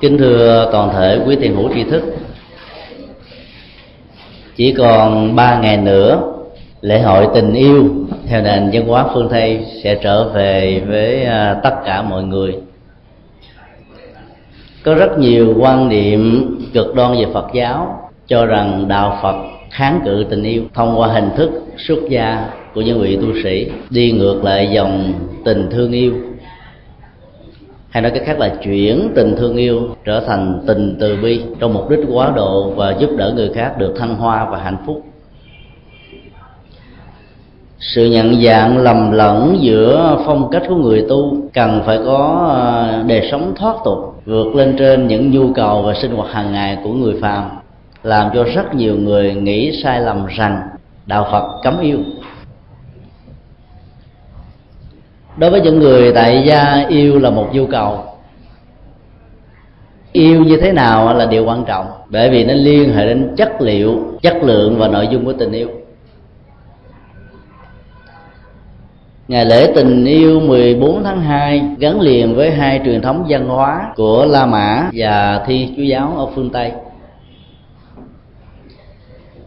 kính 0.00 0.18
thưa 0.18 0.68
toàn 0.72 0.90
thể 0.92 1.20
quý 1.26 1.36
tiền 1.40 1.56
hữu 1.56 1.74
tri 1.74 1.84
thức. 1.84 2.02
Chỉ 4.56 4.74
còn 4.78 5.36
ba 5.36 5.60
ngày 5.60 5.76
nữa, 5.76 6.22
lễ 6.80 7.00
hội 7.00 7.28
tình 7.34 7.54
yêu 7.54 7.84
theo 8.28 8.42
nền 8.42 8.70
văn 8.72 8.86
hóa 8.86 9.06
phương 9.14 9.28
tây 9.30 9.66
sẽ 9.82 9.94
trở 9.94 10.28
về 10.28 10.82
với 10.86 11.24
à, 11.24 11.60
tất 11.62 11.74
cả 11.84 12.02
mọi 12.02 12.22
người. 12.22 12.54
Có 14.84 14.94
rất 14.94 15.18
nhiều 15.18 15.54
quan 15.58 15.88
niệm 15.88 16.50
cực 16.72 16.94
đoan 16.94 17.12
về 17.12 17.26
phật 17.34 17.46
giáo 17.54 18.10
cho 18.26 18.46
rằng 18.46 18.88
đạo 18.88 19.18
phật 19.22 19.36
kháng 19.70 20.00
cự 20.04 20.24
tình 20.30 20.42
yêu 20.42 20.62
thông 20.74 21.00
qua 21.00 21.08
hình 21.08 21.30
thức 21.36 21.50
xuất 21.76 21.98
gia 22.08 22.46
của 22.74 22.80
những 22.80 23.00
vị 23.00 23.16
tu 23.16 23.42
sĩ 23.42 23.70
đi 23.90 24.12
ngược 24.12 24.44
lại 24.44 24.68
dòng 24.72 25.12
tình 25.44 25.68
thương 25.70 25.92
yêu 25.92 26.12
hay 27.90 28.02
nói 28.02 28.10
cách 28.10 28.22
khác 28.26 28.38
là 28.38 28.48
chuyển 28.62 29.12
tình 29.14 29.36
thương 29.36 29.56
yêu 29.56 29.80
trở 30.04 30.20
thành 30.26 30.60
tình 30.66 30.96
từ 31.00 31.16
bi 31.22 31.42
trong 31.60 31.74
mục 31.74 31.90
đích 31.90 32.00
quá 32.12 32.32
độ 32.36 32.70
và 32.70 32.94
giúp 32.98 33.10
đỡ 33.16 33.32
người 33.36 33.50
khác 33.54 33.78
được 33.78 33.94
thăng 33.98 34.14
hoa 34.14 34.50
và 34.50 34.58
hạnh 34.58 34.76
phúc. 34.86 35.02
Sự 37.78 38.06
nhận 38.06 38.42
dạng 38.42 38.78
lầm 38.78 39.12
lẫn 39.12 39.56
giữa 39.60 40.18
phong 40.26 40.50
cách 40.50 40.62
của 40.68 40.74
người 40.74 41.06
tu 41.08 41.36
cần 41.54 41.82
phải 41.86 41.98
có 42.04 42.48
à, 42.56 43.02
đề 43.02 43.28
sống 43.30 43.52
thoát 43.56 43.76
tục, 43.84 43.98
vượt 44.26 44.54
lên 44.54 44.76
trên 44.78 45.06
những 45.06 45.30
nhu 45.30 45.52
cầu 45.52 45.82
và 45.82 45.94
sinh 45.94 46.10
hoạt 46.10 46.32
hàng 46.32 46.52
ngày 46.52 46.78
của 46.84 46.92
người 46.92 47.14
phàm, 47.20 47.50
làm 48.02 48.30
cho 48.34 48.44
rất 48.44 48.74
nhiều 48.74 48.96
người 48.96 49.34
nghĩ 49.34 49.82
sai 49.82 50.00
lầm 50.00 50.26
rằng 50.26 50.60
đạo 51.06 51.28
phật 51.32 51.60
cấm 51.62 51.80
yêu. 51.80 51.98
Đối 55.36 55.50
với 55.50 55.60
những 55.60 55.78
người 55.78 56.12
tại 56.12 56.42
gia 56.46 56.86
yêu 56.88 57.18
là 57.18 57.30
một 57.30 57.48
nhu 57.52 57.66
cầu 57.66 58.04
yêu 60.12 60.44
như 60.44 60.56
thế 60.56 60.72
nào 60.72 61.14
là 61.14 61.26
điều 61.26 61.44
quan 61.44 61.64
trọng, 61.64 61.86
bởi 62.08 62.30
vì 62.30 62.44
nó 62.44 62.54
liên 62.54 62.94
hệ 62.94 63.06
đến 63.06 63.34
chất 63.36 63.60
liệu, 63.60 63.98
chất 64.22 64.36
lượng 64.42 64.78
và 64.78 64.88
nội 64.88 65.08
dung 65.10 65.24
của 65.24 65.32
tình 65.32 65.52
yêu 65.52 65.68
Ngày 69.30 69.44
lễ 69.44 69.72
tình 69.74 70.04
yêu 70.04 70.40
14 70.40 71.04
tháng 71.04 71.20
2 71.20 71.62
gắn 71.78 72.00
liền 72.00 72.34
với 72.34 72.50
hai 72.50 72.80
truyền 72.84 73.02
thống 73.02 73.26
văn 73.28 73.48
hóa 73.48 73.92
của 73.96 74.24
La 74.24 74.46
Mã 74.46 74.90
và 74.92 75.44
Thi 75.46 75.68
Chúa 75.76 75.82
giáo 75.82 76.14
ở 76.16 76.26
phương 76.34 76.50
Tây. 76.50 76.72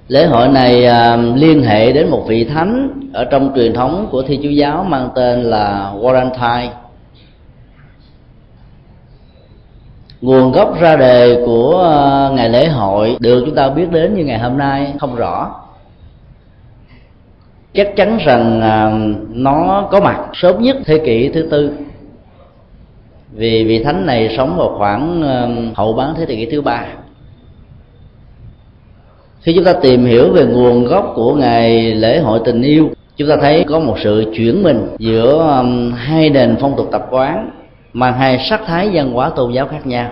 Lễ 0.08 0.26
hội 0.26 0.48
này 0.48 0.86
à, 0.86 1.16
liên 1.16 1.64
hệ 1.64 1.92
đến 1.92 2.10
một 2.10 2.24
vị 2.28 2.44
thánh 2.44 3.02
ở 3.14 3.26
trong 3.26 3.52
truyền 3.56 3.74
thống 3.74 4.08
của 4.12 4.22
Thi 4.22 4.40
Chúa 4.44 4.50
giáo 4.50 4.84
mang 4.84 5.10
tên 5.16 5.44
là 5.44 5.94
Valentine. 6.02 6.70
Nguồn 10.22 10.52
gốc 10.52 10.80
ra 10.80 10.96
đề 10.96 11.44
của 11.46 11.84
à, 11.84 12.30
ngày 12.36 12.50
lễ 12.50 12.68
hội 12.68 13.18
được 13.20 13.44
chúng 13.46 13.56
ta 13.56 13.70
biết 13.70 13.92
đến 13.92 14.16
như 14.16 14.26
ngày 14.26 14.40
hôm 14.40 14.58
nay 14.58 14.94
không 15.00 15.16
rõ. 15.16 15.56
Chắc 17.74 17.96
chắn 17.96 18.18
rằng 18.26 18.62
à, 18.62 18.92
nó 19.30 19.88
có 19.92 20.00
mặt 20.02 20.20
sớm 20.34 20.62
nhất 20.62 20.78
thế 20.86 20.98
kỷ 21.06 21.30
thứ 21.30 21.48
tư. 21.52 21.72
Vì 23.32 23.64
vị 23.64 23.84
thánh 23.84 24.06
này 24.06 24.36
sống 24.38 24.58
vào 24.58 24.76
khoảng 24.78 25.22
hậu 25.76 25.94
bán 25.94 26.14
thế 26.18 26.26
kỷ 26.26 26.46
thứ 26.46 26.62
ba 26.62 26.86
khi 29.44 29.54
chúng 29.54 29.64
ta 29.64 29.74
tìm 29.74 30.06
hiểu 30.06 30.32
về 30.32 30.46
nguồn 30.46 30.86
gốc 30.86 31.12
của 31.16 31.36
ngày 31.36 31.96
lễ 31.96 32.20
hội 32.20 32.40
tình 32.46 32.62
yêu, 32.62 32.90
chúng 33.18 33.30
ta 33.30 33.36
thấy 33.42 33.66
có 33.70 33.80
một 33.80 33.98
sự 34.04 34.26
chuyển 34.36 34.64
mình 34.64 34.88
giữa 34.98 35.58
um, 35.60 35.92
hai 35.92 36.30
nền 36.30 36.56
phong 36.60 36.76
tục 36.78 36.90
tập 36.92 37.08
quán 37.10 37.50
mang 37.94 38.14
hai 38.14 38.46
sắc 38.50 38.62
thái 38.66 38.90
văn 38.94 39.12
hóa 39.12 39.30
tôn 39.30 39.52
giáo 39.52 39.68
khác 39.68 39.88
nhau. 39.88 40.12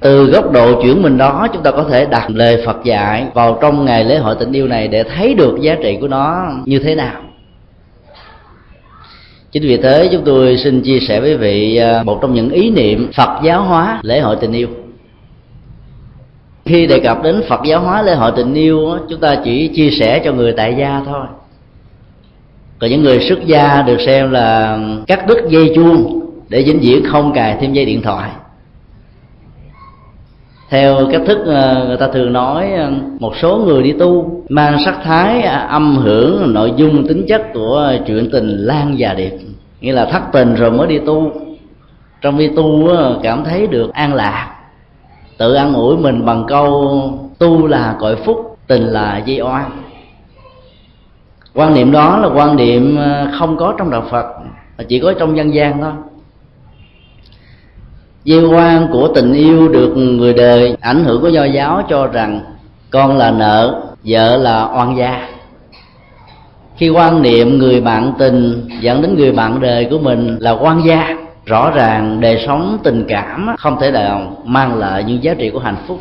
Từ 0.00 0.24
góc 0.24 0.52
độ 0.52 0.82
chuyển 0.82 1.02
mình 1.02 1.18
đó, 1.18 1.48
chúng 1.52 1.62
ta 1.62 1.70
có 1.70 1.84
thể 1.90 2.06
đặt 2.06 2.30
lời 2.30 2.62
Phật 2.66 2.84
dạy 2.84 3.26
vào 3.34 3.58
trong 3.60 3.84
ngày 3.84 4.04
lễ 4.04 4.18
hội 4.18 4.36
tình 4.40 4.52
yêu 4.52 4.66
này 4.66 4.88
để 4.88 5.02
thấy 5.02 5.34
được 5.34 5.60
giá 5.60 5.76
trị 5.82 5.98
của 6.00 6.08
nó 6.08 6.46
như 6.64 6.78
thế 6.78 6.94
nào. 6.94 7.22
Chính 9.52 9.62
vì 9.62 9.76
thế, 9.76 10.08
chúng 10.12 10.22
tôi 10.24 10.56
xin 10.56 10.82
chia 10.82 11.00
sẻ 11.00 11.20
với 11.20 11.36
vị 11.36 11.80
uh, 12.00 12.06
một 12.06 12.18
trong 12.22 12.34
những 12.34 12.50
ý 12.50 12.70
niệm 12.70 13.10
Phật 13.14 13.40
giáo 13.44 13.62
hóa 13.62 14.00
lễ 14.02 14.20
hội 14.20 14.36
tình 14.40 14.52
yêu 14.52 14.68
khi 16.64 16.86
đề 16.86 17.00
cập 17.00 17.22
đến 17.22 17.42
Phật 17.48 17.60
giáo 17.64 17.80
hóa 17.80 18.02
lễ 18.02 18.14
hội 18.14 18.32
tình 18.36 18.54
yêu 18.54 18.98
chúng 19.08 19.20
ta 19.20 19.36
chỉ 19.44 19.68
chia 19.68 19.90
sẻ 19.90 20.22
cho 20.24 20.32
người 20.32 20.52
tại 20.52 20.74
gia 20.78 21.02
thôi. 21.06 21.26
Còn 22.78 22.90
những 22.90 23.02
người 23.02 23.20
xuất 23.20 23.46
gia 23.46 23.82
được 23.82 24.00
xem 24.00 24.30
là 24.30 24.78
cắt 25.06 25.26
đứt 25.26 25.38
dây 25.48 25.72
chuông 25.74 26.20
để 26.48 26.62
vĩnh 26.62 26.80
viễn 26.80 27.04
không 27.04 27.32
cài 27.32 27.56
thêm 27.60 27.72
dây 27.72 27.84
điện 27.84 28.02
thoại. 28.02 28.30
Theo 30.70 31.08
cách 31.12 31.22
thức 31.26 31.38
ờ, 31.46 31.84
người 31.88 31.96
ta 31.96 32.08
thường 32.08 32.32
nói 32.32 32.72
ờ, 32.72 32.92
một 33.18 33.36
số 33.36 33.56
người 33.56 33.82
đi 33.82 33.92
tu 33.92 34.42
mang 34.48 34.78
sắc 34.84 34.98
thái 35.04 35.42
à, 35.42 35.58
âm 35.58 35.96
hưởng, 35.96 36.52
nội 36.54 36.72
dung 36.76 37.08
tính 37.08 37.26
chất 37.28 37.42
của 37.54 37.92
chuyện 38.06 38.28
tình 38.32 38.48
lan 38.48 38.94
và 38.98 39.14
điệp, 39.14 39.32
nghĩa 39.80 39.92
là 39.92 40.04
thất 40.04 40.22
tình 40.32 40.54
rồi 40.54 40.70
mới 40.70 40.86
đi 40.86 40.98
tu. 40.98 41.32
Trong 42.20 42.38
đi 42.38 42.50
tu 42.56 42.88
cảm 43.22 43.44
thấy 43.44 43.66
được 43.66 43.92
an 43.92 44.14
lạc 44.14 44.61
tự 45.38 45.54
ăn 45.54 45.74
ủi 45.74 45.96
mình 45.96 46.24
bằng 46.24 46.44
câu, 46.48 47.00
tu 47.38 47.66
là 47.66 47.96
cội 48.00 48.16
phúc, 48.16 48.56
tình 48.66 48.82
là 48.82 49.22
di 49.26 49.40
oan. 49.40 49.70
Quan 51.54 51.74
niệm 51.74 51.92
đó 51.92 52.18
là 52.18 52.28
quan 52.28 52.56
niệm 52.56 52.96
ờ, 52.96 53.28
không 53.38 53.56
có 53.56 53.74
trong 53.78 53.90
đạo 53.90 54.04
phật 54.10 54.26
chỉ 54.88 55.00
có 55.00 55.14
trong 55.18 55.36
dân 55.36 55.54
gian 55.54 55.80
thôi. 55.80 55.92
Di 58.24 58.44
quan 58.44 58.88
của 58.92 59.08
tình 59.14 59.32
yêu 59.32 59.68
được 59.68 59.94
người 59.96 60.32
đời 60.32 60.76
ảnh 60.80 61.04
hưởng 61.04 61.20
của 61.20 61.28
do 61.28 61.44
giáo 61.44 61.82
cho 61.88 62.06
rằng 62.06 62.40
con 62.90 63.16
là 63.16 63.30
nợ, 63.30 63.82
vợ 64.04 64.36
là 64.36 64.64
oan 64.64 64.96
gia. 64.96 65.28
Khi 66.76 66.88
quan 66.88 67.22
niệm 67.22 67.58
người 67.58 67.80
bạn 67.80 68.12
tình 68.18 68.68
dẫn 68.80 69.02
đến 69.02 69.14
người 69.16 69.32
bạn 69.32 69.60
đời 69.60 69.88
của 69.90 69.98
mình 69.98 70.36
là 70.40 70.50
quan 70.50 70.84
gia 70.84 71.16
rõ 71.46 71.70
ràng 71.70 72.20
đời 72.20 72.44
sống 72.46 72.78
tình 72.82 73.04
cảm 73.08 73.54
không 73.58 73.80
thể 73.80 73.90
nào 73.90 74.36
mang 74.44 74.78
lại 74.78 75.04
những 75.04 75.22
giá 75.22 75.34
trị 75.34 75.50
của 75.50 75.58
hạnh 75.58 75.76
phúc. 75.86 76.00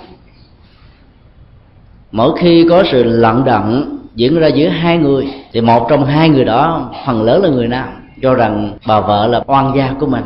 Mỗi 2.12 2.38
khi 2.38 2.66
có 2.70 2.84
sự 2.92 3.04
lận 3.04 3.44
đận 3.44 3.98
diễn 4.16 4.40
ra 4.40 4.48
giữa 4.48 4.68
hai 4.68 4.98
người, 4.98 5.28
thì 5.52 5.62
một 5.62 5.88
trong 5.90 6.06
hai 6.06 6.30
người 6.30 6.46
đó, 6.46 6.92
phần 7.06 7.24
lớn 7.24 7.44
là 7.44 7.50
người 7.50 7.68
nam, 7.68 7.88
cho 8.22 8.34
rằng 8.34 8.74
bà 8.88 9.00
vợ 9.00 9.28
là 9.28 9.44
oan 9.48 9.74
gia 9.76 9.94
của 10.00 10.06
mình. 10.06 10.24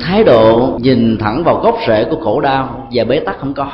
Thái 0.00 0.24
độ 0.24 0.78
nhìn 0.80 1.18
thẳng 1.18 1.44
vào 1.44 1.56
gốc 1.56 1.78
rễ 1.86 2.04
của 2.04 2.16
khổ 2.20 2.40
đau 2.40 2.88
và 2.92 3.04
bế 3.04 3.20
tắc 3.20 3.38
không 3.38 3.54
có. 3.54 3.70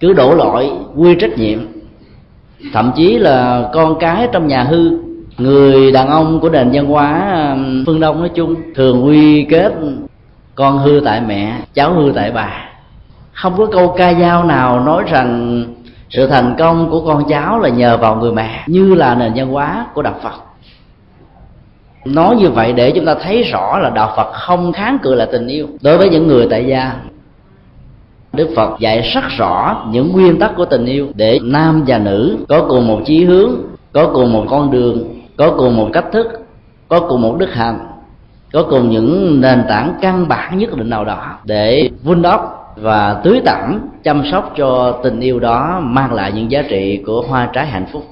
Cứ 0.00 0.12
đổ 0.12 0.34
lỗi, 0.34 0.70
quy 0.96 1.14
trách 1.14 1.38
nhiệm. 1.38 1.58
Thậm 2.72 2.92
chí 2.96 3.18
là 3.18 3.68
con 3.72 3.98
cái 4.00 4.28
trong 4.32 4.46
nhà 4.46 4.62
hư 4.62 5.07
người 5.38 5.92
đàn 5.92 6.08
ông 6.08 6.40
của 6.40 6.48
nền 6.48 6.70
văn 6.72 6.86
hóa 6.86 7.32
um, 7.52 7.84
phương 7.86 8.00
đông 8.00 8.20
nói 8.20 8.28
chung, 8.28 8.54
thường 8.74 9.06
quy 9.06 9.42
kết, 9.42 9.72
con 10.54 10.78
hư 10.78 11.00
tại 11.04 11.20
mẹ, 11.26 11.58
cháu 11.74 11.92
hư 11.92 12.12
tại 12.14 12.32
bà. 12.32 12.64
Không 13.32 13.54
có 13.56 13.66
câu 13.66 13.94
ca 13.98 14.14
dao 14.14 14.44
nào 14.44 14.80
nói 14.80 15.04
rằng 15.06 15.64
sự 16.10 16.26
thành 16.26 16.54
công 16.58 16.90
của 16.90 17.00
con 17.06 17.28
cháu 17.28 17.58
là 17.58 17.68
nhờ 17.68 17.96
vào 17.96 18.16
người 18.16 18.32
mẹ, 18.32 18.64
như 18.66 18.94
là 18.94 19.14
nền 19.14 19.32
văn 19.36 19.48
hóa 19.48 19.86
của 19.94 20.02
đạo 20.02 20.14
phật. 20.22 20.34
Nói 22.04 22.36
như 22.36 22.50
vậy 22.50 22.72
để 22.72 22.90
chúng 22.90 23.06
ta 23.06 23.14
thấy 23.14 23.42
rõ 23.42 23.78
là 23.78 23.90
đạo 23.90 24.12
phật 24.16 24.32
không 24.32 24.72
kháng 24.72 24.98
cự 24.98 25.14
là 25.14 25.26
tình 25.32 25.46
yêu. 25.46 25.68
Đối 25.82 25.98
với 25.98 26.08
những 26.08 26.26
người 26.26 26.46
tại 26.50 26.66
gia, 26.66 26.92
đức 28.32 28.48
phật 28.56 28.80
dạy 28.80 29.00
rất 29.00 29.24
rõ 29.36 29.86
những 29.90 30.12
nguyên 30.12 30.38
tắc 30.38 30.56
của 30.56 30.64
tình 30.64 30.86
yêu. 30.86 31.06
Để 31.14 31.38
nam 31.42 31.84
và 31.86 31.98
nữ 31.98 32.36
có 32.48 32.66
cùng 32.68 32.86
một 32.86 33.00
chí 33.06 33.24
hướng, 33.24 33.50
có 33.92 34.10
cùng 34.14 34.32
một 34.32 34.46
con 34.50 34.70
đường 34.70 35.17
có 35.38 35.54
cùng 35.58 35.76
một 35.76 35.90
cách 35.92 36.04
thức, 36.12 36.26
có 36.88 37.00
cùng 37.00 37.22
một 37.22 37.36
đức 37.38 37.54
hạnh, 37.54 37.78
có 38.52 38.62
cùng 38.70 38.90
những 38.90 39.40
nền 39.40 39.64
tảng 39.68 39.94
căn 40.02 40.28
bản 40.28 40.58
nhất 40.58 40.76
định 40.76 40.90
nào 40.90 41.04
đó 41.04 41.38
để 41.44 41.90
vun 42.02 42.22
đắp 42.22 42.40
và 42.76 43.20
tưới 43.24 43.40
tẩm, 43.44 43.80
chăm 44.04 44.22
sóc 44.32 44.52
cho 44.56 45.00
tình 45.02 45.20
yêu 45.20 45.40
đó 45.40 45.80
mang 45.82 46.12
lại 46.12 46.32
những 46.32 46.50
giá 46.50 46.62
trị 46.62 47.02
của 47.06 47.22
hoa 47.22 47.50
trái 47.52 47.66
hạnh 47.66 47.86
phúc. 47.92 48.06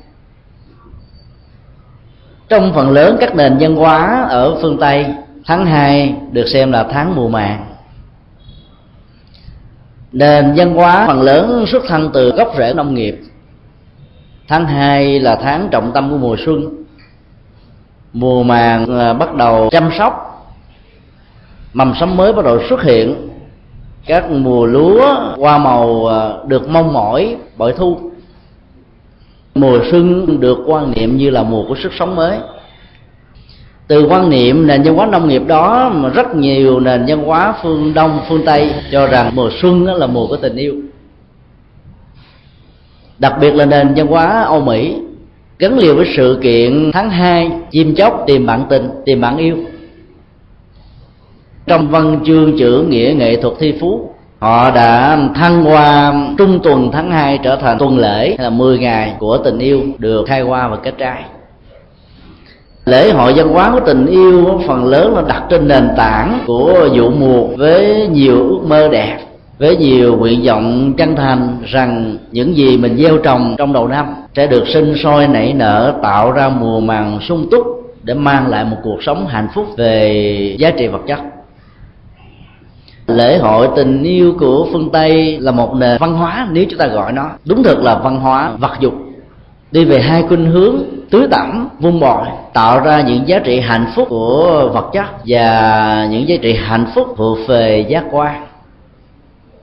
Trong 2.48 2.72
phần 2.74 2.90
lớn 2.90 3.16
các 3.20 3.36
nền 3.36 3.56
văn 3.60 3.76
hóa 3.76 4.26
ở 4.28 4.58
phương 4.62 4.78
tây, 4.80 5.06
tháng 5.46 5.66
2 5.66 6.14
được 6.32 6.48
xem 6.48 6.72
là 6.72 6.86
tháng 6.90 7.16
mùa 7.16 7.28
màng. 7.28 7.66
Nền 10.12 10.52
văn 10.56 10.74
hóa 10.74 11.06
phần 11.06 11.22
lớn 11.22 11.64
xuất 11.66 11.82
thân 11.88 12.10
từ 12.12 12.30
gốc 12.30 12.54
rễ 12.58 12.74
nông 12.74 12.94
nghiệp. 12.94 13.18
Tháng 14.48 14.66
2 14.66 15.20
là 15.20 15.36
tháng 15.36 15.68
trọng 15.70 15.92
tâm 15.92 16.10
của 16.10 16.18
mùa 16.18 16.36
xuân 16.44 16.85
mùa 18.16 18.42
màng 18.42 18.86
ờ, 18.86 19.14
bắt 19.14 19.34
đầu 19.34 19.68
chăm 19.70 19.90
sóc. 19.98 20.22
Mầm 21.72 21.94
sống 22.00 22.16
mới 22.16 22.32
bắt 22.32 22.44
đầu 22.44 22.60
xuất 22.68 22.82
hiện. 22.82 23.28
Các 24.06 24.30
mùa 24.30 24.66
lúa, 24.66 25.16
hoa 25.36 25.58
màu 25.58 26.06
ờ, 26.06 26.44
được 26.46 26.68
mong 26.68 26.92
mỏi 26.92 27.36
bội 27.56 27.74
thu. 27.76 27.98
Mùa 29.54 29.78
xuân 29.90 30.40
được 30.40 30.58
quan 30.66 30.92
niệm 30.96 31.16
như 31.16 31.30
là 31.30 31.42
mùa 31.42 31.64
của 31.68 31.74
sức 31.82 31.92
sống 31.98 32.16
mới. 32.16 32.38
Từ 33.88 34.06
quan 34.06 34.30
niệm 34.30 34.66
nền 34.66 34.82
văn 34.82 34.94
hóa 34.94 35.06
nông 35.06 35.28
nghiệp 35.28 35.42
đó, 35.46 35.90
mà 35.94 36.08
rất 36.08 36.36
nhiều 36.36 36.80
nền 36.80 37.04
văn 37.08 37.24
hóa 37.24 37.54
phương 37.62 37.94
đông, 37.94 38.20
phương 38.28 38.44
tây 38.44 38.74
cho 38.92 39.06
rằng 39.06 39.30
mùa 39.34 39.50
xuân 39.60 39.84
là 39.84 40.06
mùa 40.06 40.26
của 40.26 40.36
tình 40.36 40.56
yêu. 40.56 40.74
Đặc 43.18 43.34
biệt 43.40 43.54
là 43.54 43.64
nền 43.64 43.94
văn 43.96 44.06
hóa 44.06 44.42
âu 44.42 44.60
mỹ 44.60 44.96
gắn 45.58 45.78
liền 45.78 45.96
với 45.96 46.06
sự 46.16 46.38
kiện 46.42 46.90
tháng 46.92 47.10
2 47.10 47.50
chim 47.70 47.94
chóc 47.94 48.24
tìm 48.26 48.46
bạn 48.46 48.64
tình, 48.70 48.90
tìm 49.04 49.20
bạn 49.20 49.36
yêu. 49.36 49.56
Trong 51.66 51.88
văn 51.88 52.20
chương 52.26 52.58
chữ 52.58 52.84
nghĩa 52.88 53.14
nghệ 53.16 53.36
thuật 53.36 53.54
thi 53.58 53.74
phú, 53.80 54.10
họ 54.38 54.70
đã 54.70 55.18
thăng 55.34 55.64
hoa 55.64 56.14
trung 56.38 56.60
tuần 56.62 56.90
tháng 56.92 57.10
2 57.10 57.38
trở 57.38 57.56
thành 57.56 57.78
tuần 57.78 57.98
lễ 57.98 58.36
là 58.38 58.50
10 58.50 58.78
ngày 58.78 59.14
của 59.18 59.38
tình 59.38 59.58
yêu 59.58 59.82
được 59.98 60.24
khai 60.26 60.40
hoa 60.40 60.68
và 60.68 60.76
kết 60.76 60.94
trái 60.98 61.22
lễ 62.84 63.10
hội 63.10 63.32
văn 63.36 63.48
hóa 63.48 63.70
của 63.72 63.80
tình 63.86 64.06
yêu, 64.06 64.60
phần 64.66 64.84
lớn 64.84 65.14
là 65.14 65.22
đặt 65.28 65.42
trên 65.50 65.68
nền 65.68 65.88
tảng 65.96 66.38
của 66.46 66.88
vụ 66.94 67.10
mùa 67.10 67.46
với 67.56 68.08
nhiều 68.12 68.48
ước 68.48 68.60
mơ 68.66 68.88
đẹp 68.88 69.18
với 69.58 69.76
nhiều 69.76 70.16
nguyện 70.16 70.42
vọng 70.44 70.92
chân 70.96 71.16
thành 71.16 71.58
rằng 71.64 72.16
những 72.32 72.56
gì 72.56 72.78
mình 72.78 72.96
gieo 72.96 73.18
trồng 73.18 73.54
trong 73.58 73.72
đầu 73.72 73.88
năm 73.88 74.14
sẽ 74.34 74.46
được 74.46 74.68
sinh 74.68 74.94
sôi 74.96 75.28
nảy 75.28 75.52
nở, 75.52 75.94
tạo 76.02 76.32
ra 76.32 76.48
mùa 76.48 76.80
màng 76.80 77.18
sung 77.20 77.46
túc 77.50 77.66
để 78.02 78.14
mang 78.14 78.46
lại 78.46 78.64
một 78.64 78.76
cuộc 78.82 79.02
sống 79.02 79.26
hạnh 79.26 79.48
phúc 79.54 79.66
về 79.76 80.56
giá 80.58 80.70
trị 80.70 80.86
vật 80.86 81.02
chất. 81.06 81.20
Lễ 83.06 83.38
hội 83.38 83.68
tình 83.76 84.02
yêu 84.02 84.34
của 84.40 84.66
phương 84.72 84.90
tây 84.92 85.38
là 85.40 85.52
một 85.52 85.74
nền 85.74 85.98
văn 86.00 86.14
hóa, 86.14 86.48
nếu 86.52 86.64
chúng 86.70 86.78
ta 86.78 86.86
gọi 86.86 87.12
nó. 87.12 87.30
Đúng 87.44 87.62
thực 87.62 87.82
là 87.82 87.98
văn 87.98 88.20
hóa 88.20 88.50
vật 88.58 88.72
dục. 88.80 88.94
Đi 89.70 89.84
về 89.84 90.00
hai 90.00 90.22
khuynh 90.22 90.50
hướng 90.50 90.76
tưới 91.10 91.26
tẩm 91.30 91.68
vun 91.80 92.00
bồi 92.00 92.26
tạo 92.52 92.80
ra 92.80 93.00
những 93.00 93.28
giá 93.28 93.38
trị 93.38 93.60
hạnh 93.60 93.86
phúc 93.94 94.06
của 94.10 94.70
vật 94.74 94.90
chất 94.92 95.04
và 95.26 96.08
những 96.10 96.28
giá 96.28 96.36
trị 96.42 96.52
hạnh 96.52 96.86
phúc 96.94 97.14
thuộc 97.16 97.38
về 97.48 97.86
giác 97.88 98.04
quan 98.10 98.46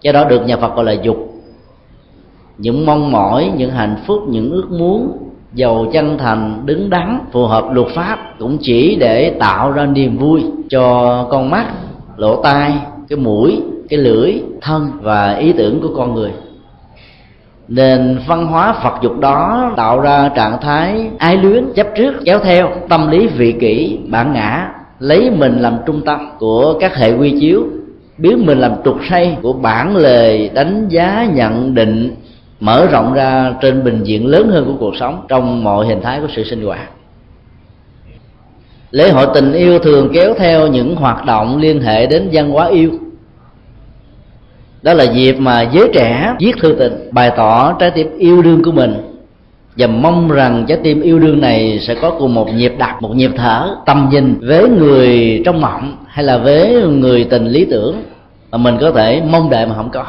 do 0.04 0.12
đó 0.12 0.24
được 0.24 0.46
nhà 0.46 0.58
phật 0.58 0.76
gọi 0.76 0.86
là 0.86 0.92
dục. 0.92 1.34
Những 2.58 2.86
mong 2.86 3.12
mỏi, 3.12 3.52
những 3.58 3.72
hạnh 3.72 3.96
phúc, 4.08 4.20
những 4.28 4.52
ước 4.52 4.72
muốn, 4.72 5.18
giàu 5.54 5.86
chân 5.94 6.18
thành, 6.18 6.62
đứng 6.66 6.90
đắn, 6.90 7.20
phù 7.32 7.46
hợp 7.46 7.66
luật 7.72 7.88
pháp 7.96 8.20
cũng 8.40 8.58
chỉ 8.62 8.96
để 8.96 9.30
tạo 9.40 9.72
ra 9.72 9.86
niềm 9.86 10.18
vui 10.18 10.44
cho 10.70 11.28
con 11.32 11.50
mắt, 11.50 11.66
lỗ 12.18 12.44
tai, 12.44 12.74
cái 13.10 13.20
mũi, 13.20 13.62
cái 13.90 14.00
lưỡi, 14.00 14.34
thân 14.62 14.92
và 15.02 15.34
ý 15.34 15.54
tưởng 15.54 15.82
của 15.82 15.90
con 15.96 16.16
người. 16.16 16.32
Nền 17.68 18.20
văn 18.28 18.46
hóa 18.48 18.74
phật 18.84 18.94
dục 19.02 19.20
đó 19.20 19.72
tạo 19.78 20.00
ra 20.00 20.30
trạng 20.30 20.62
thái 20.62 21.10
ái 21.18 21.38
luyến, 21.38 21.74
chấp 21.76 21.88
trước, 21.98 22.14
kéo 22.26 22.40
theo, 22.40 22.70
tâm 22.90 23.12
lý 23.12 23.28
vị 23.28 23.52
kỷ, 23.52 24.00
bản 24.10 24.34
ngã, 24.34 24.70
lấy 25.00 25.30
mình 25.30 25.60
làm 25.60 25.78
trung 25.86 26.02
tâm 26.06 26.32
của 26.40 26.74
các 26.80 26.96
hệ 26.96 27.18
quy 27.18 27.40
chiếu 27.40 27.64
biến 28.18 28.46
mình 28.46 28.60
làm 28.60 28.72
trục 28.86 28.98
say 29.10 29.38
của 29.42 29.54
bản 29.54 29.96
lề 29.96 30.50
đánh 30.50 30.88
giá, 30.90 31.28
nhận 31.34 31.74
định, 31.74 32.16
mở 32.60 32.88
rộng 32.92 33.14
ra 33.14 33.54
trên 33.62 33.84
bình 33.84 34.04
diện 34.04 34.28
lớn 34.28 34.50
hơn 34.50 34.66
của 34.66 34.76
cuộc 34.80 34.96
sống 34.96 35.26
trong 35.28 35.64
mọi 35.64 35.86
hình 35.88 36.02
thái 36.02 36.20
của 36.20 36.28
sự 36.36 36.44
sinh 36.44 36.66
hoạt. 36.66 36.90
Lễ 38.92 39.10
hội 39.10 39.28
tình 39.34 39.54
yêu 39.54 39.80
thường 39.80 40.10
kéo 40.14 40.34
theo 40.38 40.68
những 40.68 40.96
hoạt 40.96 41.26
động 41.26 41.58
liên 41.58 41.82
hệ 41.82 42.08
đến 42.08 42.30
văn 42.32 42.50
hóa 42.50 42.68
yêu. 42.68 42.92
Đó 44.82 44.94
là 44.94 45.04
dịp 45.04 45.34
mà 45.34 45.62
giới 45.62 45.90
trẻ 45.94 46.36
viết 46.40 46.54
thư 46.60 46.76
tình, 46.80 47.10
bày 47.12 47.32
tỏ 47.38 47.74
trái 47.80 47.92
tim 47.92 48.18
yêu 48.18 48.42
đương 48.42 48.64
của 48.64 48.72
mình 48.72 49.13
và 49.78 49.88
mong 49.88 50.32
rằng 50.32 50.66
trái 50.68 50.78
tim 50.84 51.02
yêu 51.02 51.20
đương 51.20 51.42
này 51.42 51.80
sẽ 51.80 51.96
có 51.96 52.16
cùng 52.20 52.34
một 52.34 52.54
nhịp 52.54 52.74
đập 52.80 52.90
một 53.00 53.16
nhịp 53.16 53.32
thở, 53.38 53.76
tầm 53.86 54.10
nhìn 54.12 54.40
với 54.48 54.70
người 54.70 55.42
trong 55.46 55.62
mộng 55.62 55.98
hay 56.08 56.26
là 56.26 56.38
với 56.38 56.88
người 56.88 57.24
tình 57.24 57.48
lý 57.48 57.66
tưởng 57.66 58.04
mà 58.52 58.58
mình 58.58 58.78
có 58.82 58.92
thể 58.92 59.22
mong 59.30 59.50
đợi 59.50 59.66
mà 59.66 59.76
không 59.76 59.90
có. 59.90 60.06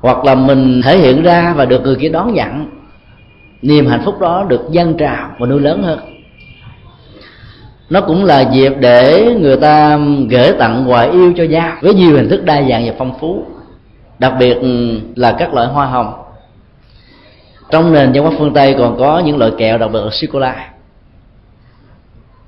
Hoặc 0.00 0.24
là 0.24 0.34
mình 0.34 0.82
thể 0.84 0.98
hiện 0.98 1.22
ra 1.22 1.54
và 1.56 1.64
được 1.64 1.82
người 1.82 1.96
kia 1.96 2.08
đón 2.08 2.34
nhận, 2.34 2.66
niềm 3.62 3.86
hạnh 3.86 4.02
phúc 4.04 4.20
đó 4.20 4.44
được 4.48 4.62
dâng 4.70 4.94
trào 4.94 5.30
và 5.38 5.46
nuôi 5.46 5.60
lớn 5.60 5.82
hơn. 5.82 5.98
Nó 7.90 8.00
cũng 8.00 8.24
là 8.24 8.40
dịp 8.40 8.72
để 8.80 9.34
người 9.40 9.56
ta 9.56 9.98
gửi 10.30 10.52
tặng 10.58 10.84
quà 10.88 11.02
yêu 11.02 11.32
cho 11.36 11.44
nhau 11.44 11.72
với 11.82 11.94
nhiều 11.94 12.16
hình 12.16 12.28
thức 12.28 12.44
đa 12.44 12.62
dạng 12.62 12.86
và 12.86 12.92
phong 12.98 13.18
phú, 13.20 13.44
đặc 14.18 14.32
biệt 14.38 14.58
là 15.16 15.32
các 15.32 15.54
loại 15.54 15.66
hoa 15.66 15.86
hồng 15.86 16.12
trong 17.70 17.92
nền 17.92 18.12
văn 18.12 18.24
hóa 18.24 18.32
phương 18.38 18.54
tây 18.54 18.74
còn 18.78 18.98
có 18.98 19.18
những 19.18 19.38
loại 19.38 19.52
kẹo 19.58 19.78
đặc 19.78 19.90
biệt 19.92 20.00
là 20.04 20.10
sô 20.10 20.26
cô 20.32 20.38
la. 20.38 20.70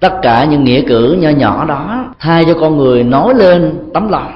Tất 0.00 0.12
cả 0.22 0.44
những 0.44 0.64
nghĩa 0.64 0.82
cử 0.82 1.16
nho 1.20 1.28
nhỏ 1.28 1.64
đó 1.64 2.04
thay 2.18 2.44
cho 2.44 2.54
con 2.60 2.76
người 2.76 3.04
nói 3.04 3.34
lên 3.34 3.78
tấm 3.94 4.08
lòng. 4.08 4.32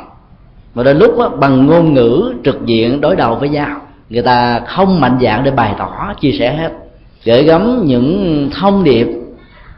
Và 0.74 0.82
đến 0.82 0.98
lúc 0.98 1.18
đó, 1.18 1.28
bằng 1.28 1.66
ngôn 1.66 1.94
ngữ 1.94 2.34
trực 2.44 2.66
diện 2.66 3.00
đối 3.00 3.16
đầu 3.16 3.34
với 3.34 3.48
nhau 3.48 3.80
người 4.10 4.22
ta 4.22 4.60
không 4.66 5.00
mạnh 5.00 5.18
dạng 5.22 5.44
để 5.44 5.50
bày 5.50 5.74
tỏ 5.78 6.14
chia 6.20 6.32
sẻ 6.38 6.56
hết. 6.56 6.72
Gửi 7.24 7.42
gắm 7.42 7.84
những 7.84 8.50
thông 8.54 8.84
điệp 8.84 9.08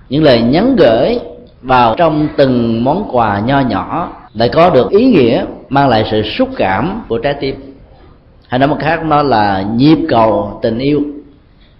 những 0.09 0.23
lời 0.23 0.43
nhắn 0.43 0.77
gửi 0.77 1.19
vào 1.63 1.95
trong 1.95 2.29
từng 2.37 2.85
món 2.85 3.09
quà 3.13 3.41
nho 3.41 3.61
nhỏ 3.61 4.13
lại 4.35 4.49
có 4.49 4.71
được 4.71 4.91
ý 4.91 5.05
nghĩa 5.05 5.45
mang 5.69 5.89
lại 5.89 6.05
sự 6.11 6.23
xúc 6.23 6.49
cảm 6.57 7.03
của 7.09 7.19
trái 7.19 7.35
tim 7.41 7.76
hay 8.49 8.59
nói 8.59 8.69
một 8.69 8.77
khác, 8.81 9.05
nó 9.05 9.23
là 9.23 9.65
nhịp 9.77 9.99
cầu 10.09 10.59
tình 10.63 10.79
yêu, 10.79 11.01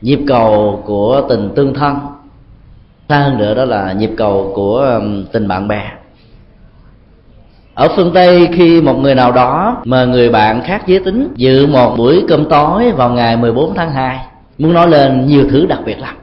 nhịp 0.01 0.21
cầu 0.27 0.83
của 0.87 1.23
tình 1.29 1.51
tương 1.57 1.75
thân. 1.75 1.97
Xa 3.09 3.19
hơn 3.19 3.39
nữa 3.39 3.55
đó 3.55 3.65
là 3.65 3.93
nhịp 3.93 4.11
cầu 4.17 4.53
của 4.55 5.01
tình 5.33 5.49
bạn 5.49 5.69
bè. 5.69 5.93
Ở 7.75 7.89
phương 7.97 8.11
tây, 8.15 8.49
khi 8.53 8.81
một 8.81 8.99
người 8.99 9.15
nào 9.15 9.33
đó 9.33 9.83
mời 9.85 10.07
người 10.07 10.29
bạn 10.29 10.63
khác 10.63 10.83
giới 10.87 10.99
tính 10.99 11.29
dự 11.37 11.67
một 11.67 11.97
buổi 11.97 12.25
cơm 12.29 12.49
tối 12.49 12.93
vào 12.93 13.11
ngày 13.11 13.37
14 13.37 13.75
tháng 13.75 13.91
2 13.91 14.19
muốn 14.59 14.73
nói 14.73 14.89
lên 14.89 15.27
nhiều 15.27 15.45
thứ 15.51 15.67
đặc 15.67 15.79
biệt 15.87 15.99
lắm. 15.99 16.15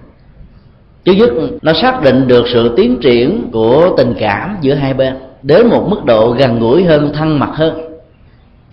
Thứ 1.05 1.11
nhất, 1.11 1.29
nó 1.61 1.73
xác 1.73 2.03
định 2.03 2.27
được 2.27 2.45
sự 2.53 2.73
tiến 2.77 2.97
triển 3.01 3.49
của 3.51 3.89
tình 3.97 4.13
cảm 4.19 4.57
giữa 4.61 4.73
hai 4.73 4.93
bên 4.93 5.13
đến 5.41 5.67
một 5.67 5.87
mức 5.89 6.05
độ 6.05 6.31
gần 6.31 6.59
gũi 6.59 6.83
hơn, 6.83 7.11
thân 7.13 7.39
mật 7.39 7.49
hơn 7.53 7.92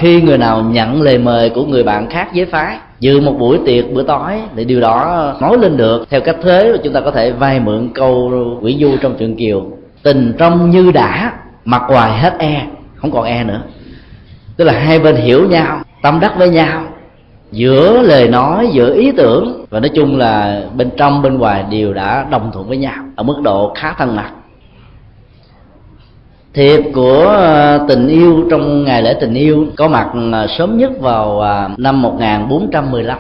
khi 0.01 0.23
người 0.23 0.39
nào 0.39 0.63
nhận 0.63 1.03
lời 1.03 1.19
mời 1.19 1.51
của 1.51 1.65
người 1.65 1.83
bạn 1.83 2.11
khác 2.11 2.29
giới 2.33 2.47
phái, 2.47 2.77
dự 3.01 3.21
một 3.21 3.35
buổi 3.39 3.59
tiệc 3.67 3.93
bữa 3.93 4.03
tối 4.03 4.33
thì 4.57 4.65
điều 4.65 4.81
đó 4.81 5.33
nói 5.41 5.59
lên 5.59 5.77
được. 5.77 6.07
Theo 6.11 6.21
cách 6.21 6.37
thế, 6.43 6.77
chúng 6.85 6.93
ta 6.93 7.01
có 7.01 7.11
thể 7.11 7.33
vay 7.33 7.61
mượn 7.61 7.89
câu 7.95 8.33
quỷ 8.63 8.77
du 8.81 8.97
trong 9.01 9.15
truyện 9.19 9.37
kiều. 9.37 9.67
Tình 10.03 10.33
trong 10.39 10.71
như 10.71 10.91
đã, 10.93 11.33
mặt 11.65 11.83
ngoài 11.89 12.19
hết 12.19 12.35
e 12.39 12.67
không 12.97 13.11
còn 13.11 13.25
e 13.25 13.45
nữa. 13.45 13.61
Tức 14.57 14.65
là 14.65 14.73
hai 14.73 14.99
bên 14.99 15.17
hiểu 15.17 15.49
nhau, 15.49 15.81
tâm 16.03 16.21
đắc 16.21 16.35
với 16.39 16.49
nhau, 16.49 16.83
giữa 17.53 18.03
lời 18.03 18.29
nói, 18.29 18.69
giữa 18.73 18.95
ý 18.95 19.13
tưởng. 19.13 19.65
Và 19.71 19.81
nói 19.81 19.91
chung 19.95 20.19
là 20.19 20.63
bên 20.77 20.91
trong, 20.97 21.23
bên 21.23 21.39
ngoài 21.39 21.65
đều 21.71 21.93
đã 21.93 22.27
đồng 22.31 22.51
thuận 22.53 22.69
với 22.69 22.77
nhau 22.77 23.05
ở 23.17 23.23
mức 23.23 23.41
độ 23.43 23.73
khá 23.75 23.93
thân 23.99 24.17
mật 24.17 24.29
thiệp 26.55 26.81
của 26.95 27.25
ờ, 27.37 27.85
tình 27.89 28.09
yêu 28.09 28.47
trong 28.51 28.85
ngày 28.85 29.03
lễ 29.03 29.15
tình 29.21 29.35
yêu 29.35 29.67
có 29.77 29.89
mặt 29.89 30.11
ờ, 30.33 30.47
sớm 30.47 30.79
nhất 30.79 30.91
vào 31.01 31.41
ờ, 31.41 31.71
năm 31.77 32.03
1415 32.03 33.19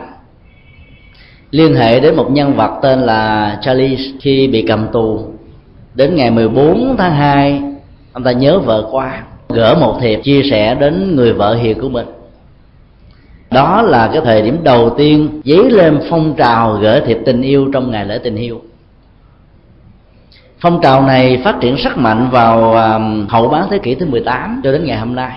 liên 1.50 1.75
hệ 1.75 2.00
đến 2.00 2.16
một 2.16 2.30
nhân 2.30 2.56
vật 2.56 2.78
tên 2.82 3.00
là 3.00 3.58
Charlie 3.62 3.99
khi 4.20 4.49
bị 4.49 4.64
cầm 4.68 4.87
tù. 4.92 5.20
Đến 5.94 6.16
ngày 6.16 6.30
14 6.30 6.94
tháng 6.99 7.14
2 7.14 7.62
ông 8.12 8.25
ta 8.25 8.32
nhớ 8.32 8.58
vợ 8.58 8.88
qua 8.90 9.22
gỡ 9.49 9.75
một 9.80 9.99
thiệp 10.00 10.20
chia 10.22 10.42
sẻ 10.50 10.75
đến 10.75 11.16
người 11.16 11.32
vợ 11.32 11.54
hiền 11.54 11.80
của 11.80 11.88
mình. 11.88 12.06
Đó 13.50 13.82
là 13.82 14.10
cái 14.12 14.22
thời 14.25 14.42
điểm 14.42 14.58
đầu 14.62 14.90
tiên 14.99 15.40
dấy 15.44 15.70
lên 15.70 15.99
phong 16.10 16.34
trào 16.37 16.78
gửi 16.80 17.00
thiệp 17.00 17.18
tình 17.26 17.42
yêu 17.42 17.70
trong 17.72 17.90
ngày 17.90 18.06
lễ 18.06 18.18
tình 18.18 18.37
yêu 18.37 18.60
phong 20.61 20.81
trào 20.83 21.02
này 21.02 21.40
phát 21.45 21.61
triển 21.61 21.75
rất 21.75 21.99
mạnh 21.99 22.29
vào 22.31 22.75
à, 22.75 22.99
hậu 23.29 23.49
bán 23.49 23.67
thế 23.71 23.79
kỷ 23.79 23.95
thứ 23.95 24.07
18 24.07 24.61
cho 24.64 24.73
đến 24.73 24.85
ngày 24.85 24.99
hôm 24.99 25.14
nay. 25.14 25.33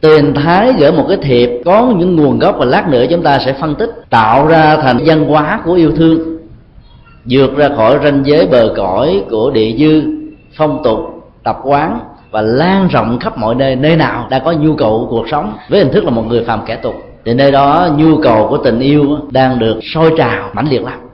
Tiền 0.00 0.34
thái 0.34 0.72
gửi 0.78 0.92
một 0.92 1.04
cái 1.08 1.16
thiệp 1.16 1.50
có 1.64 1.92
những 1.96 2.16
nguồn 2.16 2.38
gốc 2.38 2.56
và 2.58 2.64
lát 2.64 2.88
nữa 2.88 3.04
chúng 3.10 3.22
ta 3.22 3.38
sẽ 3.38 3.52
phân 3.52 3.74
tích, 3.74 3.90
tạo 4.10 4.46
ra 4.46 4.76
thành 4.76 4.98
văn 5.04 5.24
hóa 5.24 5.60
của 5.64 5.72
yêu 5.72 5.92
thương, 5.96 6.38
vượt 7.30 7.56
ra 7.56 7.68
khỏi 7.76 7.98
ranh 8.04 8.22
giới 8.26 8.46
bờ 8.46 8.74
cõi 8.76 9.24
của 9.30 9.50
địa 9.50 9.76
dư, 9.78 10.02
phong 10.56 10.80
tục, 10.84 10.98
tập 11.44 11.58
quán 11.64 12.00
và 12.30 12.42
lan 12.42 12.88
rộng 12.88 13.18
khắp 13.18 13.38
mọi 13.38 13.54
nơi 13.54 13.76
nơi 13.76 13.96
nào 13.96 14.26
đã 14.30 14.38
có 14.38 14.52
nhu 14.52 14.74
cầu 14.74 14.98
của 15.00 15.16
cuộc 15.16 15.28
sống 15.30 15.52
với 15.68 15.78
hình 15.78 15.92
thức 15.92 16.04
là 16.04 16.10
một 16.10 16.24
người 16.28 16.44
phàm 16.44 16.60
kẻ 16.66 16.76
tục. 16.76 16.94
Thì 17.24 17.34
nơi 17.34 17.52
đó 17.52 17.88
nhu 17.96 18.22
cầu 18.22 18.46
của 18.48 18.56
tình 18.56 18.80
yêu 18.80 19.18
đang 19.30 19.58
được 19.58 19.80
sôi 19.94 20.12
trào 20.18 20.50
mãnh 20.52 20.68
liệt 20.68 20.82
lắm 20.82 21.11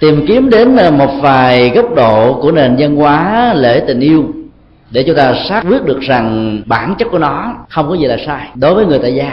tìm 0.00 0.26
kiếm 0.26 0.50
đến 0.50 0.76
ờ, 0.76 0.90
một 0.90 1.10
vài 1.22 1.70
góc 1.70 1.94
độ 1.94 2.40
của 2.42 2.52
nền 2.52 2.76
văn 2.78 2.96
hóa 2.96 3.54
lễ 3.54 3.84
tình 3.86 4.00
yêu 4.00 4.24
để 4.90 5.02
chúng 5.02 5.16
ta 5.16 5.34
xác 5.48 5.62
quyết 5.68 5.84
được 5.84 6.00
rằng 6.00 6.58
bản 6.66 6.94
chất 6.98 7.08
của 7.10 7.18
nó 7.18 7.54
không 7.68 7.88
có 7.88 7.94
gì 7.94 8.06
là 8.06 8.16
sai 8.26 8.48
đối 8.54 8.74
với 8.74 8.86
người 8.86 8.98
tại 8.98 9.14
gia. 9.14 9.32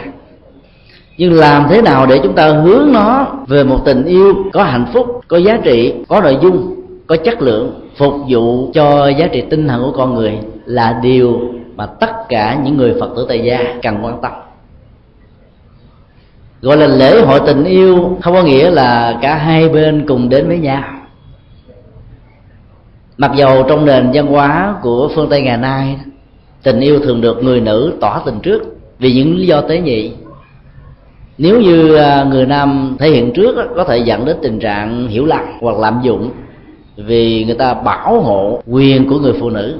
Nhưng 1.16 1.32
làm 1.32 1.66
thế 1.70 1.82
nào 1.82 2.06
để 2.06 2.20
chúng 2.22 2.34
ta 2.34 2.48
hướng 2.48 2.92
nó 2.92 3.26
về 3.46 3.64
một 3.64 3.78
tình 3.84 4.04
yêu 4.04 4.34
có 4.52 4.62
hạnh 4.62 4.86
phúc, 4.92 5.20
có 5.28 5.36
giá 5.36 5.58
trị, 5.64 5.94
có 6.08 6.20
nội 6.20 6.38
dung, 6.42 6.74
có 7.06 7.16
chất 7.16 7.42
lượng, 7.42 7.88
phục 7.96 8.14
vụ 8.28 8.72
cho 8.72 9.08
giá 9.08 9.26
trị 9.26 9.42
tinh 9.50 9.68
thần 9.68 9.82
của 9.82 9.92
con 9.92 10.14
người 10.14 10.38
là 10.66 10.98
điều 11.02 11.40
mà 11.76 11.86
tất 11.86 12.10
cả 12.28 12.58
những 12.64 12.76
người 12.76 12.94
phật 13.00 13.10
tử 13.16 13.26
tại 13.28 13.40
gia 13.44 13.74
cần 13.82 13.98
quan 14.02 14.22
tâm 14.22 14.32
gọi 16.64 16.76
là 16.76 16.86
lễ 16.86 17.20
hội 17.20 17.40
tình 17.46 17.64
yêu 17.64 18.18
không 18.22 18.34
có 18.34 18.42
nghĩa 18.42 18.70
là 18.70 19.18
cả 19.22 19.34
hai 19.34 19.68
bên 19.68 20.04
cùng 20.08 20.28
đến 20.28 20.48
với 20.48 20.58
nhau. 20.58 20.82
Mặc 23.18 23.30
dầu 23.36 23.64
trong 23.68 23.84
nền 23.84 24.10
văn 24.14 24.26
hóa 24.26 24.74
của 24.82 25.10
phương 25.14 25.28
tây 25.30 25.42
ngày 25.42 25.56
nay, 25.56 25.96
tình 26.62 26.80
yêu 26.80 27.00
thường 27.00 27.20
được 27.20 27.42
người 27.42 27.60
nữ 27.60 27.92
tỏ 28.00 28.22
tình 28.26 28.40
trước 28.42 28.62
vì 28.98 29.12
những 29.12 29.36
lý 29.36 29.46
do 29.46 29.60
tế 29.60 29.80
nhị. 29.80 30.12
Nếu 31.38 31.60
như 31.60 31.96
à, 31.96 32.24
người 32.24 32.46
nam 32.46 32.96
thể 32.98 33.10
hiện 33.10 33.32
trước 33.32 33.56
có 33.76 33.84
thể 33.84 33.98
dẫn 33.98 34.24
đến 34.24 34.36
tình 34.42 34.58
trạng 34.58 35.08
hiểu 35.08 35.26
lầm 35.26 35.44
hoặc 35.60 35.76
lạm 35.78 36.00
dụng 36.02 36.30
vì 36.96 37.44
người 37.44 37.56
ta 37.56 37.74
bảo 37.74 38.20
hộ 38.20 38.62
quyền 38.66 39.08
của 39.08 39.18
người 39.18 39.32
phụ 39.40 39.50
nữ. 39.50 39.74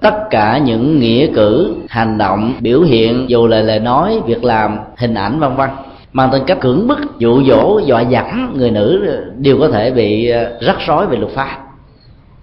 Tất 0.00 0.14
cả 0.30 0.58
những 0.58 0.98
nghĩa 0.98 1.26
cử, 1.34 1.74
hành 1.88 2.18
động, 2.18 2.54
biểu 2.60 2.80
hiện 2.80 3.24
dù 3.28 3.46
lời 3.46 3.62
lời 3.62 3.80
nói, 3.80 4.20
việc 4.26 4.44
làm, 4.44 4.78
hình 4.96 5.14
ảnh, 5.14 5.38
vân 5.38 5.56
vân 5.56 5.68
mang 6.12 6.30
tính 6.32 6.42
cách 6.46 6.60
cưỡng 6.60 6.88
bức, 6.88 6.98
dụ 7.18 7.42
dỗ, 7.44 7.78
dọa 7.78 8.00
dẫm 8.00 8.54
người 8.58 8.70
nữ 8.70 9.16
đều 9.38 9.58
có 9.60 9.68
thể 9.68 9.90
bị 9.90 10.28
ờ, 10.28 10.58
rắc 10.60 10.76
rối 10.86 11.06
về 11.06 11.16
luật 11.16 11.32
pháp. 11.32 11.58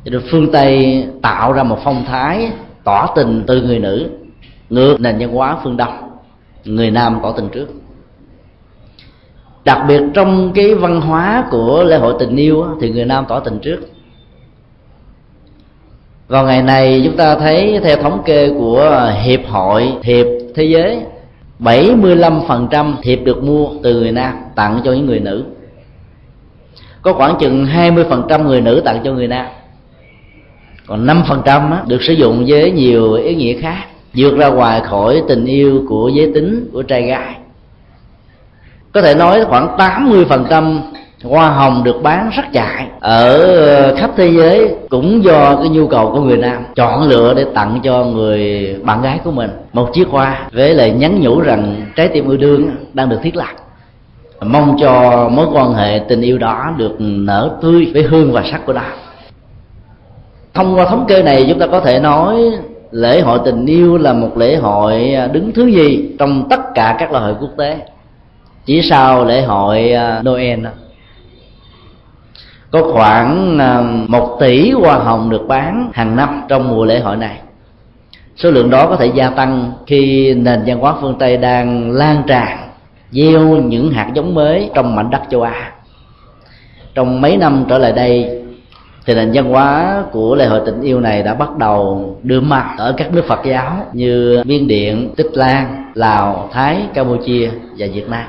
Cho 0.05 0.11
nên 0.11 0.21
phương 0.31 0.51
tây 0.51 1.05
tạo 1.21 1.53
ra 1.53 1.63
một 1.63 1.79
phong 1.83 2.05
thái 2.05 2.51
tỏ 2.83 3.07
tình 3.15 3.43
từ 3.47 3.61
người 3.61 3.79
nữ, 3.79 4.09
ngược 4.69 4.99
nền 4.99 5.19
văn 5.19 5.29
hóa 5.29 5.57
phương 5.63 5.77
đông, 5.77 6.09
người 6.65 6.91
nam 6.91 7.19
tỏ 7.23 7.31
tình 7.31 7.49
trước. 7.49 7.67
Đặc 9.65 9.81
biệt 9.87 10.01
trong 10.13 10.51
cái 10.55 10.75
văn 10.75 11.01
hóa 11.01 11.47
của 11.51 11.83
lễ 11.83 11.97
hội 11.97 12.15
tình 12.19 12.35
yêu 12.35 12.65
thì 12.81 12.89
người 12.89 13.05
nam 13.05 13.25
tỏ 13.27 13.39
tình 13.39 13.59
trước. 13.59 13.79
Vào 16.27 16.45
ngày 16.45 16.61
này, 16.61 17.01
chúng 17.05 17.17
ta 17.17 17.35
thấy 17.35 17.79
theo 17.83 17.97
thống 17.97 18.21
kê 18.25 18.49
của 18.49 19.11
hiệp 19.23 19.39
hội, 19.47 19.93
hiệp 20.03 20.25
thế 20.55 20.63
giới 20.63 21.01
75% 21.63 22.93
thiệp 23.01 23.19
được 23.23 23.43
mua 23.43 23.69
từ 23.83 23.99
người 23.99 24.11
nam 24.11 24.33
tặng 24.55 24.81
cho 24.85 24.91
những 24.93 25.05
người 25.05 25.19
nữ. 25.19 25.45
Có 27.01 27.13
khoảng 27.13 27.35
chừng 27.39 27.65
20% 27.65 28.43
người 28.43 28.61
nữ 28.61 28.81
tặng 28.85 29.01
cho 29.03 29.13
người 29.13 29.27
nam. 29.27 29.45
Còn 30.87 31.07
5% 31.07 31.87
được 31.87 32.03
sử 32.03 32.13
dụng 32.13 32.45
với 32.47 32.71
nhiều 32.71 33.13
ý 33.13 33.35
nghĩa 33.35 33.61
khác, 33.61 33.85
vượt 34.13 34.37
ra 34.37 34.49
ngoài 34.49 34.81
khỏi 34.81 35.23
tình 35.27 35.45
yêu 35.45 35.85
của 35.89 36.09
giới 36.09 36.31
tính 36.33 36.69
của 36.73 36.83
trai 36.83 37.01
gái. 37.01 37.35
Có 38.91 39.01
thể 39.01 39.15
nói 39.15 39.45
khoảng 39.45 39.77
80% 39.77 40.79
hoa 41.23 41.49
hồng 41.49 41.83
được 41.83 42.03
bán 42.03 42.29
rất 42.35 42.43
chạy. 42.53 42.87
Ở 42.99 43.37
ờ, 43.65 43.95
khắp 43.95 44.11
thế 44.17 44.27
giới 44.27 44.75
cũng 44.89 45.23
do 45.23 45.55
cái 45.55 45.69
nhu 45.69 45.87
cầu 45.87 46.11
của 46.11 46.21
người 46.21 46.37
nam. 46.37 46.63
Chọn 46.75 47.03
lựa 47.03 47.33
để 47.33 47.45
tặng 47.53 47.79
cho 47.83 48.03
người 48.03 48.67
bạn 48.83 49.01
gái 49.01 49.19
của 49.23 49.31
mình. 49.31 49.49
Một 49.73 49.89
chiếc 49.93 50.07
hoa 50.07 50.47
với 50.51 50.73
lại 50.73 50.91
nhắn 50.91 51.21
nhủ 51.21 51.41
rằng 51.41 51.81
trái 51.95 52.07
tim 52.07 52.29
yêu 52.29 52.37
đương 52.37 52.75
đang 52.93 53.09
được 53.09 53.19
thiết 53.23 53.35
lập. 53.35 53.49
Mong 54.41 54.77
cho 54.79 55.29
mối 55.29 55.47
quan 55.53 55.73
hệ 55.73 55.99
tình 56.07 56.21
yêu 56.21 56.37
đó 56.37 56.73
được 56.77 56.95
nở 56.99 57.57
tươi 57.61 57.91
với 57.93 58.03
hương 58.03 58.31
và 58.31 58.43
sắc 58.51 58.65
của 58.65 58.73
nó. 58.73 58.81
Thông 60.53 60.75
qua 60.75 60.85
thống 60.85 61.05
kê 61.07 61.23
này, 61.23 61.45
chúng 61.49 61.59
ta 61.59 61.67
có 61.67 61.79
thể 61.79 61.99
nói 61.99 62.51
lễ 62.91 63.21
hội 63.21 63.39
tình 63.45 63.65
yêu 63.65 63.97
là 63.97 64.13
một 64.13 64.37
lễ 64.37 64.55
hội 64.55 65.13
à, 65.13 65.27
đứng 65.27 65.51
thứ 65.51 65.67
gì 65.67 66.09
trong 66.19 66.49
tất 66.49 66.59
cả 66.75 66.95
các 66.99 67.11
lễ 67.11 67.19
hội 67.19 67.35
quốc 67.39 67.51
tế. 67.57 67.77
Chỉ 68.65 68.81
sau 68.81 69.25
lễ 69.25 69.41
hội 69.41 69.91
à, 69.91 70.21
noel 70.25 70.59
đó 70.59 70.69
có 72.73 72.83
khoảng 72.93 73.59
à, 73.59 73.81
một 74.07 74.37
tỷ 74.39 74.71
hoa 74.71 74.97
hồng 74.97 75.29
được 75.29 75.47
bán 75.47 75.91
hàng 75.93 76.15
năm 76.15 76.41
trong 76.47 76.69
mùa 76.69 76.85
lễ 76.85 76.99
hội 76.99 77.17
này. 77.17 77.39
Số 78.35 78.51
lượng 78.51 78.69
đó 78.69 78.87
có 78.87 78.95
thể 78.95 79.05
gia 79.05 79.29
tăng 79.29 79.71
khi 79.87 80.33
nền 80.33 80.63
văn 80.65 80.79
hóa 80.79 80.95
phương 81.01 81.15
tây 81.19 81.37
đang 81.37 81.91
lan 81.91 82.23
tràn 82.27 82.57
gieo 83.11 83.41
những 83.41 83.91
hạt 83.91 84.11
giống 84.13 84.35
mới 84.35 84.69
trong 84.75 84.95
mảnh 84.95 85.09
đất 85.09 85.21
châu 85.31 85.41
á. 85.41 85.71
Trong 86.95 87.21
mấy 87.21 87.37
năm 87.37 87.65
trở 87.69 87.77
lại 87.77 87.91
đây 87.91 88.43
thì 89.05 89.15
nền 89.15 89.31
văn 89.33 89.45
hóa 89.45 90.03
của 90.11 90.35
lễ 90.35 90.45
hội 90.45 90.61
tình 90.65 90.81
yêu 90.81 90.99
này 90.99 91.23
đã 91.23 91.33
bắt 91.33 91.57
đầu 91.57 92.15
đưa 92.23 92.41
mặt 92.41 92.75
ở 92.77 92.93
các 92.97 93.13
nước 93.13 93.25
Phật 93.27 93.39
giáo 93.45 93.85
như 93.93 94.43
Miên 94.45 94.67
Điện, 94.67 95.09
Tích 95.15 95.31
Lan, 95.33 95.91
Lào, 95.93 96.49
Thái, 96.53 96.81
Campuchia 96.93 97.49
và 97.77 97.87
Việt 97.93 98.09
Nam 98.09 98.25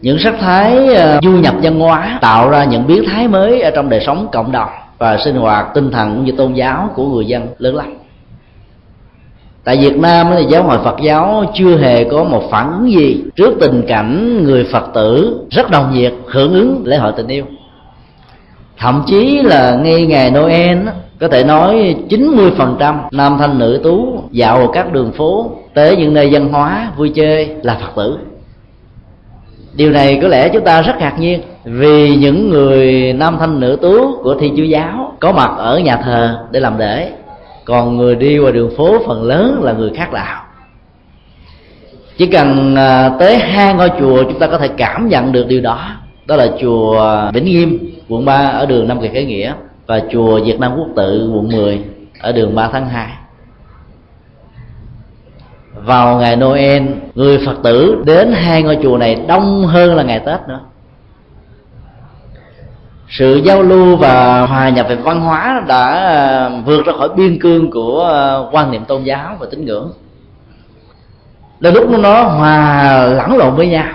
những 0.00 0.18
sắc 0.18 0.34
thái 0.40 0.94
ờ, 0.94 1.18
du 1.22 1.30
nhập 1.30 1.54
văn 1.62 1.80
hóa 1.80 2.18
tạo 2.20 2.50
ra 2.50 2.64
những 2.64 2.86
biến 2.86 3.04
thái 3.06 3.28
mới 3.28 3.60
ở 3.60 3.70
trong 3.70 3.88
đời 3.88 4.00
sống 4.06 4.28
cộng 4.32 4.52
đồng 4.52 4.68
và 4.98 5.16
sinh 5.16 5.36
hoạt 5.36 5.66
tinh 5.74 5.90
thần 5.90 6.14
cũng 6.14 6.24
như 6.24 6.32
tôn 6.32 6.52
giáo 6.52 6.90
của 6.94 7.06
người 7.06 7.26
dân 7.26 7.48
lớn 7.58 7.74
lắm. 7.74 7.94
Tại 9.64 9.76
Việt 9.76 9.98
Nam 9.98 10.26
thì 10.36 10.44
giáo 10.44 10.62
hội 10.62 10.78
Phật 10.84 10.96
giáo 11.02 11.44
chưa 11.54 11.76
hề 11.76 12.04
có 12.04 12.24
một 12.24 12.42
phản 12.50 12.72
ứng 12.72 12.92
gì 12.92 13.24
trước 13.36 13.54
tình 13.60 13.82
cảnh 13.88 14.44
người 14.44 14.64
Phật 14.64 14.86
tử 14.94 15.40
rất 15.50 15.70
đồng 15.70 15.94
nhiệt, 15.94 16.12
hưởng 16.26 16.52
ứng 16.52 16.82
lễ 16.84 16.96
hội 16.96 17.12
tình 17.16 17.28
yêu. 17.28 17.44
Thậm 18.78 19.02
chí 19.06 19.42
là 19.42 19.76
ngay 19.76 20.06
ngày 20.06 20.30
Noel 20.30 20.78
có 21.20 21.28
thể 21.28 21.44
nói 21.44 21.96
90% 22.08 22.94
nam 23.10 23.36
thanh 23.38 23.58
nữ 23.58 23.80
tú 23.84 24.22
dạo 24.30 24.70
các 24.72 24.92
đường 24.92 25.12
phố 25.12 25.50
tới 25.74 25.96
những 25.96 26.14
nơi 26.14 26.28
văn 26.32 26.48
hóa 26.52 26.90
vui 26.96 27.08
chơi 27.08 27.48
là 27.62 27.78
Phật 27.80 28.02
tử 28.02 28.18
điều 29.76 29.90
này 29.90 30.18
có 30.22 30.28
lẽ 30.28 30.48
chúng 30.48 30.64
ta 30.64 30.82
rất 30.82 30.98
ngạc 30.98 31.18
nhiên 31.18 31.40
vì 31.64 32.16
những 32.16 32.50
người 32.50 33.12
nam 33.12 33.36
thanh 33.40 33.60
nữ 33.60 33.78
tú 33.82 34.22
của 34.22 34.34
thi 34.40 34.52
chúa 34.56 34.62
giáo 34.62 35.12
có 35.20 35.32
mặt 35.32 35.50
ở 35.58 35.78
nhà 35.78 35.96
thờ 35.96 36.38
để 36.50 36.60
làm 36.60 36.78
lễ. 36.78 37.10
Còn 37.64 37.96
người 37.96 38.16
đi 38.16 38.38
qua 38.38 38.50
đường 38.50 38.70
phố 38.76 38.98
phần 39.06 39.22
lớn 39.22 39.60
là 39.62 39.72
người 39.72 39.90
khác 39.96 40.12
đạo. 40.12 40.42
Chỉ 42.16 42.26
cần 42.26 42.76
à, 42.76 43.10
tới 43.18 43.36
hai 43.36 43.74
ngôi 43.74 43.90
chùa 44.00 44.22
chúng 44.22 44.38
ta 44.38 44.46
có 44.46 44.58
thể 44.58 44.68
cảm 44.68 45.08
nhận 45.08 45.32
được 45.32 45.46
điều 45.48 45.60
đó. 45.60 45.90
Đó 46.26 46.36
là 46.36 46.48
chùa 46.60 47.20
Vĩnh 47.34 47.44
Nghiêm, 47.44 47.94
quận 48.08 48.24
3 48.24 48.34
ở 48.34 48.66
đường 48.66 48.88
Nam 48.88 49.00
Kỳ 49.00 49.08
Khởi 49.08 49.24
Nghĩa 49.24 49.52
và 49.86 50.02
chùa 50.12 50.40
Việt 50.44 50.60
Nam 50.60 50.72
Quốc 50.76 50.88
Tự, 50.96 51.30
quận 51.34 51.48
10 51.48 51.80
ở 52.20 52.32
đường 52.32 52.54
3 52.54 52.68
tháng 52.72 52.88
2 52.88 53.06
vào 55.86 56.18
ngày 56.18 56.36
Noel, 56.36 56.82
người 57.14 57.38
Phật 57.46 57.56
tử 57.62 58.02
đến 58.04 58.32
hai 58.32 58.62
ngôi 58.62 58.78
chùa 58.82 58.98
này 58.98 59.24
đông 59.28 59.66
hơn 59.66 59.94
là 59.94 60.02
ngày 60.02 60.20
Tết 60.20 60.40
nữa. 60.48 60.60
Sự 63.08 63.40
giao 63.44 63.62
lưu 63.62 63.96
và 63.96 64.40
hòa 64.40 64.68
nhập 64.68 64.86
về 64.88 64.96
văn 64.96 65.20
hóa 65.20 65.62
đã 65.66 65.94
à, 65.94 66.48
vượt 66.64 66.86
ra 66.86 66.92
khỏi 66.98 67.08
biên 67.16 67.38
cương 67.40 67.70
của 67.70 68.04
à, 68.04 68.48
quan 68.52 68.70
niệm 68.70 68.84
tôn 68.84 69.02
giáo 69.02 69.36
và 69.40 69.46
tín 69.50 69.64
ngưỡng. 69.64 69.92
Đến 71.60 71.74
lúc 71.74 71.90
nó 71.90 72.22
hòa 72.22 73.06
lẫn 73.06 73.36
lộn 73.36 73.56
với 73.56 73.68
nhau. 73.68 73.88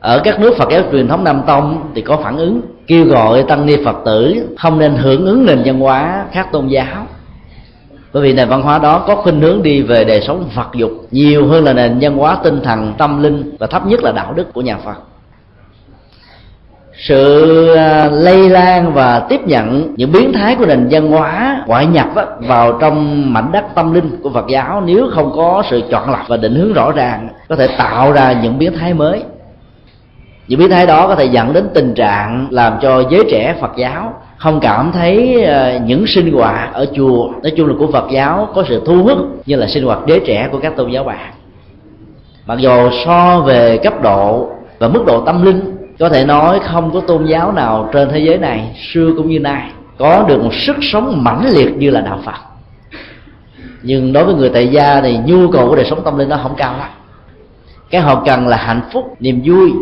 Ở 0.00 0.20
các 0.24 0.40
nước 0.40 0.54
Phật 0.58 0.68
giáo 0.70 0.82
truyền 0.92 1.08
thống 1.08 1.24
Nam 1.24 1.42
Tông 1.46 1.90
thì 1.94 2.02
có 2.02 2.16
phản 2.16 2.36
ứng, 2.36 2.60
kêu 2.86 3.04
gọi 3.04 3.42
tăng 3.42 3.66
ni 3.66 3.84
Phật 3.84 3.96
tử 4.04 4.48
không 4.58 4.78
nên 4.78 4.94
hưởng 4.94 5.26
ứng 5.26 5.46
nền 5.46 5.62
văn 5.64 5.80
hóa 5.80 6.24
khác 6.32 6.48
tôn 6.52 6.68
giáo 6.68 7.06
bởi 8.14 8.22
vì 8.22 8.32
nền 8.32 8.48
văn 8.48 8.62
hóa 8.62 8.78
đó 8.78 9.04
có 9.06 9.16
khuynh 9.16 9.40
hướng 9.40 9.62
đi 9.62 9.82
về 9.82 10.04
đời 10.04 10.20
sống 10.20 10.48
vật 10.54 10.68
dục 10.74 10.90
nhiều 11.10 11.48
hơn 11.48 11.64
là 11.64 11.72
nền 11.72 11.98
văn 12.00 12.16
hóa 12.16 12.38
tinh 12.42 12.60
thần, 12.62 12.94
tâm 12.98 13.22
linh 13.22 13.56
và 13.58 13.66
thấp 13.66 13.86
nhất 13.86 14.02
là 14.02 14.12
đạo 14.12 14.32
đức 14.32 14.52
của 14.52 14.60
nhà 14.60 14.76
Phật. 14.84 14.94
Sự 16.96 17.74
à, 17.74 18.08
lây 18.12 18.48
lan 18.48 18.92
và 18.92 19.20
tiếp 19.20 19.40
nhận 19.46 19.94
những 19.96 20.12
biến 20.12 20.32
thái 20.32 20.56
của 20.56 20.66
nền 20.66 20.88
văn 20.90 21.10
hóa 21.10 21.64
ngoại 21.66 21.86
nhập 21.86 22.06
vào 22.38 22.78
trong 22.80 23.32
mảnh 23.32 23.52
đất 23.52 23.64
tâm 23.74 23.94
linh 23.94 24.20
của 24.22 24.30
Phật 24.30 24.46
giáo 24.48 24.82
nếu 24.86 25.08
không 25.14 25.32
có 25.36 25.62
sự 25.70 25.82
chọn 25.90 26.10
lọc 26.10 26.28
và 26.28 26.36
định 26.36 26.54
hướng 26.54 26.72
rõ 26.72 26.92
ràng, 26.92 27.28
có 27.48 27.56
thể 27.56 27.68
tạo 27.78 28.12
ra 28.12 28.32
những 28.42 28.58
biến 28.58 28.72
thái 28.78 28.94
mới. 28.94 29.22
Những 30.48 30.58
biến 30.58 30.70
thái 30.70 30.86
đó 30.86 31.08
có 31.08 31.14
thể 31.14 31.24
dẫn 31.24 31.52
đến 31.52 31.68
tình 31.74 31.94
trạng 31.94 32.48
làm 32.50 32.72
cho 32.82 33.02
giới 33.10 33.24
trẻ 33.30 33.54
phật 33.60 33.70
giáo 33.76 34.14
không 34.44 34.60
cảm 34.60 34.92
thấy 34.92 35.44
ờ, 35.44 35.78
những 35.86 36.06
sinh 36.06 36.32
hoạt 36.32 36.72
ở 36.72 36.86
chùa, 36.96 37.30
nói 37.42 37.52
chung 37.56 37.68
là 37.68 37.74
của 37.78 37.92
phật 37.92 38.04
giáo 38.12 38.48
có 38.54 38.64
sự 38.68 38.82
thu 38.86 39.02
hút 39.02 39.18
như 39.46 39.56
là 39.56 39.66
sinh 39.66 39.84
hoạt 39.84 40.06
đế 40.06 40.20
trẻ 40.26 40.48
của 40.52 40.58
các 40.58 40.76
tôn 40.76 40.90
giáo 40.90 41.04
bạn. 41.04 41.32
Mặc 42.46 42.58
dù 42.58 42.90
so 43.04 43.40
về 43.40 43.78
cấp 43.78 44.02
độ 44.02 44.48
và 44.78 44.88
mức 44.88 45.04
độ 45.06 45.20
tâm 45.20 45.44
linh, 45.44 45.76
có 45.98 46.08
thể 46.08 46.24
nói 46.24 46.60
không 46.60 46.90
có 46.92 47.00
tôn 47.00 47.24
giáo 47.24 47.52
nào 47.52 47.88
trên 47.92 48.08
thế 48.08 48.18
giới 48.18 48.38
này, 48.38 48.76
xưa 48.92 49.10
cũng 49.16 49.28
như 49.28 49.38
nay, 49.38 49.70
có 49.98 50.24
được 50.28 50.42
một 50.42 50.54
sức 50.54 50.76
sống 50.80 51.24
mãnh 51.24 51.50
liệt 51.50 51.76
như 51.76 51.90
là 51.90 52.00
đạo 52.00 52.18
phật. 52.24 52.38
Nhưng 53.82 54.12
đối 54.12 54.24
với 54.24 54.34
người 54.34 54.48
tại 54.48 54.68
gia 54.68 55.00
thì 55.00 55.18
nhu 55.26 55.50
cầu 55.50 55.68
của 55.68 55.76
đời 55.76 55.84
sống 55.84 56.00
tâm 56.04 56.18
linh 56.18 56.28
nó 56.28 56.36
không 56.42 56.54
cao 56.56 56.74
lắm. 56.78 56.88
Cái 57.90 58.00
họ 58.00 58.22
cần 58.26 58.48
là 58.48 58.56
hạnh 58.56 58.80
phúc, 58.92 59.16
niềm 59.20 59.42
vui 59.44 59.72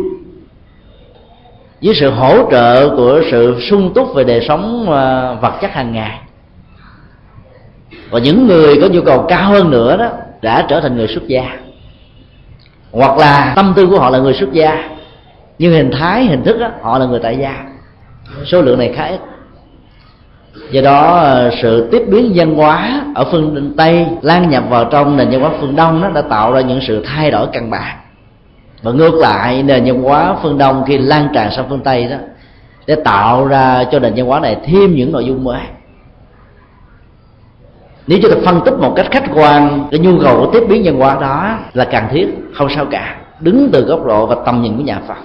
với 1.83 1.95
sự 1.95 2.09
hỗ 2.09 2.51
trợ 2.51 2.89
của 2.89 3.21
sự 3.31 3.59
sung 3.59 3.93
túc 3.93 4.15
về 4.15 4.23
đời 4.23 4.45
sống 4.47 4.85
ờ, 4.89 5.37
vật 5.41 5.53
chất 5.61 5.71
hàng 5.71 5.93
ngày. 5.93 6.19
Và 8.09 8.19
những 8.19 8.47
người 8.47 8.81
có 8.81 8.87
nhu 8.87 9.01
cầu 9.01 9.25
cao 9.29 9.49
hơn 9.49 9.71
nữa 9.71 9.97
đó 9.97 10.09
đã 10.41 10.65
trở 10.69 10.81
thành 10.81 10.95
người 10.95 11.07
xuất 11.07 11.27
gia. 11.27 11.57
Hoặc 12.91 13.17
là 13.17 13.53
tâm 13.55 13.73
tư 13.75 13.87
của 13.87 13.99
họ 13.99 14.09
là 14.09 14.19
người 14.19 14.33
xuất 14.33 14.53
gia 14.53 14.89
nhưng 15.59 15.73
hình 15.73 15.91
thái 15.91 16.25
hình 16.25 16.43
thức 16.43 16.57
đó, 16.59 16.69
họ 16.81 16.99
là 16.99 17.05
người 17.05 17.19
tại 17.23 17.37
gia. 17.37 17.65
Số 18.45 18.61
lượng 18.61 18.79
này 18.79 18.93
khá 18.95 19.05
ít. 19.05 19.19
Do 20.71 20.81
đó 20.81 21.17
ờ, 21.17 21.51
sự 21.61 21.89
tiếp 21.91 22.03
biến 22.07 22.31
văn 22.35 22.55
hóa 22.55 23.05
ở 23.15 23.25
phương 23.31 23.73
tây 23.77 24.05
lan 24.21 24.49
nhập 24.49 24.63
vào 24.69 24.85
trong 24.85 25.17
nền 25.17 25.29
văn 25.29 25.41
hóa 25.41 25.51
phương 25.61 25.75
đông 25.75 26.01
đó 26.01 26.09
đã 26.09 26.21
tạo 26.21 26.53
ra 26.53 26.61
những 26.61 26.79
sự 26.81 27.05
thay 27.05 27.31
đổi 27.31 27.47
căn 27.53 27.69
bản 27.69 27.97
và 28.83 28.91
ngược 28.91 29.13
lại, 29.13 29.63
nền 29.63 29.83
văn 29.85 30.03
hóa 30.03 30.35
phương 30.41 30.57
đông 30.57 30.83
khi 30.87 30.97
lan 30.97 31.27
tràn 31.33 31.51
sang 31.51 31.65
phương 31.69 31.83
tây 31.83 32.07
đó, 32.07 32.17
để 32.87 32.95
tạo 32.95 33.47
ra 33.47 33.83
cho 33.91 33.99
nền 33.99 34.13
văn 34.15 34.25
hóa 34.25 34.39
này 34.39 34.57
thêm 34.65 34.95
những 34.95 35.11
nội 35.11 35.25
dung 35.25 35.43
mới. 35.43 35.61
Nếu 38.07 38.19
chúng 38.21 38.31
ta 38.31 38.37
phân 38.45 38.61
tích 38.65 38.73
một 38.73 38.93
cách 38.95 39.07
khách 39.11 39.25
quan, 39.35 39.87
cái 39.91 39.99
nhu 39.99 40.19
cầu 40.19 40.37
của 40.37 40.51
tiếp 40.51 40.63
biến 40.69 40.81
văn 40.85 40.99
hóa 40.99 41.17
đó 41.21 41.57
là 41.73 41.85
cần 41.85 42.03
thiết, 42.11 42.27
không 42.53 42.69
sao 42.75 42.85
cả. 42.85 43.15
Đứng 43.39 43.69
từ 43.73 43.81
góc 43.81 44.05
độ 44.05 44.25
và 44.25 44.35
tầm 44.45 44.61
nhìn 44.61 44.77
của 44.77 44.83
nhà 44.83 44.99
Phật. 45.07 45.17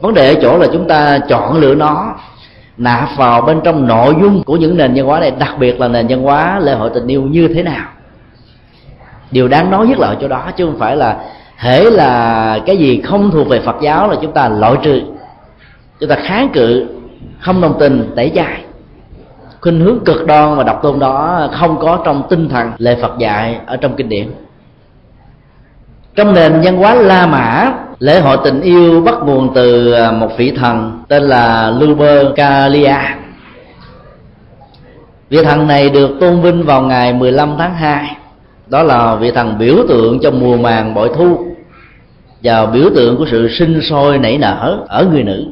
Vấn 0.00 0.14
đề 0.14 0.34
ở 0.34 0.40
chỗ 0.42 0.58
là 0.58 0.66
chúng 0.72 0.88
ta 0.88 1.18
chọn 1.28 1.56
lựa 1.56 1.74
nó, 1.74 2.14
nạp 2.76 3.08
vào 3.16 3.42
bên 3.42 3.60
trong 3.64 3.86
nội 3.86 4.14
dung 4.20 4.42
của 4.42 4.56
những 4.56 4.76
nền 4.76 4.94
văn 4.94 5.06
hóa 5.06 5.20
này, 5.20 5.30
đặc 5.30 5.54
biệt 5.58 5.80
là 5.80 5.88
nền 5.88 6.06
văn 6.08 6.22
hóa 6.22 6.58
lễ 6.58 6.74
hội 6.74 6.90
tình 6.94 7.06
yêu 7.06 7.22
như 7.22 7.48
thế 7.48 7.62
nào. 7.62 7.88
Điều 9.30 9.48
đáng 9.48 9.70
nói 9.70 9.86
nhất 9.86 9.98
là 9.98 10.08
ở 10.08 10.16
chỗ 10.20 10.28
đó, 10.28 10.50
chứ 10.56 10.66
không 10.66 10.78
phải 10.78 10.96
là 10.96 11.16
hễ 11.60 11.90
là 11.90 12.58
cái 12.66 12.76
gì 12.76 13.00
không 13.00 13.30
thuộc 13.30 13.48
về 13.48 13.60
phật 13.60 13.76
giáo 13.82 14.10
là 14.10 14.16
chúng 14.22 14.32
ta 14.32 14.48
loại 14.48 14.74
trừ. 14.82 15.00
Chúng 16.00 16.08
ta 16.08 16.16
kháng 16.16 16.48
cự, 16.52 16.86
không 17.40 17.60
đồng 17.60 17.76
tình, 17.78 18.12
tẩy 18.16 18.32
chay. 18.34 18.64
Khuynh 19.60 19.80
hướng 19.80 20.04
cực 20.04 20.26
đoan 20.26 20.56
và 20.56 20.62
độc 20.62 20.82
tôn 20.82 20.98
đó 20.98 21.48
không 21.52 21.78
có 21.80 22.02
trong 22.04 22.22
tinh 22.30 22.48
thần 22.48 22.72
lệ 22.78 22.96
phật 23.02 23.18
dạy 23.18 23.60
ở 23.66 23.76
trong 23.76 23.96
kinh 23.96 24.08
điển. 24.08 24.30
Trong 26.14 26.34
nền 26.34 26.60
văn 26.64 26.76
hóa 26.76 26.94
la 26.94 27.26
mã, 27.26 27.72
lễ 27.98 28.20
hội 28.20 28.38
tình 28.44 28.60
yêu 28.60 29.00
bắt 29.00 29.14
nguồn 29.24 29.54
từ 29.54 29.92
à, 29.92 30.12
một 30.12 30.28
vị 30.36 30.50
thần 30.50 31.02
tên 31.08 31.22
là 31.22 31.70
Lupercalia 31.70 32.96
vị 35.30 35.44
thần 35.44 35.66
này 35.66 35.90
được 35.90 36.10
tôn 36.20 36.40
vinh 36.40 36.62
vào 36.62 36.82
ngày 36.82 37.12
15 37.12 37.54
tháng 37.58 37.74
2 37.74 38.16
đó 38.66 38.82
là 38.82 39.14
vị 39.14 39.30
thần 39.30 39.58
biểu 39.58 39.76
tượng 39.88 40.18
cho 40.22 40.30
mùa 40.30 40.56
màng 40.56 40.94
bội 40.94 41.10
thu 41.16 41.49
và 42.42 42.66
biểu 42.66 42.90
tượng 42.94 43.16
của 43.16 43.26
sự 43.30 43.48
sinh 43.48 43.80
sôi 43.80 44.18
nảy 44.18 44.38
nở 44.38 44.84
ở 44.88 45.04
người 45.12 45.22
nữ. 45.22 45.44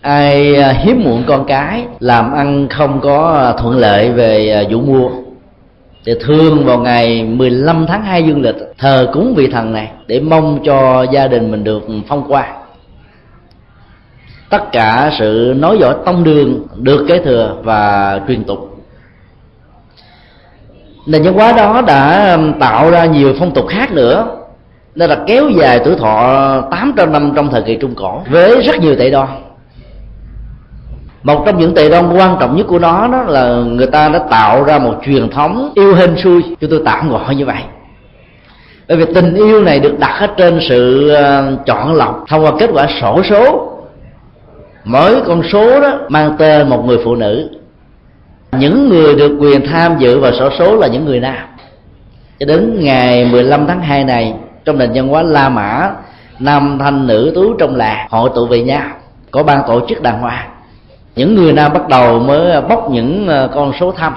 Ai 0.00 0.56
à, 0.56 0.72
hiếm 0.72 1.04
muộn 1.04 1.24
con 1.26 1.44
cái, 1.44 1.84
làm 2.00 2.32
ăn 2.32 2.68
không 2.68 3.00
có 3.00 3.54
thuận 3.58 3.76
lợi 3.76 4.12
về 4.12 4.50
à, 4.50 4.62
vụ 4.70 4.80
mua. 4.80 5.10
Thì 6.04 6.14
thường 6.20 6.64
vào 6.64 6.78
ngày 6.78 7.24
15 7.24 7.86
tháng 7.88 8.04
2 8.04 8.22
dương 8.22 8.42
lịch, 8.42 8.56
thờ 8.78 9.10
cúng 9.12 9.34
vị 9.36 9.46
thần 9.46 9.72
này, 9.72 9.90
để 10.06 10.20
mong 10.20 10.60
cho 10.64 11.02
gia 11.02 11.28
đình 11.28 11.50
mình 11.50 11.64
được 11.64 11.82
phong 12.08 12.28
quang 12.28 12.60
tất 14.50 14.72
cả 14.72 15.10
sự 15.18 15.54
nói 15.56 15.78
giỏi 15.78 15.94
tông 16.06 16.24
đường 16.24 16.66
được 16.76 17.04
kế 17.08 17.18
thừa 17.18 17.56
và 17.62 18.20
truyền 18.28 18.44
tục. 18.44 18.82
Nền 21.06 21.22
văn 21.22 21.34
hóa 21.34 21.52
đó 21.52 21.82
đã 21.86 22.38
tạo 22.60 22.90
ra 22.90 23.04
nhiều 23.04 23.34
phong 23.38 23.54
tục 23.54 23.66
khác 23.68 23.92
nữa 23.92 24.26
nên 24.94 25.10
là 25.10 25.18
kéo 25.26 25.48
dài 25.48 25.80
tuổi 25.84 25.94
thọ 25.96 26.60
800 26.70 27.12
năm 27.12 27.32
trong 27.36 27.50
thời 27.50 27.62
kỳ 27.62 27.76
trung 27.76 27.94
cổ, 27.94 28.22
với 28.30 28.60
rất 28.60 28.80
nhiều 28.80 28.96
tệ 28.96 29.10
đoan 29.10 29.28
một 31.22 31.42
trong 31.46 31.58
những 31.58 31.74
tệ 31.74 31.88
đoan 31.88 32.12
quan 32.12 32.36
trọng 32.40 32.56
nhất 32.56 32.66
của 32.68 32.78
nó 32.78 33.08
đó 33.08 33.22
là 33.22 33.54
người 33.54 33.86
ta 33.86 34.08
đã 34.08 34.18
tạo 34.18 34.64
ra 34.64 34.78
một 34.78 34.94
truyền 35.06 35.28
thống 35.28 35.72
yêu 35.74 35.94
hên 35.94 36.16
xui. 36.16 36.42
Cho 36.60 36.68
tôi 36.70 36.82
tạm 36.84 37.10
gọi 37.10 37.34
như 37.34 37.46
vậy. 37.46 37.62
Bởi 38.88 38.96
vì 38.96 39.04
tình 39.14 39.34
yêu 39.34 39.62
này 39.62 39.80
được 39.80 39.98
đặt 39.98 40.20
ở 40.20 40.26
trên 40.26 40.58
sự 40.68 41.08
ờ, 41.08 41.56
chọn 41.66 41.94
lọc 41.94 42.24
thông 42.28 42.44
qua 42.44 42.52
kết 42.58 42.70
quả 42.72 42.86
sổ 43.00 43.22
số. 43.22 43.66
Mỗi 44.84 45.20
con 45.26 45.42
số 45.52 45.80
đó 45.80 45.98
mang 46.08 46.36
tên 46.38 46.68
một 46.68 46.84
người 46.86 46.98
phụ 47.04 47.14
nữ. 47.14 47.50
Những 48.52 48.88
người 48.88 49.14
được 49.14 49.36
quyền 49.40 49.66
tham 49.66 49.98
dự 49.98 50.18
vào 50.18 50.32
sổ 50.32 50.50
số 50.58 50.76
là 50.76 50.86
những 50.86 51.04
người 51.04 51.20
nam. 51.20 51.46
Cho 52.38 52.46
đến 52.46 52.76
ngày 52.80 53.24
15 53.24 53.66
tháng 53.66 53.80
2 53.80 54.04
này 54.04 54.34
trong 54.64 54.78
nền 54.78 54.90
văn 54.94 55.08
hóa 55.08 55.22
La 55.22 55.48
Mã 55.48 55.90
nam 56.38 56.78
thanh 56.80 57.06
nữ 57.06 57.32
tú 57.34 57.54
trong 57.54 57.76
làng 57.76 58.08
hội 58.10 58.30
tụ 58.34 58.46
về 58.46 58.62
nhau. 58.62 58.82
Có 59.30 59.42
ban 59.42 59.62
tổ 59.66 59.86
chức 59.88 60.02
đàng 60.02 60.20
hoàng. 60.20 60.50
Những 61.16 61.34
người 61.34 61.52
nam 61.52 61.72
bắt 61.72 61.88
đầu 61.88 62.18
mới 62.18 62.60
bóc 62.60 62.90
những 62.90 63.28
ờ, 63.28 63.48
con 63.54 63.72
số 63.80 63.92
thăm. 63.92 64.14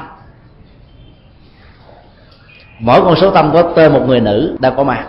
Mỗi 2.79 3.01
con 3.01 3.15
số 3.15 3.31
thăm 3.31 3.51
có 3.53 3.61
tên 3.61 3.93
một 3.93 4.01
người 4.07 4.19
nữ 4.19 4.57
đang 4.59 4.75
có 4.75 4.83
mặt. 4.83 5.05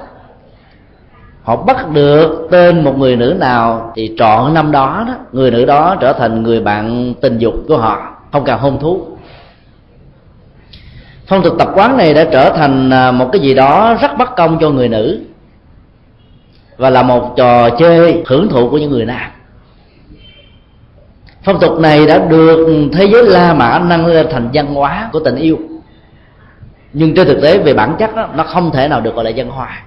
Họ 1.42 1.56
bắt 1.56 1.90
được 1.92 2.48
tên 2.50 2.84
một 2.84 2.98
người 2.98 3.16
nữ 3.16 3.36
nào 3.40 3.92
thì 3.94 4.14
trọn 4.18 4.54
năm 4.54 4.72
đó, 4.72 5.04
đó 5.06 5.14
người 5.32 5.50
nữ 5.50 5.64
đó 5.64 5.96
trở 6.00 6.12
thành 6.12 6.42
người 6.42 6.60
bạn 6.60 7.14
tình 7.20 7.38
dục 7.38 7.54
của 7.68 7.76
họ 7.76 8.14
không 8.32 8.44
cần 8.44 8.58
hôn 8.58 8.78
thú 8.80 9.13
phong 11.26 11.42
tục 11.42 11.54
tập 11.58 11.68
quán 11.74 11.96
này 11.96 12.14
đã 12.14 12.24
trở 12.32 12.50
thành 12.56 12.90
à, 12.90 13.12
một 13.12 13.28
cái 13.32 13.42
gì 13.42 13.54
đó 13.54 13.96
rất 14.00 14.18
bất 14.18 14.36
công 14.36 14.58
cho 14.60 14.70
người 14.70 14.88
nữ 14.88 15.20
và 16.76 16.90
là 16.90 17.02
một 17.02 17.34
trò 17.36 17.70
chơi 17.70 18.22
hưởng 18.26 18.48
thụ 18.48 18.70
của 18.70 18.78
những 18.78 18.90
người 18.90 19.04
nam. 19.04 19.30
Phong 21.42 21.60
tục 21.60 21.78
này 21.80 22.06
đã 22.06 22.18
được 22.18 22.88
thế 22.92 23.04
giới 23.04 23.24
la 23.24 23.54
mã 23.54 23.78
nâng 23.78 24.06
lên 24.06 24.26
thành 24.30 24.48
văn 24.52 24.74
hóa 24.74 25.08
của 25.12 25.20
tình 25.20 25.36
yêu. 25.36 25.58
Nhưng 26.92 27.14
trên 27.14 27.26
thực 27.26 27.42
tế 27.42 27.58
về 27.58 27.74
bản 27.74 27.96
chất 27.98 28.16
đó, 28.16 28.28
nó 28.34 28.44
không 28.44 28.70
thể 28.70 28.88
nào 28.88 29.00
được 29.00 29.14
gọi 29.14 29.24
là 29.24 29.30
văn 29.36 29.48
hóa. 29.48 29.82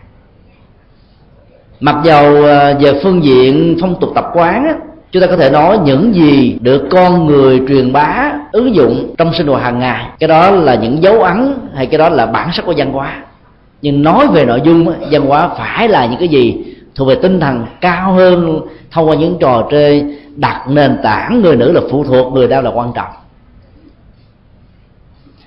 Mặc 1.80 1.96
dầu 2.04 2.46
à, 2.46 2.74
về 2.74 3.00
phương 3.04 3.24
diện 3.24 3.78
phong 3.82 4.00
tục 4.00 4.10
tập 4.16 4.26
quán 4.34 4.80
chúng 5.12 5.22
ta 5.22 5.28
có 5.28 5.38
thể 5.38 5.50
nói 5.50 5.80
những 5.86 6.16
gì 6.16 6.58
được 6.62 6.88
con 6.92 7.26
người 7.26 7.62
truyền 7.68 7.94
bá, 7.94 8.32
ứng 8.52 8.76
dụng 8.76 9.14
trong 9.18 9.34
sinh 9.34 9.48
hoạt 9.48 9.64
hàng 9.64 9.80
ngày. 9.80 10.06
Cái 10.20 10.28
đó 10.28 10.52
là 10.52 10.76
những 10.76 11.04
dấu 11.04 11.24
ấn 11.24 11.54
hay 11.76 11.86
cái 11.86 11.98
đó 11.98 12.10
là 12.10 12.26
bản 12.26 12.50
sắc 12.54 12.66
của 12.66 12.74
văn 12.78 12.92
hóa. 12.92 13.24
Nhưng 13.82 14.04
nói 14.04 14.28
về 14.28 14.46
nội 14.46 14.62
dung 14.64 14.94
văn 15.12 15.26
hóa 15.26 15.50
phải 15.58 15.88
là 15.88 16.06
những 16.06 16.20
cái 16.20 16.28
gì 16.28 16.64
thuộc 16.96 17.08
về 17.08 17.16
tinh 17.16 17.40
thần 17.40 17.66
cao 17.82 18.14
hơn 18.14 18.62
thông 18.92 19.10
qua 19.10 19.16
những 19.16 19.38
trò 19.40 19.68
chơi 19.72 20.16
đặt 20.36 20.66
nền 20.70 20.98
tảng, 21.04 21.42
người 21.42 21.56
nữ 21.56 21.72
là 21.72 21.82
phụ 21.92 22.04
thuộc, 22.04 22.34
người 22.34 22.48
nam 22.48 22.64
là 22.64 22.70
quan 22.70 22.92
trọng. 22.96 23.10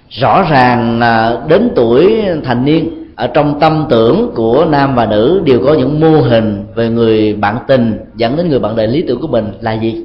Rõ 0.09 0.43
ràng 0.51 1.01
đến 1.49 1.71
tuổi 1.77 2.23
thành 2.45 2.65
niên, 2.65 2.91
ở 3.17 3.27
trong 3.27 3.61
tâm 3.61 3.87
tưởng 3.91 4.33
của 4.35 4.67
nam 4.71 4.95
và 4.95 5.07
nữ 5.07 5.43
đều 5.45 5.61
có 5.67 5.75
những 5.75 6.01
mô 6.01 6.21
hình 6.21 6.60
về 6.81 6.89
người 6.89 7.35
bạn 7.35 7.59
tình 7.67 7.99
dẫn 8.17 8.37
đến 8.37 8.49
người 8.49 8.59
bạn 8.59 8.77
đời 8.77 8.87
lý 8.87 9.05
tưởng 9.09 9.21
của 9.21 9.29
mình 9.29 9.53
là 9.61 9.73
gì? 9.73 10.05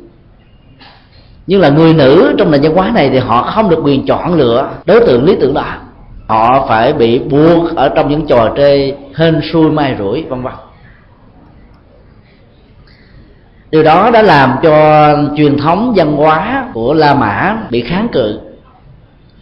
Nhưng 1.48 1.62
là 1.62 1.70
người 1.70 1.94
nữ 1.94 2.36
trong 2.38 2.52
nền 2.52 2.62
văn 2.62 2.76
hóa 2.76 2.92
này 2.96 3.10
thì 3.10 3.18
họ 3.18 3.42
không 3.42 3.70
được 3.70 3.80
quyền 3.84 4.06
chọn 4.06 4.34
lựa 4.34 4.70
đối 4.86 5.00
tượng 5.00 5.26
lý 5.26 5.36
tưởng 5.40 5.54
đó. 5.54 5.66
Họ 6.28 6.66
phải 6.68 6.94
bị 6.94 7.20
buộc 7.20 7.76
ở 7.76 7.90
trong 7.90 8.10
những 8.10 8.28
trò 8.28 8.54
chơi 8.58 8.96
hên 9.16 9.42
xui 9.52 9.72
mai 9.72 9.96
rủi, 10.00 10.24
vân 10.24 10.42
vân. 10.42 10.54
Điều 13.72 13.84
đó 13.84 14.12
đã 14.12 14.22
làm 14.22 14.56
cho 14.64 15.08
truyền 15.38 15.58
thống 15.58 15.94
văn 15.96 16.12
hóa 16.12 16.70
của 16.74 16.94
la 16.94 17.14
mã 17.16 17.58
bị 17.70 17.82
kháng 17.82 18.08
cự. 18.12 18.40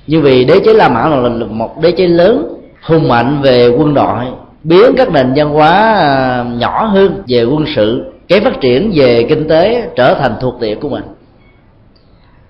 Như 0.08 0.22
vì 0.22 0.46
đế 0.46 0.60
chế 0.65 0.74
la 0.74 0.89
mã 0.89 1.08
là 1.08 1.30
một 1.50 1.82
đế 1.82 1.91
chế 1.91 2.08
lớn, 2.08 2.58
hùng 2.82 3.08
mạnh 3.08 3.41
về 3.41 3.69
quân 3.69 3.93
đội 3.93 4.26
biến 4.63 4.95
các 4.97 5.12
nền 5.12 5.34
văn 5.36 5.49
hóa 5.49 5.93
à, 5.93 6.45
nhỏ 6.58 6.86
hơn 6.86 7.23
về 7.28 7.43
quân 7.43 7.65
sự, 7.76 8.13
cái 8.28 8.39
phát 8.39 8.62
triển 8.62 8.91
về 8.95 9.26
kinh 9.30 9.47
tế 9.47 9.89
trở 9.95 10.13
thành 10.13 10.36
thuộc 10.41 10.60
địa 10.60 10.76
của 10.76 10.89
mình. 10.89 11.04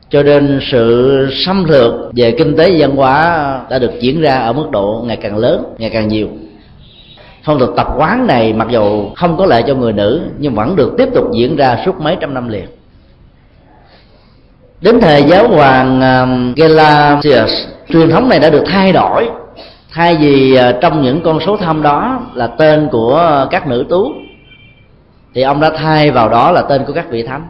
Cho 0.10 0.24
nên 0.24 0.60
sự 0.72 1.28
xâm 1.46 1.64
lược 1.64 1.94
về 2.16 2.32
kinh 2.32 2.58
tế 2.58 2.76
văn 2.80 2.96
hóa 2.96 3.60
đã 3.70 3.80
được 3.80 3.92
diễn 4.00 4.22
ra 4.22 4.36
ở 4.36 4.54
mức 4.54 4.72
độ 4.72 5.04
ngày 5.08 5.18
càng 5.18 5.38
lớn, 5.38 5.64
ngày 5.78 5.90
càng 5.90 6.08
nhiều. 6.08 6.28
Phong 7.44 7.60
tục 7.60 7.70
tập 7.76 7.88
quán 7.98 8.28
này 8.28 8.54
mặc 8.54 8.68
dù 8.72 9.10
không 9.16 9.38
có 9.38 9.46
lợi 9.46 9.64
cho 9.68 9.76
người 9.76 9.94
nữ, 9.94 10.22
nhưng 10.38 10.56
vẫn 10.56 10.76
được 10.76 10.94
tiếp 10.98 11.10
tục 11.14 11.26
diễn 11.34 11.56
ra 11.56 11.78
suốt 11.86 12.02
mấy 12.02 12.18
trăm 12.22 12.34
năm 12.34 12.50
liền. 12.50 12.66
Đến 14.82 15.00
thời 15.02 15.24
giáo 15.24 15.48
hoàng 15.48 16.02
à, 16.02 16.28
Gela 16.56 17.22
truyền 17.90 18.10
thống 18.10 18.30
này 18.30 18.40
đã 18.40 18.50
được 18.50 18.64
thay 18.68 18.92
đổi 18.92 19.30
thay 19.94 20.16
vì 20.16 20.56
ờ, 20.56 20.72
trong 20.82 21.02
những 21.02 21.22
con 21.22 21.40
số 21.46 21.58
thăm 21.58 21.82
đó 21.82 22.20
là 22.34 22.48
tên 22.48 22.88
của 22.92 23.48
các 23.52 23.68
nữ 23.68 23.86
tú, 23.90 24.14
thì 25.34 25.42
ông 25.42 25.60
đã 25.60 25.70
thay 25.78 26.12
vào 26.12 26.30
đó 26.30 26.52
là 26.52 26.62
tên 26.62 26.84
của 26.88 26.94
các 26.94 27.10
vị 27.10 27.24
thánh. 27.24 27.48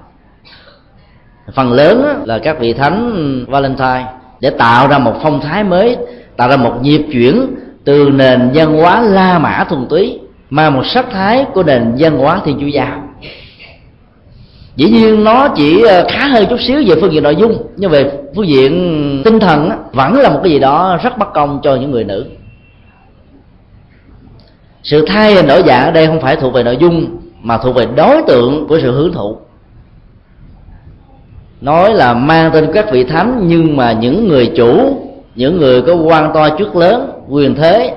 Phần 1.56 1.72
lớn 1.72 2.24
là 2.26 2.40
các 2.40 2.60
vị 2.60 2.74
thánh 2.74 3.46
Valentine, 3.48 4.06
để 4.40 4.50
tạo 4.50 4.88
ra 4.88 4.98
một 4.98 5.14
phong 5.24 5.42
thái 5.42 5.64
mới, 5.64 5.98
tạo 6.38 6.50
ra 6.50 6.58
một 6.58 6.74
nhịp 6.82 7.06
chuyển 7.12 7.56
từ 7.84 8.10
nền 8.10 8.52
văn 8.54 8.78
hóa 8.78 9.02
la 9.02 9.40
mã 9.40 9.66
thuần 9.70 9.86
túy, 9.90 10.20
mà 10.50 10.70
một 10.70 10.86
sắc 10.86 11.06
thái 11.12 11.46
của 11.54 11.64
nền 11.64 11.96
văn 11.98 12.18
hóa 12.18 12.40
thiên 12.46 12.58
chúa 12.60 12.68
giáo 12.68 13.04
dĩ 14.76 14.90
nhiên 14.90 15.24
nó 15.24 15.48
chỉ 15.56 15.82
ờ, 15.82 16.08
khá 16.10 16.28
hơn 16.28 16.46
chút 16.50 16.62
xíu 16.62 16.84
về 16.88 16.96
phương 17.02 17.14
diện 17.14 17.24
nội 17.24 17.36
dung, 17.36 17.58
nhưng 17.78 17.92
về 17.92 18.12
phương 18.36 18.48
diện 18.48 19.22
tinh 19.26 19.40
thần 19.40 19.70
vẫn 19.94 20.14
là 20.14 20.30
một 20.30 20.40
cái 20.44 20.52
gì 20.52 20.60
đó 20.60 21.00
rất 21.04 21.18
bất 21.18 21.34
công 21.34 21.60
cho 21.64 21.76
những 21.76 21.92
người 21.92 22.04
nữ. 22.04 22.26
Sự 24.84 25.06
thay 25.08 25.36
hình 25.36 25.48
đổi 25.48 25.64
dạng 25.66 25.86
ở 25.86 25.92
đây 25.92 26.08
không 26.08 26.22
phải 26.22 26.36
thuộc 26.36 26.54
về 26.54 26.64
nội 26.64 26.78
dung, 26.78 27.18
mà 27.42 27.58
thuộc 27.58 27.76
về 27.76 27.88
đối 27.96 28.22
tượng 28.28 28.68
của 28.68 28.80
sự 28.82 28.92
hưởng 28.92 29.14
thụ. 29.14 29.38
Nói 31.62 31.94
là 31.94 32.14
mang 32.14 32.52
tên 32.54 32.72
các 32.74 32.92
vị 32.92 33.04
thánh, 33.04 33.44
nhưng 33.44 33.78
mà 33.78 33.92
những 33.92 34.28
người 34.28 34.52
chủ, 34.56 34.98
những 35.36 35.58
người 35.58 35.82
có 35.82 35.96
quan 35.96 36.32
to 36.34 36.50
chức 36.58 36.76
lớn, 36.76 37.12
quyền 37.30 37.56
thế, 37.56 37.96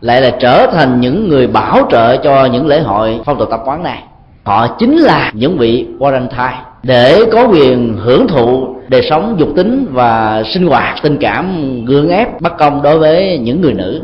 lại 0.00 0.20
là 0.20 0.30
trở 0.30 0.66
thành 0.66 1.00
những 1.00 1.28
người 1.28 1.46
bảo 1.46 1.88
trợ 1.90 2.16
cho 2.16 2.46
những 2.46 2.66
lễ 2.66 2.80
hội 2.80 3.20
phong 3.24 3.38
tục 3.38 3.48
tập 3.50 3.60
quán 3.64 3.82
này 3.82 4.02
họ 4.44 4.76
chính 4.78 4.96
là 4.96 5.30
những 5.34 5.58
vị 5.58 5.86
quarantine 5.98 6.56
để 6.82 7.24
có 7.32 7.48
quyền 7.48 7.96
hưởng 7.98 8.28
thụ 8.28 8.76
đời 8.88 9.02
sống 9.10 9.36
dục 9.38 9.48
tính 9.56 9.86
và 9.92 10.42
sinh 10.46 10.66
hoạt 10.66 10.98
tình 11.02 11.16
cảm 11.20 11.56
gượng 11.84 12.08
ép 12.08 12.40
bất 12.40 12.58
công 12.58 12.82
đối 12.82 12.98
với 12.98 13.38
những 13.38 13.60
người 13.60 13.74
nữ. 13.74 14.02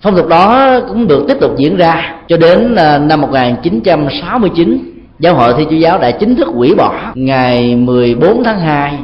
Phong 0.00 0.16
tục 0.16 0.28
đó 0.28 0.80
cũng 0.88 1.08
được 1.08 1.24
tiếp 1.28 1.36
tục 1.40 1.54
diễn 1.56 1.76
ra 1.76 2.14
cho 2.28 2.36
đến 2.36 2.74
à, 2.74 2.98
năm 2.98 3.20
1969 3.20 4.78
giáo 5.18 5.34
hội 5.34 5.54
thiên 5.56 5.68
chúa 5.70 5.76
giáo 5.76 5.98
đã 5.98 6.10
chính 6.10 6.36
thức 6.36 6.48
hủy 6.48 6.74
bỏ 6.74 7.12
ngày 7.14 7.76
14 7.76 8.44
tháng 8.44 8.60
2 8.60 8.98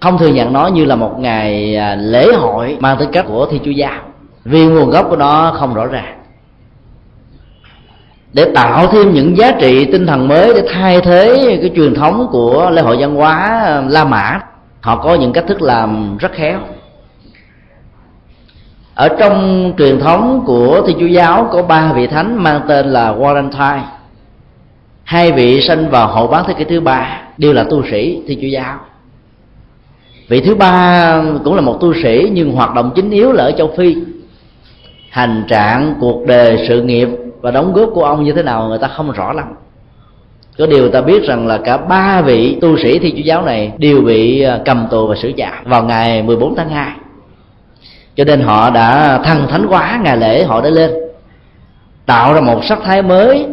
không 0.00 0.18
thừa 0.18 0.28
nhận 0.28 0.52
nó 0.52 0.66
như 0.66 0.84
là 0.84 0.96
một 0.96 1.18
ngày 1.18 1.76
à, 1.76 1.96
lễ 1.96 2.32
hội 2.32 2.76
mang 2.80 2.96
tính 2.98 3.08
cách 3.12 3.24
của 3.28 3.46
thiên 3.46 3.62
chúa 3.64 3.70
giáo. 3.70 4.02
Vì 4.44 4.66
nguồn 4.66 4.90
gốc 4.90 5.06
của 5.10 5.16
nó 5.16 5.52
không 5.54 5.74
rõ 5.74 5.86
ràng 5.86 6.19
để 8.32 8.44
tạo 8.54 8.86
thêm 8.86 9.14
những 9.14 9.36
giá 9.36 9.52
trị 9.52 9.84
tinh 9.84 10.06
thần 10.06 10.28
mới 10.28 10.54
để 10.54 10.62
thay 10.72 11.00
thế 11.00 11.58
cái 11.60 11.70
truyền 11.76 11.94
thống 11.94 12.28
của 12.32 12.70
lễ 12.70 12.82
hội 12.82 12.96
văn 13.00 13.14
hóa 13.14 13.64
La 13.88 14.04
Mã. 14.04 14.40
Họ 14.80 14.96
có 14.96 15.14
những 15.14 15.32
cách 15.32 15.44
thức 15.48 15.62
làm 15.62 16.16
rất 16.16 16.32
khéo. 16.32 16.58
Ở 18.94 19.08
trong 19.08 19.72
truyền 19.78 20.00
thống 20.00 20.42
của 20.46 20.82
thiên 20.86 20.96
chúa 21.00 21.06
giáo 21.06 21.48
có 21.52 21.62
ba 21.62 21.92
vị 21.92 22.06
thánh 22.06 22.42
mang 22.42 22.60
tên 22.68 22.86
là 22.86 23.12
Valentine 23.12 23.82
hai 25.04 25.32
vị 25.32 25.60
sinh 25.60 25.88
vào 25.90 26.08
hậu 26.08 26.26
bán 26.26 26.44
thế 26.46 26.54
kỷ 26.54 26.64
thứ 26.64 26.80
ba 26.80 27.22
đều 27.38 27.52
là 27.52 27.64
tu 27.64 27.82
sĩ 27.90 28.22
thiên 28.26 28.38
chúa 28.40 28.46
giáo. 28.46 28.78
Vị 30.28 30.40
thứ 30.40 30.54
ba 30.54 31.22
cũng 31.44 31.54
là 31.54 31.60
một 31.60 31.78
tu 31.80 31.94
sĩ 32.02 32.30
nhưng 32.32 32.52
hoạt 32.52 32.74
động 32.74 32.92
chính 32.94 33.10
yếu 33.10 33.32
là 33.32 33.44
ở 33.44 33.52
châu 33.52 33.72
phi. 33.76 33.96
Hành 35.10 35.44
trạng, 35.48 35.94
cuộc 36.00 36.26
đời, 36.26 36.64
sự 36.68 36.82
nghiệp 36.82 37.08
và 37.40 37.50
đóng 37.50 37.72
góp 37.72 37.90
của 37.94 38.04
ông 38.04 38.24
như 38.24 38.32
thế 38.32 38.42
nào 38.42 38.68
người 38.68 38.78
ta 38.78 38.88
không 38.88 39.12
rõ 39.12 39.32
lắm. 39.32 39.46
Có 40.58 40.66
điều 40.66 40.88
ta 40.88 41.00
biết 41.00 41.24
rằng 41.24 41.46
là 41.46 41.58
cả 41.58 41.76
ba 41.76 42.22
vị 42.22 42.58
tu 42.60 42.76
sĩ 42.76 42.98
thiên 42.98 43.16
chúa 43.16 43.22
giáo 43.22 43.42
này 43.42 43.72
đều 43.78 44.00
bị 44.00 44.42
à, 44.42 44.58
cầm 44.64 44.86
tù 44.90 45.06
và 45.06 45.14
xử 45.14 45.28
giả 45.36 45.62
vào 45.64 45.84
ngày 45.84 46.22
14 46.22 46.54
tháng 46.56 46.68
2 46.70 46.92
cho 48.20 48.24
nên 48.24 48.40
họ 48.40 48.70
đã 48.70 49.18
thăng 49.18 49.48
thánh 49.48 49.66
hóa 49.66 50.00
ngày 50.02 50.16
lễ 50.16 50.44
họ 50.44 50.60
đã 50.60 50.70
lên, 50.70 50.90
tạo 52.06 52.34
ra 52.34 52.40
một 52.40 52.64
sắc 52.64 52.78
thái 52.84 53.02
mới, 53.02 53.46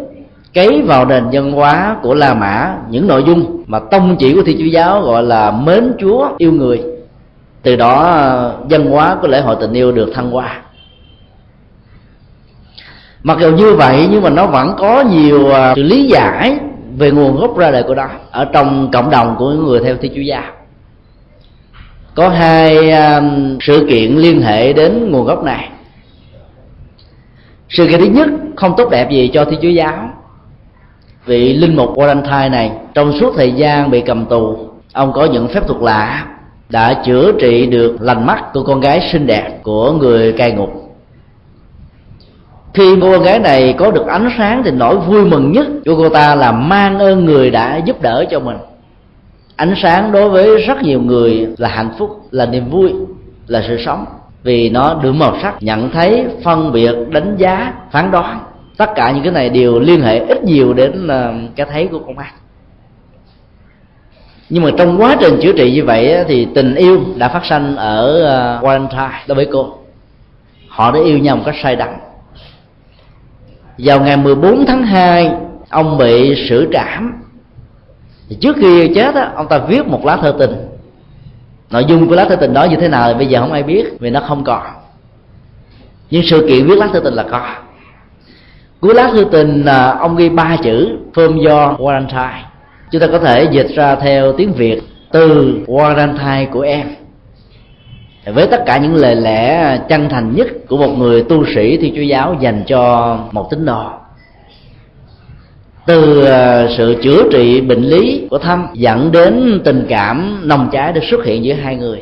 cấy 0.54 0.82
vào 0.82 1.06
nền 1.06 1.24
văn 1.32 1.52
hóa 1.52 1.96
của 2.02 2.14
La 2.14 2.34
Mã, 2.34 2.76
những 2.90 3.08
nội 3.08 3.24
dung 3.28 3.64
mà 3.68 3.80
tông 3.80 4.16
chỉ 4.20 4.34
của 4.34 4.42
Thiên 4.46 4.58
Chúa 4.58 4.66
giáo 4.66 5.02
gọi 5.02 5.24
là 5.24 5.52
mến 5.52 5.94
Chúa 6.00 6.30
yêu 6.38 6.52
người. 6.52 6.82
Từ 7.64 7.76
đó 7.76 8.20
dân 8.68 8.84
văn 8.84 8.92
hóa 8.92 9.18
của 9.22 9.28
lễ 9.28 9.42
hội 9.42 9.56
tình 9.60 9.74
yêu 9.74 9.92
được 9.92 10.12
thăng 10.14 10.32
hoa 10.32 10.62
mặc 13.28 13.38
dù 13.42 13.52
như 13.52 13.76
vậy 13.76 14.08
nhưng 14.12 14.22
mà 14.22 14.30
nó 14.30 14.46
vẫn 14.46 14.74
có 14.78 15.02
nhiều 15.02 15.52
à, 15.52 15.74
sự 15.76 15.84
lý 15.84 16.08
giải 16.08 16.58
về 16.98 17.12
nguồn 17.12 17.36
gốc 17.36 17.58
ra 17.58 17.72
đời 17.72 17.84
của 17.84 17.96
nó 17.96 18.08
ở 18.32 18.46
trong 18.46 18.92
cộng 18.92 19.10
đồng 19.10 19.36
của 19.40 19.50
những 19.50 19.66
người 19.66 19.80
theo 19.84 19.96
Thiên 19.96 20.12
Chúa 20.16 20.22
giáo 20.22 20.44
có 22.16 22.30
hai 22.30 22.92
um, 22.92 23.58
sự 23.62 23.86
kiện 23.90 24.16
liên 24.16 24.42
hệ 24.42 24.74
đến 24.74 25.12
nguồn 25.12 25.26
gốc 25.26 25.44
này. 25.44 25.70
Sự 27.70 27.88
kiện 27.88 28.00
thứ 28.00 28.06
nhất 28.06 28.30
không 28.56 28.74
tốt 28.78 28.90
đẹp 28.90 29.10
gì 29.12 29.30
cho 29.34 29.46
Thiên 29.46 29.60
Chúa 29.62 29.70
giáo 29.70 30.10
vị 31.26 31.54
linh 31.54 31.76
mục 31.76 31.90
Valentine 31.98 32.50
này 32.50 32.72
trong 32.94 33.20
suốt 33.20 33.34
thời 33.38 33.52
gian 33.52 33.92
bị 33.92 34.02
cầm 34.02 34.26
tù 34.26 34.58
ông 34.94 35.14
có 35.14 35.26
những 35.26 35.48
phép 35.48 35.68
thuật 35.68 35.82
lạ 35.82 36.26
đã 36.70 37.04
chữa 37.06 37.32
trị 37.40 37.66
được 37.66 37.98
lành 38.02 38.26
mắt 38.26 38.54
của 38.54 38.64
con 38.64 38.80
gái 38.80 39.10
xinh 39.12 39.28
đẹp 39.28 39.60
của 39.64 39.92
người 39.92 40.32
cai 40.32 40.52
ngục 40.52 40.87
khi 42.78 42.96
cô 43.02 43.20
gái 43.20 43.40
này 43.40 43.76
có 43.78 43.92
được 43.92 44.08
ánh 44.08 44.30
sáng 44.38 44.62
thì 44.66 44.72
nỗi 44.72 44.98
vui 44.98 45.26
mừng 45.26 45.52
nhất 45.52 45.68
của 45.86 45.96
cô 45.98 46.10
ta 46.10 46.36
là 46.36 46.52
mang 46.52 47.00
ơn 47.00 47.26
người 47.26 47.50
đã 47.50 47.78
giúp 47.78 48.02
đỡ 48.02 48.26
cho 48.30 48.40
mình. 48.40 48.58
Ánh 49.56 49.74
sáng 49.78 50.12
đối 50.12 50.30
với 50.30 50.58
rất 50.58 50.84
nhiều 50.84 51.02
người 51.02 51.48
là 51.58 51.70
hạnh 51.70 51.90
phúc, 51.98 52.28
là 52.32 52.46
niềm 52.46 52.70
vui, 52.70 52.94
là 53.48 53.64
sự 53.68 53.78
sống. 53.86 54.06
Vì 54.44 54.70
nó 54.70 54.94
được 54.94 55.12
màu 55.12 55.38
sắc, 55.42 55.64
nhận 55.64 55.92
thấy, 55.92 56.26
phân 56.44 56.72
biệt, 56.72 56.96
đánh 57.10 57.36
giá, 57.38 57.74
phán 57.92 58.12
đoán. 58.12 58.40
Tất 58.78 58.90
cả 58.96 59.12
những 59.12 59.24
cái 59.24 59.34
này 59.34 59.50
đều 59.50 59.80
liên 59.80 60.02
hệ 60.02 60.20
ít 60.20 60.44
nhiều 60.44 60.74
đến 60.74 61.08
ờ, 61.08 61.34
cái 61.56 61.68
thấy 61.72 61.88
của 61.88 62.00
con 62.00 62.16
mắt. 62.16 62.34
Nhưng 64.50 64.64
mà 64.64 64.70
trong 64.78 65.02
quá 65.02 65.18
trình 65.20 65.40
chữa 65.42 65.52
trị 65.52 65.72
như 65.72 65.84
vậy 65.84 66.18
thì 66.28 66.48
tình 66.56 66.76
yêu 66.76 67.00
đã 67.16 67.28
phát 67.28 67.46
sinh 67.46 67.76
ở 67.76 68.22
ờ, 68.24 68.60
Valentine 68.62 69.24
đối 69.28 69.36
với 69.36 69.48
cô. 69.52 69.78
Họ 70.68 70.92
đã 70.92 71.00
yêu 71.06 71.18
nhau 71.18 71.36
một 71.36 71.44
cách 71.46 71.56
say 71.64 71.76
đắm 71.76 71.90
vào 73.78 74.02
ngày 74.02 74.18
14 74.18 74.66
tháng 74.66 74.84
2 74.84 75.32
ông 75.70 75.98
bị 75.98 76.48
xử 76.50 76.70
trảm. 76.74 77.14
Trước 78.40 78.56
khi 78.60 78.94
chết 78.96 79.16
đó, 79.16 79.28
ông 79.36 79.48
ta 79.48 79.58
viết 79.58 79.88
một 79.88 80.06
lá 80.06 80.18
thơ 80.18 80.36
tình. 80.40 80.52
Nội 81.72 81.86
dung 81.86 82.08
của 82.08 82.16
lá 82.16 82.26
thơ 82.30 82.36
tình 82.36 82.54
đó 82.54 82.64
như 82.64 82.76
thế 82.76 82.88
nào 82.88 83.14
thì 83.14 83.18
bây 83.18 83.28
giờ 83.28 83.42
không 83.42 83.52
ai 83.52 83.64
biết 83.64 83.86
vì 84.00 84.10
nó 84.10 84.20
không 84.20 84.44
còn. 84.44 84.64
Nhưng 86.10 86.24
sự 86.24 86.46
kiện 86.50 86.68
viết 86.68 86.78
lá 86.78 86.88
thơ 86.94 87.00
tình 87.00 87.14
là 87.14 87.24
có. 87.24 87.42
Cuối 88.80 88.94
lá 88.94 89.10
thư 89.14 89.26
tình 89.32 89.66
à, 89.66 89.98
ông 90.00 90.16
ghi 90.16 90.30
ba 90.30 90.58
chữ 90.64 90.98
phơm 91.14 91.40
do 91.40 91.76
quarantine 91.80 92.44
chúng 92.92 93.02
ta 93.02 93.08
có 93.08 93.20
thể 93.20 93.48
dịch 93.52 93.68
ra 93.76 93.96
theo 93.96 94.34
tiếng 94.34 94.54
việt 94.54 94.82
từ 95.12 95.56
quarantine 95.68 96.46
của 96.52 96.62
em 96.62 96.88
với 98.34 98.48
tất 98.48 98.64
cả 98.66 98.78
những 98.78 98.96
lời 98.96 99.16
lẽ 99.16 99.78
chân 99.90 100.10
thành 100.10 100.36
nhất 100.36 100.48
của 100.68 100.78
một 100.78 100.98
người 100.98 101.24
tu 101.24 101.46
sĩ 101.56 101.78
thì 101.78 101.94
chúa 101.96 102.02
giáo 102.02 102.36
dành 102.40 102.64
cho 102.68 103.18
một 103.32 103.50
tín 103.50 103.66
đồ. 103.66 103.84
Từ 105.86 106.26
ờ, 106.26 106.68
sự 106.78 106.96
chữa 107.02 107.24
trị 107.32 107.62
bệnh 107.62 107.84
lý 107.84 108.28
của 108.30 108.38
thâm 108.38 108.68
dẫn 108.74 109.12
đến 109.12 109.62
tình 109.66 109.86
cảm 109.90 110.42
nồng 110.44 110.70
cháy 110.72 110.94
được 110.94 111.04
xuất 111.04 111.26
hiện 111.26 111.46
giữa 111.46 111.54
hai 111.54 111.76
người. 111.76 112.02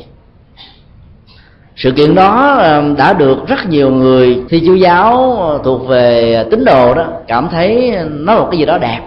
Sự 1.75 1.91
kiện 1.91 2.15
đó 2.15 2.55
ờ, 2.61 2.83
đã 2.97 3.13
được 3.13 3.47
rất 3.47 3.69
nhiều 3.69 3.91
người 3.91 4.41
thi 4.49 4.63
chúa 4.65 4.75
giáo 4.75 5.37
thuộc 5.63 5.87
về 5.87 6.43
tín 6.51 6.65
đồ 6.65 6.93
đó 6.93 7.07
cảm 7.27 7.47
thấy 7.51 7.97
nó 8.09 8.39
một 8.39 8.47
cái 8.51 8.59
gì 8.59 8.65
đó 8.65 8.77
đẹp. 8.77 8.99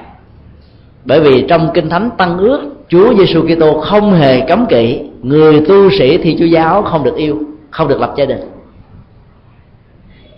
Bởi 1.04 1.20
vì 1.20 1.44
trong 1.48 1.70
kinh 1.74 1.90
thánh 1.90 2.10
tăng 2.18 2.38
ước 2.38 2.77
Chúa 2.88 3.14
Giêsu 3.14 3.42
Kitô 3.42 3.80
không 3.80 4.14
hề 4.14 4.40
cấm 4.40 4.66
kỵ. 4.66 5.00
Người 5.22 5.60
tu 5.60 5.90
sĩ 5.90 6.18
thì 6.18 6.36
chúa 6.38 6.44
giáo 6.44 6.82
không 6.82 7.04
được 7.04 7.16
yêu, 7.16 7.38
không 7.70 7.88
được 7.88 8.00
lập 8.00 8.14
gia 8.16 8.24
đình. 8.24 8.38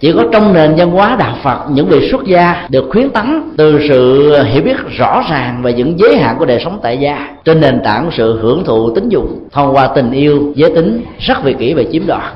Chỉ 0.00 0.12
có 0.12 0.24
trong 0.32 0.52
nền 0.52 0.74
văn 0.76 0.90
hóa 0.90 1.16
đạo 1.18 1.36
Phật, 1.42 1.58
những 1.70 1.86
vị 1.86 2.10
xuất 2.10 2.24
gia 2.24 2.66
được 2.68 2.84
khuyến 2.90 3.10
tấn 3.10 3.50
từ 3.56 3.78
sự 3.88 4.34
hiểu 4.42 4.62
biết 4.62 4.76
rõ 4.98 5.22
ràng 5.30 5.62
về 5.62 5.72
những 5.72 5.98
giới 5.98 6.16
hạn 6.16 6.36
của 6.38 6.44
đời 6.44 6.60
sống 6.64 6.78
tại 6.82 6.98
gia, 6.98 7.28
trên 7.44 7.60
nền 7.60 7.80
tảng 7.84 8.10
sự 8.12 8.38
hưởng 8.42 8.64
thụ 8.64 8.90
tính 8.94 9.08
dục 9.08 9.24
thông 9.52 9.74
qua 9.74 9.86
tình 9.86 10.10
yêu, 10.10 10.52
giới 10.54 10.74
tính, 10.74 11.04
rất 11.18 11.44
vị 11.44 11.54
kỷ 11.58 11.74
về 11.74 11.86
chiếm 11.92 12.06
đoạt. 12.06 12.32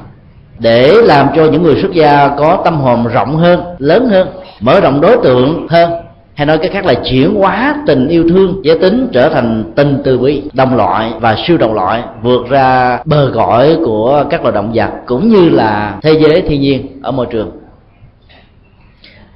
Để 0.58 0.94
làm 1.04 1.28
cho 1.36 1.44
những 1.44 1.62
người 1.62 1.80
xuất 1.82 1.92
gia 1.92 2.28
có 2.28 2.62
tâm 2.64 2.80
hồn 2.80 3.06
rộng 3.14 3.36
hơn, 3.36 3.60
lớn 3.78 4.08
hơn, 4.08 4.28
mở 4.60 4.80
rộng 4.80 5.00
đối 5.00 5.16
tượng 5.16 5.66
hơn 5.70 5.90
hay 6.34 6.46
nói 6.46 6.58
cái 6.58 6.68
khác 6.68 6.86
là 6.86 6.94
chuyển 6.94 7.34
hóa 7.34 7.74
tình 7.86 8.08
yêu 8.08 8.28
thương 8.28 8.60
giới 8.64 8.78
tính 8.78 9.08
trở 9.12 9.28
thành 9.28 9.72
tình 9.76 10.00
từ 10.04 10.18
bi, 10.18 10.42
đồng 10.52 10.76
loại 10.76 11.12
và 11.20 11.36
siêu 11.46 11.56
đồng 11.58 11.74
loại, 11.74 12.02
vượt 12.22 12.48
ra 12.48 12.98
bờ 13.04 13.32
cõi 13.34 13.76
của 13.84 14.24
các 14.30 14.42
loài 14.42 14.54
động 14.54 14.70
vật 14.74 14.90
cũng 15.06 15.28
như 15.28 15.48
là 15.48 15.98
thế 16.02 16.12
giới 16.12 16.42
thiên 16.42 16.60
nhiên 16.60 17.00
ở 17.02 17.12
môi 17.12 17.26
trường. 17.30 17.50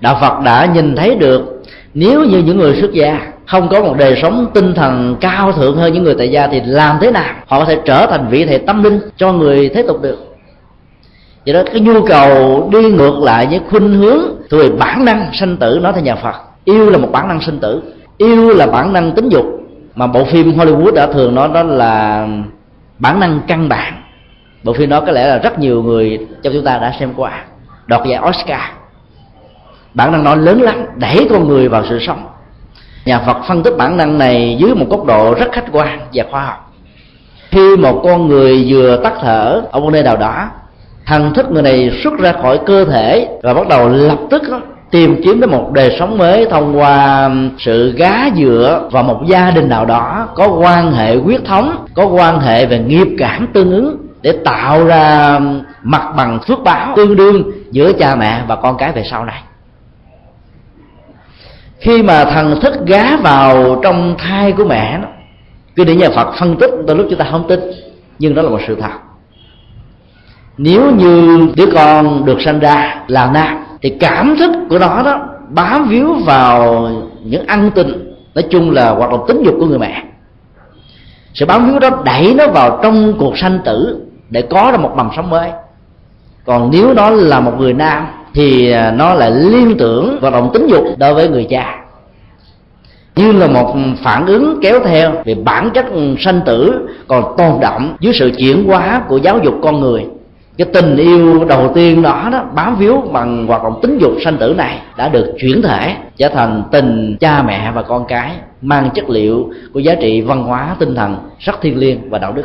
Đạo 0.01 0.19
phật 0.21 0.41
đã 0.45 0.67
nhìn 0.75 0.97
thấy 0.97 1.15
được, 1.15 1.63
nếu 1.95 2.25
như 2.25 2.39
những 2.39 2.59
người 2.59 2.77
xuất 2.77 2.93
gia 2.93 3.33
không 3.47 3.69
có 3.69 3.81
một 3.81 3.95
đời 3.99 4.19
sống 4.23 4.47
tinh 4.55 4.75
thần 4.75 5.17
cao 5.21 5.53
thượng 5.53 5.77
hơn 5.77 5.93
những 5.93 6.05
người 6.05 6.15
tại 6.19 6.29
gia 6.29 6.47
thì 6.47 6.61
làm 6.65 6.97
thế 7.01 7.11
nào 7.11 7.35
họ 7.47 7.59
có 7.59 7.65
thể 7.65 7.79
trở 7.85 8.07
thành 8.07 8.29
vị 8.31 8.45
thầy 8.45 8.59
tâm 8.59 8.83
linh 8.83 9.01
cho 9.17 9.33
người 9.33 9.69
thế 9.69 9.83
tục 9.83 10.03
được? 10.03 10.19
Vậy 11.47 11.55
đó 11.55 11.63
cái 11.73 11.81
nhu 11.81 12.03
cầu 12.07 12.69
đi 12.73 12.91
ngược 12.91 13.19
lại 13.19 13.47
với 13.51 13.61
khuynh 13.71 13.95
hướng 13.95 14.21
từ 14.51 14.77
bản 14.79 15.05
năng 15.05 15.31
sanh 15.33 15.57
tử 15.57 15.79
nói 15.83 15.93
theo 15.93 16.03
nhà 16.03 16.15
phật 16.15 16.48
yêu 16.69 16.91
là 16.91 16.99
một 16.99 17.09
bản 17.13 17.29
năng 17.29 17.41
sinh 17.41 17.59
tử. 17.59 17.83
Yêu 18.19 18.49
là 18.51 18.67
bản 18.67 18.93
năng 18.93 19.13
tính 19.13 19.29
dục. 19.29 19.47
Mà 19.95 20.07
bộ 20.07 20.25
phim 20.25 20.53
Hollywood 20.59 20.95
đã 20.95 21.07
thường 21.07 21.35
nói 21.35 21.49
đó 21.55 21.63
là 21.63 22.27
bản 22.99 23.21
năng 23.21 23.41
căn 23.47 23.69
bản. 23.69 24.03
Bộ 24.63 24.73
phim 24.73 24.91
đó 24.91 25.01
có 25.01 25.13
lẽ 25.13 25.29
là 25.29 25.39
rất 25.39 25.59
nhiều 25.59 25.83
người 25.83 26.27
trong 26.43 26.53
chúng 26.53 26.65
ta 26.65 26.79
đã 26.79 26.95
xem 27.01 27.13
qua. 27.17 27.45
Đoạt 27.87 28.07
giải 28.07 28.21
Oscar. 28.29 28.61
Bản 29.95 30.13
năng 30.13 30.25
nó 30.25 30.35
lớn 30.35 30.63
lắm, 30.63 30.75
đẩy 30.97 31.27
con 31.31 31.49
người 31.49 31.69
vào 31.69 31.85
sự 31.89 31.99
sống. 31.99 32.27
Nhà 33.05 33.19
Phật 33.19 33.37
phân 33.49 33.63
tích 33.63 33.75
bản 33.79 33.97
năng 33.97 34.19
này 34.19 34.57
dưới 34.61 34.75
một 34.75 34.87
góc 34.91 35.05
độ 35.05 35.35
rất 35.35 35.53
khách 35.53 35.73
quan 35.73 36.01
và 36.15 36.25
khoa 36.31 36.45
học. 36.45 36.73
Khi 37.51 37.77
một 37.77 38.01
con 38.05 38.29
người 38.29 38.67
vừa 38.69 38.97
tắt 38.97 39.13
thở 39.21 39.63
ở 39.71 39.81
một 39.81 39.91
nơi 39.93 40.03
nào 40.03 40.17
đó 40.17 40.49
thần 41.07 41.35
thức 41.35 41.51
người 41.51 41.63
này 41.63 41.91
xuất 42.03 42.19
ra 42.19 42.33
khỏi 42.33 42.61
cơ 42.67 42.85
thể 42.85 43.29
và 43.43 43.55
bắt 43.55 43.69
đầu 43.69 43.89
lập 43.89 44.19
tức 44.31 44.43
tìm 44.91 45.21
kiếm 45.25 45.41
đến 45.41 45.51
một 45.51 45.71
đời 45.73 45.97
sống 45.99 46.19
mới 46.19 46.47
thông 46.51 46.79
qua 46.79 47.31
sự 47.59 47.93
gá 47.93 48.31
dựa 48.37 48.89
vào 48.93 49.03
một 49.03 49.23
gia 49.27 49.51
đình 49.51 49.69
nào 49.69 49.85
đó, 49.85 50.29
có 50.35 50.49
quan 50.49 50.93
hệ 50.93 51.17
huyết 51.17 51.45
thống, 51.45 51.87
có 51.95 52.07
quan 52.07 52.41
hệ 52.41 52.67
về 52.67 52.79
nghiệp 52.79 53.09
cảm 53.19 53.47
tương 53.53 53.71
ứng 53.71 53.97
để 54.23 54.33
tạo 54.45 54.85
ra 54.85 55.39
mặt 55.83 56.13
bằng 56.17 56.39
phước 56.41 56.59
báo 56.65 56.93
tương 56.97 57.17
đương 57.17 57.43
giữa 57.71 57.93
cha 57.93 58.17
mẹ 58.17 58.43
và 58.49 58.57
con 58.57 58.77
cái 58.77 58.93
về 58.93 59.05
sau 59.11 59.25
này. 59.25 59.43
Khi 61.81 62.03
mà 62.03 62.25
thần 62.25 62.61
thức 62.61 62.75
gá 62.87 63.17
vào 63.17 63.81
trong 63.83 64.15
thai 64.19 64.53
của 64.53 64.65
mẹ 64.65 64.99
đó 65.03 65.09
cứ 65.77 65.85
để 65.85 65.97
nhà 65.97 66.09
phật 66.11 66.35
phân 66.39 66.57
tích, 66.57 66.71
đôi 66.87 66.97
lúc 66.97 67.07
chúng 67.11 67.19
ta 67.19 67.27
không 67.31 67.49
tin, 67.49 67.61
nhưng 68.19 68.35
đó 68.35 68.43
là 68.43 68.51
một 68.51 68.61
sự 68.67 68.77
thật. 68.81 68.93
Nếu 70.59 70.91
như 70.91 71.47
đứa 71.57 71.67
con 71.75 72.25
được 72.25 72.41
sanh 72.41 72.59
ra 72.59 73.01
là 73.09 73.31
nam 73.35 73.65
thì 73.83 73.91
cảm 74.01 74.37
thức 74.39 74.51
của 74.71 74.79
nó 74.79 75.03
đó 75.03 75.29
bám 75.49 75.89
víu 75.89 76.15
vào 76.15 76.89
những 77.25 77.47
ăn 77.47 77.71
tình, 77.75 78.15
nói 78.35 78.45
chung 78.51 78.71
là 78.71 78.91
hoạt 78.91 79.11
động 79.11 79.25
tính 79.29 79.43
dục 79.45 79.55
của 79.59 79.67
người 79.67 79.79
mẹ. 79.79 80.03
Sự 81.35 81.47
bám 81.47 81.71
víu 81.71 81.79
đó 81.79 81.91
đẩy 82.05 82.35
nó 82.35 82.47
vào 82.47 82.81
trong 82.83 83.15
cuộc 83.19 83.39
sanh 83.39 83.59
tử 83.65 84.01
để 84.31 84.43
có 84.43 84.69
ra 84.73 84.79
một 84.79 84.93
mầm 84.97 85.11
sống 85.17 85.31
mới. 85.31 85.51
Còn 86.47 86.71
nếu 86.73 86.95
nó 86.95 87.11
là 87.11 87.41
một 87.41 87.53
người 87.59 87.73
nam 87.73 88.07
thì 88.35 88.71
à, 88.71 88.91
nó 88.91 89.15
lại 89.15 89.31
liên 89.31 89.77
tưởng 89.79 90.19
hoạt 90.21 90.33
động 90.33 90.51
tính 90.55 90.67
dục 90.67 90.85
đối 90.99 91.15
với 91.15 91.29
người 91.29 91.47
cha. 91.51 91.85
Như 93.17 93.33
là 93.33 93.47
một 93.47 93.77
phản 94.03 94.27
ứng 94.27 94.59
kéo 94.63 94.81
theo 94.85 95.13
về 95.25 95.35
bản 95.35 95.71
chất 95.75 95.87
sanh 96.19 96.41
tử 96.47 96.89
còn 97.09 97.35
tồn 97.39 97.61
động 97.61 97.97
dưới 98.01 98.13
sự 98.15 98.31
chuyển 98.39 98.65
hóa 98.65 99.03
của 99.09 99.17
giáo 99.17 99.39
dục 99.39 99.55
con 99.63 99.81
người 99.81 100.07
cái 100.59 100.67
tình 100.73 100.97
yêu 100.97 101.45
đầu 101.45 101.73
tiên 101.75 102.03
đó 102.03 102.29
đó, 102.33 102.45
bám 102.55 102.77
víu 102.77 103.01
bằng 103.13 103.47
hoạt 103.47 103.63
động 103.63 103.79
tính 103.83 103.99
dục 103.99 104.13
sanh 104.25 104.37
tử 104.37 104.55
này 104.57 104.83
đã 104.97 105.09
được 105.09 105.35
chuyển 105.39 105.63
thể, 105.63 105.97
trở 106.17 106.29
thành 106.29 106.63
tình 106.73 107.17
cha 107.21 107.43
mẹ 107.43 107.73
và 107.75 107.83
con 107.83 108.05
cái, 108.09 108.33
mang 108.63 108.91
chất 108.95 109.11
liệu 109.11 109.51
của 109.73 109.81
giá 109.81 109.95
trị 109.95 110.21
văn 110.21 110.43
hóa, 110.43 110.77
tinh 110.79 110.95
thần 110.95 111.17
rất 111.39 111.61
thiêng 111.61 111.79
liêng 111.79 112.11
và 112.11 112.19
đạo 112.19 112.33
đức. 112.33 112.45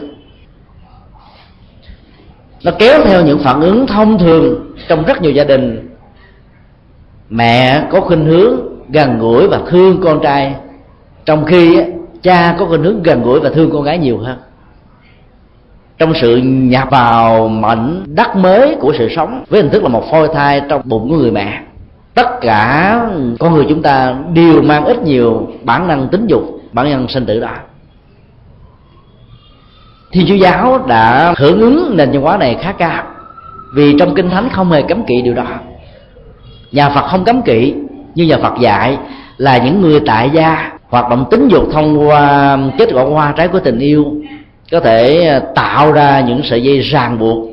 Nó 2.64 2.72
kéo 2.80 3.02
theo 3.06 3.26
những 3.26 3.40
phản 3.40 3.62
ứng 3.62 3.88
thông 3.88 4.18
thường 4.18 4.74
trong 4.88 5.04
rất 5.04 5.22
nhiều 5.22 5.32
gia 5.32 5.44
đình. 5.44 5.90
Mẹ 7.30 7.84
có 7.92 8.02
khuynh 8.02 8.26
hướng 8.26 8.56
gần 8.90 9.20
gũi 9.20 9.48
và 9.48 9.60
thương 9.68 10.02
con 10.04 10.20
trai, 10.24 10.56
trong 11.26 11.46
khi 11.46 11.84
cha 12.22 12.56
có 12.60 12.66
khuynh 12.66 12.84
hướng 12.84 13.04
gần 13.04 13.24
gũi 13.24 13.40
và 13.40 13.50
thương 13.50 13.70
con 13.74 13.84
gái 13.84 13.98
nhiều 13.98 14.18
hơn 14.18 14.38
trong 15.98 16.14
sự 16.14 16.38
nhập 16.44 16.88
vào 16.92 17.48
mảnh 17.48 18.04
đất 18.08 18.36
mới 18.36 18.76
của 18.80 18.94
sự 18.98 19.10
sống, 19.16 19.44
với 19.50 19.62
hình 19.62 19.72
thức 19.72 19.84
là 19.84 19.90
một 19.90 20.12
phôi 20.12 20.28
thai 20.34 20.62
trong 20.70 20.82
bụng 20.86 21.10
của 21.10 21.16
người 21.16 21.32
mẹ. 21.32 21.62
Tất 22.14 22.42
cả 22.42 23.00
con 23.40 23.54
người 23.54 23.66
chúng 23.70 23.82
ta 23.82 24.16
đều 24.34 24.62
mang 24.62 24.86
ít 24.86 25.04
nhiều 25.04 25.48
bản 25.64 25.88
năng 25.88 26.08
tính 26.08 26.28
dục, 26.28 26.44
bản 26.74 26.90
năng 26.90 27.08
sinh 27.08 27.26
tử 27.26 27.40
đó. 27.40 27.50
Thiên 30.12 30.26
chúa 30.28 30.36
giáo 30.36 30.86
đã 30.88 31.34
hưởng 31.38 31.60
ứng 31.60 31.98
nền 31.98 32.12
văn 32.12 32.22
hóa 32.22 32.38
này 32.38 32.58
khá 32.62 32.72
cao, 32.72 33.04
vì 33.76 33.96
trong 34.00 34.16
kinh 34.16 34.30
thánh 34.30 34.50
không 34.50 34.72
hề 34.72 34.82
cấm 34.82 35.04
kỵ 35.04 35.22
điều 35.22 35.34
đó. 35.34 35.46
Nhà 36.72 36.90
phật 36.90 37.08
không 37.08 37.24
cấm 37.24 37.42
kỵ, 37.42 37.74
nhưng 38.16 38.28
nhà 38.28 38.38
phật 38.38 38.54
dạy 38.60 38.98
là 39.38 39.58
những 39.58 39.82
người 39.82 40.00
tại 40.06 40.30
gia, 40.30 40.72
hoạt 40.90 41.10
động 41.10 41.26
tính 41.32 41.48
dục 41.48 41.64
thông 41.74 42.08
qua 42.08 42.58
kết 42.78 42.90
quả 42.94 43.04
hoa 43.04 43.34
trái 43.38 43.48
của 43.48 43.60
tình 43.60 43.80
yêu 43.80 44.06
có 44.74 44.80
thể 44.80 45.28
à, 45.28 45.40
tạo 45.40 45.92
ra 45.92 46.20
những 46.20 46.42
sợi 46.44 46.64
dây 46.64 46.80
ràng 46.80 47.20
buộc 47.20 47.50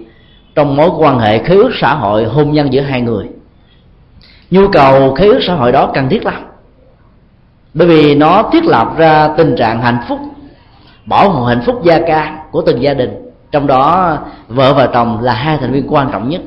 trong 0.54 0.76
mối 0.76 0.90
quan 0.98 1.18
hệ 1.18 1.38
khế 1.38 1.54
ước 1.54 1.70
xã 1.80 1.94
hội 1.94 2.24
hôn 2.24 2.52
nhân 2.52 2.72
giữa 2.72 2.80
hai 2.80 3.00
người. 3.00 3.24
Nhu 4.50 4.68
cầu 4.68 5.14
khế 5.14 5.26
ước 5.26 5.40
xã 5.42 5.54
hội 5.54 5.72
đó 5.72 5.90
cần 5.94 6.08
thiết 6.08 6.24
lắm, 6.24 6.42
bởi 7.74 7.88
vì 7.88 8.14
nó 8.14 8.42
thiết 8.52 8.64
lập 8.64 8.88
ra 8.96 9.28
tình 9.36 9.56
trạng 9.56 9.82
hạnh 9.82 9.98
phúc, 10.08 10.18
bảo 11.06 11.30
hộ 11.30 11.44
hạnh 11.44 11.62
phúc 11.66 11.80
gia 11.84 11.98
ca 12.06 12.38
của 12.50 12.62
từng 12.62 12.82
gia 12.82 12.94
đình. 12.94 13.30
Trong 13.52 13.66
đó, 13.66 14.18
vợ 14.48 14.74
và 14.74 14.86
chồng 14.86 15.18
là 15.22 15.32
hai 15.32 15.58
thành 15.60 15.72
viên 15.72 15.86
quan 15.88 16.08
trọng 16.12 16.28
nhất. 16.28 16.40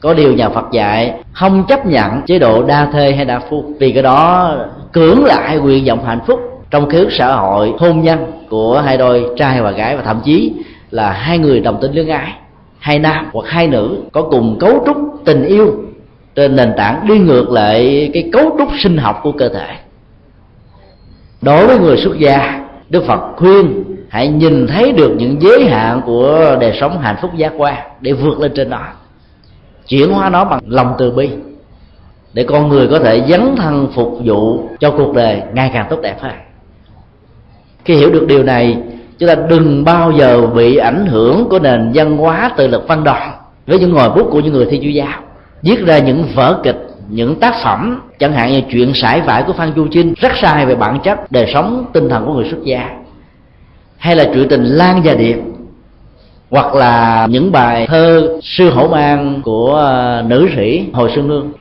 Có 0.00 0.14
điều 0.14 0.32
nhà 0.32 0.48
Phật 0.48 0.64
dạy 0.72 1.14
không 1.32 1.64
chấp 1.68 1.86
nhận 1.86 2.22
chế 2.22 2.38
độ 2.38 2.62
đa 2.62 2.86
thê 2.92 3.12
hay 3.12 3.24
đa 3.24 3.38
phu, 3.38 3.64
vì 3.78 3.92
cái 3.92 4.02
đó 4.02 4.54
cưỡng 4.92 5.24
lại 5.24 5.58
quyền 5.58 5.84
vọng 5.84 6.04
hạnh 6.04 6.20
phúc 6.26 6.55
trong 6.70 6.88
khiếu 6.88 7.10
xã 7.10 7.34
hội, 7.34 7.72
hôn 7.78 8.02
nhân 8.02 8.32
của 8.48 8.80
hai 8.80 8.96
đôi 8.96 9.26
trai 9.36 9.62
và 9.62 9.70
gái 9.70 9.96
và 9.96 10.02
thậm 10.02 10.20
chí 10.24 10.52
là 10.90 11.12
hai 11.12 11.38
người 11.38 11.60
đồng 11.60 11.80
tính 11.80 11.92
lương 11.92 12.08
ái 12.08 12.32
hai 12.78 12.98
nam 12.98 13.26
hoặc 13.32 13.48
hai 13.48 13.68
nữ 13.68 14.02
có 14.12 14.22
cùng 14.22 14.58
cấu 14.60 14.82
trúc 14.86 14.96
tình 15.24 15.44
yêu 15.44 15.74
trên 16.34 16.56
nền 16.56 16.72
tảng 16.76 17.06
đi 17.08 17.18
ngược 17.18 17.50
lại 17.50 18.10
cái 18.14 18.30
cấu 18.32 18.56
trúc 18.58 18.68
sinh 18.78 18.96
học 18.96 19.20
của 19.22 19.32
cơ 19.32 19.48
thể. 19.48 19.76
Đối 21.42 21.66
với 21.66 21.78
người 21.78 21.96
xuất 21.96 22.18
gia, 22.18 22.64
đức 22.88 23.04
phật 23.04 23.20
khuyên 23.36 23.84
hãy 24.08 24.28
nhìn 24.28 24.66
thấy 24.66 24.92
được 24.92 25.14
những 25.18 25.42
giới 25.42 25.64
hạn 25.64 26.02
của 26.06 26.56
đời 26.60 26.76
sống 26.80 26.98
hạnh 27.00 27.16
phúc 27.22 27.30
giác 27.36 27.52
quan 27.56 27.90
để 28.00 28.12
vượt 28.12 28.40
lên 28.40 28.52
trên 28.54 28.70
đó 28.70 28.86
chuyển 29.88 30.12
hóa 30.12 30.30
nó 30.30 30.44
bằng 30.44 30.60
lòng 30.66 30.94
từ 30.98 31.10
bi, 31.10 31.30
để 32.32 32.44
con 32.44 32.68
người 32.68 32.88
có 32.88 32.98
thể 32.98 33.22
dấn 33.28 33.56
thân 33.56 33.88
phục 33.94 34.18
vụ 34.24 34.68
cho 34.80 34.90
cuộc 34.90 35.14
đời 35.14 35.42
ngày 35.52 35.70
càng 35.74 35.86
tốt 35.90 35.98
đẹp 36.02 36.16
hơn 36.20 36.32
khi 37.86 37.94
hiểu 37.94 38.10
được 38.10 38.26
điều 38.26 38.42
này, 38.42 38.78
chúng 39.18 39.28
ta 39.28 39.34
đừng 39.34 39.84
bao 39.84 40.12
giờ 40.12 40.46
bị 40.46 40.76
ảnh 40.76 41.06
hưởng 41.06 41.48
của 41.50 41.58
nền 41.58 41.90
văn 41.94 42.16
hóa 42.16 42.50
từ 42.56 42.66
lực 42.66 42.88
văn 42.88 43.04
đoàn 43.04 43.32
với 43.66 43.78
những 43.78 43.92
ngòi 43.92 44.10
bút 44.10 44.28
của 44.30 44.40
những 44.40 44.52
người 44.52 44.66
thi 44.70 44.80
chú 44.82 44.88
giáo. 44.88 45.20
Viết 45.62 45.86
ra 45.86 45.98
những 45.98 46.24
vở 46.34 46.60
kịch, 46.62 46.86
những 47.08 47.34
tác 47.34 47.54
phẩm, 47.62 48.00
chẳng 48.18 48.32
hạn 48.32 48.52
như 48.52 48.60
chuyện 48.70 48.94
sải 48.94 49.20
vải 49.20 49.42
của 49.42 49.52
phan 49.52 49.72
chu 49.76 49.86
trinh 49.90 50.14
rất 50.16 50.32
sai 50.42 50.66
về 50.66 50.74
bản 50.74 50.98
chất, 51.00 51.32
đời 51.32 51.50
sống, 51.54 51.84
tinh 51.92 52.08
thần 52.08 52.26
của 52.26 52.32
người 52.32 52.48
xuất 52.50 52.64
gia. 52.64 52.90
Hay 53.96 54.16
là 54.16 54.24
chuyện 54.34 54.48
tình 54.48 54.64
lan 54.64 55.00
và 55.04 55.14
điệp, 55.14 55.36
hoặc 56.50 56.74
là 56.74 57.26
những 57.30 57.52
bài 57.52 57.86
thơ 57.86 58.38
sư 58.42 58.70
hổ 58.70 58.88
mang 58.88 59.40
của 59.44 59.74
ờ, 59.74 60.24
nữ 60.26 60.48
sĩ 60.56 60.84
hồi 60.92 61.10
xuân 61.14 61.28
nương 61.28 61.52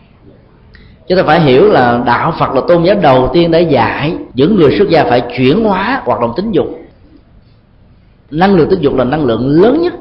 chúng 1.07 1.17
ta 1.17 1.23
phải 1.23 1.39
hiểu 1.39 1.71
là 1.71 2.01
đạo 2.05 2.33
phật 2.39 2.53
là 2.53 2.61
tôn 2.67 2.83
giáo 2.83 2.95
đầu 3.01 3.29
tiên 3.33 3.51
đã 3.51 3.59
dạy 3.59 4.13
những 4.33 4.55
người 4.55 4.77
xuất 4.77 4.89
gia 4.89 5.03
phải 5.03 5.21
chuyển 5.37 5.63
hóa 5.63 6.01
hoạt 6.05 6.19
động 6.21 6.33
tính 6.35 6.51
dục. 6.51 6.79
Năng 8.31 8.55
lượng 8.55 8.69
tính 8.69 8.81
dục 8.81 8.95
là 8.95 9.03
năng 9.03 9.25
lượng 9.25 9.61
lớn 9.61 9.81
nhất. 9.81 9.93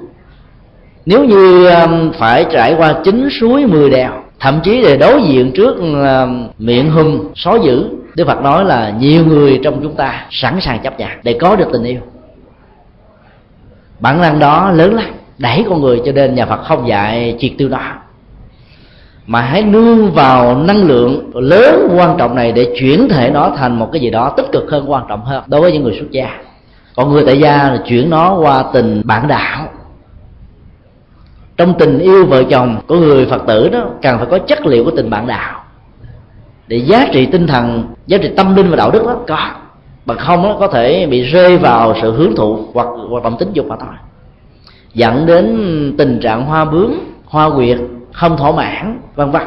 Nếu 1.06 1.24
như 1.24 1.66
um, 1.66 2.12
phải 2.18 2.46
trải 2.52 2.74
qua 2.74 2.94
chín 3.04 3.28
suối 3.40 3.66
mười 3.66 3.90
đèo, 3.90 4.10
thậm 4.40 4.60
chí 4.62 4.82
để 4.82 4.96
đối 4.96 5.22
diện 5.22 5.52
trước 5.54 5.76
um, 5.76 6.48
miệng 6.58 6.90
hùm 6.90 7.20
xó 7.34 7.54
dữ, 7.54 7.88
đức 8.16 8.26
phật 8.26 8.42
nói 8.42 8.64
là 8.64 8.94
nhiều 9.00 9.26
người 9.26 9.60
trong 9.64 9.80
chúng 9.82 9.94
ta 9.94 10.26
sẵn 10.30 10.60
sàng 10.60 10.80
chấp 10.82 10.98
nhận 10.98 11.10
để 11.22 11.36
có 11.40 11.56
được 11.56 11.68
tình 11.72 11.84
yêu. 11.84 12.00
Bản 14.00 14.20
năng 14.20 14.38
đó 14.38 14.70
lớn 14.70 14.94
lắm, 14.94 15.04
đẩy 15.38 15.64
con 15.68 15.80
người 15.80 16.02
cho 16.06 16.12
nên 16.12 16.34
nhà 16.34 16.46
phật 16.46 16.64
không 16.64 16.88
dạy 16.88 17.36
triệt 17.38 17.52
tiêu 17.58 17.68
đó 17.68 17.92
mà 19.26 19.40
hãy 19.40 19.62
nương 19.62 20.12
vào 20.12 20.58
năng 20.58 20.87
lượng 20.87 21.30
lớn 21.34 21.88
quan 21.96 22.16
trọng 22.18 22.34
này 22.34 22.52
để 22.52 22.74
chuyển 22.80 23.08
thể 23.08 23.30
nó 23.30 23.50
thành 23.56 23.78
một 23.78 23.88
cái 23.92 24.02
gì 24.02 24.10
đó 24.10 24.34
tích 24.37 24.46
cực 24.52 24.70
hơn, 24.70 24.90
quan 24.90 25.04
trọng 25.08 25.24
hơn 25.24 25.44
đối 25.46 25.60
với 25.60 25.72
những 25.72 25.82
người 25.82 25.96
xuất 25.98 26.10
gia. 26.10 26.30
Còn 26.96 27.10
người 27.10 27.24
tại 27.26 27.38
gia 27.38 27.70
là 27.70 27.82
chuyển 27.87 28.10
nó 28.10 28.34
qua 28.34 28.64
tình 28.72 29.02
bản 29.04 29.28
đạo. 29.28 29.68
Trong 31.56 31.74
tình 31.78 31.98
yêu 31.98 32.26
vợ 32.26 32.42
chồng 32.50 32.76
của 32.87 32.96
người 32.96 33.26
phật 33.26 33.42
tử 33.46 33.68
đó 33.68 33.84
cần 34.02 34.18
phải 34.18 34.26
có 34.30 34.38
chất 34.38 34.66
liệu 34.66 34.84
của 34.84 34.90
tình 34.90 35.10
bạn 35.10 35.26
đạo. 35.26 35.64
Để 36.66 36.76
giá 36.76 37.06
trị 37.12 37.26
tinh 37.26 37.46
thần, 37.46 37.84
giá 38.06 38.18
trị 38.18 38.30
tâm 38.37 38.56
linh 38.56 38.70
và 38.70 38.76
đạo 38.76 38.90
đức 38.90 39.06
đó, 39.06 39.16
có. 39.26 39.50
Bằng 40.06 40.18
không 40.18 40.42
nó 40.42 40.56
có 40.60 40.68
thể 40.68 41.06
bị 41.06 41.22
rơi 41.22 41.58
vào 41.58 41.94
sự 42.02 42.12
hướng 42.12 42.37
thụ 42.37 42.58
hoặc 42.74 42.88
hoạt 43.10 43.24
động 43.24 43.37
tính 43.38 43.48
dục 43.52 43.66
mà 43.66 43.76
thôi. 43.80 43.94
Dẫn 44.94 45.26
đến 45.26 45.94
tình 45.98 46.20
trạng 46.20 46.44
hoa 46.44 46.64
bướm, 46.64 46.94
hoa 47.24 47.50
quyệt 47.50 47.78
không 48.14 48.37
thỏa 48.37 48.53
mãn, 48.53 49.00
vân 49.14 49.31
vân. 49.31 49.42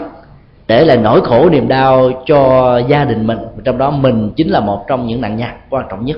Để 0.67 0.86
lại 0.86 0.97
nỗi 0.97 1.21
khổ, 1.21 1.49
niềm 1.49 1.67
đau 1.67 2.12
cho 2.25 2.77
gia 2.88 3.06
đình 3.06 3.27
mình 3.27 3.38
trong 3.63 3.77
đó 3.77 3.91
mình 3.91 4.32
chính 4.36 4.49
là 4.49 4.60
một 4.60 4.86
trong 4.88 5.08
những 5.08 5.21
nạn 5.21 5.38
nhân 5.38 5.49
quan 5.69 5.86
trọng 5.89 6.06
nhất. 6.06 6.17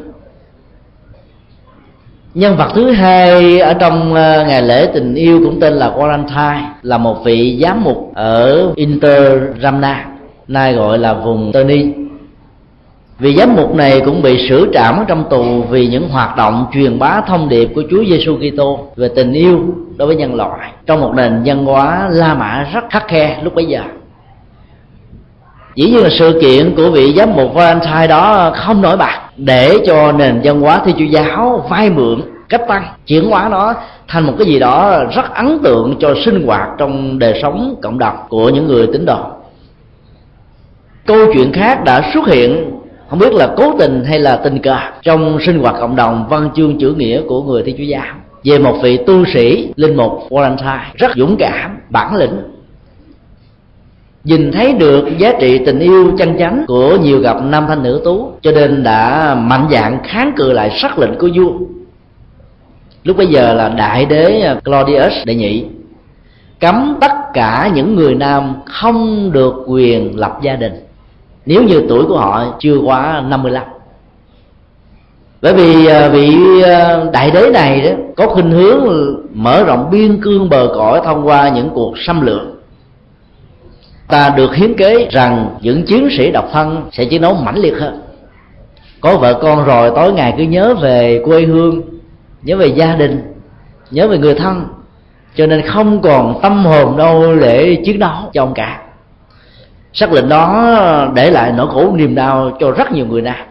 Nhân 2.34 2.56
vật 2.58 2.72
thứ 2.76 2.92
hai 2.92 3.60
ở 3.60 3.74
trong 3.74 4.14
ờ, 4.14 4.46
ngày 4.48 4.62
lễ 4.62 4.90
tình 4.94 5.16
yêu 5.16 5.40
cũng 5.44 5.60
tên 5.60 5.74
là 5.74 5.90
Valentine 5.90 6.74
là 6.82 6.98
một 6.98 7.24
vị 7.24 7.60
giám 7.62 7.84
mục 7.84 8.12
ở 8.16 8.68
Inter 8.76 9.42
Ramna, 9.62 10.06
nay 10.48 10.74
gọi 10.74 10.98
là 10.98 11.14
vùng 11.14 11.52
Tony 11.52 11.86
vì 13.20 13.36
giám 13.36 13.56
mục 13.56 13.76
này 13.76 14.02
cũng 14.06 14.22
bị 14.22 14.48
xử 14.50 14.72
trảm 14.74 15.04
trong 15.08 15.30
tù 15.30 15.64
vì 15.70 15.88
những 15.88 16.10
hoạt 16.10 16.38
động 16.38 16.66
truyền 16.74 17.00
bá 17.00 17.22
thông 17.28 17.50
điệp 17.50 17.70
của 17.76 17.84
Chúa 17.92 18.04
Giêsu 18.06 18.38
Kitô 18.38 18.80
về 18.96 19.10
tình 19.16 19.34
yêu 19.34 19.60
đối 19.98 20.08
với 20.08 20.16
nhân 20.16 20.36
loại. 20.36 20.72
Trong 20.86 21.02
một 21.02 21.14
nền 21.16 21.42
văn 21.46 21.66
hóa 21.66 22.10
La 22.12 22.34
Mã 22.34 22.68
rất 22.74 22.84
khắc 22.90 23.08
khe 23.08 23.38
lúc 23.44 23.56
bấy 23.56 23.66
giờ. 23.66 23.82
Dĩ 25.76 25.86
nhiên 25.86 26.04
là 26.04 26.10
sự 26.10 26.40
kiện 26.42 26.76
của 26.76 26.92
vị 26.92 27.14
giám 27.18 27.34
mục 27.34 27.54
Valentine 27.54 28.08
đó 28.08 28.52
không 28.56 28.82
nổi 28.82 28.98
bật, 28.98 29.20
để 29.38 29.78
cho 29.86 30.12
nền 30.12 30.42
văn 30.44 30.62
hóa 30.62 30.82
thiên 30.86 30.96
chúa 31.00 31.06
giáo 31.06 31.66
vay 31.70 31.90
mượn, 31.90 32.22
cách 32.50 32.62
tăng, 32.68 32.88
chuyển 33.08 33.30
hóa 33.30 33.50
nó 33.50 33.74
thành 34.08 34.26
một 34.26 34.34
cái 34.38 34.48
gì 34.48 34.60
đó 34.60 35.04
rất 35.16 35.34
ấn 35.34 35.60
tượng 35.64 35.96
cho 36.00 36.16
sinh 36.26 36.48
hoạt 36.48 36.70
trong 36.78 37.20
đời 37.20 37.40
sống 37.42 37.76
cộng 37.82 38.00
đồng 38.00 38.16
của 38.30 38.50
những 38.50 38.68
người 38.68 38.88
tín 38.94 39.06
đồ. 39.06 39.20
Câu 41.06 41.34
chuyện 41.34 41.52
khác 41.54 41.84
đã 41.84 42.12
xuất 42.14 42.28
hiện 42.28 42.79
không 43.10 43.20
biết 43.20 43.34
là 43.34 43.54
cố 43.58 43.74
tình 43.80 44.04
hay 44.04 44.20
là 44.20 44.36
tình 44.36 44.60
cờ. 44.60 44.78
Trong 45.02 45.40
sinh 45.42 45.60
hoạt 45.60 45.76
cộng 45.80 45.96
đồng, 45.96 46.28
văn 46.30 46.50
chương 46.56 46.78
chữ 46.78 46.94
nghĩa 46.98 47.22
của 47.22 47.44
người 47.44 47.64
thiên 47.64 47.78
chúa 47.78 47.84
giáo 47.84 48.16
về 48.44 48.60
một 48.60 48.76
vị 48.84 48.98
tu 48.98 49.26
sĩ, 49.26 49.74
linh 49.76 49.98
mục 49.98 50.12
Valentine, 50.30 50.92
rất 50.96 51.12
dũng 51.16 51.36
cảm, 51.40 51.78
bản 51.90 52.16
lĩnh. 52.16 52.38
Nhìn 54.24 54.52
thấy 54.52 54.74
được 54.74 55.18
giá 55.18 55.34
trị 55.40 55.58
tình 55.66 55.80
yêu 55.80 56.12
chân 56.18 56.38
chánh 56.40 56.64
của 56.68 56.98
nhiều 56.98 57.20
gặp 57.20 57.38
nam 57.44 57.66
thanh 57.68 57.84
nữ 57.84 58.02
tú, 58.06 58.32
cho 58.42 58.52
nên 58.52 58.84
đã 58.84 59.36
mạnh 59.36 59.68
dạng 59.72 60.00
kháng 60.04 60.32
cự 60.36 60.52
lại 60.52 60.70
sắc 60.78 61.00
lệnh 61.00 61.18
của 61.20 61.30
vua. 61.36 61.52
Lúc 63.04 63.18
bây 63.18 63.28
giờ 63.28 63.54
là 63.54 63.70
đại 63.70 64.06
đế 64.06 64.56
Claudius 64.66 65.14
đệ 65.26 65.36
nhị, 65.36 65.66
cấm 66.60 66.98
tất 67.02 67.12
cả 67.34 67.72
những 67.76 67.96
người 67.96 68.16
nam 68.16 68.56
không 68.66 69.32
được 69.32 69.54
quyền 69.68 70.20
lập 70.20 70.40
gia 70.42 70.56
đình 70.56 70.74
nếu 71.50 71.64
như 71.64 71.86
tuổi 71.90 72.06
của 72.06 72.18
họ 72.18 72.58
chưa 72.60 72.78
quá 72.78 73.24
55 73.30 73.64
bởi 75.42 75.54
vì 75.54 75.86
à, 75.86 76.10
vị 76.10 76.36
à, 76.64 77.04
đại 77.14 77.32
đế 77.32 77.50
này 77.50 77.82
đó 77.82 77.92
có 78.18 78.28
khuynh 78.28 78.52
hướng 78.52 78.88
mở 79.34 79.64
rộng 79.64 79.90
biên 79.92 80.22
cương 80.22 80.50
bờ 80.50 80.72
cõi 80.76 81.02
thông 81.06 81.28
qua 81.28 81.50
những 81.50 81.70
cuộc 81.74 81.94
xâm 81.98 82.22
lược. 82.22 82.42
Ta 84.08 84.30
được 84.38 84.56
hiến 84.56 84.74
kế 84.74 85.08
rằng 85.12 85.56
những 85.62 85.86
chiến 85.86 86.08
sĩ 86.18 86.32
độc 86.32 86.50
thân 86.52 86.84
sẽ 86.92 87.06
chiến 87.06 87.22
đấu 87.22 87.34
mãnh 87.34 87.58
liệt 87.58 87.78
hơn. 87.80 88.02
Có 89.02 89.18
vợ 89.18 89.40
con 89.42 89.66
rồi, 89.66 89.92
tối 89.96 90.14
ngày 90.14 90.34
cứ 90.38 90.44
nhớ 90.44 90.76
về 90.82 91.22
quê 91.26 91.42
hương, 91.42 91.82
nhớ 92.44 92.58
về 92.58 92.68
gia 92.68 92.96
đình, 92.96 93.34
nhớ 93.92 94.08
về 94.08 94.18
người 94.18 94.36
thân, 94.36 94.66
cho 95.36 95.48
nên 95.48 95.62
không 95.62 96.02
còn 96.02 96.40
tâm 96.42 96.66
hồn 96.66 96.98
đâu 96.98 97.36
để 97.36 97.78
chiến 97.86 98.00
đấu 98.00 98.14
cho 98.34 98.44
ông 98.44 98.54
cả 98.54 98.82
sắc 99.94 100.12
lệnh 100.12 100.30
đó 100.30 101.12
để 101.14 101.32
lại 101.32 101.54
nỗi 101.58 101.68
khổ 101.68 101.92
niềm 101.96 102.16
đau 102.16 102.58
cho 102.60 102.72
rất 102.72 102.92
nhiều 102.92 103.06
người 103.06 103.22
nam. 103.22 103.46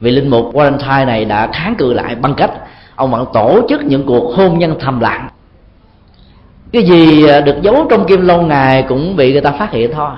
Vị 0.00 0.10
linh 0.10 0.30
mục 0.30 0.54
Valentine 0.54 1.04
này 1.04 1.24
đã 1.24 1.48
kháng 1.52 1.74
cự 1.74 1.92
lại 1.92 2.14
bằng 2.14 2.34
cách 2.34 2.50
ông 2.96 3.10
vẫn 3.10 3.26
tổ 3.32 3.60
chức 3.68 3.84
những 3.84 4.06
cuộc 4.06 4.34
hôn 4.36 4.58
nhân 4.58 4.76
thầm 4.80 5.00
lặng. 5.00 5.28
Cái 6.72 6.82
gì 6.82 7.26
được 7.44 7.56
giấu 7.62 7.86
trong 7.90 8.06
kim 8.06 8.26
lâu 8.26 8.42
ngày 8.42 8.84
cũng 8.88 9.16
bị 9.16 9.32
người 9.32 9.40
ta 9.40 9.50
phát 9.50 9.70
hiện 9.70 9.90
thôi. 9.94 10.10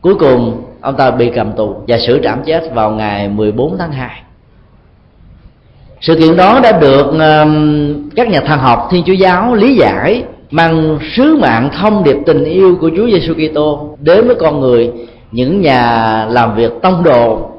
Cuối 0.00 0.14
cùng, 0.14 0.64
ông 0.80 0.96
ta 0.96 1.10
bị 1.10 1.30
cầm 1.34 1.52
tù 1.52 1.82
và 1.88 1.98
xử 1.98 2.20
trảm 2.22 2.42
chết 2.44 2.74
vào 2.74 2.90
ngày 2.90 3.28
14 3.28 3.78
tháng 3.78 3.92
2 3.92 4.22
sự 6.00 6.14
kiện 6.14 6.36
đó 6.36 6.60
đã 6.62 6.72
được 6.72 7.06
các 8.16 8.28
nhà 8.28 8.40
thần 8.40 8.58
học, 8.58 8.88
thiên 8.90 9.04
chúa 9.06 9.12
giáo 9.12 9.54
lý 9.54 9.74
giải 9.74 10.24
mang 10.52 10.98
sứ 11.16 11.36
mạng 11.36 11.70
thông 11.80 12.04
điệp 12.04 12.16
tình 12.26 12.44
yêu 12.44 12.76
của 12.80 12.90
Chúa 12.96 13.06
Giêsu 13.06 13.34
Kitô 13.34 13.96
đến 14.00 14.26
với 14.26 14.34
con 14.34 14.60
người 14.60 14.92
những 15.30 15.60
nhà 15.60 16.24
làm 16.30 16.56
việc 16.56 16.72
tông 16.82 17.02
đồ 17.02 17.50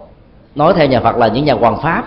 nói 0.56 0.74
theo 0.76 0.88
nhà 0.88 1.00
Phật 1.00 1.18
là 1.18 1.28
những 1.28 1.46
nhà 1.46 1.54
hoàng 1.54 1.82
pháp 1.82 2.04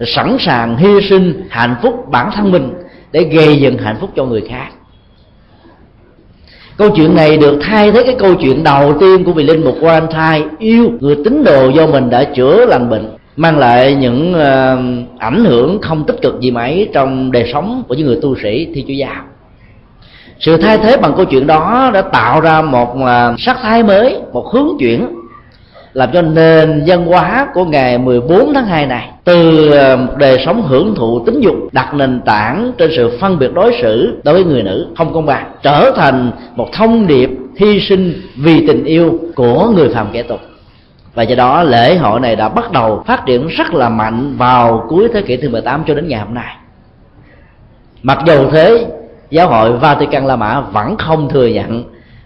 sẵn 0.00 0.36
sàng 0.40 0.76
hy 0.76 1.00
sinh 1.08 1.46
hạnh 1.50 1.76
phúc 1.82 2.10
bản 2.10 2.30
thân 2.34 2.52
mình 2.52 2.72
để 3.12 3.24
gây 3.24 3.60
dựng 3.60 3.78
hạnh 3.78 3.96
phúc 4.00 4.10
cho 4.16 4.24
người 4.24 4.40
khác. 4.48 4.68
Câu 6.76 6.90
chuyện 6.96 7.16
này 7.16 7.36
được 7.36 7.58
thay 7.62 7.92
thế 7.92 8.02
cái 8.02 8.16
câu 8.18 8.34
chuyện 8.34 8.64
đầu 8.64 8.98
tiên 9.00 9.24
của 9.24 9.32
vị 9.32 9.44
linh 9.44 9.64
mục 9.64 9.76
quan 9.80 10.06
yêu 10.58 10.90
người 11.00 11.16
tín 11.24 11.44
đồ 11.44 11.68
do 11.68 11.86
mình 11.86 12.10
đã 12.10 12.24
chữa 12.24 12.66
lành 12.66 12.90
bệnh 12.90 13.16
mang 13.36 13.58
lại 13.58 13.94
những 13.94 14.32
uh, 14.32 15.18
ảnh 15.18 15.44
hưởng 15.44 15.78
không 15.82 16.04
tích 16.04 16.16
cực 16.22 16.40
gì 16.40 16.50
mấy 16.50 16.88
trong 16.92 17.32
đời 17.32 17.50
sống 17.52 17.82
của 17.88 17.94
những 17.94 18.06
người 18.06 18.18
tu 18.22 18.36
sĩ 18.42 18.68
thi 18.74 18.84
chúa 18.88 18.94
giáo 18.94 19.22
sự 20.40 20.56
thay 20.56 20.78
thế 20.78 20.96
bằng 20.96 21.12
câu 21.16 21.24
chuyện 21.24 21.46
đó 21.46 21.90
đã 21.94 22.02
tạo 22.02 22.40
ra 22.40 22.62
một 22.62 22.96
à, 23.04 23.34
sắc 23.38 23.56
thái 23.62 23.82
mới, 23.82 24.16
một 24.32 24.52
hướng 24.52 24.68
chuyển, 24.78 25.08
làm 25.92 26.10
cho 26.12 26.22
nền 26.22 26.82
văn 26.86 27.06
hóa 27.06 27.48
của 27.54 27.64
ngày 27.64 27.98
14 27.98 28.54
tháng 28.54 28.66
2 28.66 28.86
này, 28.86 29.10
từ 29.24 29.70
à, 29.70 29.98
đời 30.18 30.42
sống 30.44 30.62
hưởng 30.62 30.94
thụ 30.94 31.24
tính 31.26 31.40
dục, 31.40 31.54
đặt 31.72 31.94
nền 31.94 32.20
tảng 32.20 32.72
trên 32.78 32.90
sự 32.96 33.18
phân 33.20 33.38
biệt 33.38 33.54
đối 33.54 33.78
xử 33.82 34.20
đối 34.24 34.34
với 34.34 34.44
người 34.44 34.62
nữ 34.62 34.86
không 34.96 35.14
công 35.14 35.26
bằng, 35.26 35.46
trở 35.62 35.92
thành 35.96 36.30
một 36.56 36.68
thông 36.72 37.06
điệp 37.06 37.30
hy 37.56 37.80
sinh 37.80 38.22
vì 38.36 38.66
tình 38.66 38.84
yêu 38.84 39.18
của 39.34 39.68
người 39.76 39.88
phàm 39.88 40.06
kẻ 40.12 40.22
tục. 40.22 40.40
Và 41.14 41.22
do 41.22 41.36
đó, 41.36 41.62
lễ 41.62 41.96
hội 41.96 42.20
này 42.20 42.36
đã 42.36 42.48
bắt 42.48 42.72
đầu 42.72 43.02
phát 43.06 43.26
triển 43.26 43.46
rất 43.46 43.74
là 43.74 43.88
mạnh 43.88 44.34
vào 44.38 44.86
cuối 44.88 45.08
thế 45.14 45.22
kỷ 45.22 45.36
thứ 45.36 45.48
18 45.48 45.84
cho 45.86 45.94
đến 45.94 46.08
ngày 46.08 46.20
hôm 46.20 46.34
nay. 46.34 46.56
Mặc 48.02 48.18
dù 48.26 48.50
thế 48.50 48.86
giáo 49.30 49.48
hội 49.48 49.72
Vatican 49.72 50.26
La 50.26 50.36
Mã 50.36 50.60
vẫn 50.60 50.96
không 50.96 51.28
thừa 51.28 51.46
nhận 51.46 51.84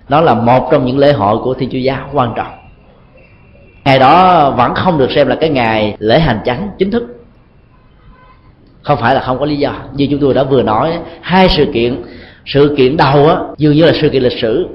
nó 0.09 0.21
là 0.21 0.35
một 0.35 0.69
trong 0.71 0.87
những 0.87 0.99
lễ 0.99 1.13
hội 1.13 1.39
của 1.39 1.55
Thiên 1.55 1.71
Chúa 1.71 1.79
giáo 1.79 2.09
quan 2.13 2.33
trọng. 2.37 2.53
Ngày 3.85 3.99
đó 3.99 4.51
vẫn 4.51 4.75
không 4.75 4.99
được 4.99 5.11
xem 5.11 5.27
là 5.29 5.35
cái 5.35 5.51
ngày 5.51 5.97
lễ 5.99 6.19
hành 6.19 6.41
chánh 6.45 6.71
chính 6.79 6.91
thức. 6.91 7.25
Không 8.83 8.99
phải 9.01 9.15
là 9.15 9.21
không 9.21 9.39
có 9.39 9.47
lý 9.47 9.57
do. 9.57 9.73
Như 9.95 10.07
chúng 10.11 10.21
tôi 10.21 10.35
đã 10.35 10.43
vừa 10.43 10.63
nói, 10.63 10.99
hai 11.21 11.49
sự 11.49 11.67
kiện 11.73 12.03
sự 12.47 12.75
kiện 12.79 12.97
đầu 12.97 13.29
á, 13.29 13.37
dường 13.59 13.75
như 13.75 13.85
là 13.85 13.93
sự 14.01 14.09
kiện 14.09 14.23
lịch 14.23 14.39
sử. 14.41 14.69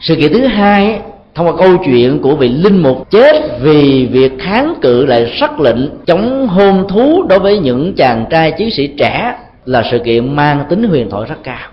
Sự 0.00 0.14
kiện 0.16 0.32
thứ 0.32 0.46
hai, 0.46 1.00
thông 1.34 1.46
qua 1.46 1.52
câu 1.58 1.76
chuyện 1.84 2.18
của 2.22 2.36
vị 2.36 2.48
linh 2.48 2.82
mục 2.82 3.10
chết 3.10 3.60
vì 3.60 4.06
việc 4.06 4.32
kháng 4.38 4.74
cự 4.80 5.06
lại 5.06 5.32
sắc 5.40 5.60
lệnh 5.60 6.04
chống 6.06 6.48
hôn 6.48 6.88
thú 6.88 7.22
đối 7.28 7.38
với 7.38 7.58
những 7.58 7.94
chàng 7.94 8.26
trai 8.30 8.52
chiến 8.52 8.70
sĩ 8.70 8.86
trẻ 8.86 9.34
là 9.68 9.82
sự 9.90 9.98
kiện 9.98 10.36
mang 10.36 10.64
tính 10.68 10.82
huyền 10.82 11.10
thoại 11.10 11.28
rất 11.28 11.36
cao. 11.42 11.68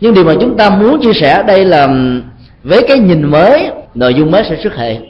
Nhưng 0.00 0.14
điều 0.14 0.24
mà 0.24 0.34
chúng 0.40 0.56
ta 0.56 0.70
muốn 0.70 1.00
chia 1.00 1.12
sẻ 1.12 1.32
ở 1.32 1.42
đây 1.42 1.64
là 1.64 1.88
với 2.62 2.84
cái 2.88 2.98
nhìn 2.98 3.30
mới, 3.30 3.70
nội 3.94 4.14
dung 4.14 4.30
mới 4.30 4.44
sẽ 4.44 4.56
xuất 4.62 4.76
hiện. 4.76 5.04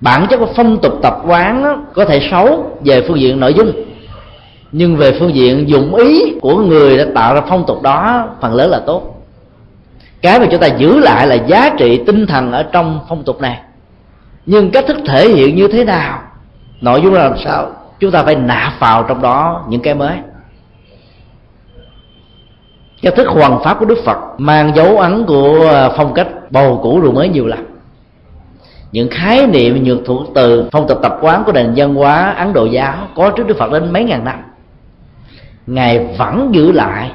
Bản 0.00 0.26
chất 0.30 0.36
của 0.36 0.48
phong 0.56 0.78
tục 0.78 0.92
tập 1.02 1.18
quán 1.26 1.84
có 1.94 2.04
thể 2.04 2.28
xấu 2.30 2.78
về 2.84 3.02
phương 3.08 3.20
diện 3.20 3.40
nội 3.40 3.54
dung, 3.54 3.72
nhưng 4.72 4.96
về 4.96 5.12
phương 5.18 5.34
diện 5.34 5.68
dụng 5.68 5.94
ý 5.94 6.34
của 6.40 6.56
người 6.56 6.98
đã 6.98 7.04
tạo 7.14 7.34
ra 7.34 7.40
phong 7.48 7.64
tục 7.66 7.82
đó, 7.82 8.28
phần 8.40 8.54
lớn 8.54 8.70
là 8.70 8.80
tốt. 8.86 9.24
Cái 10.22 10.40
mà 10.40 10.46
chúng 10.50 10.60
ta 10.60 10.66
giữ 10.66 10.98
lại 10.98 11.26
là 11.26 11.34
giá 11.34 11.74
trị 11.78 12.00
tinh 12.06 12.26
thần 12.26 12.52
ở 12.52 12.62
trong 12.62 13.00
phong 13.08 13.24
tục 13.24 13.40
này. 13.40 13.60
Nhưng 14.46 14.70
cách 14.70 14.84
thức 14.86 14.96
thể 15.06 15.28
hiện 15.28 15.56
như 15.56 15.68
thế 15.68 15.84
nào? 15.84 16.22
Nội 16.80 17.00
dung 17.02 17.14
là 17.14 17.24
làm 17.24 17.38
sao? 17.44 17.72
Chúng 18.00 18.10
ta 18.10 18.22
phải 18.22 18.34
nạp 18.34 18.80
vào 18.80 19.02
trong 19.02 19.22
đó 19.22 19.64
những 19.68 19.82
cái 19.82 19.94
mới. 19.94 20.16
Cái 23.02 23.12
thức 23.12 23.28
hoàn 23.28 23.64
pháp 23.64 23.76
của 23.80 23.84
đức 23.84 23.98
phật, 24.04 24.18
mang 24.38 24.76
dấu 24.76 24.98
ấn 24.98 25.26
của 25.26 25.68
ờ, 25.70 25.94
phong 25.96 26.14
cách 26.14 26.28
bầu 26.50 26.80
cũ 26.82 27.00
rồi 27.00 27.12
mới 27.12 27.28
nhiều 27.28 27.46
lắm 27.46 27.68
những 28.92 29.08
khái 29.10 29.46
niệm 29.46 29.84
nhược 29.84 29.98
thuộc 30.06 30.22
từ 30.34 30.68
phong 30.72 30.88
tục 30.88 30.98
tập 31.02 31.18
quán 31.20 31.42
của 31.46 31.52
nền 31.52 31.72
văn 31.76 31.94
hóa, 31.94 32.30
ấn 32.30 32.52
độ 32.52 32.64
giáo 32.64 32.94
có 33.16 33.30
trước 33.30 33.46
đức 33.46 33.58
phật 33.58 33.72
đến 33.72 33.92
mấy 33.92 34.04
ngàn 34.04 34.24
năm. 34.24 34.38
Ngài 35.66 36.16
vẫn 36.18 36.48
giữ 36.52 36.72
lại, 36.72 37.10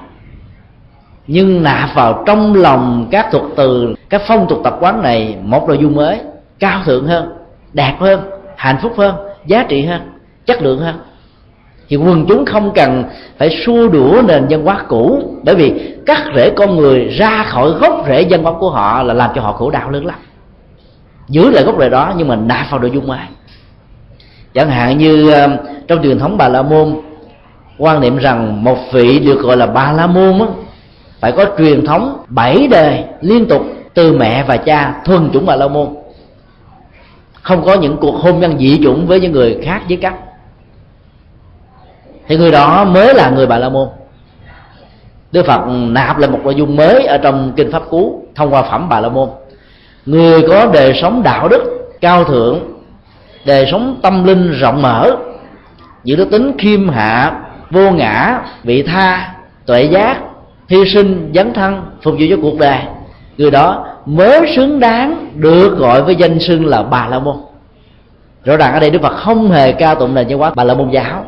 nhưng 1.27 1.63
nạp 1.63 1.95
vào 1.95 2.23
trong 2.25 2.55
lòng 2.55 3.07
các 3.11 3.27
thuật 3.31 3.43
từ, 3.55 3.95
các 4.09 4.21
phong 4.27 4.47
tục 4.49 4.61
tập 4.63 4.77
quán 4.79 5.01
này 5.01 5.37
một 5.43 5.67
nội 5.67 5.77
dung 5.77 5.95
mới, 5.95 6.19
cao 6.59 6.81
thượng 6.85 7.07
hơn 7.07 7.33
đạt 7.73 7.93
hơn, 7.99 8.29
hạnh 8.55 8.77
phúc 8.81 8.93
hơn, 8.97 9.15
giá 9.45 9.65
trị 9.69 9.85
hơn 9.85 10.01
chất 10.45 10.61
lượng 10.61 10.79
hơn 10.79 10.95
thì 11.89 11.95
quần 11.95 12.25
chúng 12.27 12.45
không 12.45 12.71
cần 12.75 13.03
phải 13.37 13.49
xua 13.65 13.87
đũa 13.87 14.21
nền 14.27 14.45
văn 14.49 14.63
hóa 14.63 14.83
cũ 14.87 15.23
bởi 15.43 15.55
vì 15.55 15.95
cắt 16.05 16.23
rễ 16.35 16.49
con 16.49 16.75
người 16.75 17.07
ra 17.07 17.43
khỏi 17.43 17.71
gốc 17.71 18.03
rễ 18.07 18.25
văn 18.29 18.43
hóa 18.43 18.53
của 18.59 18.69
họ 18.69 19.03
là 19.03 19.13
làm 19.13 19.31
cho 19.35 19.41
họ 19.41 19.53
khổ 19.53 19.69
đau 19.69 19.89
lớn 19.89 20.05
lắm. 20.05 20.19
Giữ 21.29 21.49
lại 21.49 21.63
gốc 21.63 21.75
rễ 21.79 21.89
đó 21.89 22.13
nhưng 22.17 22.27
mà 22.27 22.35
nạp 22.35 22.71
vào 22.71 22.79
nội 22.79 22.91
dung 22.91 23.07
mai 23.07 23.27
chẳng 24.53 24.69
hạn 24.69 24.97
như 24.97 25.29
ờ, 25.29 25.47
trong 25.87 26.03
truyền 26.03 26.19
thống 26.19 26.37
bà 26.37 26.47
la 26.47 26.61
môn 26.61 27.01
quan 27.77 28.01
niệm 28.01 28.17
rằng 28.17 28.63
một 28.63 28.77
vị 28.93 29.19
được 29.19 29.39
gọi 29.39 29.57
là 29.57 29.65
bà 29.65 29.91
la 29.91 30.07
môn 30.07 30.39
á, 30.39 30.45
phải 31.19 31.31
có 31.31 31.45
truyền 31.57 31.85
thống 31.85 32.23
bảy 32.27 32.67
đời 32.67 33.03
liên 33.21 33.45
tục 33.45 33.61
từ 33.93 34.17
mẹ 34.17 34.43
và 34.47 34.57
cha 34.57 35.01
thuần 35.05 35.29
chủng 35.33 35.45
bà 35.45 35.55
la 35.55 35.67
môn. 35.67 35.87
Không 37.41 37.63
có 37.65 37.73
những 37.73 37.97
cuộc 37.97 38.15
hôn 38.15 38.39
nhân 38.39 38.57
dị 38.59 38.79
chủng 38.83 39.07
với 39.07 39.19
những 39.19 39.31
người 39.31 39.57
khác 39.63 39.81
với 39.87 39.97
các 39.97 40.13
thì 42.27 42.37
người 42.37 42.51
đó 42.51 42.83
mới 42.83 43.13
là 43.13 43.29
người 43.29 43.47
bà 43.47 43.57
la 43.57 43.69
môn. 43.69 43.87
Đức 45.31 45.45
phật 45.45 45.61
nạp 45.67 46.17
lại 46.17 46.29
một 46.29 46.39
nội 46.43 46.55
dung 46.55 46.75
mới 46.75 47.05
ở 47.05 47.17
trong 47.17 47.53
kinh 47.55 47.71
pháp 47.71 47.83
cú 47.89 48.23
thông 48.35 48.53
qua 48.53 48.61
phẩm 48.61 48.89
bà 48.89 48.99
la 48.99 49.09
môn. 49.09 49.29
Người 50.05 50.41
có 50.47 50.69
đời 50.73 50.93
sống 51.01 51.23
đạo 51.23 51.47
đức 51.47 51.89
cao 52.01 52.23
thượng 52.23 52.59
đời 53.45 53.67
sống 53.71 53.99
tâm 54.01 54.23
linh 54.23 54.51
rộng 54.51 54.81
mở, 54.81 55.15
giữ 56.03 56.15
đức 56.15 56.31
tính 56.31 56.51
khiêm 56.57 56.89
hạ, 56.89 57.41
vô 57.71 57.91
ngã, 57.91 58.41
vị 58.63 58.83
tha, 58.83 59.33
tuệ 59.65 59.83
giác, 59.83 60.17
hy 60.67 60.85
sinh, 60.85 61.31
dấn 61.35 61.53
thân, 61.53 61.81
phục 62.01 62.13
vụ 62.13 62.25
cho 62.29 62.35
cuộc 62.41 62.59
đời, 62.59 62.79
người 63.37 63.51
đó 63.51 63.85
mới 64.05 64.53
xứng 64.55 64.79
đáng 64.79 65.27
được 65.35 65.77
gọi 65.77 66.03
với 66.03 66.15
danh 66.15 66.39
xưng 66.39 66.65
là 66.65 66.83
bà 66.83 67.07
la 67.07 67.19
môn. 67.19 67.35
Rõ 68.43 68.57
ràng 68.57 68.73
ở 68.73 68.79
đây 68.79 68.89
đức 68.89 69.01
phật 69.01 69.15
không 69.15 69.51
hề 69.51 69.71
ca 69.71 69.95
tụng 69.95 70.13
nền 70.13 70.27
văn 70.27 70.39
hóa 70.39 70.51
bà 70.55 70.63
la 70.63 70.73
môn 70.73 70.89
giáo 70.89 71.25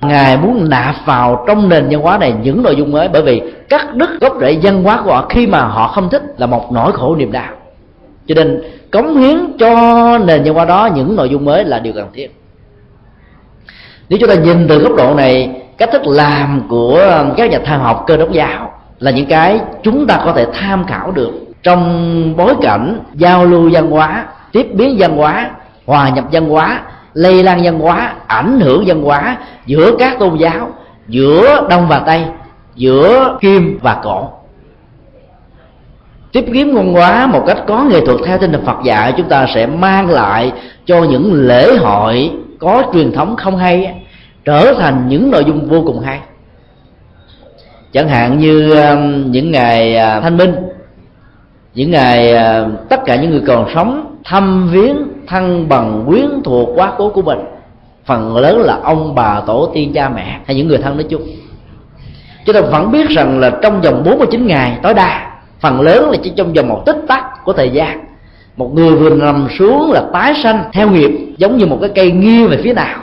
ngài 0.00 0.36
muốn 0.36 0.68
nạp 0.68 0.94
vào 1.04 1.44
trong 1.46 1.68
nền 1.68 1.88
văn 1.90 2.00
hóa 2.00 2.18
này 2.18 2.34
những 2.42 2.62
nội 2.62 2.76
dung 2.76 2.92
mới, 2.92 3.08
bởi 3.08 3.22
vì 3.22 3.42
cắt 3.68 3.94
đứt 3.94 4.20
gốc 4.20 4.36
rễ 4.40 4.58
văn 4.62 4.84
hóa 4.84 5.00
của 5.04 5.12
họ 5.12 5.26
khi 5.28 5.46
mà 5.46 5.60
họ 5.60 5.88
không 5.88 6.10
thích 6.10 6.22
là 6.38 6.46
một 6.46 6.72
nỗi 6.72 6.92
khổ 6.92 7.16
niềm 7.16 7.32
đau. 7.32 7.52
Cho 8.26 8.34
nên, 8.34 8.62
cống 8.90 9.16
hiến 9.16 9.38
cho 9.58 9.72
nền 10.18 10.44
văn 10.44 10.54
hóa 10.54 10.64
đó 10.64 10.88
những 10.94 11.16
nội 11.16 11.28
dung 11.28 11.44
mới 11.44 11.64
là 11.64 11.78
điều 11.78 11.92
cần 11.92 12.08
thiết. 12.14 12.28
Nếu 14.08 14.18
chúng 14.18 14.28
ta 14.28 14.34
nhìn 14.34 14.68
từ 14.68 14.78
góc 14.78 14.96
độ 14.96 15.14
này, 15.14 15.62
cách 15.78 15.88
thức 15.92 16.02
làm 16.06 16.62
của 16.68 17.22
các 17.36 17.50
nhà 17.50 17.58
tham 17.64 17.80
học 17.80 18.04
cơ 18.06 18.16
đốc 18.16 18.32
giáo 18.32 18.72
là 18.98 19.10
những 19.10 19.26
cái 19.26 19.60
chúng 19.82 20.06
ta 20.06 20.20
có 20.24 20.32
thể 20.32 20.46
tham 20.54 20.84
khảo 20.86 21.10
được 21.10 21.32
trong 21.62 22.36
bối 22.36 22.54
cảnh 22.62 22.98
giao 23.14 23.44
lưu 23.44 23.70
văn 23.72 23.90
hóa, 23.90 24.26
tiếp 24.52 24.66
biến 24.72 24.96
văn 24.98 25.16
hóa, 25.16 25.50
hòa 25.86 26.08
nhập 26.08 26.24
văn 26.32 26.48
hóa 26.48 26.80
lây 27.14 27.42
lan 27.42 27.60
văn 27.62 27.80
hóa, 27.80 28.14
ảnh 28.26 28.60
hưởng 28.60 28.84
văn 28.86 29.02
hóa 29.02 29.36
giữa 29.66 29.92
các 29.98 30.18
tôn 30.18 30.36
giáo, 30.36 30.70
giữa 31.08 31.66
đông 31.70 31.88
và 31.88 31.98
tây, 31.98 32.24
giữa 32.74 33.38
kim 33.40 33.78
và 33.82 34.00
cổ. 34.02 34.28
Tiếp 36.32 36.44
kiếm 36.54 36.74
văn 36.74 36.92
hóa 36.92 37.26
một 37.26 37.44
cách 37.46 37.58
có 37.66 37.84
nghệ 37.84 38.06
thuật 38.06 38.18
theo 38.24 38.38
tinh 38.38 38.52
thần 38.52 38.64
Phật 38.64 38.76
dạy, 38.84 39.14
chúng 39.16 39.28
ta 39.28 39.46
sẽ 39.54 39.66
mang 39.66 40.10
lại 40.10 40.52
cho 40.84 41.04
những 41.04 41.32
lễ 41.46 41.76
hội 41.76 42.30
có 42.58 42.82
truyền 42.92 43.12
thống 43.12 43.36
không 43.36 43.56
hay 43.56 43.94
trở 44.44 44.74
thành 44.74 45.08
những 45.08 45.30
nội 45.30 45.44
dung 45.44 45.68
vô 45.68 45.82
cùng 45.86 46.00
hay. 46.00 46.20
Chẳng 47.92 48.08
hạn 48.08 48.38
như 48.38 48.74
um, 48.74 49.30
những 49.30 49.52
ngày 49.52 49.96
à, 49.96 50.20
thanh 50.20 50.36
minh, 50.36 50.54
những 51.74 51.90
ngày 51.90 52.32
à, 52.32 52.66
tất 52.88 53.00
cả 53.06 53.16
những 53.16 53.30
người 53.30 53.42
còn 53.46 53.66
sống 53.74 54.16
thăm 54.24 54.68
viếng 54.72 54.96
thân 55.28 55.68
bằng 55.68 56.04
quyến 56.06 56.42
thuộc 56.44 56.68
quá 56.74 56.92
cố 56.98 57.08
của 57.08 57.22
mình. 57.22 57.38
Phần 58.04 58.36
lớn 58.36 58.58
là 58.60 58.78
ông 58.82 59.14
bà 59.14 59.40
tổ 59.40 59.70
tiên 59.74 59.92
cha 59.94 60.08
mẹ 60.08 60.40
hay 60.46 60.56
những 60.56 60.68
người 60.68 60.78
thân 60.78 60.96
nói 60.96 61.06
chung. 61.08 61.22
Chúng 62.44 62.54
ta 62.54 62.60
vẫn 62.60 62.92
biết 62.92 63.08
rằng 63.08 63.40
là 63.40 63.50
trong 63.62 63.80
vòng 63.80 64.02
49 64.04 64.46
ngày 64.46 64.78
tối 64.82 64.94
đa, 64.94 65.30
phần 65.60 65.80
lớn 65.80 66.10
là 66.10 66.16
chỉ 66.22 66.32
trong 66.36 66.52
vòng 66.52 66.68
một 66.68 66.82
tích 66.86 66.96
tắc 67.08 67.44
của 67.44 67.52
thời 67.52 67.70
gian. 67.70 68.04
Một 68.56 68.74
người 68.74 68.94
vừa 68.94 69.10
nằm 69.10 69.48
xuống 69.58 69.92
là 69.92 70.02
tái 70.12 70.34
sanh 70.42 70.64
theo 70.72 70.90
nghiệp, 70.90 71.34
giống 71.38 71.56
như 71.56 71.66
một 71.66 71.78
cái 71.80 71.90
cây 71.94 72.10
nghiêng 72.10 72.48
về 72.48 72.56
phía 72.62 72.72
nào 72.72 72.98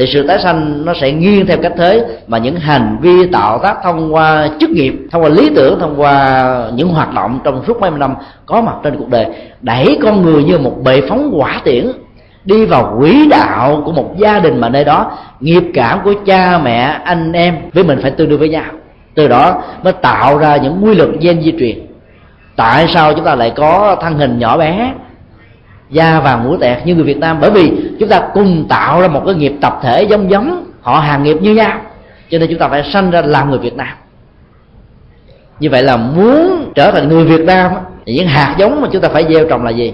thì 0.00 0.06
sự 0.06 0.26
tái 0.26 0.38
sanh 0.38 0.84
nó 0.84 0.94
sẽ 0.94 1.12
nghiêng 1.12 1.46
theo 1.46 1.58
cách 1.62 1.72
thế 1.76 2.04
mà 2.26 2.38
những 2.38 2.56
hành 2.56 2.96
vi 3.00 3.26
tạo 3.26 3.58
tác 3.58 3.76
thông 3.82 4.14
qua 4.14 4.48
chức 4.60 4.70
nghiệp, 4.70 4.94
thông 5.10 5.22
qua 5.22 5.28
lý 5.28 5.50
tưởng, 5.54 5.80
thông 5.80 6.00
qua 6.00 6.44
những 6.74 6.88
hoạt 6.88 7.14
động 7.14 7.40
trong 7.44 7.64
suốt 7.66 7.80
mấy 7.80 7.90
năm 7.90 8.14
có 8.46 8.60
mặt 8.60 8.74
trên 8.82 8.96
cuộc 8.98 9.08
đời, 9.08 9.26
đẩy 9.60 9.98
con 10.02 10.22
người 10.22 10.44
như 10.44 10.58
một 10.58 10.76
bệ 10.84 11.00
phóng 11.08 11.30
quả 11.36 11.60
tiễn, 11.64 11.86
đi 12.44 12.66
vào 12.66 12.96
quỹ 12.98 13.28
đạo 13.28 13.82
của 13.84 13.92
một 13.92 14.14
gia 14.16 14.38
đình 14.38 14.60
mà 14.60 14.68
nơi 14.68 14.84
đó 14.84 15.12
nghiệp 15.40 15.62
cảm 15.74 15.98
của 16.04 16.14
cha, 16.26 16.58
mẹ, 16.58 16.98
anh 17.04 17.32
em 17.32 17.56
với 17.72 17.84
mình 17.84 17.98
phải 18.02 18.10
tương 18.10 18.28
đương 18.28 18.38
với 18.38 18.48
nhau. 18.48 18.64
Từ 19.14 19.28
đó 19.28 19.62
mới 19.82 19.92
tạo 19.92 20.38
ra 20.38 20.56
những 20.56 20.84
quy 20.84 20.94
luật 20.94 21.08
gen 21.20 21.42
di 21.42 21.54
truyền. 21.58 21.86
Tại 22.56 22.86
sao 22.88 23.12
chúng 23.12 23.24
ta 23.24 23.34
lại 23.34 23.52
có 23.56 23.96
thân 24.00 24.18
hình 24.18 24.38
nhỏ 24.38 24.56
bé 24.56 24.92
da 25.90 26.20
vàng 26.20 26.44
mũi 26.44 26.58
tẹt 26.60 26.86
như 26.86 26.94
người 26.94 27.04
Việt 27.04 27.18
Nam. 27.18 27.38
Bởi 27.40 27.50
vì 27.50 27.72
chúng 28.00 28.08
ta 28.08 28.28
cùng 28.34 28.66
tạo 28.68 29.00
ra 29.00 29.08
một 29.08 29.22
cái 29.26 29.34
nghiệp 29.34 29.52
tập 29.60 29.78
thể 29.82 30.02
giống 30.02 30.30
giống 30.30 30.64
họ 30.80 30.98
hàng 30.98 31.22
nghiệp 31.22 31.36
như 31.40 31.54
nhau. 31.54 31.80
Cho 32.30 32.38
nên 32.38 32.48
chúng 32.50 32.58
ta 32.58 32.68
phải 32.68 32.90
sanh 32.92 33.10
ra 33.10 33.22
làm 33.22 33.50
người 33.50 33.58
Việt 33.58 33.76
Nam. 33.76 33.96
Như 35.60 35.70
vậy 35.70 35.82
là 35.82 35.96
muốn 35.96 36.72
trở 36.74 36.90
thành 36.90 37.08
người 37.08 37.24
Việt 37.24 37.44
Nam 37.44 37.72
thì 38.06 38.14
những 38.14 38.26
hạt 38.26 38.54
giống 38.58 38.80
mà 38.80 38.88
chúng 38.92 39.02
ta 39.02 39.08
phải 39.08 39.26
gieo 39.28 39.48
trồng 39.48 39.64
là 39.64 39.70
gì? 39.70 39.92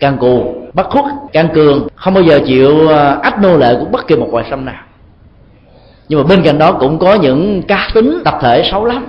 Can 0.00 0.16
cù 0.18 0.54
bất 0.74 0.90
khuất 0.90 1.04
can 1.32 1.48
cường, 1.54 1.86
không 1.94 2.14
bao 2.14 2.22
giờ 2.22 2.40
chịu 2.46 2.88
ờ, 2.88 3.18
ách 3.22 3.42
nô 3.42 3.56
lệ 3.56 3.76
của 3.80 3.84
bất 3.84 4.06
kỳ 4.06 4.16
một 4.16 4.28
loài 4.32 4.44
sâm 4.50 4.64
nào. 4.64 4.82
Nhưng 6.08 6.22
mà 6.22 6.26
bên 6.28 6.42
cạnh 6.42 6.58
đó 6.58 6.72
cũng 6.72 6.98
có 6.98 7.14
những 7.14 7.62
cá 7.62 7.88
tính 7.94 8.22
tập 8.24 8.38
thể 8.40 8.68
xấu 8.70 8.84
lắm. 8.84 9.06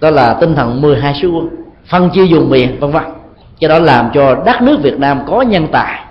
Đó 0.00 0.10
là 0.10 0.34
tinh 0.34 0.54
thần 0.54 0.80
12 0.80 1.14
sứ 1.22 1.30
quân 1.30 1.48
phân 1.86 2.10
chia 2.10 2.24
dùng 2.24 2.50
miền, 2.50 2.80
vân 2.80 2.90
vân 2.90 3.02
cho 3.60 3.68
đó 3.68 3.78
làm 3.78 4.10
cho 4.14 4.34
đất 4.46 4.62
nước 4.62 4.78
Việt 4.82 4.98
Nam 4.98 5.20
có 5.26 5.42
nhân 5.42 5.68
tài, 5.72 6.04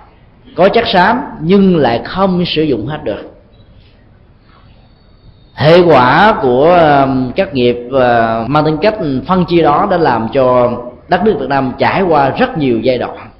có 0.56 0.68
chất 0.68 0.84
xám, 0.86 1.20
nhưng 1.40 1.76
lại 1.76 2.00
không 2.04 2.44
sử 2.46 2.62
dụng 2.62 2.86
hết 2.86 3.04
được. 3.04 3.30
Hệ 5.54 5.80
quả 5.80 6.34
của 6.42 6.78
um, 7.02 7.32
các 7.32 7.54
nghiệp 7.54 7.76
uh, 7.86 8.50
mang 8.50 8.64
tính 8.64 8.76
cách 8.82 8.94
phân 9.26 9.44
chia 9.44 9.62
đó 9.62 9.88
đã 9.90 9.96
làm 9.96 10.28
cho 10.32 10.72
đất 11.08 11.24
nước 11.24 11.36
Việt 11.40 11.48
Nam 11.48 11.72
trải 11.78 12.02
qua 12.02 12.30
rất 12.30 12.58
nhiều 12.58 12.80
giai 12.80 12.98
đoạn. 12.98 13.30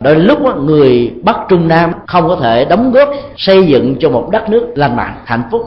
Đôi 0.00 0.16
lúc 0.16 0.56
người 0.56 1.14
Bắc 1.22 1.36
Trung 1.48 1.68
Nam 1.68 1.92
không 2.06 2.28
có 2.28 2.36
thể 2.36 2.64
đóng 2.64 2.92
góp 2.92 3.08
xây 3.36 3.66
dựng 3.66 3.96
cho 4.00 4.10
một 4.10 4.28
đất 4.32 4.50
nước 4.50 4.72
lành 4.74 4.96
mạnh, 4.96 5.14
hạnh 5.24 5.42
phúc, 5.50 5.62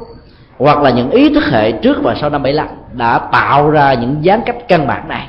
hoặc 0.58 0.82
là 0.82 0.90
những 0.90 1.12
ý 1.12 1.34
thức 1.34 1.44
hệ 1.44 1.72
trước 1.72 1.98
và 2.04 2.16
sau 2.16 2.30
năm 2.30 2.44
75 2.44 2.68
đã 2.94 3.20
tạo 3.20 3.70
ra 3.70 3.94
những 3.94 4.16
gián 4.22 4.42
cách 4.46 4.56
căn 4.68 4.88
bản 4.88 5.08
này. 5.08 5.28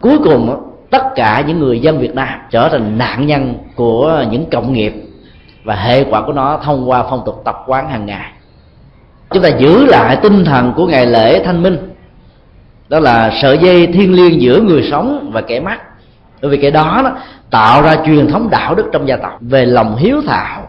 Cuối 0.00 0.18
cùng 0.24 0.65
tất 0.90 1.14
cả 1.14 1.44
những 1.46 1.58
người 1.58 1.80
dân 1.80 1.98
Việt 1.98 2.14
Nam 2.14 2.28
trở 2.50 2.68
thành 2.68 2.98
nạn 2.98 3.26
nhân 3.26 3.54
của 3.74 4.24
những 4.30 4.50
cộng 4.50 4.72
nghiệp 4.72 4.94
và 5.64 5.74
hệ 5.74 6.04
quả 6.04 6.22
của 6.22 6.32
nó 6.32 6.60
thông 6.62 6.90
qua 6.90 7.04
phong 7.10 7.22
tục 7.26 7.42
tập 7.44 7.62
quán 7.66 7.88
hàng 7.88 8.06
ngày. 8.06 8.32
Chúng 9.30 9.42
ta 9.42 9.48
giữ 9.48 9.86
lại 9.86 10.16
tinh 10.16 10.44
thần 10.44 10.72
của 10.76 10.86
ngày 10.86 11.06
lễ 11.06 11.44
thanh 11.44 11.62
minh 11.62 11.78
đó 12.88 13.00
là 13.00 13.30
sợi 13.42 13.58
dây 13.58 13.86
thiên 13.86 14.14
liêng 14.14 14.40
giữa 14.40 14.60
người 14.60 14.88
sống 14.90 15.30
và 15.32 15.40
kẻ 15.40 15.60
mắt 15.60 15.80
bởi 16.42 16.50
vì 16.50 16.56
cái 16.56 16.70
đó, 16.70 17.00
đó 17.04 17.10
tạo 17.50 17.82
ra 17.82 17.96
truyền 18.06 18.28
thống 18.28 18.50
đạo 18.50 18.74
đức 18.74 18.86
trong 18.92 19.08
gia 19.08 19.16
tộc. 19.16 19.38
Về 19.40 19.66
lòng 19.66 19.96
hiếu 19.96 20.22
thảo 20.26 20.68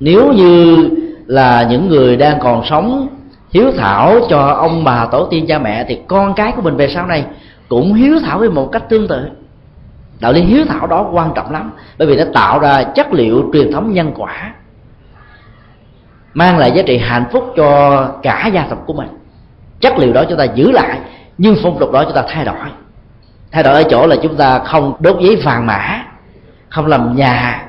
nếu 0.00 0.32
như 0.32 0.88
là 1.26 1.66
những 1.70 1.88
người 1.88 2.16
đang 2.16 2.38
còn 2.40 2.64
sống 2.64 3.08
hiếu 3.52 3.72
thảo 3.76 4.20
cho 4.30 4.40
ông 4.40 4.84
bà 4.84 5.06
tổ 5.06 5.24
tiên 5.24 5.46
cha 5.48 5.58
mẹ 5.58 5.84
thì 5.88 5.98
con 6.06 6.34
cái 6.34 6.52
của 6.56 6.62
mình 6.62 6.76
về 6.76 6.88
sau 6.88 7.06
này 7.06 7.24
cũng 7.68 7.94
hiếu 7.94 8.18
thảo 8.24 8.38
với 8.38 8.50
một 8.50 8.68
cách 8.72 8.88
tương 8.88 9.08
tự. 9.08 9.28
Đạo 10.20 10.32
lý 10.32 10.40
hiếu 10.40 10.64
thảo 10.68 10.86
đó 10.86 11.08
quan 11.12 11.32
trọng 11.34 11.52
lắm, 11.52 11.70
bởi 11.98 12.08
vì 12.08 12.16
nó 12.16 12.24
tạo 12.34 12.58
ra 12.58 12.82
chất 12.82 13.12
liệu 13.12 13.50
truyền 13.52 13.72
thống 13.72 13.92
nhân 13.92 14.12
quả, 14.16 14.52
mang 16.34 16.58
lại 16.58 16.72
giá 16.72 16.82
trị 16.86 16.98
hạnh 16.98 17.24
phúc 17.32 17.52
cho 17.56 18.00
cả 18.22 18.46
gia 18.46 18.62
tộc 18.62 18.82
của 18.86 18.92
mình. 18.92 19.08
Chất 19.80 19.98
liệu 19.98 20.12
đó 20.12 20.24
chúng 20.28 20.38
ta 20.38 20.44
giữ 20.44 20.70
lại, 20.70 20.98
nhưng 21.38 21.56
phong 21.62 21.78
tục 21.78 21.92
đó 21.92 22.04
chúng 22.04 22.14
ta 22.14 22.24
thay 22.28 22.44
đổi. 22.44 22.54
Thay 23.52 23.62
đổi 23.62 23.74
ở 23.74 23.82
chỗ 23.90 24.06
là 24.06 24.16
chúng 24.22 24.36
ta 24.36 24.58
không 24.58 24.96
đốt 25.00 25.16
giấy 25.20 25.36
vàng 25.36 25.66
mã, 25.66 26.04
không 26.68 26.86
làm 26.86 27.16
nhà, 27.16 27.66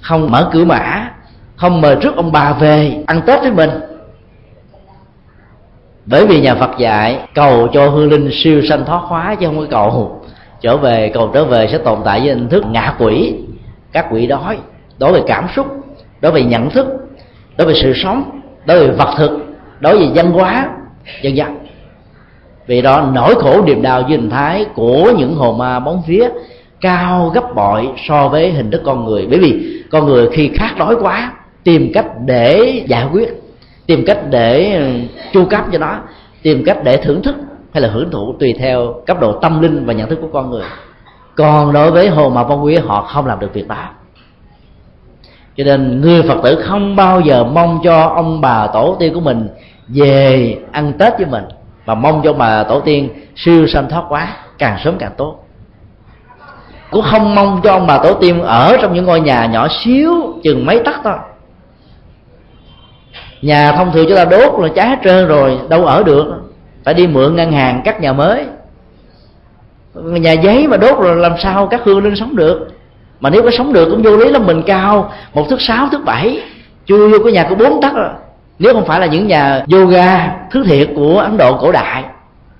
không 0.00 0.30
mở 0.30 0.50
cửa 0.52 0.64
mã, 0.64 1.10
không 1.56 1.80
mời 1.80 1.96
trước 2.00 2.16
ông 2.16 2.32
bà 2.32 2.52
về 2.52 3.04
ăn 3.06 3.20
tết 3.26 3.40
với 3.40 3.52
mình 3.52 3.70
bởi 6.06 6.26
vì 6.26 6.40
nhà 6.40 6.54
Phật 6.54 6.78
dạy, 6.78 7.18
cầu 7.34 7.68
cho 7.72 7.88
hương 7.88 8.10
linh 8.10 8.30
siêu 8.32 8.62
sanh 8.62 8.84
thoát 8.84 9.00
hóa 9.02 9.34
chứ 9.34 9.46
không 9.46 9.58
có 9.58 9.66
cầu. 9.70 10.22
Trở 10.60 10.76
về, 10.76 11.10
cầu 11.14 11.30
trở 11.34 11.44
về 11.44 11.68
sẽ 11.72 11.78
tồn 11.78 11.98
tại 12.04 12.20
với 12.20 12.28
hình 12.28 12.48
thức 12.48 12.64
ngạ 12.66 12.94
quỷ. 12.98 13.34
Các 13.92 14.06
quỷ 14.10 14.26
đói, 14.26 14.58
đối 14.98 15.12
với 15.12 15.22
cảm 15.26 15.46
xúc, 15.56 15.66
đối 16.20 16.32
với 16.32 16.42
nhận 16.42 16.70
thức, 16.70 16.86
đối 17.56 17.66
với 17.66 17.74
sự 17.74 17.92
sống, 17.96 18.40
đối 18.66 18.78
với 18.78 18.96
vật 18.96 19.14
thực, 19.16 19.30
đối 19.80 19.96
với 19.98 20.10
văn 20.14 20.32
hóa 20.32 20.68
dân 21.22 21.36
dân 21.36 21.62
vì 22.66 22.82
đó, 22.82 23.10
nỗi 23.14 23.34
khổ 23.34 23.62
niềm 23.66 23.82
đau 23.82 24.02
với 24.02 24.10
hình 24.10 24.30
thái 24.30 24.64
của 24.74 25.12
những 25.18 25.34
hồn 25.34 25.58
ma 25.58 25.80
bóng 25.80 26.02
phía 26.06 26.28
cao 26.80 27.30
gấp 27.34 27.54
bội 27.54 27.88
so 28.08 28.28
với 28.28 28.50
hình 28.50 28.70
thức 28.70 28.82
con 28.84 29.04
người. 29.04 29.26
Bởi 29.30 29.38
vì 29.38 29.82
con 29.90 30.06
người 30.06 30.28
khi 30.32 30.50
khát 30.54 30.78
đói 30.78 30.96
quá, 31.00 31.32
tìm 31.64 31.90
cách 31.94 32.06
để 32.24 32.82
giải 32.86 33.06
quyết 33.12 33.41
tìm 33.86 34.04
cách 34.06 34.18
để 34.30 34.74
ừ, 34.74 34.92
chu 35.32 35.44
cấp 35.44 35.64
cho 35.72 35.78
nó, 35.78 35.96
tìm 36.42 36.64
cách 36.66 36.78
để 36.84 36.96
thưởng 36.96 37.22
thức 37.22 37.34
hay 37.72 37.82
là 37.82 37.88
hưởng 37.88 38.10
thụ 38.10 38.34
tùy 38.40 38.54
theo 38.58 38.94
cấp 39.06 39.20
độ 39.20 39.32
tâm 39.32 39.62
linh 39.62 39.86
và 39.86 39.92
nhận 39.92 40.08
thức 40.08 40.18
của 40.22 40.28
con 40.32 40.50
người. 40.50 40.64
Còn 41.36 41.72
đối 41.72 41.90
với 41.90 42.08
hồ 42.08 42.28
mà 42.28 42.44
phong 42.48 42.64
quý, 42.64 42.76
họ 42.76 43.02
không 43.02 43.26
làm 43.26 43.40
được 43.40 43.54
việc 43.54 43.68
đó. 43.68 43.84
Cho 45.56 45.64
nên 45.64 46.00
người 46.00 46.22
phật 46.22 46.38
tử 46.44 46.62
không 46.64 46.96
bao 46.96 47.20
giờ 47.20 47.44
mong 47.44 47.80
cho 47.84 48.06
ông 48.06 48.40
bà 48.40 48.66
tổ 48.66 48.96
tiên 48.98 49.14
của 49.14 49.20
mình 49.20 49.48
về 49.88 50.56
ăn 50.72 50.92
tết 50.98 51.12
với 51.16 51.26
mình 51.26 51.44
và 51.84 51.94
mong 51.94 52.20
cho 52.24 52.32
bà 52.32 52.64
tổ 52.64 52.80
tiên 52.80 53.08
siêu 53.36 53.66
sanh 53.66 53.88
thoát 53.88 54.04
quá 54.08 54.28
càng 54.58 54.78
sớm 54.84 54.98
càng 54.98 55.12
tốt. 55.16 55.38
Cũng 56.90 57.02
không 57.02 57.34
mong 57.34 57.60
cho 57.64 57.72
ông 57.72 57.86
bà 57.86 57.98
tổ 57.98 58.14
tiên 58.14 58.42
ở 58.42 58.76
trong 58.82 58.94
những 58.94 59.04
ngôi 59.04 59.20
nhà 59.20 59.46
nhỏ 59.46 59.68
xíu, 59.70 60.34
chừng 60.42 60.66
mấy 60.66 60.80
tấc 60.84 60.94
thôi 61.04 61.14
nhà 63.42 63.72
thông 63.72 63.92
thường 63.92 64.06
chúng 64.08 64.16
ta 64.16 64.24
đốt 64.24 64.60
là 64.60 64.68
cháy 64.74 64.88
hết 64.88 64.98
trơn 65.04 65.28
rồi, 65.28 65.58
đâu 65.68 65.84
ở 65.84 66.02
được. 66.02 66.26
Phải 66.84 66.94
đi 66.94 67.06
mượn 67.06 67.36
ngân 67.36 67.52
hàng 67.52 67.80
cắt 67.84 68.00
nhà 68.00 68.12
mới. 68.12 68.44
Nhà 69.94 70.32
giấy 70.32 70.68
mà 70.68 70.76
đốt 70.76 70.98
rồi 70.98 71.16
làm 71.16 71.32
sao 71.38 71.66
các 71.66 71.80
hương 71.84 72.04
linh 72.04 72.16
sống 72.16 72.36
được? 72.36 72.68
Mà 73.20 73.30
nếu 73.30 73.42
có 73.42 73.50
sống 73.50 73.72
được 73.72 73.88
cũng 73.90 74.02
vô 74.02 74.16
lý 74.16 74.28
lắm, 74.28 74.46
mình 74.46 74.62
cao 74.66 75.12
một 75.34 75.48
thước 75.48 75.60
sáu, 75.60 75.88
thước 75.88 76.04
bảy. 76.04 76.42
Chưa 76.86 77.08
vô 77.08 77.18
cái 77.24 77.32
nhà 77.32 77.46
có 77.48 77.54
bốn 77.54 77.80
tấc 77.80 77.94
à. 77.94 78.12
nếu 78.58 78.74
không 78.74 78.86
phải 78.86 79.00
là 79.00 79.06
những 79.06 79.26
nhà 79.26 79.64
yoga 79.72 80.34
thứ 80.50 80.64
thiệt 80.64 80.88
của 80.96 81.18
ấn 81.18 81.36
độ 81.36 81.58
cổ 81.58 81.72
đại, 81.72 82.04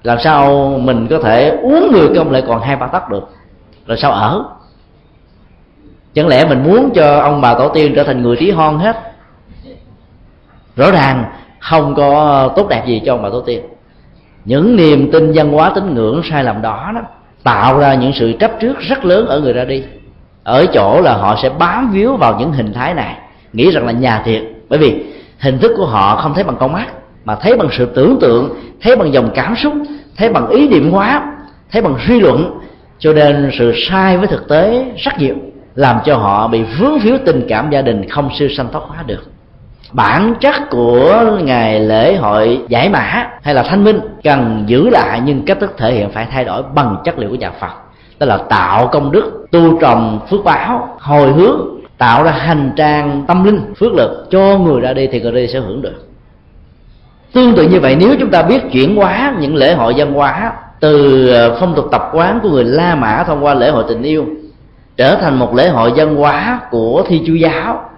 làm 0.02 0.18
sao 0.18 0.68
mình 0.82 1.06
có 1.10 1.18
thể 1.18 1.48
uống 1.62 1.92
người 1.92 2.08
công 2.16 2.30
lại 2.30 2.42
còn 2.48 2.62
hai 2.62 2.76
ba 2.76 2.86
tấc 2.86 3.10
được? 3.10 3.28
Rồi 3.86 3.96
sao 3.96 4.12
ở? 4.12 4.44
Chẳng 6.14 6.28
lẽ 6.28 6.44
mình 6.44 6.62
muốn 6.64 6.90
cho 6.94 7.18
ông 7.18 7.40
bà 7.40 7.54
tổ 7.54 7.68
tiên 7.68 7.92
trở 7.96 8.04
thành 8.04 8.22
người 8.22 8.36
trí 8.36 8.50
hon 8.50 8.78
hết? 8.78 9.11
Rõ 10.76 10.90
ràng 10.90 11.24
không 11.58 11.94
có 11.94 12.48
tốt 12.56 12.68
đẹp 12.68 12.86
gì 12.86 13.02
cho 13.06 13.14
ông 13.14 13.22
bà 13.22 13.28
tổ 13.30 13.40
tiên. 13.40 13.60
Những 14.44 14.76
niềm 14.76 15.10
tin 15.12 15.32
văn 15.34 15.52
hóa 15.52 15.72
tín 15.74 15.94
ngưỡng 15.94 16.22
sai 16.30 16.44
lầm 16.44 16.62
đó, 16.62 16.92
đó 16.94 17.00
tạo 17.42 17.78
ra 17.78 17.94
những 17.94 18.12
sự 18.12 18.32
chấp 18.40 18.50
trước 18.60 18.80
rất 18.80 19.04
lớn 19.04 19.26
ở 19.26 19.40
người 19.40 19.52
ra 19.52 19.64
đi. 19.64 19.82
Ở 20.44 20.66
chỗ 20.66 21.00
là 21.00 21.16
họ 21.16 21.36
sẽ 21.42 21.50
bám 21.58 21.90
víu 21.92 22.16
vào 22.16 22.36
những 22.38 22.52
hình 22.52 22.72
thái 22.72 22.94
này. 22.94 23.16
Nghĩ 23.52 23.70
rằng 23.70 23.86
là 23.86 23.92
nhà 23.92 24.22
thiệt 24.24 24.42
bởi 24.68 24.78
vì 24.78 25.04
hình 25.38 25.58
thức 25.58 25.72
của 25.76 25.86
họ 25.86 26.16
không 26.16 26.34
thấy 26.34 26.44
bằng 26.44 26.56
con 26.60 26.72
mắt 26.72 26.86
mà 27.24 27.34
thấy 27.34 27.56
bằng 27.56 27.68
sự 27.72 27.86
tưởng 27.86 28.18
tượng 28.20 28.54
thấy 28.80 28.96
bằng 28.96 29.12
dòng 29.12 29.30
cảm 29.34 29.56
xúc 29.56 29.72
thấy 30.16 30.28
bằng 30.28 30.48
ý 30.48 30.68
niệm 30.68 30.90
hóa 30.90 31.34
thấy 31.72 31.82
bằng 31.82 31.96
suy 32.06 32.20
luận. 32.20 32.60
Cho 32.98 33.12
nên 33.12 33.50
sự 33.58 33.72
sai 33.76 34.18
với 34.18 34.26
thực 34.26 34.48
tế 34.48 34.92
rất 34.96 35.18
nhiều 35.18 35.34
làm 35.74 35.98
cho 36.04 36.16
họ 36.16 36.48
bị 36.48 36.62
vướng 36.62 36.98
víu 36.98 37.18
tình 37.26 37.46
cảm 37.48 37.70
gia 37.70 37.82
đình 37.82 38.08
không 38.08 38.30
siêu 38.38 38.48
sanh 38.48 38.68
thoát 38.72 38.82
hóa 38.88 39.04
được 39.06 39.22
bản 39.92 40.34
chất 40.40 40.54
của 40.70 41.24
ngày 41.42 41.80
lễ 41.80 42.16
hội 42.16 42.60
giải 42.68 42.88
mã 42.88 43.30
hay 43.42 43.54
là 43.54 43.62
thanh 43.62 43.84
minh 43.84 44.00
cần 44.24 44.64
giữ 44.66 44.88
lại 44.88 45.20
nhưng 45.24 45.44
cách 45.44 45.60
thức 45.60 45.74
thể 45.78 45.92
hiện 45.92 46.10
phải 46.10 46.26
thay 46.30 46.44
đổi 46.44 46.62
bằng 46.74 46.96
chất 47.04 47.18
liệu 47.18 47.30
của 47.30 47.36
nhà 47.36 47.50
phật, 47.60 47.72
tức 48.18 48.26
là 48.26 48.36
tạo 48.36 48.86
công 48.86 49.12
đức, 49.12 49.46
tu 49.50 49.80
trồng 49.80 50.20
phước 50.30 50.44
báo, 50.44 50.96
hồi 51.00 51.32
hướng, 51.32 51.60
tạo 51.98 52.22
ra 52.22 52.30
hành 52.30 52.72
trang 52.76 53.24
tâm 53.28 53.44
linh, 53.44 53.74
phước 53.78 53.92
lực 53.92 54.26
cho 54.30 54.58
người 54.58 54.80
ra 54.80 54.92
đi 54.92 55.06
thì 55.06 55.20
người 55.20 55.32
đi 55.32 55.48
sẽ 55.48 55.60
hưởng 55.60 55.82
được. 55.82 56.08
Tương 57.32 57.54
tự 57.54 57.68
như 57.68 57.80
vậy, 57.80 57.96
nếu 58.00 58.14
chúng 58.20 58.30
ta 58.30 58.42
biết 58.42 58.62
chuyển 58.72 58.96
hóa 58.96 59.34
những 59.40 59.54
lễ 59.54 59.74
hội 59.74 59.94
văn 59.96 60.12
hóa 60.12 60.52
từ 60.80 61.28
ờ, 61.28 61.56
phong 61.60 61.74
tục 61.74 61.88
tập 61.92 62.10
quán 62.12 62.40
của 62.42 62.48
người 62.50 62.64
la 62.64 62.94
mã 62.94 63.24
thông 63.26 63.44
qua 63.44 63.54
lễ 63.54 63.70
hội 63.70 63.84
tình 63.88 64.02
yêu 64.02 64.26
trở 64.96 65.14
thành 65.14 65.38
một 65.38 65.54
lễ 65.54 65.68
hội 65.68 65.92
văn 65.96 66.16
hóa 66.16 66.60
của 66.70 67.04
thi 67.08 67.22
chúa 67.26 67.34
giáo 67.34 67.90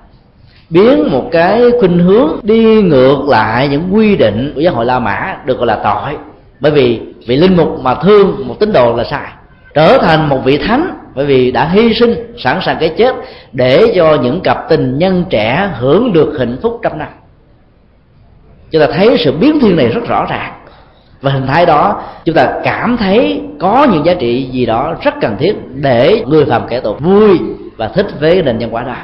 biến 0.71 1.11
một 1.11 1.29
cái 1.33 1.63
khuynh 1.81 1.99
hướng 1.99 2.41
đi 2.43 2.83
ngược 2.83 3.29
lại 3.29 3.69
những 3.69 3.95
quy 3.95 4.17
định 4.17 4.53
của 4.55 4.61
giáo 4.61 4.75
hội 4.75 4.85
La 4.85 4.99
Mã 4.99 5.37
được 5.45 5.59
gọi 5.59 5.67
là 5.67 5.77
tội. 5.77 6.19
Bởi 6.61 6.73
vì 6.73 7.01
vị 7.27 7.37
linh 7.37 7.57
mục 7.57 7.81
mà 7.83 7.95
thương 7.95 8.49
một 8.49 8.61
tín 8.61 8.73
đồ 8.73 8.97
là 8.97 9.05
sai, 9.05 9.33
trở 9.75 9.99
thành 9.99 10.29
một 10.29 10.39
vị 10.45 10.59
thánh 10.59 10.99
bởi 11.15 11.27
vì 11.27 11.51
đã 11.51 11.69
hy 11.69 11.95
sinh, 11.95 12.15
sẵn 12.39 12.59
sàng 12.63 12.77
cái 12.81 12.89
chết 12.89 13.15
để 13.53 13.93
cho 13.97 14.19
những 14.23 14.41
cặp 14.41 14.69
tình 14.69 14.99
nhân 14.99 15.25
trẻ 15.31 15.71
hưởng 15.79 16.13
được 16.13 16.37
hạnh 16.39 16.57
phúc 16.63 16.81
trăm 16.83 16.99
năm. 16.99 17.09
Chúng 18.71 18.81
ta 18.81 18.87
thấy 18.93 19.17
sự 19.19 19.33
biến 19.33 19.61
thiên 19.61 19.77
này 19.77 19.89
rất 19.89 20.09
rõ 20.09 20.27
ràng. 20.31 20.53
Và 21.21 21.31
hình 21.31 21.47
thái 21.47 21.67
đó, 21.67 22.03
chúng 22.25 22.35
ta 22.35 22.53
cảm 22.65 22.97
thấy 22.97 23.41
có 23.61 23.87
những 23.93 24.07
giá 24.07 24.15
trị 24.15 24.49
gì 24.53 24.67
đó 24.67 24.95
rất 25.03 25.15
cần 25.21 25.37
thiết 25.39 25.55
để 25.75 26.25
người 26.27 26.45
phạm 26.45 26.63
kẻ 26.69 26.81
tội 26.81 26.95
vui 26.95 27.39
và 27.77 27.89
thích 27.89 28.07
với 28.21 28.43
nền 28.43 28.59
văn 28.59 28.71
hóa 28.71 28.83
đó 28.83 28.95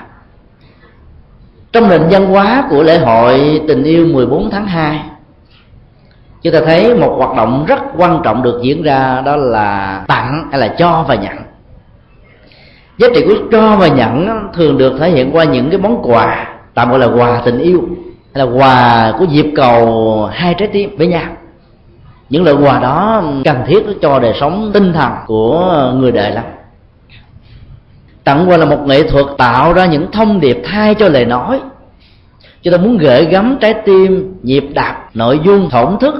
trong 1.73 1.89
nền 1.89 2.03
văn 2.11 2.27
hóa 2.27 2.65
của 2.71 2.83
lễ 2.83 2.99
hội 2.99 3.61
tình 3.69 3.83
yêu 3.83 4.07
14 4.07 4.51
tháng 4.51 4.67
2 4.67 5.01
chúng 6.43 6.53
ta 6.53 6.61
thấy 6.67 6.95
một 6.95 7.15
hoạt 7.19 7.37
động 7.37 7.65
rất 7.69 7.81
quan 7.97 8.21
trọng 8.25 8.43
được 8.43 8.61
diễn 8.63 8.83
ra, 8.83 9.23
đó 9.27 9.37
là 9.37 10.05
tặng 10.09 10.49
hay 10.51 10.61
là 10.61 10.69
cho 10.69 11.05
và 11.09 11.15
nhận. 11.15 11.37
Giá 12.99 13.09
trị 13.15 13.25
của 13.27 13.35
cho 13.53 13.77
và 13.77 13.89
nhận 13.89 14.29
thường 14.53 14.79
được 14.79 14.99
thể 14.99 15.11
hiện 15.11 15.31
qua 15.33 15.45
những 15.45 15.71
cái 15.71 15.79
món 15.79 16.03
quà, 16.03 16.49
tạm 16.75 16.91
gọi 16.91 16.99
là 16.99 17.07
quà 17.07 17.43
tình 17.45 17.59
yêu, 17.59 17.81
hay 18.35 18.47
là 18.47 18.53
quà 18.53 19.13
của 19.19 19.25
dịp 19.25 19.47
cầu 19.57 20.27
hai 20.33 20.55
trái 20.55 20.69
tim 20.69 20.97
với 20.97 21.07
nhau. 21.07 21.37
Những 22.29 22.45
loại 22.45 22.57
quà 22.57 22.79
đó 22.81 23.23
cần 23.45 23.57
thiết 23.67 23.83
cho 24.03 24.19
đời 24.19 24.33
sống 24.41 24.71
tinh 24.75 24.93
thần 24.93 25.13
của 25.27 25.93
người 25.95 26.13
đời 26.13 26.31
lắm 26.31 26.45
tặng 28.25 28.51
quà 28.51 28.57
là 28.57 28.65
một 28.65 28.87
nghệ 28.87 29.03
thuật 29.03 29.27
tạo 29.39 29.73
ra 29.73 29.87
những 29.87 30.13
thông 30.13 30.41
điệp 30.41 30.63
thay 30.65 30.95
cho 30.95 31.09
lời 31.09 31.25
nói. 31.25 31.61
Chúng 32.63 32.73
ta 32.73 32.79
muốn 32.79 32.99
gửi 32.99 33.25
gắm 33.25 33.57
trái 33.61 33.75
tim, 33.75 34.35
nhịp 34.43 34.65
đập 34.75 35.11
nội 35.15 35.41
dung 35.45 35.71
thổn 35.71 35.99
thức, 36.01 36.15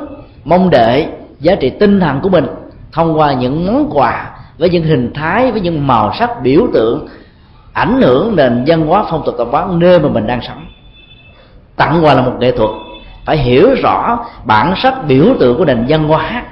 mong 0.45 0.71
đợi 0.71 1.07
giá 1.41 1.55
trị 1.55 1.71
tinh 1.71 2.01
thần 2.01 2.21
của 2.21 2.29
mình 2.29 2.47
thông 2.93 3.19
qua 3.19 3.33
những 3.33 3.67
món 3.67 3.91
quà 3.93 4.31
với 4.59 4.71
những 4.71 4.83
hình 4.83 5.13
thái, 5.15 5.53
với 5.53 5.61
những 5.61 5.87
màu 5.87 6.15
sắc, 6.19 6.43
biểu 6.43 6.67
tượng, 6.73 7.09
ảnh 7.73 8.03
hưởng 8.03 8.37
nền 8.37 8.65
văn 8.67 8.87
hóa 8.87 9.05
phong 9.11 9.23
tục 9.27 9.35
tập 9.39 9.49
quán 9.51 9.79
nơi 9.79 9.99
mà 9.99 10.09
mình 10.09 10.27
đang 10.27 10.41
sống. 10.43 10.67
Tặng 11.77 12.05
quà 12.05 12.15
là 12.15 12.23
một 12.23 12.33
nghệ 12.41 12.51
thuật. 12.51 12.71
Phải 13.25 13.37
hiểu 13.37 13.69
rõ 13.83 14.19
bản 14.45 14.75
sắc, 14.77 15.07
biểu 15.07 15.25
tượng 15.41 15.59
của 15.59 15.65
nền 15.65 15.85
văn 15.89 16.09
hóa 16.09 16.43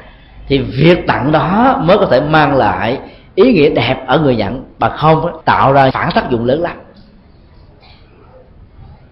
thì 0.49 0.59
việc 0.59 1.07
tặng 1.07 1.32
đó 1.32 1.76
mới 1.84 1.99
có 1.99 2.07
thể 2.07 2.20
mang 2.20 2.57
lại 2.57 2.99
ý 3.39 3.53
nghĩa 3.53 3.68
đẹp 3.68 3.97
ở 4.07 4.18
người 4.18 4.36
nhận, 4.36 4.64
mà 4.78 4.89
không 4.89 5.26
tạo 5.45 5.72
ra 5.72 5.91
phản 5.91 6.09
tác 6.14 6.30
dụng 6.30 6.45
lớn 6.45 6.62
lắm. 6.62 6.76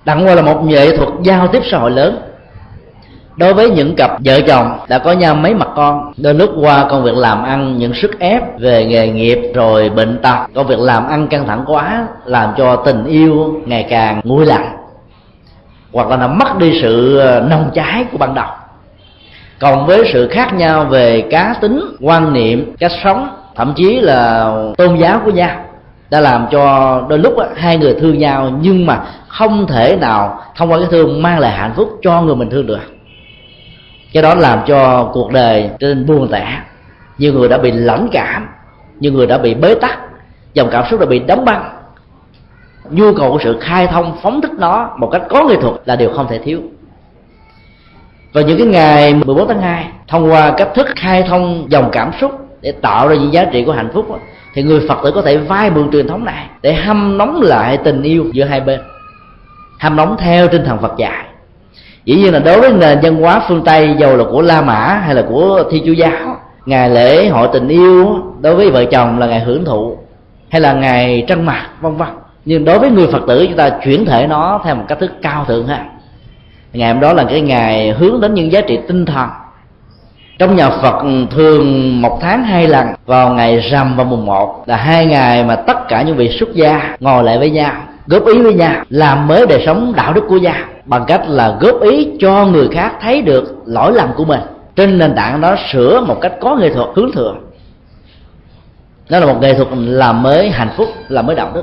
Đặng 0.04 0.26
qua 0.26 0.34
là 0.34 0.42
một 0.42 0.62
nghệ 0.64 0.96
thuật 0.96 1.08
giao 1.22 1.48
tiếp 1.48 1.62
xã 1.70 1.78
hội 1.78 1.90
lớn. 1.90 2.18
Đối 3.36 3.54
với 3.54 3.70
những 3.70 3.96
cặp 3.96 4.10
vợ 4.24 4.40
chồng 4.40 4.78
đã 4.88 4.98
có 4.98 5.12
nhau 5.12 5.34
mấy 5.34 5.54
mặt 5.54 5.68
con 5.76 6.12
đôi 6.16 6.34
lúc 6.34 6.50
qua 6.60 6.86
công 6.90 7.02
việc 7.02 7.14
làm 7.14 7.42
ăn, 7.42 7.78
những 7.78 7.94
sức 7.94 8.18
ép 8.18 8.60
về 8.60 8.84
nghề 8.84 9.08
nghiệp 9.08 9.38
rồi 9.54 9.90
bệnh 9.90 10.18
tật, 10.22 10.46
công 10.54 10.66
việc 10.66 10.78
làm 10.78 11.08
ăn 11.08 11.28
căng 11.28 11.46
thẳng 11.46 11.64
quá, 11.66 12.06
làm 12.24 12.54
cho 12.56 12.76
tình 12.76 13.04
yêu 13.04 13.60
ngày 13.66 13.86
càng 13.90 14.20
nguôi 14.24 14.46
lạnh, 14.46 14.76
hoặc 15.92 16.08
là 16.08 16.16
nó 16.16 16.28
mất 16.28 16.58
đi 16.58 16.80
sự 16.82 17.18
ờ, 17.18 17.40
nông 17.40 17.50
nồng 17.50 17.70
cháy 17.74 18.04
của 18.12 18.18
ban 18.18 18.34
đầu. 18.34 18.48
Còn 19.58 19.86
với 19.86 20.10
sự 20.12 20.28
khác 20.28 20.54
nhau 20.54 20.84
về 20.84 21.24
cá 21.30 21.54
tính, 21.60 21.80
quan 22.00 22.32
niệm, 22.32 22.74
cách 22.78 22.92
sống 23.04 23.28
thậm 23.56 23.72
chí 23.76 24.00
là 24.00 24.52
tôn 24.76 24.96
giáo 24.96 25.20
của 25.24 25.30
nhau 25.30 25.64
đã 26.10 26.20
làm 26.20 26.46
cho 26.50 27.00
đôi 27.08 27.18
lúc 27.18 27.34
hai 27.56 27.78
người 27.78 27.94
thương 27.94 28.18
nhau 28.18 28.52
nhưng 28.60 28.86
mà 28.86 29.04
không 29.28 29.66
thể 29.66 29.96
nào 30.00 30.42
thông 30.56 30.72
qua 30.72 30.78
cái 30.78 30.88
thương 30.90 31.22
mang 31.22 31.38
lại 31.38 31.52
hạnh 31.52 31.72
phúc 31.76 31.98
cho 32.02 32.22
người 32.22 32.36
mình 32.36 32.50
thương 32.50 32.66
được. 32.66 32.80
Cái 34.12 34.22
đó 34.22 34.34
làm 34.34 34.58
cho 34.66 35.10
cuộc 35.12 35.32
đời 35.32 35.70
trên 35.80 36.06
buồn 36.06 36.28
tẻ. 36.32 36.46
Nhiều 37.18 37.32
người 37.32 37.48
đã 37.48 37.58
bị 37.58 37.70
lãnh 37.70 38.08
cảm, 38.12 38.48
nhiều 39.00 39.12
người 39.12 39.26
đã 39.26 39.38
bị 39.38 39.54
bế 39.54 39.74
tắc, 39.74 39.98
dòng 40.54 40.68
cảm 40.70 40.84
xúc 40.90 41.00
đã 41.00 41.06
bị 41.06 41.18
đóng 41.18 41.44
băng. 41.44 41.72
Nhu 42.90 43.14
cầu 43.14 43.32
của 43.32 43.38
sự 43.44 43.58
khai 43.60 43.86
thông, 43.86 44.16
phóng 44.22 44.40
thích 44.40 44.52
nó 44.58 44.90
một 44.98 45.08
cách 45.12 45.22
có 45.28 45.44
nghệ 45.44 45.56
thuật 45.60 45.74
là 45.84 45.96
điều 45.96 46.12
không 46.12 46.26
thể 46.28 46.38
thiếu. 46.38 46.60
Và 48.32 48.40
những 48.40 48.58
cái 48.58 48.66
ngày 48.66 49.14
14 49.14 49.48
tháng 49.48 49.60
2 49.60 49.86
thông 50.08 50.30
qua 50.30 50.54
cách 50.56 50.68
thức 50.74 50.86
khai 50.96 51.22
thông 51.22 51.66
dòng 51.68 51.88
cảm 51.92 52.10
xúc 52.20 52.45
để 52.66 52.72
tạo 52.72 53.08
ra 53.08 53.14
những 53.14 53.32
giá 53.32 53.44
trị 53.44 53.64
của 53.64 53.72
hạnh 53.72 53.90
phúc 53.94 54.20
thì 54.54 54.62
người 54.62 54.80
phật 54.88 54.98
tử 55.04 55.10
có 55.10 55.22
thể 55.22 55.36
vay 55.36 55.70
mượn 55.70 55.90
truyền 55.90 56.08
thống 56.08 56.24
này 56.24 56.46
để 56.62 56.74
hâm 56.74 57.18
nóng 57.18 57.42
lại 57.42 57.76
tình 57.76 58.02
yêu 58.02 58.24
giữa 58.32 58.44
hai 58.44 58.60
bên, 58.60 58.80
hâm 59.80 59.96
nóng 59.96 60.16
theo 60.18 60.48
tinh 60.48 60.64
thần 60.64 60.78
phật 60.78 60.92
dạy. 60.98 61.24
Dĩ 62.04 62.16
nhiên 62.16 62.32
là 62.32 62.38
đối 62.38 62.60
với 62.60 62.72
nền 62.72 62.98
văn 63.02 63.16
hóa 63.16 63.42
phương 63.48 63.64
tây, 63.64 63.94
dầu 63.98 64.16
là 64.16 64.24
của 64.24 64.42
la 64.42 64.62
mã 64.62 65.02
hay 65.04 65.14
là 65.14 65.22
của 65.28 65.64
thi 65.70 65.82
chúa 65.86 65.92
giáo, 65.92 66.36
ngày 66.66 66.90
lễ 66.90 67.28
hội 67.28 67.48
tình 67.52 67.68
yêu 67.68 68.22
đối 68.40 68.54
với 68.54 68.70
vợ 68.70 68.84
chồng 68.84 69.18
là 69.18 69.26
ngày 69.26 69.40
hưởng 69.40 69.64
thụ 69.64 69.98
hay 70.48 70.60
là 70.60 70.72
ngày 70.72 71.24
trăng 71.28 71.46
mặt 71.46 71.66
vân 71.80 71.96
vân. 71.96 72.08
Nhưng 72.44 72.64
đối 72.64 72.78
với 72.78 72.90
người 72.90 73.06
phật 73.06 73.22
tử, 73.28 73.46
chúng 73.46 73.56
ta 73.56 73.70
chuyển 73.84 74.04
thể 74.04 74.26
nó 74.26 74.60
theo 74.64 74.74
một 74.74 74.84
cách 74.88 74.98
thức 75.00 75.12
cao 75.22 75.44
thượng 75.44 75.66
ha. 75.66 75.84
Ngày 76.72 76.92
hôm 76.92 77.00
đó 77.00 77.12
là 77.12 77.24
cái 77.24 77.40
ngày 77.40 77.90
hướng 77.90 78.20
đến 78.20 78.34
những 78.34 78.52
giá 78.52 78.60
trị 78.60 78.78
tinh 78.88 79.06
thần 79.06 79.28
trong 80.38 80.56
nhà 80.56 80.70
Phật 80.70 81.04
thường 81.30 82.02
một 82.02 82.18
tháng 82.22 82.44
hai 82.44 82.68
lần, 82.68 82.86
vào 83.06 83.30
ngày 83.30 83.58
rằm 83.58 83.96
và 83.96 84.04
mùng 84.04 84.26
một 84.26 84.64
là 84.66 84.76
hai 84.76 85.06
ngày 85.06 85.44
mà 85.44 85.56
tất 85.56 85.88
cả 85.88 86.02
những 86.02 86.16
vị 86.16 86.36
xuất 86.38 86.54
gia 86.54 86.96
ngồi 87.00 87.24
lại 87.24 87.38
với 87.38 87.50
nhau, 87.50 87.72
góp 88.06 88.26
ý 88.26 88.42
với 88.42 88.54
nhau, 88.54 88.84
làm 88.90 89.28
mới 89.28 89.46
đời 89.46 89.62
sống 89.66 89.92
đạo 89.96 90.12
đức 90.12 90.24
của 90.28 90.36
gia 90.36 90.64
bằng 90.84 91.04
cách 91.06 91.22
là 91.28 91.56
góp 91.60 91.80
ý 91.80 92.08
cho 92.20 92.46
người 92.46 92.68
khác 92.68 92.92
thấy 93.00 93.22
được 93.22 93.56
lỗi 93.66 93.92
lầm 93.92 94.08
của 94.16 94.24
mình. 94.24 94.40
Trên 94.76 94.98
nền 94.98 95.14
tảng 95.14 95.40
đó 95.40 95.56
sửa 95.72 96.00
một 96.00 96.20
cách 96.20 96.32
có 96.40 96.56
nghệ 96.56 96.72
thuật 96.74 96.88
hướng 96.94 97.12
thượng. 97.12 97.38
Đó 99.10 99.18
là 99.18 99.26
một 99.26 99.38
nghệ 99.40 99.54
thuật 99.54 99.68
làm 99.72 100.22
mới 100.22 100.50
hạnh 100.50 100.70
phúc, 100.76 100.88
làm 101.08 101.26
mới 101.26 101.36
đạo 101.36 101.50
đức. 101.54 101.62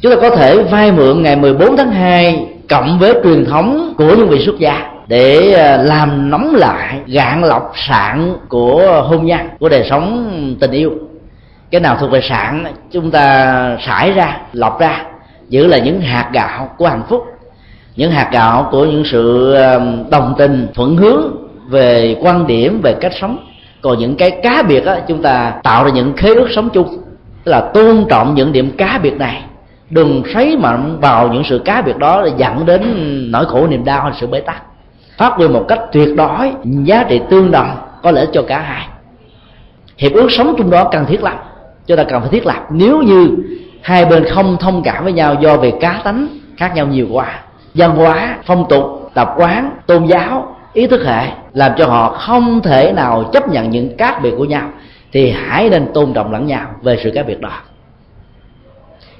Chúng 0.00 0.14
ta 0.14 0.20
có 0.20 0.36
thể 0.36 0.62
vay 0.62 0.92
mượn 0.92 1.22
ngày 1.22 1.36
14 1.36 1.76
tháng 1.76 1.92
2 1.92 2.46
cộng 2.68 2.98
với 2.98 3.14
truyền 3.24 3.44
thống 3.44 3.94
của 3.98 4.14
những 4.16 4.28
vị 4.28 4.44
xuất 4.44 4.58
gia 4.58 4.89
để 5.10 5.52
à, 5.52 5.76
làm 5.76 6.30
nóng 6.30 6.54
lại 6.54 6.98
gạn 7.06 7.44
lọc 7.44 7.72
sạn 7.74 8.36
của 8.48 9.02
hôn 9.08 9.26
nhân 9.26 9.40
của 9.58 9.68
đời 9.68 9.86
sống 9.90 10.56
tình 10.60 10.70
yêu. 10.70 10.90
Cái 11.70 11.80
nào 11.80 11.96
thuộc 12.00 12.10
về 12.10 12.20
sạn 12.20 12.64
chúng 12.90 13.10
ta 13.10 13.76
xải 13.80 14.12
ra 14.12 14.36
lọc 14.52 14.80
ra 14.80 15.04
giữ 15.48 15.66
là 15.66 15.78
những 15.78 16.00
hạt 16.00 16.30
gạo 16.32 16.74
của 16.78 16.86
hạnh 16.86 17.02
phúc 17.08 17.24
những 17.96 18.10
hạt 18.10 18.28
gạo 18.32 18.68
của 18.70 18.84
những 18.84 19.04
sự 19.04 19.52
à, 19.54 19.78
đồng 20.10 20.34
tình 20.38 20.68
thuận 20.74 20.96
hướng 20.96 21.22
về 21.68 22.16
quan 22.20 22.46
điểm 22.46 22.80
về 22.82 22.94
cách 23.00 23.12
sống. 23.20 23.38
Còn 23.80 23.98
những 23.98 24.16
cái 24.16 24.30
cá 24.30 24.62
biệt 24.62 24.86
á, 24.86 25.00
chúng 25.08 25.22
ta 25.22 25.52
tạo 25.62 25.84
ra 25.84 25.90
những 25.90 26.12
khế 26.16 26.34
ước 26.34 26.48
sống 26.50 26.68
chung 26.72 26.88
tức 27.44 27.52
là 27.52 27.60
tôn 27.60 28.04
trọng 28.08 28.34
những 28.34 28.52
điểm 28.52 28.70
cá 28.78 29.00
biệt 29.02 29.14
này. 29.18 29.42
Đừng 29.90 30.22
xoáy 30.32 30.56
mạnh 30.56 31.00
vào 31.00 31.28
những 31.28 31.44
sự 31.44 31.62
cá 31.64 31.82
biệt 31.82 31.98
đó 31.98 32.22
để 32.24 32.30
dẫn 32.36 32.66
đến 32.66 32.82
nỗi 33.32 33.46
khổ 33.46 33.66
niềm 33.66 33.84
đau 33.84 34.02
hay 34.02 34.12
sự 34.20 34.26
bế 34.26 34.40
tắc 34.40 34.62
phát 35.20 35.32
huy 35.36 35.48
một 35.48 35.64
cách 35.68 35.80
tuyệt 35.92 36.08
đối, 36.16 36.52
giá 36.64 37.04
trị 37.08 37.20
tương 37.30 37.50
đồng, 37.50 37.76
có 38.02 38.10
lẽ 38.10 38.26
cho 38.32 38.42
cả 38.42 38.58
hai. 38.58 38.86
Hiệp 39.98 40.12
ước 40.12 40.26
sống 40.30 40.54
chung 40.58 40.70
đó 40.70 40.88
cần 40.92 41.06
thiết 41.06 41.22
lắm 41.22 41.36
chúng 41.86 41.96
ta 41.96 42.04
cần 42.04 42.20
phải 42.20 42.30
thiết 42.30 42.46
lập. 42.46 42.66
Nếu 42.70 43.02
như 43.02 43.28
hai 43.82 44.04
bên 44.04 44.24
không 44.24 44.56
thông 44.60 44.82
cảm 44.82 45.04
với 45.04 45.12
nhau 45.12 45.36
do 45.40 45.56
về 45.56 45.72
cá 45.80 46.00
tánh 46.04 46.28
khác 46.56 46.72
nhau 46.74 46.86
nhiều 46.86 47.06
quá, 47.12 47.40
văn 47.74 47.96
hóa, 47.96 48.36
phong 48.46 48.66
tục, 48.68 49.10
tập 49.14 49.34
quán, 49.36 49.70
tôn 49.86 50.04
giáo, 50.04 50.56
ý 50.72 50.86
thức 50.86 51.02
hệ, 51.06 51.26
làm 51.52 51.72
cho 51.76 51.86
họ 51.86 52.10
không 52.10 52.60
thể 52.60 52.92
nào 52.92 53.30
chấp 53.32 53.48
nhận 53.48 53.70
những 53.70 53.96
khác 53.98 54.22
biệt 54.22 54.34
của 54.38 54.44
nhau, 54.44 54.68
thì 55.12 55.30
hãy 55.30 55.70
nên 55.70 55.86
tôn 55.94 56.12
trọng 56.12 56.32
lẫn 56.32 56.46
nhau 56.46 56.66
về 56.82 56.98
sự 57.04 57.12
khác 57.14 57.24
biệt 57.26 57.40
đó. 57.40 57.52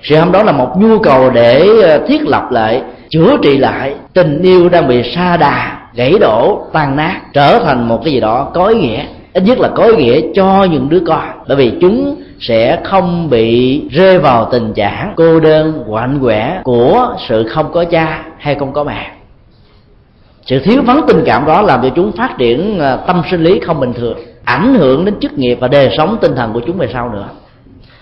Sự 0.03 0.17
hâm 0.17 0.33
đó 0.33 0.43
là 0.43 0.53
một 0.53 0.77
nhu 0.79 0.99
cầu 0.99 1.31
để 1.31 1.67
ờ, 1.83 2.07
thiết 2.07 2.23
lập 2.23 2.51
lại, 2.51 2.83
chữa 3.09 3.37
trị 3.43 3.59
lại 3.59 3.95
tình 4.13 4.43
yêu 4.43 4.69
đang 4.69 4.89
bị 4.89 5.13
sa 5.15 5.37
đà 5.37 5.80
gãy 5.95 6.15
đổ, 6.21 6.67
tan 6.73 6.97
nát, 6.97 7.21
trở 7.33 7.59
thành 7.59 7.89
một 7.89 8.01
cái 8.05 8.13
gì 8.13 8.21
đó 8.21 8.51
có 8.55 8.67
ý 8.67 8.81
nghĩa. 8.81 9.05
Ít 9.33 9.43
nhất 9.43 9.59
là 9.59 9.69
có 9.69 9.85
ý 9.85 9.97
nghĩa 9.97 10.21
cho 10.35 10.65
những 10.65 10.89
đứa 10.89 11.01
con. 11.07 11.23
Bởi 11.49 11.57
vì 11.57 11.73
chúng 11.81 12.17
sẽ 12.41 12.81
không 12.85 13.31
bị 13.31 13.83
rơi 13.91 14.19
vào 14.19 14.49
tình 14.53 14.73
trạng 14.73 15.13
cô 15.17 15.41
đơn, 15.41 15.85
quạnh 15.89 16.19
quẻ 16.23 16.61
của 16.65 17.17
sự 17.29 17.49
không 17.49 17.73
có 17.73 17.85
cha 17.85 18.25
hay 18.39 18.55
không 18.55 18.73
có 18.73 18.85
mẹ. 18.85 19.11
Sự 20.47 20.59
thiếu 20.59 20.83
vắng 20.83 21.01
tình 21.09 21.23
cảm 21.27 21.47
đó 21.47 21.63
làm 21.63 21.83
cho 21.83 21.89
chúng 21.89 22.13
phát 22.13 22.39
triển 22.39 22.81
à, 22.81 22.97
tâm 22.97 23.23
sinh 23.31 23.43
lý 23.43 23.61
không 23.61 23.81
bình 23.81 23.93
thường, 23.93 24.19
ảnh 24.45 24.75
hưởng 24.75 25.05
đến 25.05 25.15
chức 25.21 25.39
nghiệp 25.39 25.59
và 25.61 25.69
đời 25.69 25.95
sống 25.97 26.17
tinh 26.21 26.35
thần 26.37 26.53
của 26.53 26.61
chúng 26.61 26.79
về 26.79 26.89
sau 26.93 27.09
nữa. 27.09 27.29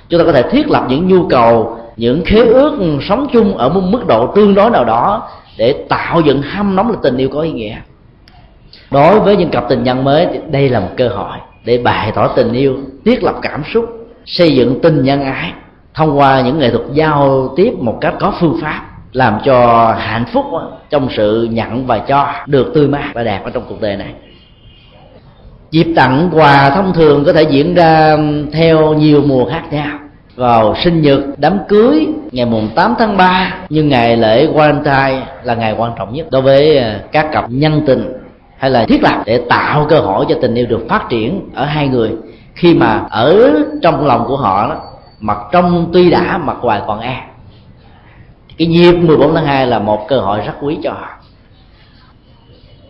Chúng 0.08 0.20
ta 0.20 0.24
có 0.24 0.32
thể 0.32 0.42
thiết 0.42 0.68
lập 0.68 0.84
những 0.88 1.08
nhu 1.08 1.28
cầu, 1.28 1.78
những 1.96 2.24
khế 2.24 2.44
ước 2.44 2.78
ừ, 2.78 2.98
sống 3.08 3.26
chung 3.32 3.56
ở 3.56 3.68
một 3.68 3.80
mức 3.80 4.06
độ 4.06 4.26
tương 4.26 4.54
đối 4.54 4.70
nào 4.70 4.84
đó 4.84 5.28
để 5.58 5.74
tạo 5.88 6.20
dựng 6.20 6.42
hâm 6.42 6.76
nóng 6.76 6.90
là 6.90 6.96
tình 7.02 7.16
yêu 7.16 7.28
có 7.28 7.40
ý 7.40 7.52
nghĩa. 7.52 7.76
Đối 8.90 9.20
với 9.20 9.36
những 9.36 9.50
cặp 9.50 9.64
tình 9.68 9.82
nhân 9.82 10.04
mới 10.04 10.26
thì 10.32 10.38
đây 10.50 10.68
là 10.68 10.80
một 10.80 10.90
cơ 10.96 11.08
hội 11.08 11.38
để 11.64 11.78
bày 11.78 12.12
tỏ 12.14 12.28
tình 12.28 12.52
yêu, 12.52 12.76
thiết 13.04 13.22
lập 13.22 13.34
cảm 13.42 13.62
xúc, 13.72 13.84
xây 14.26 14.54
dựng 14.54 14.80
tình 14.82 15.02
nhân 15.02 15.22
ái 15.22 15.52
thông 15.94 16.18
qua 16.18 16.40
những 16.40 16.58
nghệ 16.58 16.70
thuật 16.70 16.82
giao 16.92 17.48
tiếp 17.56 17.72
một 17.78 17.98
cách 18.00 18.14
có 18.20 18.34
phương 18.40 18.58
pháp, 18.62 18.84
làm 19.12 19.38
cho 19.44 19.88
hạnh 19.98 20.24
phúc 20.32 20.44
trong 20.90 21.08
sự 21.16 21.48
nhận 21.50 21.86
và 21.86 21.98
cho 21.98 22.32
được 22.46 22.72
tươi 22.74 22.88
mát 22.88 23.10
và 23.14 23.22
đẹp 23.22 23.40
ở 23.44 23.50
trong 23.50 23.64
cuộc 23.68 23.80
đời 23.80 23.96
này. 23.96 24.12
Dịp 25.70 25.86
tặng 25.96 26.30
quà 26.32 26.70
thông 26.70 26.92
thường 26.92 27.24
có 27.24 27.32
thể 27.32 27.42
diễn 27.42 27.74
ra 27.74 28.16
theo 28.52 28.94
nhiều 28.94 29.22
mùa 29.26 29.44
khác 29.50 29.62
nhau 29.70 29.98
vào 30.38 30.74
sinh 30.74 31.02
nhật 31.02 31.20
đám 31.36 31.58
cưới 31.68 32.06
ngày 32.32 32.46
mùng 32.46 32.68
8 32.74 32.94
tháng 32.98 33.16
3 33.16 33.54
nhưng 33.68 33.88
ngày 33.88 34.16
lễ 34.16 34.46
Valentine 34.46 35.26
là 35.42 35.54
ngày 35.54 35.74
quan 35.78 35.92
trọng 35.98 36.14
nhất 36.14 36.26
đối 36.30 36.42
với 36.42 36.78
à, 36.78 37.00
các 37.12 37.28
cặp 37.32 37.44
nhân 37.48 37.82
tình 37.86 38.12
hay 38.58 38.70
là 38.70 38.84
thiết 38.84 39.02
lập 39.02 39.22
để 39.26 39.42
tạo 39.48 39.86
cơ 39.88 40.00
hội 40.00 40.26
cho 40.28 40.34
tình 40.42 40.54
yêu 40.54 40.66
được 40.66 40.86
phát 40.88 41.08
triển 41.08 41.50
ở 41.54 41.64
hai 41.64 41.88
người. 41.88 42.10
Khi 42.54 42.74
mà 42.74 43.06
ở 43.10 43.52
trong 43.82 44.06
lòng 44.06 44.24
của 44.28 44.36
họ 44.36 44.68
đó, 44.68 44.76
mặt 45.20 45.38
trong 45.52 45.90
tuy 45.92 46.10
đã 46.10 46.38
mặt 46.38 46.56
ngoài 46.62 46.80
còn 46.86 47.00
e. 47.00 47.22
Cái 48.58 48.68
dịp 48.68 48.92
14 48.92 49.34
tháng 49.34 49.46
2 49.46 49.66
là 49.66 49.78
một 49.78 50.08
cơ 50.08 50.20
hội 50.20 50.40
rất 50.46 50.54
quý 50.60 50.78
cho 50.82 50.90
họ. 50.90 51.08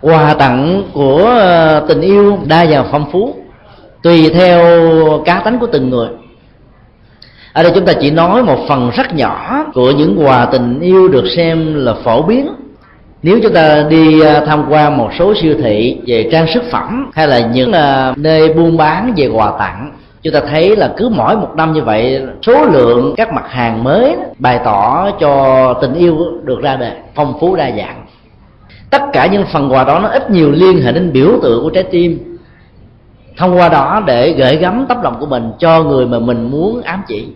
Quà 0.01 0.34
tặng 0.34 0.82
của 0.92 1.26
à, 1.40 1.80
tình 1.88 2.01
yêu 2.01 2.38
đa 2.44 2.66
dạng 2.66 2.86
phong 2.90 3.11
phú 3.12 3.34
tùy 4.03 4.30
theo 4.34 4.62
cá 5.24 5.40
tánh 5.40 5.59
của 5.59 5.66
từng 5.66 5.90
người 5.90 6.09
ở 7.59 7.62
đây 7.62 7.72
chúng 7.74 7.84
ta 7.84 7.92
chỉ 7.92 8.11
nói 8.11 8.42
một 8.42 8.59
phần 8.68 8.90
rất 8.90 9.14
nhỏ 9.14 9.64
của 9.74 9.90
những 9.90 10.26
quà 10.26 10.44
tình 10.44 10.80
yêu 10.80 11.09
được 11.09 11.24
xem 11.36 11.74
là 11.74 11.94
phổ 12.04 12.22
biến. 12.22 12.48
Nếu 13.22 13.40
chúng 13.42 13.52
ta 13.52 13.84
đi 13.90 14.20
à, 14.20 14.42
tham 14.46 14.64
quan 14.68 14.96
một 14.96 15.11
số 15.18 15.34
siêu 15.34 15.54
thị 15.62 15.98
về 16.06 16.28
trang 16.32 16.46
sức 16.46 16.62
phẩm 16.70 17.11
hay 17.14 17.28
là 17.28 17.38
những 17.38 17.72
à, 17.72 18.14
nơi 18.16 18.54
buôn 18.54 18.76
bán 18.76 19.12
về 19.16 19.26
quà 19.26 19.52
tặng, 19.59 19.92
chúng 20.22 20.32
ta 20.32 20.40
thấy 20.50 20.76
là 20.76 20.94
cứ 20.96 21.09
mỗi 21.09 21.36
một 21.36 21.48
năm 21.56 21.72
như 21.72 21.82
vậy, 21.82 22.22
số 22.42 22.64
lượng 22.64 23.14
các 23.16 23.32
mặt 23.32 23.44
hàng 23.48 23.84
mới 23.84 24.16
bày 24.38 24.61
tỏ 24.64 25.11
cho 25.20 25.74
tình 25.74 25.94
yêu 25.94 26.18
được 26.44 26.61
ra 26.62 26.76
đời, 26.76 26.92
phong 27.14 27.40
phú 27.40 27.56
đa 27.56 27.70
dạng. 27.70 28.06
Tất 28.90 29.02
cả 29.12 29.26
những 29.26 29.44
phần 29.52 29.72
quà 29.72 29.84
đó 29.84 29.98
nó 29.98 30.09
ít 30.09 30.30
nhiều 30.30 30.50
liên 30.50 30.82
hệ 30.82 30.92
đến 30.92 31.12
biểu 31.12 31.30
tượng 31.42 31.62
của 31.62 31.70
trái 31.70 31.84
tim. 31.84 32.38
Thông 33.36 33.59
qua 33.59 33.68
đó 33.68 34.02
để 34.06 34.32
gửi 34.32 34.56
gắm 34.56 34.86
tấm 34.88 35.02
lòng 35.02 35.16
của 35.20 35.26
mình 35.26 35.50
cho 35.59 35.82
người 35.82 36.06
mà 36.06 36.18
mình 36.18 36.50
muốn 36.50 36.82
ám 36.82 37.02
chỉ 37.09 37.26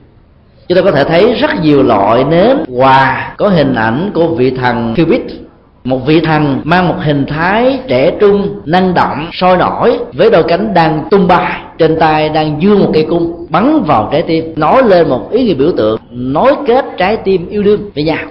chúng 0.68 0.76
ta 0.76 0.82
có 0.82 0.90
thể 0.90 1.04
thấy 1.04 1.34
rất 1.34 1.50
nhiều 1.62 1.82
loại 1.82 2.24
nến. 2.24 2.56
Quà, 2.76 3.34
có 3.38 3.48
hình 3.48 3.74
ảnh 3.74 4.10
của 4.14 4.34
vị 4.34 4.50
thần 4.50 4.94
Cupid 4.96 5.42
một 5.84 6.06
vị 6.06 6.20
thần 6.20 6.60
mang 6.64 6.88
một 6.88 6.94
hình 7.00 7.26
thái 7.26 7.80
trẻ 7.88 8.16
trung, 8.20 8.60
năng 8.64 8.94
động, 8.94 9.28
sôi 9.32 9.56
nổi, 9.56 9.98
với 10.12 10.30
đôi 10.30 10.42
cánh 10.42 10.74
đang 10.74 11.04
tung 11.10 11.28
bay. 11.28 11.60
Trên 11.78 11.98
tay 11.98 12.28
đang 12.28 12.62
dương 12.62 12.78
một 12.78 12.90
cây 12.94 13.06
cung, 13.08 13.46
bắn 13.50 13.82
vào 13.82 14.08
trái 14.12 14.22
tim, 14.22 14.52
nói 14.56 14.82
lên 14.82 15.08
một 15.08 15.30
ý 15.30 15.44
nghĩa 15.44 15.54
biểu 15.54 15.72
tượng, 15.76 16.00
nối 16.10 16.52
kết 16.66 16.84
trái 16.98 17.16
tim 17.16 17.48
yêu 17.48 17.62
đương 17.62 17.90
với 17.94 18.04
nhau. 18.04 18.24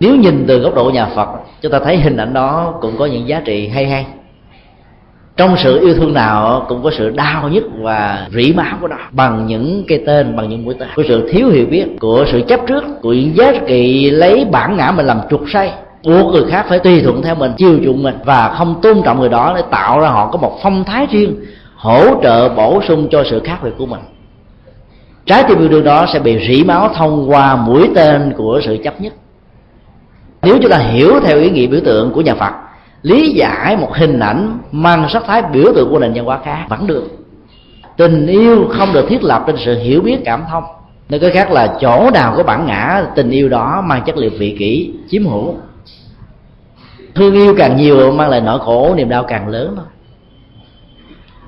Nếu 0.00 0.16
nhìn 0.16 0.44
từ 0.48 0.58
góc 0.58 0.74
độ 0.74 0.90
nhà 0.94 1.06
phật, 1.14 1.28
chúng 1.62 1.72
ta 1.72 1.78
thấy 1.84 1.96
hình 1.96 2.16
ảnh 2.16 2.34
đó 2.34 2.74
cũng 2.80 2.96
có 2.98 3.06
những 3.06 3.28
giá 3.28 3.42
trị 3.44 3.68
hay 3.68 3.86
hay 3.86 4.06
trong 5.40 5.56
sự 5.56 5.80
yêu 5.80 5.94
thương 5.94 6.14
nào 6.14 6.66
cũng 6.68 6.82
có 6.82 6.90
sự 6.90 7.10
đau 7.10 7.48
nhất 7.48 7.64
và 7.80 8.26
rỉ 8.34 8.52
máu 8.52 8.78
của 8.80 8.88
nó. 8.88 8.96
Bằng 9.12 9.46
những 9.46 9.84
cái 9.88 10.02
tên, 10.06 10.36
bằng 10.36 10.48
những 10.48 10.64
mũi 10.64 10.74
tên. 10.78 10.88
Của 10.96 11.02
sự 11.08 11.28
thiếu 11.32 11.48
hiểu 11.48 11.66
biết, 11.66 11.86
của 12.00 12.24
sự 12.32 12.42
chấp 12.48 12.60
trước, 12.66 12.84
của 13.02 13.12
những 13.12 13.36
giá 13.36 13.52
trị 13.66 14.10
lấy 14.10 14.46
bản 14.50 14.76
ngã 14.76 14.92
mình 14.96 15.06
làm 15.06 15.20
trục 15.30 15.42
say. 15.52 15.72
Buộc 16.04 16.34
người 16.34 16.44
khác 16.50 16.66
phải 16.68 16.78
tùy 16.78 17.00
thuận 17.00 17.22
theo 17.22 17.34
mình, 17.34 17.52
chiều 17.56 17.78
chuộng 17.84 18.02
mình 18.02 18.14
và 18.24 18.48
không 18.48 18.80
tôn 18.82 19.02
trọng 19.04 19.20
người 19.20 19.28
đó 19.28 19.52
để 19.56 19.62
tạo 19.70 20.00
ra 20.00 20.08
họ 20.08 20.30
có 20.32 20.38
một 20.38 20.58
phong 20.62 20.84
thái 20.84 21.06
riêng, 21.10 21.36
hỗ 21.76 22.22
trợ 22.22 22.48
bổ 22.48 22.82
sung 22.88 23.08
cho 23.10 23.24
sự 23.24 23.40
khác 23.44 23.58
biệt 23.62 23.72
của 23.78 23.86
mình. 23.86 24.00
Trái 25.26 25.44
tim 25.48 25.58
yêu 25.58 25.68
đương 25.68 25.84
đó 25.84 26.06
sẽ 26.12 26.18
bị 26.18 26.48
rỉ 26.48 26.64
máu 26.64 26.90
thông 26.94 27.30
qua 27.30 27.56
mũi 27.56 27.90
tên 27.94 28.32
của 28.36 28.60
sự 28.64 28.76
chấp 28.84 29.00
nhất. 29.00 29.12
Nếu 30.42 30.58
chúng 30.62 30.70
ta 30.70 30.78
hiểu 30.78 31.20
theo 31.24 31.38
ý 31.38 31.50
nghĩa 31.50 31.66
biểu 31.66 31.80
tượng 31.84 32.12
của 32.12 32.20
nhà 32.20 32.34
phật 32.34 32.52
lý 33.02 33.32
giải 33.32 33.76
một 33.76 33.94
hình 33.94 34.20
ảnh 34.20 34.58
mang 34.72 35.08
sắc 35.08 35.22
thái 35.26 35.42
biểu 35.42 35.72
tượng 35.74 35.90
của 35.90 35.98
nền 35.98 36.12
văn 36.14 36.24
hóa 36.24 36.40
khác 36.44 36.66
vẫn 36.68 36.86
được. 36.86 37.04
Tình 37.96 38.26
yêu 38.26 38.68
không 38.70 38.92
được 38.92 39.06
thiết 39.08 39.24
lập 39.24 39.44
trên 39.46 39.56
sự 39.64 39.78
hiểu 39.78 40.00
biết, 40.02 40.18
cảm 40.24 40.44
thông. 40.50 40.64
Nơi 41.08 41.20
cái 41.20 41.30
khác 41.30 41.50
là 41.50 41.76
chỗ 41.80 42.10
nào 42.10 42.34
có 42.36 42.42
bản 42.42 42.66
ngã, 42.66 43.04
tình 43.14 43.30
yêu 43.30 43.48
đó 43.48 43.82
mang 43.86 44.02
chất 44.06 44.16
liệu 44.16 44.30
vị 44.38 44.56
kỷ, 44.58 44.92
chiếm 45.10 45.26
hữu. 45.26 45.54
Thương 47.14 47.34
yêu 47.34 47.54
càng 47.58 47.76
nhiều 47.76 48.12
mang 48.12 48.28
lại 48.28 48.40
nỗi 48.40 48.58
khổ, 48.58 48.94
niềm 48.96 49.08
đau 49.08 49.24
càng 49.24 49.48
lớn. 49.48 49.74
Thôi 49.76 49.84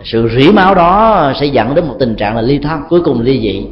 sự 0.04 0.28
rỉ 0.36 0.52
máu 0.52 0.74
đó 0.74 1.32
sẽ 1.40 1.46
dẫn 1.46 1.74
đến 1.74 1.88
một 1.88 1.94
tình 1.98 2.16
trạng 2.16 2.36
là 2.36 2.42
ly 2.42 2.58
thân, 2.58 2.80
cuối 2.88 3.00
cùng 3.04 3.20
ly 3.20 3.40
dị. 3.40 3.66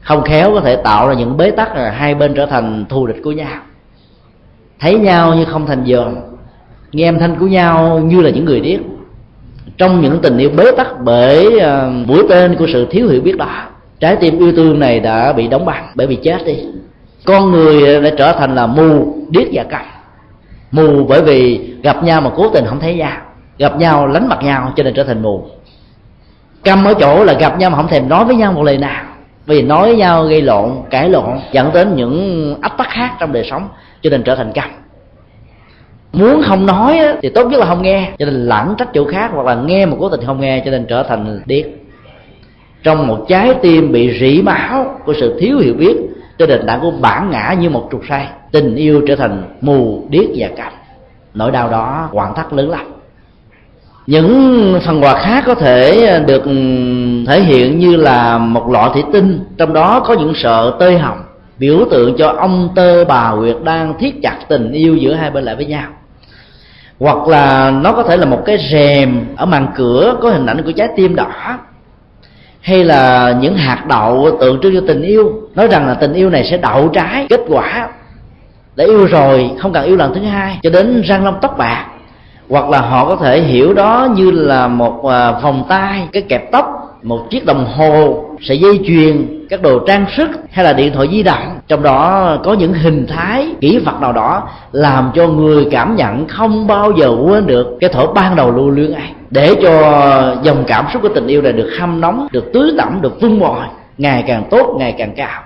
Không 0.00 0.22
khéo 0.22 0.54
có 0.54 0.60
thể 0.60 0.76
tạo 0.76 1.08
ra 1.08 1.14
những 1.14 1.36
bế 1.36 1.50
tắc 1.50 1.76
là 1.76 1.90
hai 1.90 2.14
bên 2.14 2.34
trở 2.34 2.46
thành 2.46 2.84
thù 2.88 3.06
địch 3.06 3.20
của 3.24 3.32
nhau. 3.32 3.60
Thấy 4.80 4.98
nhau 4.98 5.34
như 5.34 5.44
không 5.44 5.66
thành 5.66 5.84
giường 5.84 6.33
nghe 6.94 7.08
âm 7.08 7.18
thanh 7.18 7.36
của 7.38 7.46
nhau 7.46 7.98
như 7.98 8.20
là 8.20 8.30
những 8.30 8.44
người 8.44 8.60
điếc. 8.60 8.80
Trong 9.78 10.00
những 10.00 10.18
tình 10.22 10.38
yêu 10.38 10.50
bế 10.56 10.70
tắc 10.76 11.00
bởi 11.00 11.58
ờ, 11.58 11.90
mũi 12.06 12.22
tên 12.28 12.56
của 12.56 12.66
sự 12.72 12.86
thiếu 12.90 13.08
hiểu 13.08 13.20
biết 13.20 13.36
đó, 13.36 13.46
trái 14.00 14.16
tim 14.16 14.38
yêu 14.38 14.52
thương 14.52 14.78
này 14.78 15.00
đã 15.00 15.32
bị 15.32 15.48
đóng 15.48 15.64
băng, 15.64 15.86
bởi 15.94 16.06
vì 16.06 16.16
chết 16.16 16.44
đi. 16.46 16.56
Con 17.24 17.50
người 17.50 18.00
đã 18.00 18.10
trở 18.18 18.32
thành 18.32 18.54
là 18.54 18.66
mù, 18.66 19.16
điếc 19.30 19.48
và 19.52 19.64
câm 19.64 19.80
mù 20.70 21.04
bởi 21.04 21.22
vì 21.22 21.60
gặp 21.82 22.04
nhau 22.04 22.20
mà 22.20 22.30
cố 22.36 22.48
tình 22.48 22.64
không 22.66 22.80
thấy 22.80 22.94
nhau 22.94 23.16
gặp 23.58 23.78
nhau 23.78 24.06
lánh 24.06 24.28
mặt 24.28 24.38
nhau 24.42 24.72
cho 24.76 24.82
nên 24.82 24.94
trở 24.94 25.04
thành 25.04 25.22
mù. 25.22 25.44
Câm 26.64 26.84
ở 26.84 26.94
chỗ 26.94 27.24
là 27.24 27.32
gặp 27.32 27.58
nhau 27.58 27.70
mà 27.70 27.76
không 27.76 27.88
thèm 27.88 28.08
nói 28.08 28.24
với 28.24 28.36
nhau 28.36 28.52
một 28.52 28.62
lời 28.62 28.78
nào, 28.78 29.04
vì 29.46 29.62
nói 29.62 29.88
với 29.88 29.96
nhau 29.96 30.24
gây 30.24 30.42
lộn, 30.42 30.70
cãi 30.90 31.10
lộn, 31.10 31.38
dẫn 31.52 31.70
đến 31.74 31.96
những 31.96 32.56
ách 32.60 32.78
tắc 32.78 32.88
khác 32.90 33.16
trong 33.20 33.32
đời 33.32 33.44
sống, 33.50 33.68
cho 34.02 34.10
nên 34.10 34.22
trở 34.22 34.34
thành 34.34 34.52
câm 34.52 34.83
muốn 36.14 36.42
không 36.42 36.66
nói 36.66 37.00
thì 37.22 37.28
tốt 37.28 37.46
nhất 37.46 37.60
là 37.60 37.66
không 37.66 37.82
nghe. 37.82 38.10
Cho 38.18 38.26
nên 38.26 38.34
lãng 38.34 38.74
trách 38.78 38.88
chỗ 38.94 39.04
khác, 39.04 39.30
hoặc 39.34 39.46
là 39.46 39.54
nghe 39.54 39.86
một 39.86 39.96
cố 40.00 40.08
tình 40.08 40.20
không 40.26 40.40
nghe, 40.40 40.62
cho 40.64 40.70
nên 40.70 40.86
trở 40.88 41.02
thành 41.02 41.40
điếc. 41.46 41.66
Trong 42.82 43.06
một 43.06 43.24
trái 43.28 43.54
tim 43.62 43.92
bị 43.92 44.18
rỉ 44.20 44.42
máu 44.42 45.00
của 45.04 45.14
sự 45.20 45.40
thiếu 45.40 45.58
hiểu 45.58 45.74
biết 45.74 45.96
trên 46.38 46.48
nền 46.48 46.66
tảng 46.66 46.80
của 46.80 46.90
bản 46.90 47.30
ngã 47.30 47.54
như 47.60 47.70
một 47.70 47.88
trục 47.92 48.02
say 48.08 48.28
tình 48.52 48.74
yêu 48.74 49.02
trở 49.08 49.16
thành 49.16 49.42
mù, 49.60 50.04
điếc 50.08 50.24
và 50.36 50.48
câm 50.56 50.72
nỗi 51.34 51.50
đau 51.50 51.70
đó 51.70 52.08
hoàn 52.12 52.34
thắt 52.34 52.52
lớn 52.52 52.70
lắm. 52.70 52.86
Những 54.06 54.80
phần 54.86 55.02
quà 55.02 55.14
khác 55.14 55.44
có 55.46 55.54
thể 55.54 56.20
được 56.26 56.44
ừ, 56.44 56.50
thể 57.26 57.40
hiện 57.40 57.78
như 57.78 57.96
là 57.96 58.38
một 58.38 58.70
lọ 58.70 58.90
thủy 58.94 59.02
tinh. 59.12 59.40
Trong 59.56 59.72
đó 59.72 60.00
có 60.00 60.14
những 60.14 60.32
sợ 60.34 60.76
tơi 60.78 60.98
hồng, 60.98 61.18
biểu 61.58 61.78
tượng 61.90 62.16
cho 62.18 62.28
ông 62.28 62.68
tơ 62.74 63.04
bà 63.04 63.30
nguyệt 63.30 63.56
đang 63.64 63.94
thiết 63.98 64.22
chặt 64.22 64.38
tình 64.48 64.72
yêu 64.72 64.96
giữa 64.96 65.14
hai 65.14 65.30
bên 65.30 65.44
lại 65.44 65.56
với 65.56 65.66
nhau 65.66 65.88
hoặc 67.00 67.28
là 67.28 67.70
nó 67.70 67.92
có 67.92 68.02
thể 68.02 68.16
là 68.16 68.26
một 68.26 68.42
cái 68.46 68.58
rèm 68.70 69.26
ở 69.36 69.46
màn 69.46 69.66
cửa 69.74 70.16
có 70.22 70.30
hình 70.30 70.46
ảnh 70.46 70.62
của 70.62 70.72
trái 70.72 70.88
tim 70.96 71.16
đỏ. 71.16 71.58
Hay 72.60 72.84
là 72.84 73.34
những 73.40 73.56
hạt 73.56 73.86
đậu 73.88 74.36
tượng 74.40 74.60
trưng 74.60 74.74
cho 74.74 74.80
tình 74.86 75.02
yêu. 75.02 75.32
Nói 75.54 75.68
rằng 75.68 75.86
là 75.88 75.94
tình 75.94 76.12
yêu 76.12 76.30
này 76.30 76.44
sẽ 76.44 76.56
đậu 76.56 76.88
trái 76.88 77.26
kết 77.28 77.40
quả 77.48 77.88
để 78.76 78.84
yêu 78.84 79.06
rồi, 79.06 79.50
không 79.58 79.72
cần 79.72 79.84
yêu 79.84 79.96
lần 79.96 80.14
thứ 80.14 80.20
hai, 80.20 80.58
cho 80.62 80.70
đến 80.70 81.02
răng 81.04 81.24
long 81.24 81.38
tóc 81.40 81.58
bạc. 81.58 81.86
Hoặc 82.48 82.68
là 82.68 82.80
họ 82.80 83.04
có 83.04 83.16
thể 83.16 83.40
hiểu 83.40 83.74
đó 83.74 84.08
như 84.14 84.30
là 84.30 84.68
một 84.68 85.06
à, 85.06 85.32
vòng 85.32 85.64
tay, 85.68 86.08
cái 86.12 86.22
kẹp 86.22 86.52
tóc 86.52 86.83
một 87.04 87.30
chiếc 87.30 87.46
đồng 87.46 87.64
hồ 87.64 88.24
sợi 88.40 88.58
dây 88.58 88.80
chuyền 88.86 89.46
các 89.48 89.62
đồ 89.62 89.78
trang 89.78 90.06
sức 90.16 90.30
hay 90.50 90.64
là 90.64 90.72
điện 90.72 90.92
thoại 90.94 91.08
di 91.12 91.22
động. 91.22 91.58
Trong 91.68 91.82
đó 91.82 92.36
có 92.44 92.52
những 92.52 92.72
hình 92.72 93.06
thái, 93.06 93.46
kỹ 93.60 93.78
vật 93.78 94.00
nào 94.00 94.12
đó 94.12 94.48
làm 94.72 95.10
cho 95.14 95.28
người 95.28 95.66
cảm 95.70 95.96
nhận 95.96 96.28
không 96.28 96.66
bao 96.66 96.92
giờ 96.92 97.16
quên 97.26 97.46
được 97.46 97.76
cái 97.80 97.90
thổ 97.90 98.12
ban 98.12 98.36
đầu 98.36 98.50
lưu 98.50 98.70
luyến 98.70 98.92
ấy. 98.92 99.08
Để 99.30 99.54
cho 99.62 100.36
dòng 100.42 100.64
cảm 100.66 100.86
xúc 100.92 101.02
của 101.02 101.08
tình 101.08 101.26
yêu 101.26 101.42
này 101.42 101.52
được 101.52 101.70
hâm 101.78 102.00
nóng, 102.00 102.28
được 102.32 102.52
tưới 102.52 102.70
tẩm, 102.78 102.98
được 103.02 103.20
vun 103.20 103.40
bồi, 103.40 103.64
ngày 103.98 104.24
càng 104.26 104.44
tốt, 104.50 104.76
ngày 104.78 104.94
càng 104.98 105.14
cao. 105.16 105.42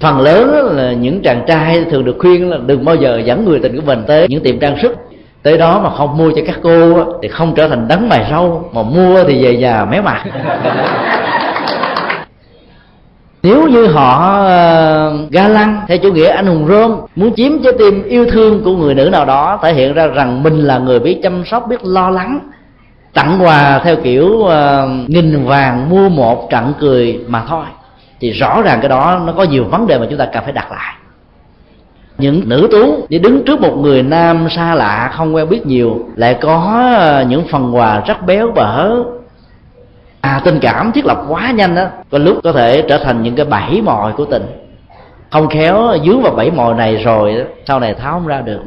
Phần 0.00 0.20
lớn 0.20 0.76
là 0.76 0.92
những 0.92 1.22
chàng 1.22 1.42
trai 1.46 1.84
thường 1.90 2.04
được 2.04 2.16
khuyên 2.18 2.50
là 2.50 2.58
đừng 2.66 2.84
bao 2.84 2.94
giờ 2.94 3.22
dẫn 3.24 3.44
người 3.44 3.60
tình 3.60 3.76
của 3.76 3.86
mình 3.86 4.02
tới 4.06 4.26
những 4.28 4.42
tiệm 4.42 4.58
trang 4.58 4.76
sức 4.82 4.96
tới 5.42 5.58
đó 5.58 5.80
mà 5.80 5.90
không 5.90 6.16
mua 6.16 6.30
cho 6.30 6.42
các 6.46 6.58
cô 6.62 7.04
thì 7.22 7.28
không 7.28 7.54
trở 7.54 7.68
thành 7.68 7.88
đấng 7.88 8.08
mày 8.08 8.26
râu 8.30 8.70
mà 8.72 8.82
mua 8.82 9.24
thì 9.24 9.44
về 9.44 9.56
nhà 9.56 9.84
méo 9.84 10.02
mặt. 10.02 10.24
Nếu 13.42 13.68
như 13.68 13.86
họ 13.86 14.40
uh, 14.40 15.30
ga 15.30 15.48
lăng 15.48 15.80
theo 15.88 15.98
chủ 15.98 16.12
nghĩa 16.12 16.28
anh 16.28 16.46
hùng 16.46 16.66
rôm 16.68 16.96
muốn 17.16 17.34
chiếm 17.36 17.62
trái 17.62 17.72
tim 17.78 18.02
yêu 18.02 18.26
thương 18.30 18.64
của 18.64 18.76
người 18.76 18.94
nữ 18.94 19.08
nào 19.12 19.24
đó 19.24 19.58
thể 19.62 19.74
hiện 19.74 19.94
ra 19.94 20.06
rằng 20.06 20.42
mình 20.42 20.58
là 20.58 20.78
người 20.78 20.98
biết 20.98 21.20
chăm 21.22 21.44
sóc 21.44 21.66
biết 21.68 21.84
lo 21.84 22.10
lắng 22.10 22.38
tặng 23.14 23.38
quà 23.42 23.80
theo 23.84 23.96
kiểu 23.96 24.26
uh, 24.26 24.50
nghìn 25.08 25.44
vàng 25.44 25.90
mua 25.90 26.08
một 26.08 26.50
trận 26.50 26.72
cười 26.80 27.20
mà 27.28 27.42
thôi 27.48 27.64
thì 28.20 28.30
rõ 28.30 28.62
ràng 28.62 28.80
cái 28.80 28.88
đó 28.88 29.20
nó 29.26 29.32
có 29.32 29.42
nhiều 29.42 29.64
vấn 29.64 29.86
đề 29.86 29.98
mà 29.98 30.06
chúng 30.10 30.18
ta 30.18 30.26
cần 30.32 30.44
phải 30.44 30.52
đặt 30.52 30.72
lại 30.72 30.94
những 32.18 32.48
nữ 32.48 32.68
tú 32.72 33.06
đi 33.08 33.18
đứng 33.18 33.44
trước 33.44 33.60
một 33.60 33.76
người 33.76 34.02
nam 34.02 34.46
xa 34.50 34.74
lạ 34.74 35.10
không 35.14 35.34
quen 35.34 35.48
biết 35.48 35.66
nhiều 35.66 36.06
lại 36.16 36.38
có 36.40 36.82
ờ, 36.98 37.24
những 37.28 37.44
phần 37.50 37.76
quà 37.76 38.02
rất 38.06 38.26
béo 38.26 38.52
bở 38.54 38.90
à 40.20 40.40
tình 40.44 40.58
cảm 40.60 40.92
thiết 40.92 41.06
lập 41.06 41.24
quá 41.28 41.50
nhanh 41.50 41.74
đó 41.74 41.84
có 42.10 42.18
lúc 42.18 42.38
có 42.42 42.52
thể 42.52 42.84
trở 42.88 42.98
thành 42.98 43.22
những 43.22 43.34
cái 43.34 43.46
bẫy 43.46 43.82
mồi 43.82 44.12
của 44.12 44.24
tình. 44.24 44.42
Không 45.30 45.48
khéo 45.48 45.86
ờ, 45.86 45.98
dướng 46.06 46.22
vào 46.22 46.32
bẫy 46.32 46.50
mồi 46.50 46.74
này 46.74 46.96
rồi 46.96 47.34
đó, 47.34 47.44
sau 47.66 47.80
này 47.80 47.94
tháo 47.94 48.12
không 48.12 48.26
ra 48.26 48.40
được. 48.40 48.60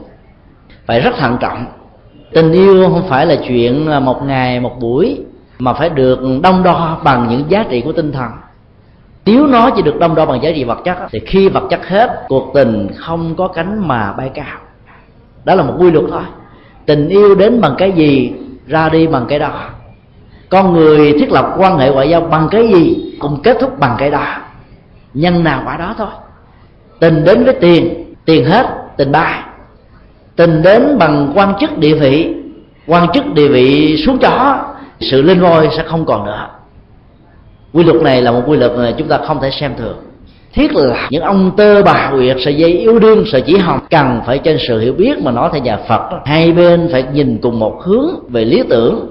Phải 0.85 0.99
rất 0.99 1.15
thận 1.17 1.37
trọng. 1.39 1.65
Tình 2.33 2.51
yêu 2.51 2.89
không 2.89 3.07
phải 3.09 3.25
là 3.25 3.35
chuyện 3.47 3.85
ờ, 3.87 3.99
một 3.99 4.23
ngày 4.23 4.59
một 4.59 4.79
buổi 4.79 5.21
mà 5.59 5.73
phải 5.73 5.89
được 5.89 6.19
đông 6.43 6.63
đo 6.63 6.97
bằng 7.03 7.27
những 7.29 7.43
giá 7.49 7.65
trị 7.69 7.81
của 7.81 7.91
tinh 7.91 8.11
thần 8.11 8.31
nếu 9.25 9.47
nó 9.47 9.69
chỉ 9.69 9.81
được 9.81 9.99
đông 9.99 10.15
đo 10.15 10.25
bằng 10.25 10.43
giá 10.43 10.51
trị 10.55 10.63
vật 10.63 10.79
chất 10.85 10.97
thì 11.11 11.19
khi 11.19 11.49
vật 11.49 11.63
chất 11.69 11.87
hết, 11.87 12.25
cuộc 12.27 12.51
tình 12.53 12.87
không 12.95 13.35
có 13.35 13.47
cánh 13.47 13.87
mà 13.87 14.13
bay 14.13 14.31
cao. 14.33 14.57
Đó 15.43 15.55
là 15.55 15.63
một 15.63 15.73
quy 15.79 15.91
luật 15.91 16.05
thôi. 16.11 16.23
Tình 16.85 17.09
yêu 17.09 17.35
đến 17.35 17.61
bằng 17.61 17.75
cái 17.77 17.91
gì, 17.91 18.33
ra 18.67 18.89
đi 18.89 19.07
bằng 19.07 19.25
cái 19.29 19.39
đó. 19.39 19.69
Con 20.49 20.73
người 20.73 21.13
thiết 21.19 21.31
lập 21.31 21.55
quan 21.57 21.77
hệ 21.77 21.91
ngoại 21.91 22.09
giao 22.09 22.21
bằng 22.21 22.47
cái 22.51 22.67
gì, 22.67 23.13
cũng 23.19 23.41
kết 23.43 23.57
thúc 23.59 23.79
bằng 23.79 23.95
cái 23.97 24.11
đó. 24.11 24.25
Nhân 25.13 25.43
nào 25.43 25.61
quả 25.65 25.77
đó 25.77 25.95
thôi. 25.97 26.07
Tình 26.99 27.23
đến 27.23 27.45
với 27.45 27.53
tiền 27.53 28.13
tiền 28.25 28.45
hết, 28.45 28.67
tình 28.97 29.11
bay. 29.11 29.39
Tình 30.35 30.61
đến 30.61 30.97
bằng 30.97 31.31
quan 31.35 31.53
chức 31.59 31.77
địa 31.77 31.95
vị, 31.95 32.35
quan 32.87 33.07
chức 33.13 33.33
địa 33.33 33.47
vị 33.47 33.97
xuống 34.05 34.17
chó, 34.17 34.57
sự 34.99 35.21
lên 35.21 35.41
ngôi 35.41 35.69
sẽ 35.77 35.83
không 35.83 36.05
còn 36.05 36.25
nữa 36.25 36.47
quy 37.75 37.83
luật 37.83 38.01
này 38.01 38.21
là 38.21 38.31
một 38.31 38.41
quy 38.47 38.57
luật 38.57 38.71
mà 38.77 38.93
chúng 38.97 39.07
ta 39.07 39.17
không 39.17 39.41
thể 39.41 39.51
xem 39.51 39.71
thường. 39.77 39.97
Thiết 40.53 40.75
là 40.75 41.07
những 41.09 41.23
ông 41.23 41.51
tơ 41.57 41.83
bà 41.83 42.09
huyệt 42.11 42.37
sợi 42.39 42.55
dây 42.55 42.71
yêu 42.71 42.99
đương 42.99 43.23
sợi 43.25 43.41
chỉ 43.41 43.57
hồng 43.57 43.79
cần 43.89 44.21
phải 44.25 44.37
trên 44.37 44.57
sự 44.67 44.79
hiểu 44.79 44.93
biết 44.93 45.21
mà 45.21 45.31
nói 45.31 45.49
theo 45.53 45.61
nhà 45.61 45.77
phật. 45.87 46.01
Hai 46.25 46.51
bên 46.51 46.89
phải 46.91 47.03
nhìn 47.13 47.37
cùng 47.41 47.59
một 47.59 47.81
hướng 47.83 48.09
về 48.29 48.45
lý 48.45 48.63
tưởng. 48.69 49.09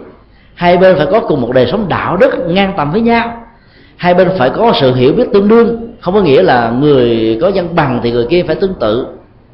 Hai 0.55 0.77
bên 0.77 0.97
phải 0.97 1.07
có 1.07 1.21
cùng 1.21 1.41
một 1.41 1.53
đời 1.53 1.67
sống 1.71 1.87
đạo 1.89 2.17
đức 2.17 2.49
ngang 2.49 2.73
tầm 2.77 2.93
với 2.93 3.01
nhau. 3.01 3.37
Hai 3.97 4.15
bên 4.15 4.29
phải 4.39 4.51
có 4.51 4.73
sự 4.81 4.95
hiểu 4.95 5.13
biết 5.13 5.25
tương 5.33 5.49
đương. 5.49 5.95
Không 6.01 6.15
có 6.15 6.21
nghĩa 6.21 6.43
là 6.43 6.71
người 6.71 7.39
có 7.41 7.51
văn 7.55 7.69
bằng 7.75 8.01
thì 8.03 8.13
người 8.13 8.27
kia 8.31 8.45
phải 8.47 8.57
tương 8.57 8.75
tự 8.75 9.07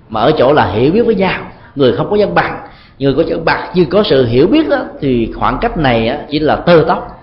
mà 0.08 0.20
ở 0.20 0.32
chỗ 0.38 0.52
là 0.52 0.66
hiểu 0.66 0.92
biết 0.92 1.02
với 1.02 1.14
nhau. 1.14 1.40
Người 1.74 1.92
không 1.92 2.10
có 2.10 2.16
văn 2.20 2.34
bằng 2.34 2.60
người 3.00 3.14
có 3.14 3.22
văn 3.26 3.44
bằng 3.44 3.70
nhưng 3.74 3.90
có 3.90 4.02
sự 4.02 4.26
hiểu 4.26 4.46
biết 4.46 4.68
đó, 4.68 4.78
thì 5.00 5.32
khoảng 5.34 5.58
cách 5.60 5.76
này 5.76 6.18
chỉ 6.30 6.38
là 6.38 6.56
tơ 6.56 6.84
tóc 6.88 7.19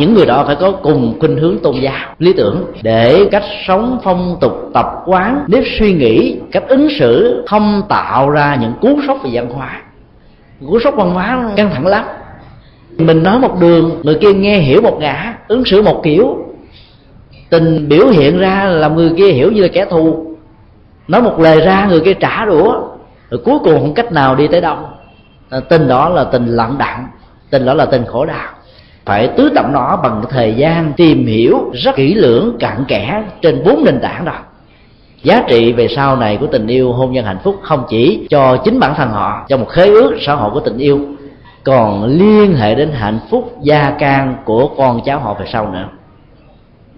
những 0.00 0.14
người 0.14 0.26
đó 0.26 0.44
phải 0.46 0.56
có 0.56 0.72
cùng 0.72 1.16
khuynh 1.20 1.36
hướng 1.36 1.58
tôn 1.58 1.74
giáo, 1.74 2.14
lý 2.18 2.32
tưởng 2.32 2.64
để 2.82 3.28
cách 3.30 3.44
sống 3.66 3.98
phong 4.04 4.36
tục 4.40 4.70
tập 4.74 4.86
quán. 5.06 5.44
Nếp 5.48 5.64
suy 5.78 5.92
nghĩ, 5.92 6.40
cách 6.52 6.64
ứng 6.68 6.88
xử 6.98 7.42
không 7.46 7.82
tạo 7.88 8.30
ra 8.30 8.58
những 8.60 8.72
cú 8.80 9.00
sốc 9.06 9.18
về 9.24 9.30
văn 9.32 9.50
hóa. 9.50 9.82
Cú 10.66 10.80
sốc 10.80 10.94
văn 10.94 11.10
hóa 11.10 11.50
căng 11.56 11.70
thẳng 11.70 11.86
lắm. 11.86 12.04
Mình 12.98 13.22
nói 13.22 13.38
một 13.38 13.60
đường, 13.60 14.00
người 14.02 14.14
kia 14.14 14.32
nghe 14.34 14.58
hiểu 14.58 14.82
một 14.82 14.96
ngã, 15.00 15.34
ứng 15.48 15.64
xử 15.64 15.82
một 15.82 16.00
kiểu. 16.04 16.36
Tình 17.50 17.88
biểu 17.88 18.06
hiện 18.06 18.38
ra 18.38 18.64
là 18.64 18.88
người 18.88 19.12
kia 19.16 19.28
hiểu 19.28 19.52
như 19.52 19.62
là 19.62 19.68
kẻ 19.68 19.84
thù. 19.84 20.26
Nói 21.08 21.22
một 21.22 21.40
lời 21.40 21.60
ra, 21.60 21.86
người 21.88 22.00
kia 22.00 22.14
trả 22.14 22.44
đũa. 22.44 22.72
Rồi 23.30 23.40
cuối 23.44 23.58
cùng 23.64 23.80
không 23.80 23.94
cách 23.94 24.12
nào 24.12 24.34
đi 24.34 24.48
tới 24.48 24.60
đâu. 24.60 24.76
Tình 25.68 25.88
đó 25.88 26.08
là 26.08 26.24
tình 26.24 26.46
lặng 26.46 26.74
đặng, 26.78 27.06
tình 27.50 27.64
đó 27.66 27.74
là 27.74 27.86
tình 27.86 28.04
khổ 28.04 28.24
đau 28.26 28.48
phải 29.10 29.28
tứ 29.28 29.52
tập 29.54 29.66
nó 29.70 29.96
bằng 29.96 30.22
thời 30.30 30.54
gian 30.54 30.92
tìm 30.92 31.26
hiểu 31.26 31.70
rất 31.72 31.96
kỹ 31.96 32.14
lưỡng 32.14 32.56
cặn 32.58 32.84
kẽ 32.88 33.22
trên 33.42 33.64
bốn 33.64 33.84
nền 33.84 34.00
tảng 34.00 34.24
đó. 34.24 34.32
Giá 35.22 35.42
trị 35.48 35.72
về 35.72 35.88
sau 35.88 36.16
này 36.16 36.36
của 36.36 36.46
tình 36.46 36.66
yêu, 36.66 36.92
hôn 36.92 37.12
nhân 37.12 37.24
hạnh 37.24 37.38
phúc 37.44 37.56
không 37.62 37.84
chỉ 37.88 38.26
cho 38.30 38.56
chính 38.56 38.80
bản 38.80 38.94
thân 38.94 39.08
họ, 39.10 39.44
cho 39.48 39.56
một 39.56 39.68
khế 39.68 39.86
ước 39.86 40.16
xã 40.20 40.34
hội 40.34 40.50
của 40.50 40.60
tình 40.60 40.78
yêu, 40.78 41.00
còn 41.64 42.04
liên 42.04 42.54
hệ 42.54 42.74
đến 42.74 42.90
hạnh 42.92 43.18
phúc 43.30 43.56
gia 43.62 43.90
can 43.90 44.36
của 44.44 44.68
con 44.68 45.00
cháu 45.04 45.18
họ 45.18 45.34
về 45.34 45.46
sau 45.52 45.70
nữa. 45.70 45.88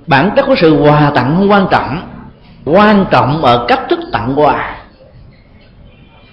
Bản 0.07 0.31
chất 0.37 0.47
của 0.47 0.55
sự 0.57 0.83
quà 0.83 1.11
tặng 1.15 1.35
không 1.39 1.51
quan 1.51 1.67
trọng 1.71 2.01
quan 2.65 3.05
trọng 3.11 3.43
ở 3.43 3.65
cách 3.69 3.81
thức 3.91 4.01
tặng 4.13 4.33
quà. 4.37 4.77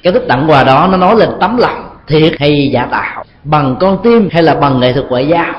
Cái 0.04 0.14
thức 0.14 0.24
tặng 0.28 0.46
quà 0.48 0.64
đó 0.64 0.88
nó 0.92 0.98
nói 0.98 1.16
lên 1.16 1.30
tấm 1.40 1.58
lòng 1.58 1.90
thiệt 2.08 2.34
hay 2.40 2.70
giả 2.74 2.86
tạo, 2.92 3.24
bằng 3.44 3.76
con 3.80 3.98
tim 4.04 4.30
hay 4.32 4.44
là 4.44 4.56
bằng 4.56 4.80
nghệ 4.80 4.94
thuật 4.94 5.06
ngoại 5.10 5.28
giao 5.28 5.54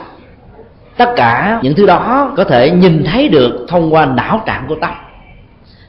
tất 1.01 1.13
cả 1.17 1.61
những 1.63 1.75
thứ 1.75 1.87
đó 1.87 2.33
có 2.37 2.45
thể 2.45 2.71
nhìn 2.71 3.05
thấy 3.05 3.29
được 3.29 3.67
thông 3.69 3.95
qua 3.95 4.07
não 4.07 4.43
trạng 4.47 4.65
của 4.69 4.75
tâm. 4.81 4.91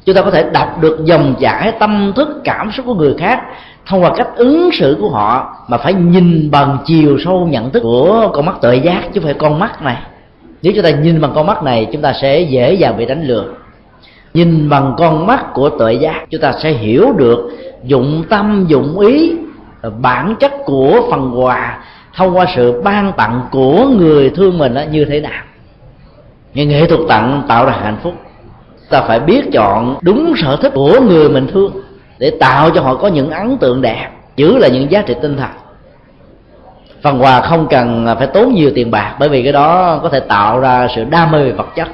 Chúng 0.06 0.16
ta 0.16 0.22
có 0.22 0.32
thể 0.32 0.46
đọc 0.54 0.82
được 0.82 1.06
dòng 1.06 1.36
chảy 1.40 1.72
tâm 1.72 2.14
thức, 2.16 2.42
cảm 2.44 2.72
xúc 2.72 2.86
của 2.86 2.94
người 2.94 3.16
khác 3.18 3.42
thông 3.86 4.04
qua 4.04 4.12
cách 4.16 4.28
ứng 4.36 4.70
xử 4.74 4.98
của 5.02 5.10
họ 5.10 5.56
mà 5.68 5.78
phải 5.78 5.94
nhìn 5.94 6.52
bằng 6.52 6.78
chiều 6.86 7.18
sâu 7.26 7.48
nhận 7.52 7.72
thức 7.72 7.80
của 7.84 8.30
con 8.34 8.46
mắt 8.46 8.56
tuệ 8.62 8.76
giác 8.76 9.02
chứ 9.14 9.20
không 9.20 9.24
phải 9.24 9.34
con 9.34 9.60
mắt 9.60 9.82
này. 9.82 9.98
Nếu 10.62 10.74
chúng 10.76 10.84
ta 10.84 10.90
nhìn 10.90 11.22
bằng 11.22 11.32
con 11.36 11.48
mắt 11.48 11.64
này, 11.64 11.88
chúng 11.94 12.02
ta 12.02 12.14
sẽ 12.14 12.42
dễ 12.42 12.74
dàng 12.74 12.98
bị 12.98 13.06
đánh 13.06 13.28
lừa. 13.28 13.46
Nhìn 14.34 14.70
bằng 14.70 14.94
con 14.98 15.28
mắt 15.28 15.54
của 15.54 15.70
tuệ 15.70 15.94
giác, 15.94 16.26
chúng 16.30 16.42
ta 16.42 16.52
sẽ 16.52 16.72
hiểu 16.72 17.14
được 17.18 17.50
dụng 17.84 18.24
tâm, 18.30 18.66
dụng 18.68 19.00
ý, 19.00 19.36
bản 20.02 20.36
chất 20.40 20.52
của 20.66 21.08
phần 21.12 21.32
quà 21.36 21.80
thông 22.16 22.38
qua 22.38 22.46
sự 22.56 22.82
ban 22.82 23.14
tặng 23.18 23.42
của 23.52 23.88
người 23.88 24.30
thương 24.30 24.58
mình 24.58 24.74
đó 24.74 24.82
như 24.92 25.06
thế 25.06 25.22
nào? 25.22 25.44
Nhưng 26.54 26.70
nghệ 26.70 26.88
thuật 26.88 27.00
tặng 27.08 27.44
tạo 27.48 27.66
ra 27.66 27.72
hạnh 27.72 27.98
phúc. 28.04 28.14
Ta 28.90 29.02
phải 29.02 29.20
biết 29.20 29.42
chọn 29.54 29.98
đúng 30.02 30.34
sở 30.38 30.58
thích 30.62 30.72
của 30.76 31.00
người 31.00 31.30
mình 31.30 31.48
thương 31.48 31.72
để 32.18 32.32
tạo 32.40 32.70
cho 32.70 32.82
họ 32.82 32.96
có 32.96 33.08
những 33.08 33.30
ấn 33.30 33.58
tượng 33.58 33.82
đẹp, 33.82 34.10
giữ 34.36 34.58
là 34.58 34.68
những 34.68 34.92
giá 34.92 35.02
trị 35.02 35.16
tinh 35.22 35.38
thần. 35.38 35.50
Phần 37.02 37.22
quà 37.22 37.42
không 37.42 37.68
cần 37.70 38.16
phải 38.18 38.28
tốn 38.28 38.54
nhiều 38.54 38.72
tiền 38.76 38.92
bạc, 38.92 39.16
bởi 39.20 39.30
vì 39.30 39.44
cái 39.44 39.52
đó 39.52 40.00
có 40.04 40.10
thể 40.10 40.20
tạo 40.20 40.60
ra 40.60 40.88
sự 40.96 41.04
đam 41.04 41.32
mê 41.32 41.44
về 41.44 41.52
vật 41.52 41.68
chất. 41.76 41.88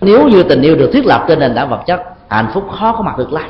Nếu 0.00 0.28
như 0.28 0.42
tình 0.42 0.62
yêu 0.62 0.76
được 0.76 0.90
thiết 0.92 1.06
lập 1.06 1.24
trên 1.28 1.38
nền 1.38 1.54
tảng 1.54 1.68
vật 1.68 1.80
chất, 1.86 2.02
hạnh 2.28 2.50
phúc 2.54 2.64
khó 2.78 2.92
có 2.92 3.02
mặt 3.02 3.18
được 3.18 3.32
lắm 3.32 3.44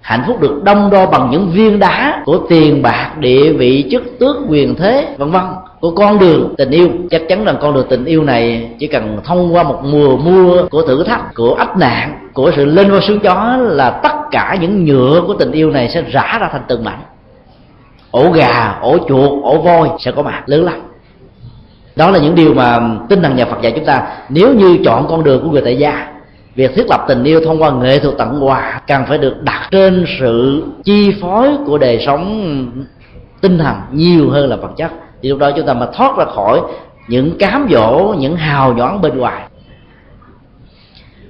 hạnh 0.00 0.22
phúc 0.26 0.40
được 0.40 0.64
đông 0.64 0.90
đo 0.90 1.06
bằng 1.06 1.28
những 1.30 1.50
viên 1.50 1.78
đá 1.78 2.22
của 2.24 2.38
tiền 2.48 2.82
bạc, 2.82 3.10
địa 3.18 3.52
vị, 3.52 3.88
chức 3.90 4.02
tước, 4.18 4.36
quyền 4.48 4.74
thế, 4.74 5.14
vân 5.18 5.30
vân, 5.30 5.42
của 5.80 5.90
con 5.90 6.18
đường 6.18 6.54
tình 6.58 6.70
yêu. 6.70 6.88
Chắc 7.10 7.22
chắn 7.28 7.44
rằng 7.44 7.56
con 7.60 7.74
đường 7.74 7.86
tình 7.90 8.04
yêu 8.04 8.24
này 8.24 8.70
chỉ 8.78 8.86
cần 8.86 9.18
thông 9.24 9.54
qua 9.54 9.62
một 9.62 9.80
mùa 9.84 10.16
mưa 10.16 10.66
của 10.70 10.82
thử 10.82 11.04
thách, 11.04 11.34
của 11.34 11.54
ách 11.54 11.76
nạn, 11.76 12.28
của 12.34 12.50
sự 12.56 12.64
lên 12.64 12.90
qua 12.90 13.00
xuống 13.00 13.20
chó 13.20 13.56
là 13.56 13.90
tất 13.90 14.14
cả 14.30 14.56
những 14.60 14.84
nhựa 14.84 15.22
của 15.26 15.34
tình 15.34 15.52
yêu 15.52 15.70
này 15.70 15.88
sẽ 15.88 16.02
rã 16.02 16.38
ra 16.40 16.48
thành 16.52 16.62
từng 16.68 16.84
mảnh. 16.84 17.00
Ổ 18.10 18.30
gà, 18.30 18.78
ổ 18.80 18.98
chuột, 19.08 19.44
ổ 19.44 19.62
voi 19.62 19.88
sẽ 19.98 20.12
có 20.12 20.22
mặt 20.22 20.42
lớn 20.46 20.64
lắm 20.64 20.80
đó 21.96 22.10
là 22.10 22.18
những 22.18 22.34
điều 22.34 22.54
mà 22.54 22.80
tinh 23.08 23.22
thần 23.22 23.36
nhà 23.36 23.44
phật 23.44 23.62
dạy 23.62 23.72
chúng 23.76 23.84
ta, 23.84 24.02
nếu 24.28 24.54
như 24.54 24.78
chọn 24.84 25.06
con 25.08 25.24
đường 25.24 25.42
của 25.42 25.50
người 25.50 25.62
tại 25.64 25.76
gia 25.76 26.06
việc 26.54 26.74
thiết 26.74 26.88
lập 26.88 27.04
tình 27.08 27.24
yêu 27.24 27.40
thông 27.44 27.62
qua 27.62 27.70
nghệ 27.70 27.98
thuật 27.98 28.18
tặng 28.18 28.46
quà 28.46 28.80
càng 28.86 29.06
phải 29.08 29.18
được 29.18 29.42
đặt 29.42 29.68
trên 29.70 30.04
sự 30.18 30.62
chi 30.84 31.14
phối 31.20 31.48
của 31.66 31.78
đời 31.78 32.02
sống 32.06 32.54
tinh 33.40 33.58
thần 33.58 33.76
nhiều 33.92 34.30
hơn 34.30 34.48
là 34.48 34.56
vật 34.56 34.70
chất. 34.76 34.90
Thì 35.22 35.28
lúc 35.28 35.38
đó 35.38 35.50
chúng 35.56 35.66
ta 35.66 35.74
mà 35.74 35.86
thoát 35.92 36.16
ra 36.16 36.24
khỏi 36.24 36.60
những 37.08 37.38
cám 37.38 37.68
dỗ, 37.70 38.14
những 38.18 38.36
hào 38.36 38.74
nhoáng 38.74 39.00
bên 39.00 39.18
ngoài. 39.18 39.42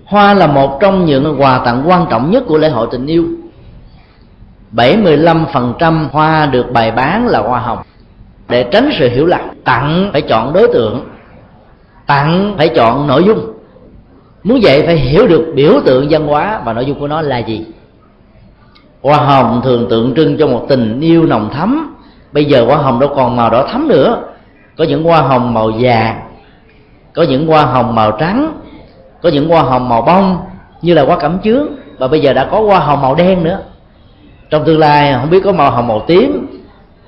Hoa 0.04 0.34
là 0.34 0.46
một 0.46 0.78
trong 0.80 1.04
những 1.04 1.36
quà 1.38 1.58
tặng 1.64 1.82
quan 1.86 2.06
trọng 2.10 2.30
nhất 2.30 2.44
của 2.46 2.58
lễ 2.58 2.68
hội 2.68 2.88
tình 2.90 3.06
yêu. 3.06 3.24
75% 4.72 6.08
hoa 6.12 6.46
được 6.46 6.72
bày 6.72 6.90
bán 6.90 7.26
là 7.26 7.38
hoa 7.38 7.60
hồng. 7.60 7.78
Để 8.48 8.62
tránh 8.62 8.90
sự 8.98 9.08
hiểu 9.08 9.26
lầm, 9.26 9.40
tặng 9.64 10.10
phải 10.12 10.22
chọn 10.22 10.52
đối 10.52 10.68
tượng, 10.68 11.08
tặng 12.06 12.54
phải 12.58 12.68
chọn 12.68 13.06
nội 13.06 13.24
dung 13.24 13.59
muốn 14.44 14.60
vậy 14.62 14.82
phải 14.86 14.96
hiểu 14.96 15.26
được 15.26 15.52
biểu 15.54 15.80
tượng 15.84 16.06
văn 16.10 16.26
hóa 16.26 16.60
và 16.64 16.72
nội 16.72 16.84
dung 16.84 17.00
của 17.00 17.08
nó 17.08 17.22
là 17.22 17.38
gì. 17.38 17.66
Hoa 19.02 19.16
hồng 19.16 19.60
thường 19.64 19.86
tượng 19.90 20.14
trưng 20.14 20.38
cho 20.38 20.46
một 20.46 20.66
tình 20.68 21.00
yêu 21.00 21.26
nồng 21.26 21.50
thắm. 21.50 21.96
Bây 22.32 22.44
giờ 22.44 22.64
hoa 22.64 22.76
hồng 22.76 23.00
đâu 23.00 23.10
còn 23.16 23.36
màu 23.36 23.50
đỏ 23.50 23.66
thắm 23.66 23.88
nữa. 23.88 24.22
Có 24.76 24.84
những 24.84 25.04
hoa 25.04 25.20
hồng 25.20 25.54
màu 25.54 25.72
vàng, 25.80 26.20
có 27.14 27.22
những 27.22 27.46
hoa 27.46 27.64
hồng 27.64 27.94
màu 27.94 28.12
trắng, 28.12 28.60
có 29.22 29.28
những 29.28 29.48
hoa 29.48 29.62
hồng 29.62 29.88
màu 29.88 30.02
bông, 30.02 30.38
như 30.82 30.94
là 30.94 31.04
hoa 31.04 31.16
cẩm 31.16 31.38
chướng. 31.44 31.66
Và 31.98 32.08
bây 32.08 32.20
giờ 32.20 32.32
đã 32.32 32.44
có 32.44 32.60
hoa 32.60 32.78
hồng 32.78 33.02
màu 33.02 33.14
đen 33.14 33.44
nữa. 33.44 33.58
Trong 34.50 34.64
tương 34.64 34.78
lai, 34.78 35.12
không 35.12 35.30
biết 35.30 35.40
có 35.44 35.52
màu 35.52 35.70
hồng 35.70 35.88
màu 35.88 36.04
tím 36.06 36.46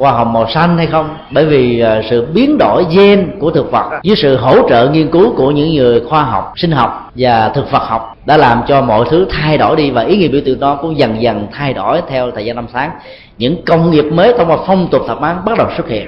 hoa 0.03 0.13
hồng 0.13 0.33
màu 0.33 0.49
xanh 0.49 0.79
hay 0.79 0.87
không? 0.87 1.17
Bởi 1.31 1.47
vì 1.47 1.81
à, 1.81 2.03
sự 2.11 2.27
biến 2.35 2.59
đổi 2.59 2.87
gen 2.91 3.31
của 3.41 3.51
thực 3.51 3.73
vật 3.73 3.91
với 4.05 4.17
sự 4.17 4.37
hỗ 4.37 4.69
trợ 4.69 4.89
nghiên 4.89 5.11
cứu 5.11 5.35
của 5.37 5.51
những 5.51 5.75
người 5.75 6.01
khoa 6.01 6.23
học, 6.23 6.53
sinh 6.57 6.71
học 6.71 7.11
và 7.15 7.49
thực 7.49 7.71
vật 7.71 7.83
học 7.83 8.17
đã 8.27 8.37
làm 8.37 8.63
cho 8.69 8.81
mọi 8.83 9.05
thứ 9.11 9.27
thay 9.31 9.59
đổi 9.59 9.77
đi 9.77 9.91
và 9.91 10.03
ý 10.03 10.17
nghĩa 10.17 10.29
biểu 10.29 10.41
tượng 10.45 10.61
đó 10.61 10.79
cũng 10.83 10.99
dần 10.99 11.23
dần 11.23 11.47
thay 11.53 11.73
đổi 11.75 12.01
theo 12.09 12.31
thời 12.31 12.45
gian 12.45 12.57
năm 12.57 12.67
tháng. 12.73 12.91
Những 13.39 13.65
công 13.65 13.91
nghiệp 13.91 14.03
mới 14.03 14.35
thông 14.39 14.51
qua 14.51 14.57
phong 14.67 14.89
tục 14.91 15.03
tập 15.09 15.19
quán 15.21 15.45
bắt 15.45 15.59
đầu 15.59 15.67
xuất 15.77 15.89
hiện. 15.89 16.07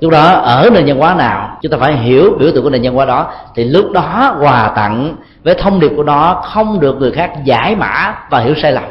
Lúc 0.00 0.12
đó, 0.12 0.30
ở 0.32 0.70
nền 0.72 0.86
văn 0.86 0.98
hóa 0.98 1.14
nào, 1.14 1.58
chúng 1.62 1.72
ta 1.72 1.78
phải 1.78 1.96
hiểu 1.96 2.36
biểu 2.38 2.50
tượng 2.54 2.64
của 2.64 2.70
nền 2.70 2.82
văn 2.82 2.94
hóa 2.94 3.04
đó, 3.04 3.32
thì 3.54 3.64
lúc 3.64 3.90
đó 3.92 4.36
quà 4.40 4.72
tặng 4.76 5.16
với 5.44 5.54
thông 5.54 5.80
điệp 5.80 5.92
của 5.96 6.02
nó 6.02 6.42
không 6.44 6.80
được 6.80 6.96
người 6.96 7.12
khác 7.12 7.30
giải 7.44 7.76
mã 7.76 8.14
và 8.30 8.40
hiểu 8.40 8.54
sai 8.62 8.72
lầm 8.72 8.84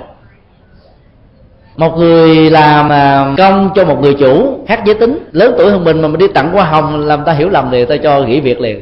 một 1.80 1.98
người 1.98 2.50
làm 2.50 2.90
à, 2.90 3.34
công 3.38 3.70
cho 3.76 3.86
một 3.86 4.02
người 4.02 4.14
chủ, 4.14 4.60
khác 4.68 4.82
giới 4.86 4.96
tính, 4.96 5.30
lớn 5.32 5.54
tuổi 5.58 5.72
hơn 5.72 5.84
mình 5.84 6.02
mà 6.02 6.08
mình 6.08 6.18
đi 6.18 6.28
tặng 6.28 6.52
hoa 6.52 6.66
hồng 6.66 7.00
làm 7.06 7.24
ta 7.26 7.34
hiểu 7.34 7.50
lầm 7.50 7.68
thì 7.72 7.86
ta 7.86 7.98
cho 7.98 8.24
nghỉ 8.24 8.40
việc 8.40 8.62
liền. 8.62 8.82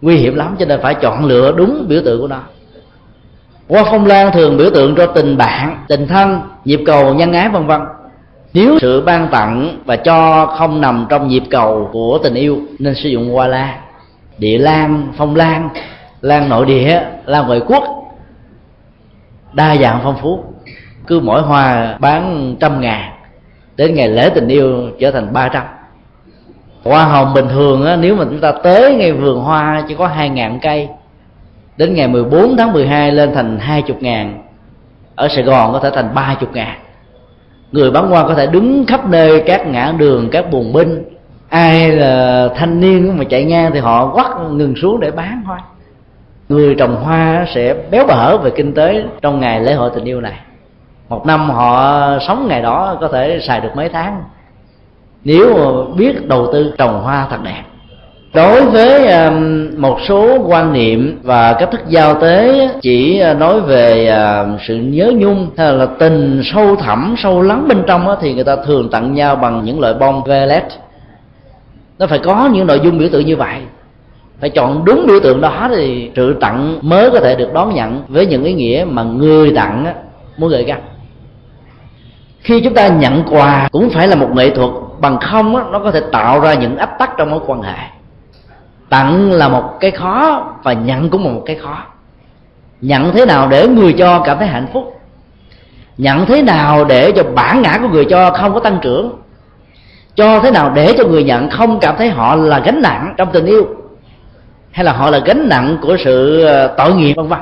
Nguy 0.00 0.16
hiểm 0.16 0.36
lắm 0.36 0.56
cho 0.58 0.66
nên 0.66 0.80
phải 0.82 0.94
chọn 0.94 1.24
lựa 1.24 1.52
đúng 1.52 1.84
biểu 1.88 2.00
tượng 2.04 2.20
của 2.20 2.26
nó. 2.26 2.40
Hoa 3.68 3.84
phong 3.90 4.06
lan 4.06 4.32
thường 4.32 4.56
biểu 4.56 4.70
tượng 4.70 4.94
cho 4.96 5.06
tình 5.06 5.36
bạn, 5.36 5.84
tình 5.88 6.06
thân, 6.06 6.40
nhịp 6.64 6.80
cầu, 6.86 7.14
nhân 7.14 7.32
ái, 7.32 7.48
vân 7.48 7.66
vân. 7.66 7.80
Nếu 8.54 8.78
sự 8.80 9.00
ban 9.00 9.28
tặng 9.28 9.78
và 9.84 9.96
cho 9.96 10.46
không 10.46 10.80
nằm 10.80 11.06
trong 11.08 11.28
nhịp 11.28 11.42
cầu 11.50 11.88
của 11.92 12.18
tình 12.22 12.34
yêu, 12.34 12.58
nên 12.78 12.94
sử 12.94 13.08
dụng 13.08 13.32
hoa 13.32 13.46
lan. 13.46 13.78
Địa 14.38 14.58
lan, 14.58 15.12
phong 15.16 15.36
lan 15.36 15.68
lan 16.20 16.48
nội 16.48 16.66
địa, 16.66 17.02
lan 17.26 17.46
ngoại 17.46 17.60
quốc, 17.66 17.84
đa 19.52 19.76
dạng 19.76 20.00
phong 20.02 20.16
phú 20.22 20.44
cứ 21.10 21.20
mỗi 21.20 21.42
hoa 21.42 21.96
bán 22.00 22.54
trăm 22.60 22.80
ngàn 22.80 23.12
đến 23.76 23.94
ngày 23.94 24.08
lễ 24.08 24.30
tình 24.34 24.48
yêu 24.48 24.88
trở 25.00 25.10
thành 25.10 25.32
ba 25.32 25.48
trăm. 25.48 25.62
Hoa 26.84 27.04
hồng 27.04 27.34
bình 27.34 27.48
thường 27.48 27.86
á, 27.86 27.96
nếu 27.96 28.16
mà 28.16 28.24
chúng 28.24 28.40
ta 28.40 28.52
tới 28.52 28.94
ngay 28.94 29.12
vườn 29.12 29.40
hoa 29.40 29.84
chỉ 29.88 29.94
có 29.94 30.06
hai 30.06 30.28
ngàn 30.28 30.58
cây 30.62 30.88
đến 31.76 31.94
ngày 31.94 32.08
14 32.08 32.56
tháng 32.56 32.72
12 32.72 33.12
lên 33.12 33.34
thành 33.34 33.58
hai 33.58 33.82
chục 33.82 34.02
ngàn. 34.02 34.42
Ở 35.14 35.28
Sài 35.28 35.44
Gòn 35.44 35.72
có 35.72 35.78
thể 35.78 35.90
thành 35.94 36.14
ba 36.14 36.36
chục 36.40 36.52
ngàn. 36.52 36.78
Người 37.72 37.90
bán 37.90 38.10
hoa 38.10 38.28
có 38.28 38.34
thể 38.34 38.46
đứng 38.46 38.84
khắp 38.86 39.08
nơi 39.08 39.42
các 39.46 39.66
ngã 39.66 39.92
đường 39.98 40.28
các 40.32 40.50
buồn 40.50 40.72
binh. 40.72 41.04
Ai 41.48 41.90
là 41.90 42.48
thanh 42.56 42.80
niên 42.80 43.18
mà 43.18 43.24
chạy 43.24 43.44
ngang 43.44 43.70
thì 43.74 43.80
họ 43.80 44.06
quắt 44.14 44.26
ngừng 44.50 44.74
xuống 44.76 45.00
để 45.00 45.10
bán 45.10 45.42
hoa. 45.46 45.60
Người 46.48 46.74
trồng 46.74 46.96
hoa 46.96 47.46
sẽ 47.54 47.74
béo 47.90 48.06
bở 48.06 48.38
về 48.38 48.50
kinh 48.56 48.74
tế 48.74 49.04
trong 49.22 49.40
ngày 49.40 49.60
lễ 49.60 49.74
hội 49.74 49.90
tình 49.94 50.04
yêu 50.04 50.20
này 50.20 50.34
một 51.10 51.26
năm 51.26 51.50
họ 51.50 52.18
sống 52.20 52.46
ngày 52.48 52.62
đó 52.62 52.96
có 53.00 53.08
thể 53.08 53.40
xài 53.42 53.60
được 53.60 53.68
mấy 53.74 53.88
tháng. 53.88 54.22
Nếu 55.24 55.54
biết 55.96 56.28
đầu 56.28 56.48
tư 56.52 56.74
trồng 56.78 57.02
hoa 57.02 57.26
thật 57.30 57.36
đẹp. 57.44 57.62
Đối 58.34 58.64
với 58.64 59.12
um, 59.12 59.68
một 59.76 59.98
số 60.08 60.38
quan 60.46 60.72
niệm 60.72 61.20
và 61.22 61.52
cách 61.52 61.70
thức 61.72 61.80
giao 61.88 62.20
tế, 62.20 62.68
chỉ 62.80 63.22
nói 63.38 63.60
về 63.60 64.08
um, 64.08 64.56
sự 64.66 64.76
nhớ 64.76 65.12
nhung 65.16 65.50
hay 65.56 65.72
là 65.72 65.86
tình 65.86 66.40
sâu 66.44 66.76
thẳm, 66.76 67.14
sâu 67.18 67.42
lắng 67.42 67.68
bên 67.68 67.82
trong 67.86 68.16
thì 68.20 68.34
người 68.34 68.44
ta 68.44 68.56
thường 68.56 68.88
tặng 68.90 69.14
nhau 69.14 69.36
bằng 69.36 69.64
những 69.64 69.80
loại 69.80 69.94
bông 69.94 70.24
violet. 70.24 70.64
Nó 71.98 72.06
phải 72.06 72.18
có 72.18 72.48
những 72.52 72.66
nội 72.66 72.80
dung 72.84 72.98
biểu 72.98 73.08
tượng 73.12 73.26
như 73.26 73.36
vậy. 73.36 73.56
Phải 74.40 74.50
chọn 74.50 74.84
đúng 74.84 75.06
biểu 75.06 75.20
tượng 75.22 75.40
đó 75.40 75.68
thì 75.70 76.10
sự 76.16 76.36
tặng 76.40 76.78
mới 76.82 77.10
có 77.10 77.20
thể 77.20 77.34
được 77.34 77.52
đón 77.52 77.74
nhận 77.74 78.02
với 78.08 78.26
những 78.26 78.44
ý 78.44 78.52
nghĩa 78.52 78.86
mà 78.88 79.02
người 79.02 79.52
tặng 79.56 79.94
muốn 80.36 80.50
gửi 80.50 80.64
gắm 80.64 80.78
khi 82.42 82.60
chúng 82.60 82.74
ta 82.74 82.88
nhận 82.88 83.24
quà 83.30 83.68
cũng 83.72 83.90
phải 83.90 84.08
là 84.08 84.16
một 84.16 84.30
nghệ 84.34 84.50
thuật 84.50 84.70
bằng 85.00 85.18
không 85.18 85.56
á, 85.56 85.64
nó 85.72 85.78
có 85.78 85.90
thể 85.90 86.00
tạo 86.12 86.40
ra 86.40 86.54
những 86.54 86.76
áp 86.76 86.98
tắc 86.98 87.10
trong 87.16 87.30
mối 87.30 87.40
quan 87.46 87.62
hệ. 87.62 87.78
Tặng 88.88 89.32
là 89.32 89.48
một 89.48 89.80
cái 89.80 89.90
khó 89.90 90.46
và 90.62 90.72
nhận 90.72 91.10
cũng 91.10 91.24
là 91.24 91.32
một 91.32 91.42
cái 91.46 91.56
khó. 91.56 91.78
Nhận 92.80 93.12
thế 93.12 93.26
nào 93.26 93.48
để 93.48 93.68
người 93.68 93.92
cho 93.92 94.20
cảm 94.24 94.38
thấy 94.38 94.48
hạnh 94.48 94.66
phúc? 94.72 95.00
Nhận 95.98 96.26
thế 96.26 96.42
nào 96.42 96.84
để 96.84 97.12
cho 97.16 97.22
bản 97.34 97.62
ngã 97.62 97.78
của 97.82 97.88
người 97.88 98.04
cho 98.04 98.30
không 98.30 98.54
có 98.54 98.60
tăng 98.60 98.78
trưởng? 98.82 99.12
Cho 100.14 100.40
thế 100.40 100.50
nào 100.50 100.70
để 100.74 100.94
cho 100.98 101.04
người 101.04 101.24
nhận 101.24 101.50
không 101.50 101.80
cảm 101.80 101.94
thấy 101.98 102.10
họ 102.10 102.34
là 102.34 102.58
gánh 102.58 102.82
nặng 102.82 103.14
trong 103.16 103.28
tình 103.32 103.46
yêu? 103.46 103.66
Hay 104.70 104.84
là 104.84 104.92
họ 104.92 105.10
là 105.10 105.18
gánh 105.18 105.48
nặng 105.48 105.78
của 105.82 105.96
sự 106.04 106.44
ờ, 106.44 106.66
tội 106.66 106.94
nghiệp 106.94 107.14
vân 107.14 107.28
vân? 107.28 107.38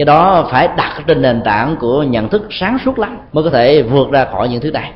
Cái 0.00 0.04
đó 0.04 0.48
phải 0.50 0.68
đặt 0.76 1.02
trên 1.06 1.22
nền 1.22 1.42
tảng 1.44 1.76
của 1.76 2.02
nhận 2.02 2.28
thức 2.28 2.46
sáng 2.50 2.78
suốt 2.84 2.98
lắm 2.98 3.18
mới 3.32 3.44
có 3.44 3.50
thể 3.50 3.82
vượt 3.82 4.10
ra 4.10 4.26
khỏi 4.32 4.48
những 4.48 4.60
thứ 4.60 4.70
này. 4.70 4.90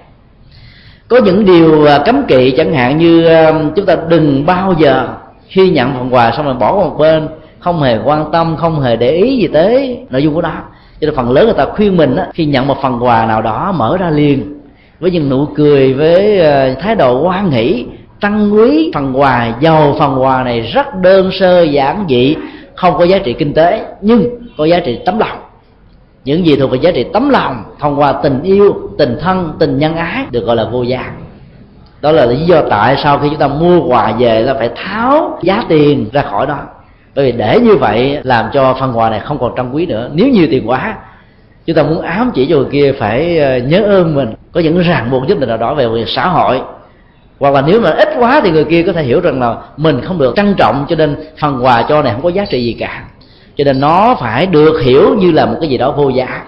Có 1.09 1.21
những 1.25 1.45
điều 1.45 1.87
à, 1.87 1.99
cấm 1.99 2.25
kỵ 2.29 2.55
chẳng 2.57 2.75
hạn 2.75 2.99
như 2.99 3.27
à, 3.27 3.53
chúng 3.77 3.87
ta 3.87 3.97
đừng 4.09 4.47
bao 4.47 4.75
giờ 4.79 5.09
khi 5.49 5.71
nhận 5.71 5.95
phần 5.95 6.15
quà 6.15 6.33
xong 6.37 6.45
rồi 6.45 6.55
bỏ 6.55 6.75
qua 6.75 6.85
một 6.85 6.97
bên 6.99 7.29
không 7.59 7.83
hề 7.83 7.99
quan 8.05 8.33
tâm 8.33 8.57
không 8.57 8.81
hề 8.81 8.97
để 8.97 9.11
ý 9.11 9.37
gì 9.37 9.49
tới 9.49 9.99
nội 10.11 10.23
dung 10.23 10.35
của 10.35 10.41
đó 10.41 10.53
cho 11.01 11.07
nên 11.07 11.15
phần 11.15 11.31
lớn 11.31 11.45
người 11.45 11.55
ta 11.55 11.65
khuyên 11.65 11.97
mình 11.97 12.17
á, 12.17 12.27
khi 12.35 12.45
nhận 12.45 12.67
một 12.67 12.77
phần 12.83 13.05
quà 13.05 13.27
nào 13.27 13.43
đó 13.43 13.75
mở 13.77 13.97
ra 13.97 14.11
liền 14.11 14.61
với 15.01 15.11
những 15.11 15.29
nụ 15.29 15.47
cười 15.55 15.95
với 15.95 16.41
à, 16.41 16.75
thái 16.81 16.95
độ 16.95 17.29
hoan 17.29 17.51
hỷ 17.51 17.87
trân 18.21 18.51
quý 18.51 18.91
phần 18.95 19.21
quà 19.21 19.53
giàu 19.61 19.97
phần 19.99 20.23
quà 20.23 20.45
này 20.45 20.61
rất 20.61 20.95
đơn 20.95 21.31
sơ 21.33 21.63
giản 21.63 22.05
dị 22.09 22.37
không 22.75 22.99
có 22.99 23.05
giá 23.05 23.19
trị 23.19 23.33
kinh 23.33 23.55
tế, 23.55 23.85
nhưng 24.01 24.25
có 24.59 24.65
giá 24.65 24.81
trị 24.81 24.99
tấm 25.05 25.19
lòng. 25.19 25.39
Những 26.25 26.47
gì 26.47 26.57
thuộc 26.57 26.71
về 26.71 26.79
giá 26.83 26.91
trị 26.91 27.07
tấm 27.13 27.31
lòng, 27.31 27.65
thông 27.81 28.01
qua 28.01 28.13
tình 28.13 28.43
yêu, 28.43 28.75
tình 28.99 29.19
thân, 29.21 29.53
tình 29.59 29.79
nhân 29.79 29.97
ái 29.97 30.25
được 30.31 30.47
gọi 30.47 30.57
là 30.57 30.65
vô 30.65 30.83
giá. 30.83 31.13
Đó 32.01 32.13
là 32.13 32.27
lý 32.27 32.37
do 32.37 32.63
tại 32.71 32.97
sao 32.97 33.19
khi 33.19 33.29
chúng 33.29 33.39
ta 33.39 33.49
mua 33.49 33.83
quà 33.89 34.13
về 34.13 34.43
là 34.43 34.55
phải 34.55 34.71
tháo 34.77 35.39
giá 35.43 35.65
tiền 35.69 36.07
ra 36.13 36.23
khỏi 36.23 36.47
đó. 36.47 36.59
Bởi 37.15 37.25
vì 37.25 37.39
để 37.39 37.61
như 37.61 37.77
vậy 37.77 38.19
làm 38.23 38.47
cho 38.53 38.77
phần 38.81 38.99
quà 38.99 39.11
này 39.11 39.21
không 39.21 39.39
còn 39.39 39.53
trân 39.57 39.73
quý 39.73 39.87
nữa. 39.87 40.11
Nếu 40.13 40.29
nhiều 40.29 40.47
tiền 40.51 40.69
quá, 40.69 40.97
chúng 41.67 41.77
ta 41.77 41.83
muốn 41.83 42.03
ám 42.03 42.31
chỉ 42.35 42.47
cho 42.47 42.57
người 42.57 42.67
kia 42.73 42.93
phải 42.99 43.39
ờ, 43.39 43.59
nhớ 43.59 43.83
ơn 43.85 44.15
mình. 44.15 44.35
Có 44.53 44.61
những 44.61 44.79
ràng 44.79 45.11
buộc 45.11 45.29
nhất 45.29 45.41
định 45.41 45.49
nào 45.49 45.59
đó 45.59 45.75
về 45.75 45.89
việc 45.89 46.09
xã 46.09 46.29
hội 46.29 46.61
hoặc 47.39 47.55
là 47.55 47.63
nếu 47.63 47.81
mà 47.81 47.91
ít 47.91 48.09
quá 48.19 48.41
thì 48.45 48.51
người 48.51 48.65
kia 48.65 48.83
có 48.83 48.93
thể 48.93 49.03
hiểu 49.03 49.21
rằng 49.21 49.41
là 49.41 49.57
mình 49.77 50.01
không 50.01 50.19
được 50.19 50.33
trân 50.37 50.55
trọng, 50.55 50.87
cho 50.89 50.97
nên 50.97 51.17
phần 51.39 51.65
quà 51.65 51.83
cho 51.83 52.03
này 52.03 52.13
không 52.13 52.23
có 52.23 52.29
giá 52.29 52.45
trị 52.45 52.65
gì 52.65 52.73
cả. 52.73 53.05
Cho 53.57 53.65
nên 53.65 53.81
nó 53.81 54.17
phải 54.21 54.47
được 54.47 54.81
hiểu 54.83 55.15
như 55.19 55.33
là 55.33 55.47
một 55.47 55.57
cái 55.61 55.71
gì 55.71 55.79
đó 55.79 55.95
vô 55.97 56.09
giá. 56.09 56.43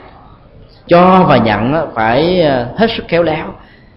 Cho 0.88 1.24
và 1.28 1.36
nhận 1.36 1.74
phải 1.94 2.40
ờ, 2.40 2.66
hết 2.76 2.90
sức 2.96 3.04
khéo 3.08 3.22
léo. 3.22 3.46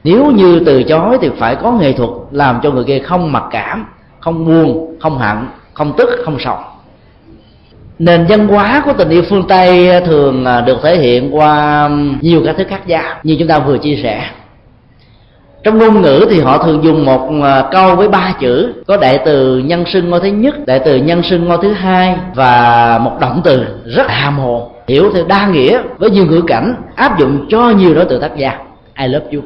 Nếu 0.03 0.31
như 0.31 0.61
từ 0.65 0.83
chối 0.83 1.17
thì 1.21 1.29
phải 1.37 1.55
có 1.55 1.71
nghệ 1.71 1.93
thuật 1.93 2.09
làm 2.31 2.59
cho 2.63 2.71
người 2.71 2.83
kia 2.83 2.99
không 2.99 3.31
mặc 3.31 3.43
cảm, 3.51 3.85
không 4.19 4.45
buồn, 4.45 4.95
không 4.99 5.17
hận, 5.17 5.37
không 5.73 5.93
tức, 5.97 6.09
không 6.25 6.39
sầu 6.39 6.57
nền 7.99 8.25
văn 8.29 8.47
hóa 8.47 8.81
của 8.85 8.93
tình 8.93 9.09
yêu 9.09 9.23
phương 9.29 9.47
tây 9.47 9.89
ờ, 9.89 9.99
thường 9.99 10.45
ờ, 10.45 10.61
được 10.61 10.77
thể 10.83 10.97
hiện 10.97 11.35
qua 11.35 11.89
nhiều 12.21 12.41
các 12.45 12.55
thứ 12.57 12.63
khác 12.69 12.87
nhau, 12.87 13.03
như 13.23 13.35
chúng 13.39 13.47
ta 13.47 13.59
vừa 13.59 13.77
chia 13.77 13.99
sẻ 14.03 14.29
trong 15.63 15.77
ngôn 15.77 16.01
ngữ 16.01 16.25
thì 16.29 16.39
họ 16.39 16.57
thường 16.57 16.83
dùng 16.83 17.05
một 17.05 17.29
à, 17.43 17.63
câu 17.71 17.95
với 17.95 18.07
ba 18.07 18.33
chữ. 18.39 18.73
Có 18.87 18.97
đại 18.97 19.19
từ 19.25 19.57
nhân 19.57 19.83
xưng 19.85 20.09
ngôi 20.09 20.19
thứ 20.19 20.27
nhất 20.27 20.55
đại 20.65 20.79
từ 20.85 20.95
nhân 20.95 21.23
xưng 21.23 21.45
ngôi 21.45 21.57
thứ 21.61 21.71
hai 21.71 22.15
và 22.35 22.99
một 23.03 23.11
động 23.19 23.41
từ 23.43 23.65
rất 23.85 24.07
hàm 24.09 24.37
hồ 24.37 24.71
hiểu 24.87 25.11
theo 25.13 25.23
đa 25.27 25.47
nghĩa 25.47 25.81
với 25.97 26.09
nhiều 26.09 26.25
ngữ 26.25 26.41
cảnh 26.47 26.75
áp 26.95 27.19
dụng 27.19 27.45
cho 27.49 27.69
nhiều 27.69 27.95
đối 27.95 28.05
tượng 28.05 28.21
tác 28.21 28.37
giả. 28.37 28.57
I 28.99 29.07
love 29.07 29.25
you. 29.33 29.41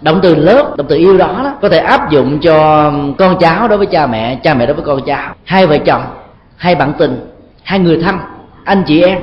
Động 0.00 0.20
từ 0.22 0.34
lớp 0.34 0.76
động 0.76 0.86
từ 0.88 0.96
yêu 0.96 1.18
đó, 1.18 1.40
đó 1.44 1.52
có 1.62 1.68
thể 1.68 1.78
áp 1.78 2.10
dụng 2.10 2.38
cho 2.40 2.92
con 3.18 3.36
cháu 3.40 3.68
đối 3.68 3.78
với 3.78 3.86
cha 3.86 4.06
mẹ 4.06 4.38
cha 4.42 4.54
mẹ 4.54 4.66
đối 4.66 4.74
với 4.74 4.84
con 4.84 5.00
cháu. 5.06 5.34
Hai 5.44 5.66
vợ 5.66 5.78
chồng 5.78 6.02
hai 6.56 6.74
bạn 6.74 6.92
tình 6.98 7.20
hai 7.62 7.78
người 7.78 7.98
thân 8.02 8.16
anh 8.64 8.82
chị 8.86 9.02
em. 9.02 9.18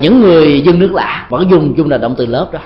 Những 0.00 0.20
người 0.20 0.60
dân 0.60 0.78
nước 0.78 0.92
lạ 0.92 1.26
vẫn 1.28 1.50
dùng 1.50 1.74
chung 1.76 1.90
là 1.90 1.98
động 1.98 2.14
từ 2.18 2.26
lớp 2.26 2.48
đó 2.52 2.60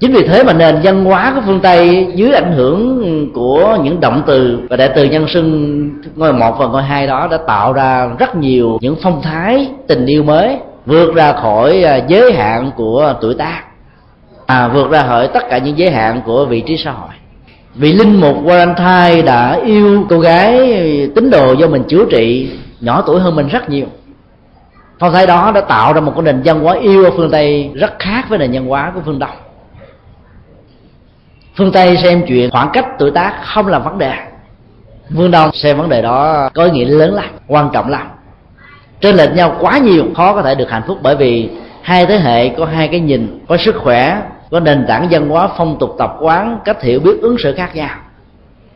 chính 0.00 0.12
vì 0.12 0.26
thế 0.28 0.42
mà 0.44 0.52
nền 0.52 0.76
văn 0.82 1.04
hóa 1.04 1.32
của 1.34 1.40
phương 1.46 1.60
tây 1.60 2.06
dưới 2.14 2.32
ảnh 2.32 2.52
hưởng 2.52 3.30
của 3.34 3.78
những 3.84 4.00
động 4.00 4.22
từ 4.26 4.60
và 4.70 4.76
đại 4.76 4.90
từ 4.94 5.04
nhân 5.04 5.28
xưng 5.28 5.90
ngôi 6.16 6.32
một 6.32 6.58
và 6.58 6.66
ngôi 6.66 6.82
hai 6.82 7.06
đó 7.06 7.28
đã 7.30 7.36
tạo 7.46 7.72
ra 7.72 8.10
rất 8.18 8.36
nhiều 8.36 8.78
những 8.80 8.96
phong 9.02 9.22
thái 9.22 9.68
tình 9.86 10.06
yêu 10.06 10.22
mới, 10.22 10.56
vượt 10.86 11.14
ra 11.14 11.32
khỏi 11.32 11.82
à, 11.82 11.96
giới 11.96 12.32
hạn 12.32 12.70
của 12.76 13.14
tuổi 13.20 13.34
tác 13.34 13.62
à 14.46 14.68
vượt 14.68 14.90
ra 14.90 15.02
khỏi 15.02 15.28
tất 15.28 15.48
cả 15.50 15.58
những 15.58 15.78
giới 15.78 15.90
hạn 15.90 16.22
của 16.24 16.44
vị 16.44 16.60
trí 16.60 16.76
xã 16.76 16.90
hội. 16.90 17.10
Vị 17.74 17.92
linh 17.92 18.20
mục 18.20 18.36
Valentine 18.44 19.22
đã 19.22 19.60
yêu 19.64 20.06
cô 20.10 20.20
gái 20.20 20.56
tín 21.14 21.30
đồ 21.30 21.52
do 21.52 21.66
mình 21.66 21.82
chữa 21.88 22.04
trị, 22.10 22.50
nhỏ 22.80 23.02
tuổi 23.06 23.20
hơn 23.20 23.36
mình 23.36 23.48
rất 23.48 23.70
nhiều. 23.70 23.86
Phong 24.98 25.12
thái 25.12 25.26
đó 25.26 25.52
đã 25.54 25.60
tạo 25.60 25.92
ra 25.92 26.00
một 26.00 26.12
cái 26.14 26.22
nền 26.22 26.42
văn 26.44 26.60
hóa 26.60 26.74
yêu 26.74 27.04
ở 27.04 27.10
phương 27.16 27.30
tây 27.30 27.70
rất 27.74 27.98
khác 27.98 28.28
với 28.28 28.38
nền 28.38 28.52
văn 28.52 28.66
hóa 28.66 28.92
của 28.94 29.00
phương 29.04 29.18
đông 29.18 29.47
phương 31.58 31.72
tây 31.72 31.96
xem 31.96 32.24
chuyện 32.28 32.50
khoảng 32.50 32.70
cách 32.72 32.86
tuổi 32.98 33.10
tác 33.10 33.34
không 33.42 33.66
là 33.66 33.78
vấn 33.78 33.98
đề. 33.98 34.12
Phương 35.16 35.30
đông 35.30 35.50
xem 35.52 35.78
vấn 35.78 35.88
đề 35.88 36.02
đó 36.02 36.48
có 36.54 36.64
ý 36.64 36.70
nghĩa 36.70 36.84
lớn 36.84 37.14
lắm, 37.14 37.24
quan 37.46 37.70
trọng 37.72 37.90
lắm. 37.90 38.08
Trên 39.00 39.16
lệch 39.16 39.34
nhau 39.34 39.56
quá 39.60 39.78
nhiều, 39.78 40.04
khó 40.16 40.34
có 40.34 40.42
thể 40.42 40.54
được 40.54 40.70
hạnh 40.70 40.82
phúc 40.86 40.98
bởi 41.02 41.16
vì 41.16 41.50
hai 41.82 42.06
thế 42.06 42.18
hệ 42.18 42.48
có 42.48 42.64
hai 42.64 42.88
cái 42.88 43.00
nhìn, 43.00 43.44
có 43.48 43.56
sức 43.56 43.76
khỏe, 43.76 44.22
có 44.50 44.60
nền 44.60 44.84
tảng 44.88 45.08
văn 45.10 45.28
hóa 45.28 45.48
phong 45.56 45.78
tục 45.78 45.94
tập 45.98 46.16
quán, 46.20 46.58
cách 46.64 46.82
hiểu 46.82 47.00
biết 47.00 47.20
ứng 47.22 47.38
xử 47.38 47.54
khác 47.54 47.76
nhau. 47.76 47.90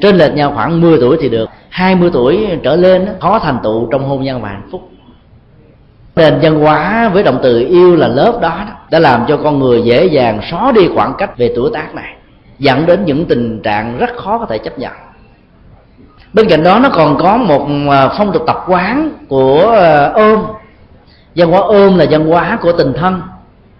Trên 0.01 0.17
lệch 0.17 0.35
nhau 0.35 0.53
khoảng 0.55 0.81
10 0.81 0.99
tuổi 1.01 1.17
thì 1.21 1.29
được 1.29 1.51
20 1.69 2.11
tuổi 2.13 2.49
trở 2.63 2.77
lên 2.77 3.09
khó 3.21 3.39
thành 3.39 3.59
tựu 3.63 3.89
trong 3.93 4.09
hôn 4.09 4.23
nhân 4.23 4.43
và 4.43 4.49
hạnh 4.49 4.69
phúc. 4.73 4.89
Nền 6.17 6.39
văn 6.43 6.61
hóa 6.61 7.11
với 7.15 7.23
động 7.23 7.39
từ 7.43 7.67
yêu 7.69 7.97
là 7.97 8.09
lớp 8.09 8.39
đó, 8.43 8.65
đã 8.91 8.99
làm 8.99 9.25
cho 9.29 9.37
con 9.37 9.59
người 9.59 9.83
dễ 9.83 10.05
dàng 10.05 10.41
xóa 10.51 10.73
đi 10.73 10.89
khoảng 10.95 11.15
cách 11.19 11.39
về 11.39 11.53
tuổi 11.57 11.71
tác 11.75 11.95
này 11.95 12.15
dẫn 12.59 12.87
đến 12.87 13.05
những 13.05 13.25
tình 13.27 13.61
trạng 13.63 13.99
rất 13.99 14.17
khó 14.17 14.39
có 14.39 14.47
thể 14.47 14.59
chấp 14.59 14.79
nhận. 14.79 14.93
Bên 16.33 16.49
cạnh 16.49 16.63
đó, 16.63 16.79
nó 16.79 16.89
còn 16.93 17.17
có 17.19 17.37
một 17.37 17.67
à, 17.91 18.09
phong 18.19 18.33
tục 18.33 18.43
tập 18.47 18.65
quán 18.69 19.11
của 19.29 19.71
à, 19.71 20.13
ôm. 20.15 20.43
Văn 21.37 21.51
hóa 21.51 21.61
ôm 21.61 21.99
là 21.99 22.07
văn 22.11 22.27
hóa 22.27 22.59
của 22.63 22.73
tình 22.73 22.93
thân, 22.93 23.23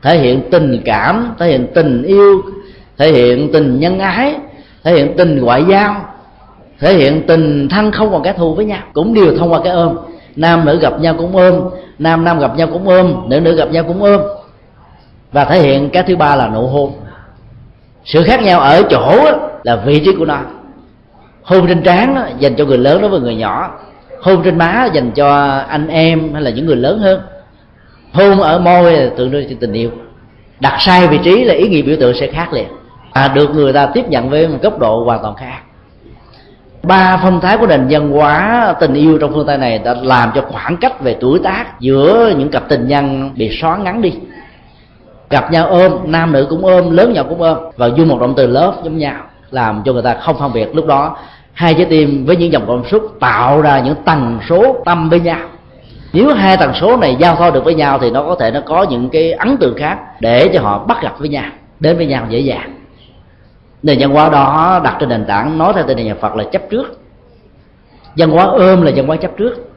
thể 0.03 0.19
hiện 0.19 0.43
tình 0.51 0.83
cảm, 0.85 1.35
thể 1.39 1.47
hiện 1.49 1.67
tình 1.75 2.03
yêu, 2.03 2.43
thể 2.99 3.13
hiện 3.13 3.53
tình 3.53 3.81
nhân 3.81 3.99
ái, 3.99 4.37
thể 4.85 4.93
hiện 4.93 5.17
tình 5.17 5.41
ngoại 5.43 5.65
giao, 5.69 5.97
thể 6.81 6.95
hiện 6.95 7.27
tình 7.27 7.69
thân 7.69 7.93
không 7.93 8.13
còn 8.13 8.23
kẻ 8.23 8.33
thù 8.33 8.55
với 8.55 8.65
nhau, 8.65 8.81
cũng 8.93 9.15
đều 9.15 9.39
thông 9.39 9.53
qua 9.53 9.61
cái 9.65 9.73
ôm. 9.73 9.97
Nam 10.37 10.65
nữ 10.65 10.79
gặp 10.81 11.01
nhau 11.01 11.15
cũng 11.19 11.37
ôm, 11.37 11.61
nam 11.99 12.25
nam 12.25 12.39
gặp 12.39 12.57
nhau 12.57 12.69
cũng 12.73 12.89
ôm, 12.89 13.29
nữ 13.29 13.41
nữ 13.41 13.57
gặp 13.57 13.71
nhau 13.71 13.85
cũng 13.85 14.03
ôm. 14.03 14.21
Và 15.33 15.45
thể 15.45 15.61
hiện 15.61 15.91
cái 15.91 16.03
thứ 16.03 16.17
ba 16.17 16.37
là 16.37 16.49
nụ 16.49 16.67
hôn 16.67 16.93
sự 18.05 18.23
khác 18.23 18.43
nhau 18.43 18.61
ở 18.61 18.83
chỗ 18.91 19.31
là 19.65 19.77
vị 19.77 20.01
trí 20.05 20.15
của 20.19 20.25
nó. 20.25 20.39
Hôn 21.43 21.67
trên 21.67 21.83
trán 21.83 22.17
dành 22.39 22.55
cho 22.55 22.65
người 22.65 22.79
lớn 22.79 23.01
đối 23.01 23.11
với 23.11 23.21
người 23.21 23.35
nhỏ. 23.35 23.71
Hôn 24.21 24.43
trên 24.45 24.59
má 24.59 24.89
dành 24.93 25.11
cho 25.11 25.61
anh 25.69 25.89
em 25.89 26.33
hay 26.33 26.43
là 26.43 26.51
những 26.51 26.67
người 26.67 26.77
lớn 26.77 26.99
hơn. 26.99 27.21
Hôn 28.13 28.41
ở 28.41 28.59
môi 28.59 29.11
tượng 29.17 29.33
trưng 29.33 29.47
cho 29.51 29.57
tình 29.61 29.73
yêu. 29.73 29.91
Đặt 30.61 30.77
sai 30.81 31.09
vị 31.09 31.19
trí 31.25 31.45
là 31.45 31.55
ý 31.55 31.69
nghĩa 31.69 31.83
biểu 31.83 31.97
tượng 32.01 32.15
sẽ 32.15 32.27
khác 32.27 32.53
liền. 32.53 32.67
À, 33.13 33.29
được 33.29 33.51
người 33.51 33.73
ta 33.73 33.87
tiếp 33.87 34.09
nhận 34.09 34.31
với 34.31 34.49
một 34.49 34.59
góc 34.63 34.79
độ 34.79 35.05
hoàn 35.05 35.23
toàn 35.23 35.35
khác. 35.35 35.61
Ba 36.83 37.21
phong 37.23 37.41
thái 37.41 37.57
của 37.57 37.67
nền 37.67 37.87
văn 37.91 38.11
hóa 38.11 38.75
tình 38.81 38.95
yêu 38.95 39.19
trong 39.19 39.33
phương 39.35 39.47
tây 39.47 39.59
này 39.59 39.79
đã 39.79 39.95
làm 40.03 40.31
cho 40.35 40.45
khoảng 40.51 40.77
cách 40.77 41.01
về 41.01 41.17
tuổi 41.21 41.39
tác 41.45 41.81
giữa 41.81 42.35
những 42.39 42.49
cặp 42.49 42.69
tình 42.69 42.89
nhân 42.89 43.31
bị 43.37 43.59
xóa 43.61 43.77
ngắn 43.77 44.03
đi 44.03 44.13
gặp 45.33 45.53
nhau 45.53 45.67
ôm, 45.67 45.93
nam 46.05 46.33
nữ 46.33 46.47
cũng 46.51 46.65
ôm, 46.65 46.91
lớn 46.91 47.13
nhỏ 47.13 47.23
cũng 47.29 47.43
ôm. 47.43 47.59
Và 47.77 47.87
dùng 47.87 48.09
một 48.09 48.21
động 48.21 48.35
từ 48.37 48.47
lớp 48.47 48.75
giống 48.85 48.99
nhau 48.99 49.17
làm 49.51 49.83
cho 49.85 49.93
người 49.93 50.03
ta 50.03 50.15
không 50.15 50.39
phân 50.39 50.53
biệt. 50.53 50.75
Lúc 50.75 50.87
đó, 50.87 51.17
hai 51.53 51.75
trái 51.75 51.87
tim 51.91 52.27
với 52.27 52.37
những 52.37 52.53
dòng 52.53 52.65
cảm 52.67 52.85
xúc 52.91 53.17
tạo 53.21 53.61
ra 53.61 53.81
những 53.81 53.95
tần 54.05 54.39
số 54.49 54.83
tâm 54.85 55.11
với 55.11 55.21
nhau. 55.21 55.49
Nếu 56.13 56.35
hai 56.35 56.57
tần 56.57 56.75
số 56.75 56.97
này 56.97 57.17
giao 57.19 57.37
thoa 57.37 57.51
được 57.51 57.65
với 57.65 57.75
nhau 57.75 57.99
thì 57.99 58.11
nó 58.11 58.23
có 58.23 58.35
thể 58.35 58.51
nó 58.51 58.61
có 58.61 58.87
những 58.91 59.09
cái 59.09 59.33
ấn 59.33 59.57
tượng 59.57 59.75
khác 59.77 59.99
để 60.21 60.51
cho 60.55 60.61
họ 60.61 60.79
bắt 60.79 61.03
gặp 61.03 61.15
với 61.19 61.29
nhau, 61.29 61.51
đến 61.81 61.97
với 61.97 62.07
nhau 62.07 62.27
dễ 62.29 62.41
dàng. 62.41 62.75
Nền 63.83 63.99
văn 64.01 64.11
hóa 64.11 64.29
đó 64.29 64.81
đặt 64.85 64.97
trên 65.01 65.09
nền 65.09 65.25
tảng 65.25 65.59
nói 65.59 65.73
theo 65.73 65.85
tên 65.87 65.97
nhà 65.97 66.15
phật 66.21 66.37
là 66.37 66.45
chấp 66.45 66.63
trước. 66.71 67.01
Văn 68.17 68.31
hóa 68.31 68.45
ôm 68.45 68.83
là 68.83 68.93
văn 68.97 69.07
hóa 69.07 69.17
chấp 69.17 69.31
trước 69.37 69.72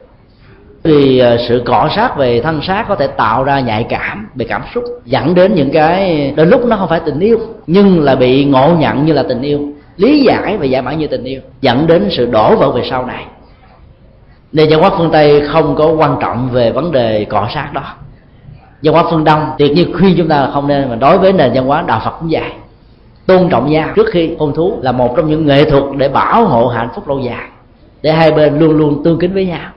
vì 0.86 1.18
à, 1.18 1.36
sự 1.48 1.62
cọ 1.64 1.88
sát 1.96 2.16
về 2.16 2.40
thân 2.40 2.62
xác 2.62 2.84
có 2.88 2.94
thể 2.94 3.06
tạo 3.06 3.44
ra 3.44 3.60
nhạy 3.60 3.84
cảm, 3.88 4.28
về 4.34 4.46
cảm 4.48 4.62
xúc, 4.74 4.84
dẫn 5.04 5.34
đến 5.34 5.54
những 5.54 5.70
cái 5.70 6.32
đôi 6.36 6.46
lúc 6.46 6.66
nó 6.66 6.76
không 6.76 6.88
phải 6.88 7.00
tình 7.00 7.20
yêu, 7.20 7.38
nhưng 7.66 8.00
là 8.00 8.14
bị 8.14 8.44
ngộ 8.44 8.74
nhận 8.78 9.06
như 9.06 9.12
là 9.12 9.22
tình 9.22 9.42
yêu, 9.42 9.60
lý 9.96 10.20
giải 10.20 10.56
và 10.56 10.64
giải 10.64 10.82
mã 10.82 10.92
như 10.92 11.06
tình 11.06 11.24
yêu, 11.24 11.40
dẫn 11.60 11.86
đến 11.86 12.08
sự 12.10 12.26
đổ 12.26 12.56
vỡ 12.56 12.70
về 12.70 12.82
sau 12.90 13.06
này. 13.06 13.24
Nên 14.52 14.68
văn 14.70 14.80
hóa 14.80 14.90
phương 14.98 15.10
tây 15.12 15.42
không 15.48 15.74
có 15.74 15.88
quan 15.88 16.16
trọng 16.20 16.48
về 16.52 16.72
vấn 16.72 16.92
đề 16.92 17.24
cọ 17.24 17.48
sát 17.54 17.70
đó. 17.72 17.82
Văn 18.82 18.94
hóa 18.94 19.04
phương 19.10 19.24
đông, 19.24 19.50
tuyệt 19.58 19.72
nhiên 19.72 19.92
khuyên 19.98 20.14
chúng 20.18 20.28
ta 20.28 20.40
là 20.40 20.50
không 20.50 20.66
nên, 20.66 20.90
mà 20.90 20.96
đối 20.96 21.18
với 21.18 21.32
nền 21.32 21.52
văn 21.54 21.66
hóa 21.66 21.84
đạo 21.86 22.00
phật 22.04 22.10
cũng 22.20 22.28
vậy. 22.32 22.50
Tôn 23.26 23.48
trọng 23.48 23.70
nhau 23.70 23.88
trước 23.96 24.06
khi 24.12 24.30
hôn 24.38 24.54
thú 24.54 24.78
là 24.82 24.92
một 24.92 25.16
trong 25.16 25.30
những 25.30 25.46
nghệ 25.46 25.70
thuật 25.70 25.84
để 25.96 26.08
bảo 26.08 26.44
hộ 26.44 26.68
hạnh 26.68 26.88
phúc 26.94 27.08
lâu 27.08 27.20
dài, 27.20 27.48
để 28.02 28.12
hai 28.12 28.32
bên 28.32 28.58
luôn 28.58 28.76
luôn 28.76 29.04
tương 29.04 29.18
kính 29.18 29.34
với 29.34 29.46
nhau 29.46 29.70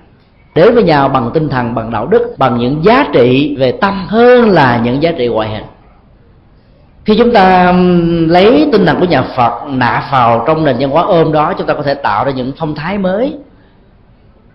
đến 0.56 0.76
với 0.76 0.84
nhau 0.84 1.10
bằng 1.10 1.32
tinh 1.34 1.50
thần, 1.50 1.76
bằng 1.76 1.92
đạo 1.92 2.08
đức, 2.08 2.36
bằng 2.38 2.58
những 2.58 2.86
giá 2.86 3.06
trị 3.14 3.56
về 3.60 3.72
tâm 3.72 4.06
hơn 4.08 4.50
là 4.50 4.82
những 4.84 5.04
giá 5.04 5.12
trị 5.12 5.28
ngoại 5.28 5.50
hình. 5.50 5.64
Khi 7.06 7.16
chúng 7.18 7.32
ta 7.32 7.74
lấy 8.28 8.70
tinh 8.72 8.86
thần 8.86 9.00
của 9.00 9.06
nhà 9.06 9.22
phật 9.22 9.54
nạp 9.70 10.04
vào 10.12 10.44
trong 10.48 10.64
nền 10.64 10.76
văn 10.80 10.90
hóa 10.90 11.04
ôm 11.04 11.32
đó, 11.32 11.54
chúng 11.58 11.68
ta 11.68 11.74
có 11.74 11.82
thể 11.82 11.94
tạo 11.94 12.26
ra 12.26 12.32
những 12.32 12.52
phong 12.58 12.76
thái 12.76 12.98
mới. 12.98 13.34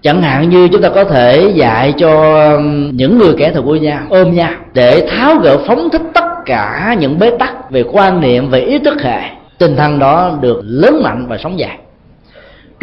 Chẳng 0.02 0.22
hạn 0.22 0.50
như 0.50 0.68
chúng 0.68 0.82
ta 0.82 0.88
có 0.88 1.04
thể 1.04 1.52
dạy 1.54 1.94
cho 1.98 2.50
những 2.92 3.18
người 3.18 3.34
kẻ 3.38 3.52
thù 3.52 3.62
của 3.62 3.76
nhau, 3.76 3.98
ôm 4.10 4.34
nhau, 4.34 4.50
để 4.72 5.08
tháo 5.10 5.36
gỡ 5.36 5.58
phóng 5.66 5.90
thích 5.90 6.02
tất 6.14 6.28
cả 6.46 6.96
những 7.00 7.18
bế 7.18 7.30
tắc 7.30 7.70
về 7.70 7.84
quan 7.92 8.20
niệm, 8.20 8.50
về 8.50 8.60
ý 8.60 8.78
thức 8.78 9.02
hệ. 9.02 9.20
Tinh 9.58 9.76
thần 9.76 9.98
đó 9.98 10.30
được 10.40 10.60
lớn 10.64 11.00
mạnh 11.04 11.26
và 11.28 11.38
sống 11.38 11.58
dài 11.58 11.78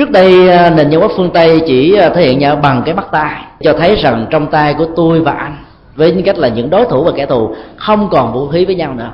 trước 0.01 0.11
đây 0.11 0.49
à, 0.49 0.69
nền 0.69 0.89
văn 0.89 0.99
hóa 0.99 1.09
phương 1.17 1.29
tây 1.33 1.61
chỉ 1.67 1.95
à, 1.95 2.09
thể 2.09 2.21
hiện 2.21 2.39
nhau 2.39 2.55
bằng 2.55 2.81
cái 2.85 2.93
bắt 2.95 3.05
tay 3.11 3.43
cho 3.63 3.73
thấy 3.73 3.95
rằng 3.95 4.25
trong 4.29 4.47
tay 4.47 4.73
của 4.73 4.85
tôi 4.95 5.19
và 5.19 5.31
anh, 5.31 5.55
với 5.95 6.11
những 6.11 6.23
cách 6.23 6.37
là 6.37 6.47
những 6.47 6.69
đối 6.69 6.85
thủ 6.85 7.03
và 7.03 7.11
kẻ 7.15 7.25
thù, 7.25 7.55
không 7.75 8.09
còn 8.11 8.33
vũ 8.33 8.47
khí 8.47 8.65
với 8.65 8.75
nhau 8.75 8.93
nữa. 8.93 9.11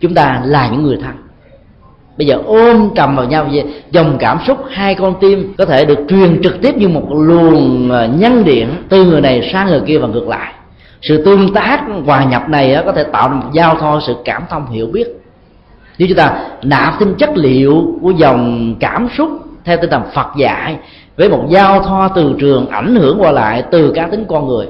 Chúng 0.00 0.14
ta 0.14 0.42
là 0.44 0.68
những 0.68 0.82
người 0.82 0.98
thân. 1.02 1.12
Bây 2.18 2.26
giờ 2.26 2.38
ôm 2.46 2.90
cầm 2.96 3.16
vào 3.16 3.26
nhau 3.26 3.46
vậy, 3.52 3.64
dòng 3.90 4.16
cảm 4.18 4.38
xúc 4.46 4.58
hai 4.70 4.94
con 4.94 5.14
tim 5.20 5.54
có 5.58 5.64
thể 5.64 5.84
được 5.84 5.98
truyền 6.08 6.42
trực 6.42 6.60
tiếp 6.62 6.76
như 6.76 6.88
một 6.88 7.06
luồng 7.10 7.90
à, 7.90 8.06
nhân 8.06 8.44
điện 8.44 8.68
từ 8.88 9.04
người 9.04 9.20
này 9.20 9.50
sang 9.52 9.66
người 9.66 9.80
kia 9.86 9.98
và 9.98 10.08
ngược 10.08 10.28
lại. 10.28 10.52
Sự 11.02 11.24
tương 11.24 11.54
tác 11.54 11.82
hòa 12.06 12.24
nhập 12.24 12.48
này 12.48 12.82
có 12.86 12.92
thể 12.92 13.04
tạo 13.04 13.28
ra 13.28 13.34
một 13.34 13.48
giao 13.52 13.76
thoa, 13.80 14.00
sự 14.06 14.16
cảm 14.24 14.42
thông 14.50 14.70
hiểu 14.70 14.86
biết. 14.86 15.06
Nếu 15.98 16.08
chúng 16.08 16.18
ta 16.18 16.38
nạp 16.62 16.94
thêm 16.98 17.14
chất 17.14 17.30
liệu 17.34 17.94
của 18.02 18.10
dòng 18.10 18.74
cảm 18.80 19.08
xúc 19.16 19.45
theo 19.66 19.76
tinh 19.76 19.90
thần 19.90 20.02
Phật 20.14 20.26
dạy, 20.36 20.76
với 21.16 21.28
một 21.28 21.46
giao 21.48 21.82
thoa 21.82 22.08
từ 22.14 22.34
trường 22.38 22.68
ảnh 22.68 22.96
hưởng 22.96 23.20
qua 23.20 23.32
lại 23.32 23.64
từ 23.70 23.92
cá 23.94 24.06
tính 24.06 24.24
con 24.28 24.48
người 24.48 24.66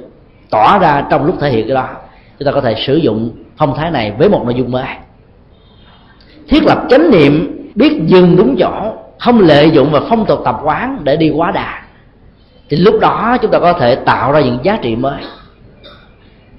tỏ 0.51 0.79
ra 0.79 1.05
trong 1.11 1.25
lúc 1.25 1.37
thể 1.41 1.51
hiện 1.51 1.67
cái 1.67 1.75
đó, 1.75 1.89
chúng 2.39 2.47
ta 2.47 2.53
có 2.53 2.61
thể 2.61 2.75
sử 2.87 2.97
dụng 2.97 3.31
phong 3.57 3.77
thái 3.77 3.91
này 3.91 4.13
với 4.19 4.29
một 4.29 4.43
nội 4.45 4.55
dung 4.55 4.71
mới. 4.71 4.85
Thiết 6.49 6.65
lập 6.65 6.83
chánh 6.91 7.11
niệm, 7.11 7.63
biết 7.75 8.01
dừng 8.07 8.37
đúng 8.37 8.57
chỗ, 8.59 8.95
không 9.19 9.41
lợi 9.41 9.71
dụng 9.71 9.93
vào 9.93 10.03
phong 10.09 10.27
tục 10.27 10.41
tập 10.45 10.57
quán 10.63 10.99
để 11.05 11.17
đi 11.17 11.31
quá 11.31 11.51
đà. 11.51 11.83
Thì 12.69 12.77
lúc 12.77 13.01
đó 13.01 13.37
chúng 13.43 13.51
ta 13.51 13.59
có 13.59 13.73
thể 13.73 13.95
tạo 13.95 14.33
ra 14.33 14.41
những 14.41 14.59
giá 14.63 14.79
trị 14.83 14.97
mới. 14.97 15.23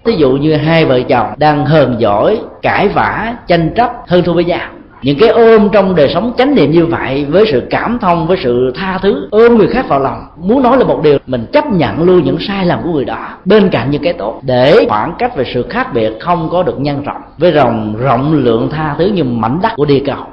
Ví 0.03 0.15
dụ 0.15 0.31
như 0.31 0.55
hai 0.55 0.85
vợ 0.85 1.01
chồng 1.01 1.27
đang 1.37 1.65
hờn 1.65 1.95
giỏi 1.99 2.39
cãi 2.61 2.87
vã, 2.87 3.35
tranh 3.47 3.73
chấp, 3.75 3.91
hơn 4.07 4.23
thua 4.23 4.33
với 4.33 4.45
nhau 4.45 4.69
những 5.01 5.17
cái 5.19 5.29
ôm 5.29 5.69
trong 5.71 5.95
đời 5.95 6.09
sống 6.13 6.33
chánh 6.37 6.55
niệm 6.55 6.71
như 6.71 6.85
vậy, 6.85 7.25
với 7.29 7.45
sự 7.51 7.63
cảm 7.69 7.97
thông, 8.01 8.27
với 8.27 8.37
sự 8.43 8.71
tha 8.75 8.97
thứ, 9.01 9.27
ôm 9.31 9.57
người 9.57 9.67
khác 9.67 9.89
vào 9.89 9.99
lòng, 9.99 10.25
muốn 10.37 10.63
nói 10.63 10.77
là 10.77 10.83
một 10.83 11.01
điều, 11.03 11.17
mình 11.27 11.45
chấp 11.53 11.71
nhận 11.71 12.03
luôn 12.03 12.23
những 12.23 12.37
sai 12.39 12.65
lầm 12.65 12.79
của 12.83 12.91
người 12.91 13.05
đó. 13.05 13.27
Bên 13.45 13.69
cạnh 13.69 13.91
những 13.91 14.03
cái 14.03 14.13
tốt, 14.13 14.39
để 14.41 14.85
khoảng 14.89 15.13
cách 15.19 15.35
về 15.35 15.45
sự 15.53 15.65
khác 15.69 15.93
biệt 15.93 16.13
không 16.19 16.49
có 16.51 16.63
được 16.63 16.79
nhân 16.79 17.03
rộng, 17.03 17.21
với 17.37 17.51
rộng 17.51 17.95
rộng 17.99 18.33
lượng 18.33 18.69
tha 18.71 18.95
thứ 18.97 19.05
như 19.05 19.23
mảnh 19.23 19.59
đất 19.61 19.71
của 19.75 19.85
địa 19.85 20.01
cầu. 20.05 20.25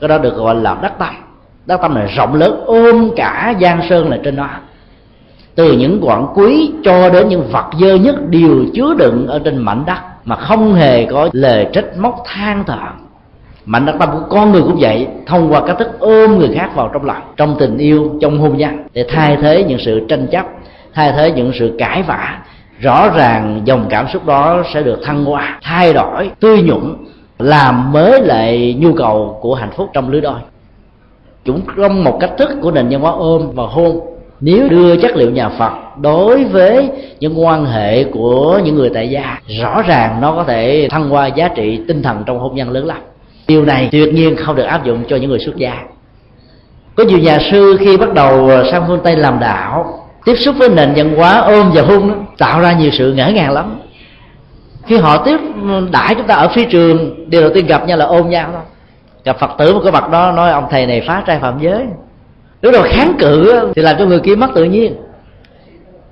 Cái 0.00 0.08
đó 0.08 0.18
được 0.18 0.36
gọi 0.36 0.54
là 0.54 0.76
đất 0.82 0.92
tâm. 0.98 1.14
Đất 1.66 1.80
tâm 1.82 1.94
này 1.94 2.06
rộng 2.16 2.34
lớn, 2.34 2.62
ôm 2.66 3.10
cả 3.16 3.54
giang 3.60 3.80
sơn 3.88 4.10
là 4.10 4.18
trên 4.24 4.36
đó. 4.36 4.48
Từ 5.54 5.72
những 5.72 6.00
quặng 6.00 6.26
quý 6.34 6.72
cho 6.84 7.10
đến 7.10 7.28
những 7.28 7.48
vật 7.52 7.66
dơ 7.80 7.94
nhất 7.94 8.28
đều 8.30 8.64
chứa 8.74 8.94
đựng 8.98 9.26
ở 9.26 9.38
trên 9.38 9.58
mảnh 9.58 9.82
đất, 9.86 9.98
mà 10.24 10.36
không 10.36 10.74
hề 10.74 11.04
có 11.04 11.28
lời 11.32 11.66
trách 11.72 11.84
móc 11.98 12.22
than 12.26 12.64
thở 12.66 12.86
mạnh 13.64 13.86
đặc 13.86 13.96
tâm 13.98 14.08
của 14.12 14.26
con 14.30 14.52
người 14.52 14.62
cũng 14.62 14.76
vậy, 14.80 15.06
thông 15.26 15.52
qua 15.52 15.66
cách 15.66 15.76
thức 15.78 15.88
ôm 15.98 16.38
người 16.38 16.50
khác 16.54 16.70
vào 16.74 16.90
trong 16.92 17.04
lòng, 17.04 17.22
trong 17.36 17.56
tình 17.58 17.78
yêu, 17.78 18.10
trong 18.20 18.38
hôn 18.38 18.56
nhân, 18.56 18.86
để 18.92 19.06
thay 19.08 19.36
thế 19.42 19.64
những 19.68 19.78
sự 19.78 20.06
tranh 20.08 20.26
chấp, 20.26 20.46
thay 20.94 21.12
thế 21.12 21.30
những 21.30 21.52
sự 21.58 21.74
cãi 21.78 22.02
vã. 22.02 22.38
Rõ 22.80 23.10
ràng 23.14 23.62
dòng 23.64 23.86
cảm 23.90 24.06
xúc 24.12 24.26
đó 24.26 24.62
sẽ 24.74 24.82
được 24.82 25.00
thăng 25.04 25.24
hoa, 25.24 25.58
thay 25.62 25.92
đổi, 25.92 26.30
tươi 26.40 26.62
nhuận, 26.62 26.94
làm 27.38 27.92
mới 27.92 28.22
lại 28.22 28.76
nhu 28.78 28.92
cầu 28.92 29.38
của 29.40 29.54
hạnh 29.54 29.70
phúc 29.76 29.88
trong 29.92 30.10
lứa 30.10 30.20
đôi. 30.20 30.40
Cũng 31.46 31.60
trong 31.76 32.04
một 32.04 32.18
cách 32.20 32.30
thức 32.38 32.50
của 32.62 32.70
nền 32.70 32.88
văn 32.88 33.00
hóa 33.00 33.10
ôm 33.10 33.50
và 33.54 33.64
hôn, 33.66 34.00
nếu 34.40 34.68
đưa 34.68 34.96
chất 34.96 35.16
liệu 35.16 35.30
nhà 35.30 35.48
phật 35.48 35.72
đối 36.00 36.44
với 36.44 36.88
những 37.20 37.44
quan 37.44 37.66
hệ 37.66 38.04
của 38.04 38.60
những 38.64 38.74
người 38.74 38.90
tại 38.94 39.10
gia, 39.10 39.38
rõ 39.62 39.82
ràng 39.82 40.20
nó 40.20 40.32
có 40.32 40.44
thể 40.44 40.88
thăng 40.90 41.08
hoa 41.08 41.26
giá 41.26 41.48
trị 41.48 41.80
tinh 41.88 42.02
thần 42.02 42.22
trong 42.26 42.38
hôn 42.38 42.54
nhân 42.54 42.70
lớn 42.70 42.86
lắm 42.86 42.98
điều 43.52 43.64
này 43.64 43.88
tuyệt 43.92 44.14
nhiên 44.14 44.36
không 44.36 44.56
được 44.56 44.62
áp 44.62 44.84
dụng 44.84 45.04
cho 45.08 45.16
những 45.16 45.30
người 45.30 45.38
xuất 45.38 45.56
gia. 45.56 45.74
Có 46.94 47.04
nhiều 47.04 47.18
nhà 47.18 47.38
sư 47.50 47.76
khi 47.80 47.96
bắt 47.96 48.14
đầu 48.14 48.48
ờ, 48.48 48.70
sang 48.70 48.84
phương 48.86 49.00
tây 49.04 49.16
làm 49.16 49.40
đạo, 49.40 49.98
tiếp 50.24 50.34
xúc 50.36 50.54
với 50.58 50.68
nền 50.68 50.92
văn 50.96 51.14
hóa 51.16 51.38
ôm 51.38 51.70
và 51.74 51.82
hung 51.82 52.24
tạo 52.38 52.60
ra 52.60 52.72
nhiều 52.72 52.90
sự 52.90 53.12
ngỡ 53.12 53.28
ngàng 53.28 53.52
lắm. 53.52 53.80
Khi 54.86 54.96
họ 54.96 55.24
tiếp 55.24 55.40
ừ, 55.68 55.88
đãi 55.92 56.14
chúng 56.14 56.26
ta 56.26 56.34
ở 56.34 56.48
phi 56.48 56.64
trường, 56.64 57.14
điều 57.30 57.40
đầu 57.40 57.50
tiên 57.54 57.66
gặp 57.66 57.86
nhau 57.86 57.98
là 57.98 58.04
ôm 58.04 58.30
nhau 58.30 58.48
thôi 58.52 58.62
gặp 59.24 59.36
phật 59.40 59.50
tử 59.58 59.74
một 59.74 59.80
cái 59.82 59.92
mặt 59.92 60.10
đó, 60.10 60.32
nói, 60.32 60.50
ông 60.50 60.66
thầy 60.70 60.86
này 60.86 61.02
phá 61.06 61.22
trai 61.26 61.38
phạm 61.38 61.58
giới. 61.60 61.86
Lúc 62.62 62.72
đầu 62.72 62.82
kháng 62.86 63.14
cự 63.18 63.60
thì 63.76 63.82
làm 63.82 63.96
cho 63.98 64.06
người 64.06 64.20
kia 64.20 64.34
mất 64.34 64.50
tự 64.54 64.64
nhiên. 64.64 64.94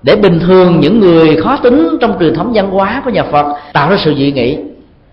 Để 0.02 0.16
bình 0.16 0.40
thường 0.40 0.80
những 0.80 1.00
người 1.00 1.36
khó 1.36 1.56
tính 1.56 1.98
trong 2.00 2.16
truyền 2.20 2.34
thống 2.34 2.52
văn 2.54 2.70
hóa 2.70 3.02
của 3.04 3.10
nhà 3.10 3.22
phật, 3.22 3.46
tạo 3.72 3.90
ra 3.90 3.96
sự 3.96 4.14
dị 4.14 4.32
nghị 4.32 4.58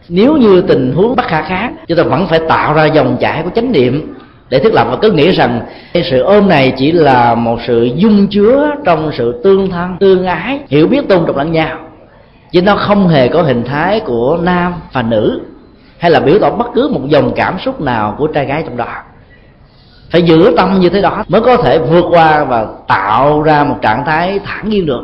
nếu 0.09 0.37
như 0.37 0.61
tình 0.61 0.93
huống 0.95 1.15
bất 1.15 1.27
khả 1.27 1.41
kháng, 1.41 1.75
chúng 1.87 1.97
ta 1.97 2.03
vẫn 2.03 2.27
phải 2.27 2.39
tạo 2.49 2.73
ra 2.73 2.85
dòng 2.85 3.17
chảy 3.19 3.43
của 3.43 3.49
chánh 3.55 3.71
niệm. 3.71 4.13
Để 4.49 4.59
thiết 4.59 4.73
lập 4.73 4.87
và 4.89 4.97
cứ 5.01 5.11
nghĩ 5.11 5.31
rằng 5.31 5.61
cái 5.93 6.03
sự 6.11 6.21
ôm 6.21 6.49
này 6.49 6.73
chỉ 6.77 6.91
là 6.91 7.35
một 7.35 7.59
sự 7.67 7.89
dung 7.95 8.27
chứa 8.27 8.71
trong 8.85 9.11
sự 9.13 9.41
tương 9.43 9.69
thân, 9.71 9.97
tương 9.99 10.25
ái, 10.25 10.59
hiểu 10.67 10.87
biết 10.87 11.07
tôn 11.07 11.25
trọng 11.25 11.37
lẫn 11.37 11.51
nhau. 11.51 11.77
Chứ 12.51 12.61
nó 12.61 12.75
không 12.75 13.07
hề 13.07 13.27
có 13.27 13.41
hình 13.41 13.63
thái 13.63 13.99
của 13.99 14.37
nam 14.41 14.73
và 14.93 15.01
nữ, 15.01 15.41
hay 15.97 16.11
là 16.11 16.19
biểu 16.19 16.39
tỏ 16.39 16.49
bất 16.49 16.67
cứ 16.75 16.89
một 16.93 17.01
dòng 17.07 17.31
cảm 17.35 17.59
xúc 17.59 17.81
nào 17.81 18.15
của 18.17 18.27
trai 18.27 18.45
gái 18.45 18.63
trong 18.63 18.77
đó. 18.77 18.87
Phải 20.09 20.21
giữ 20.21 20.53
tâm 20.57 20.79
như 20.79 20.89
thế 20.89 21.01
đó 21.01 21.23
mới 21.27 21.41
có 21.41 21.57
thể 21.57 21.79
vượt 21.79 22.05
qua 22.09 22.43
và 22.43 22.67
tạo 22.87 23.41
ra 23.41 23.63
một 23.63 23.75
trạng 23.81 24.05
thái 24.05 24.39
thản 24.45 24.69
nhiên 24.69 24.85
được. 24.85 25.03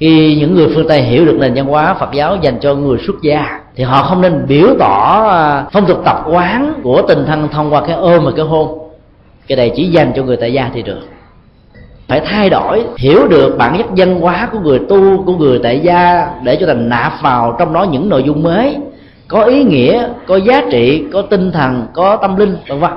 Khi 0.00 0.36
những 0.40 0.54
người 0.54 0.68
phương 0.74 0.88
tây 0.88 1.02
hiểu 1.02 1.24
được 1.24 1.36
nền 1.40 1.54
văn 1.54 1.66
hóa 1.66 1.94
phật 1.94 2.12
giáo 2.12 2.36
dành 2.42 2.58
cho 2.60 2.74
người 2.74 2.98
xuất 3.06 3.16
gia 3.22 3.60
thì 3.78 3.84
họ 3.84 4.02
không 4.02 4.20
nên 4.20 4.46
biểu 4.46 4.68
tỏ 4.78 5.26
à, 5.30 5.64
phong 5.72 5.86
tục 5.86 6.02
tập 6.04 6.24
quán 6.26 6.72
của 6.82 7.02
tình 7.08 7.26
thân 7.26 7.48
thông 7.48 7.72
qua 7.72 7.82
cái 7.86 7.96
ôm 7.96 8.24
và 8.24 8.30
cái 8.36 8.44
hôn. 8.44 8.78
Cái 9.46 9.56
này 9.56 9.72
chỉ 9.76 9.84
dành 9.84 10.12
cho 10.16 10.22
người 10.22 10.36
tại 10.36 10.52
gia 10.52 10.70
thì 10.74 10.82
được. 10.82 11.00
Phải 12.08 12.20
thay 12.20 12.50
đổi, 12.50 12.84
hiểu 12.96 13.28
được 13.28 13.58
bản 13.58 13.78
chất 13.78 13.94
dân 13.94 14.20
hóa 14.20 14.48
của 14.52 14.58
người 14.58 14.78
tu, 14.88 15.22
của 15.24 15.32
người 15.32 15.60
tại 15.62 15.80
gia 15.80 16.30
để 16.42 16.56
cho 16.60 16.66
thành 16.66 16.88
nạp 16.88 17.12
vào 17.22 17.56
trong 17.58 17.72
đó 17.72 17.82
những 17.82 18.08
nội 18.08 18.22
dung 18.22 18.42
mới. 18.42 18.76
Có 19.28 19.42
ý 19.42 19.64
nghĩa, 19.64 20.08
có 20.26 20.36
giá 20.36 20.62
trị, 20.70 21.04
có 21.12 21.22
tinh 21.22 21.52
thần, 21.52 21.86
có 21.92 22.16
tâm 22.16 22.36
linh, 22.36 22.56
vân 22.68 22.80
vân. 22.80 22.92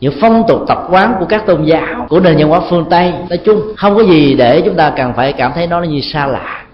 Những 0.00 0.14
phong 0.20 0.42
tục 0.48 0.60
tập 0.68 0.78
quán 0.90 1.14
của 1.18 1.26
các 1.26 1.46
tôn 1.46 1.64
giáo, 1.64 2.06
của 2.08 2.20
nền 2.20 2.36
văn 2.36 2.48
hóa 2.48 2.60
phương 2.70 2.84
tây, 2.90 3.12
nói 3.28 3.38
chung, 3.44 3.60
không 3.76 3.96
có 3.96 4.02
gì 4.02 4.34
để 4.34 4.60
chúng 4.60 4.74
ta 4.74 4.90
cần 4.90 5.12
phải 5.16 5.32
cảm 5.32 5.52
thấy 5.54 5.66
nó 5.66 5.82
như 5.82 6.00
xa 6.00 6.26
lạ 6.26 6.65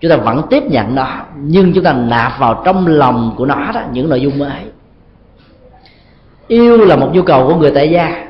chúng 0.00 0.10
ta 0.10 0.16
vẫn 0.16 0.42
tiếp 0.50 0.62
nhận 0.62 0.94
nó, 0.94 1.06
nhưng 1.36 1.72
chúng 1.72 1.84
ta 1.84 1.92
nạp 1.92 2.38
vào 2.38 2.62
trong 2.64 2.86
lòng 2.86 3.34
của 3.36 3.46
nó 3.46 3.72
đó 3.74 3.80
những 3.92 4.08
nội 4.08 4.20
dung 4.20 4.38
mới. 4.38 4.62
Yêu 6.48 6.76
là 6.76 6.96
một 6.96 7.10
nhu 7.12 7.22
cầu 7.22 7.46
của 7.46 7.54
người 7.54 7.70
tại 7.70 7.90
gia. 7.90 8.26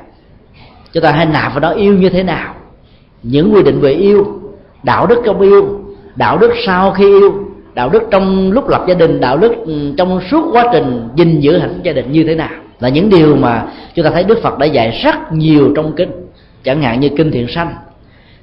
Chúng 0.93 1.03
ta 1.03 1.13
hãy 1.13 1.27
nạp 1.27 1.53
vào 1.53 1.61
đó 1.61 1.71
yêu 1.71 1.95
như 1.95 2.09
thế 2.09 2.23
nào? 2.23 2.55
Những 3.23 3.55
quy 3.55 3.63
định 3.63 3.81
về 3.81 3.93
yêu, 3.93 4.41
đạo 4.83 5.07
đức 5.07 5.23
trong 5.25 5.41
yêu, 5.41 5.81
đạo 6.17 6.39
đức 6.39 6.53
sau 6.67 6.91
khi 6.91 7.05
yêu, 7.05 7.45
đạo 7.75 7.89
đức 7.89 8.03
trong 8.11 8.53
lúc 8.53 8.69
lập 8.69 8.85
gia 8.89 8.95
đình, 8.95 9.21
đạo 9.21 9.39
đức 9.39 9.53
ừ, 9.67 9.95
trong 9.97 10.21
suốt 10.31 10.51
quá 10.53 10.65
trình 10.73 11.09
gìn 11.17 11.41
giữ 11.41 11.59
hạnh 11.59 11.71
phúc 11.75 11.83
gia 11.83 11.93
đình 11.93 12.13
như 12.13 12.25
thế 12.25 12.35
nào? 12.35 12.51
Là 12.81 12.89
những 12.89 13.11
điều 13.11 13.37
mà 13.37 13.67
chúng 13.95 14.05
ta 14.05 14.11
thấy 14.11 14.25
đức 14.25 14.43
phật 14.43 14.59
đã 14.59 14.67
dạy 14.67 15.01
rất 15.05 15.33
nhiều 15.33 15.73
trong 15.77 15.93
kinh, 15.97 16.11
chẳng 16.65 16.83
hạn 16.83 17.01
như 17.01 17.09
kinh 17.09 17.31
thiện 17.31 17.49
sanh 17.49 17.75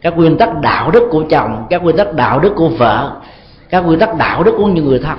các 0.05 0.17
nguyên 0.17 0.37
tắc 0.37 0.61
đạo 0.61 0.91
đức 0.91 1.03
của 1.11 1.23
chồng, 1.29 1.65
các 1.69 1.83
nguyên 1.83 1.97
tắc 1.97 2.13
đạo 2.13 2.39
đức 2.39 2.53
của 2.55 2.69
vợ, 2.69 3.11
các 3.69 3.85
nguyên 3.85 3.99
tắc 3.99 4.17
đạo 4.17 4.43
đức 4.43 4.51
của 4.57 4.65
những 4.65 4.85
người 4.85 4.99
thân. 4.99 5.17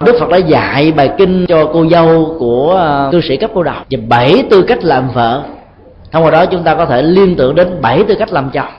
Đức 0.00 0.16
phật 0.20 0.28
đã 0.28 0.36
dạy 0.36 0.92
bài 0.92 1.10
kinh 1.18 1.46
cho 1.48 1.70
cô 1.72 1.86
dâu 1.86 2.36
của 2.38 2.70
ờ, 2.70 3.08
cư 3.12 3.20
sĩ 3.20 3.36
cấp 3.36 3.50
cô 3.54 3.62
đầu 3.62 3.74
và 3.90 3.98
bảy 4.08 4.44
tư 4.50 4.62
cách 4.62 4.84
làm 4.84 5.08
vợ. 5.14 5.42
Thông 6.12 6.24
qua 6.24 6.30
đó 6.30 6.46
chúng 6.46 6.62
ta 6.62 6.74
có 6.74 6.86
thể 6.86 7.02
liên 7.02 7.36
tưởng 7.36 7.54
đến 7.54 7.68
bảy 7.82 8.04
tư 8.08 8.14
cách 8.18 8.32
làm 8.32 8.50
chồng. 8.52 8.72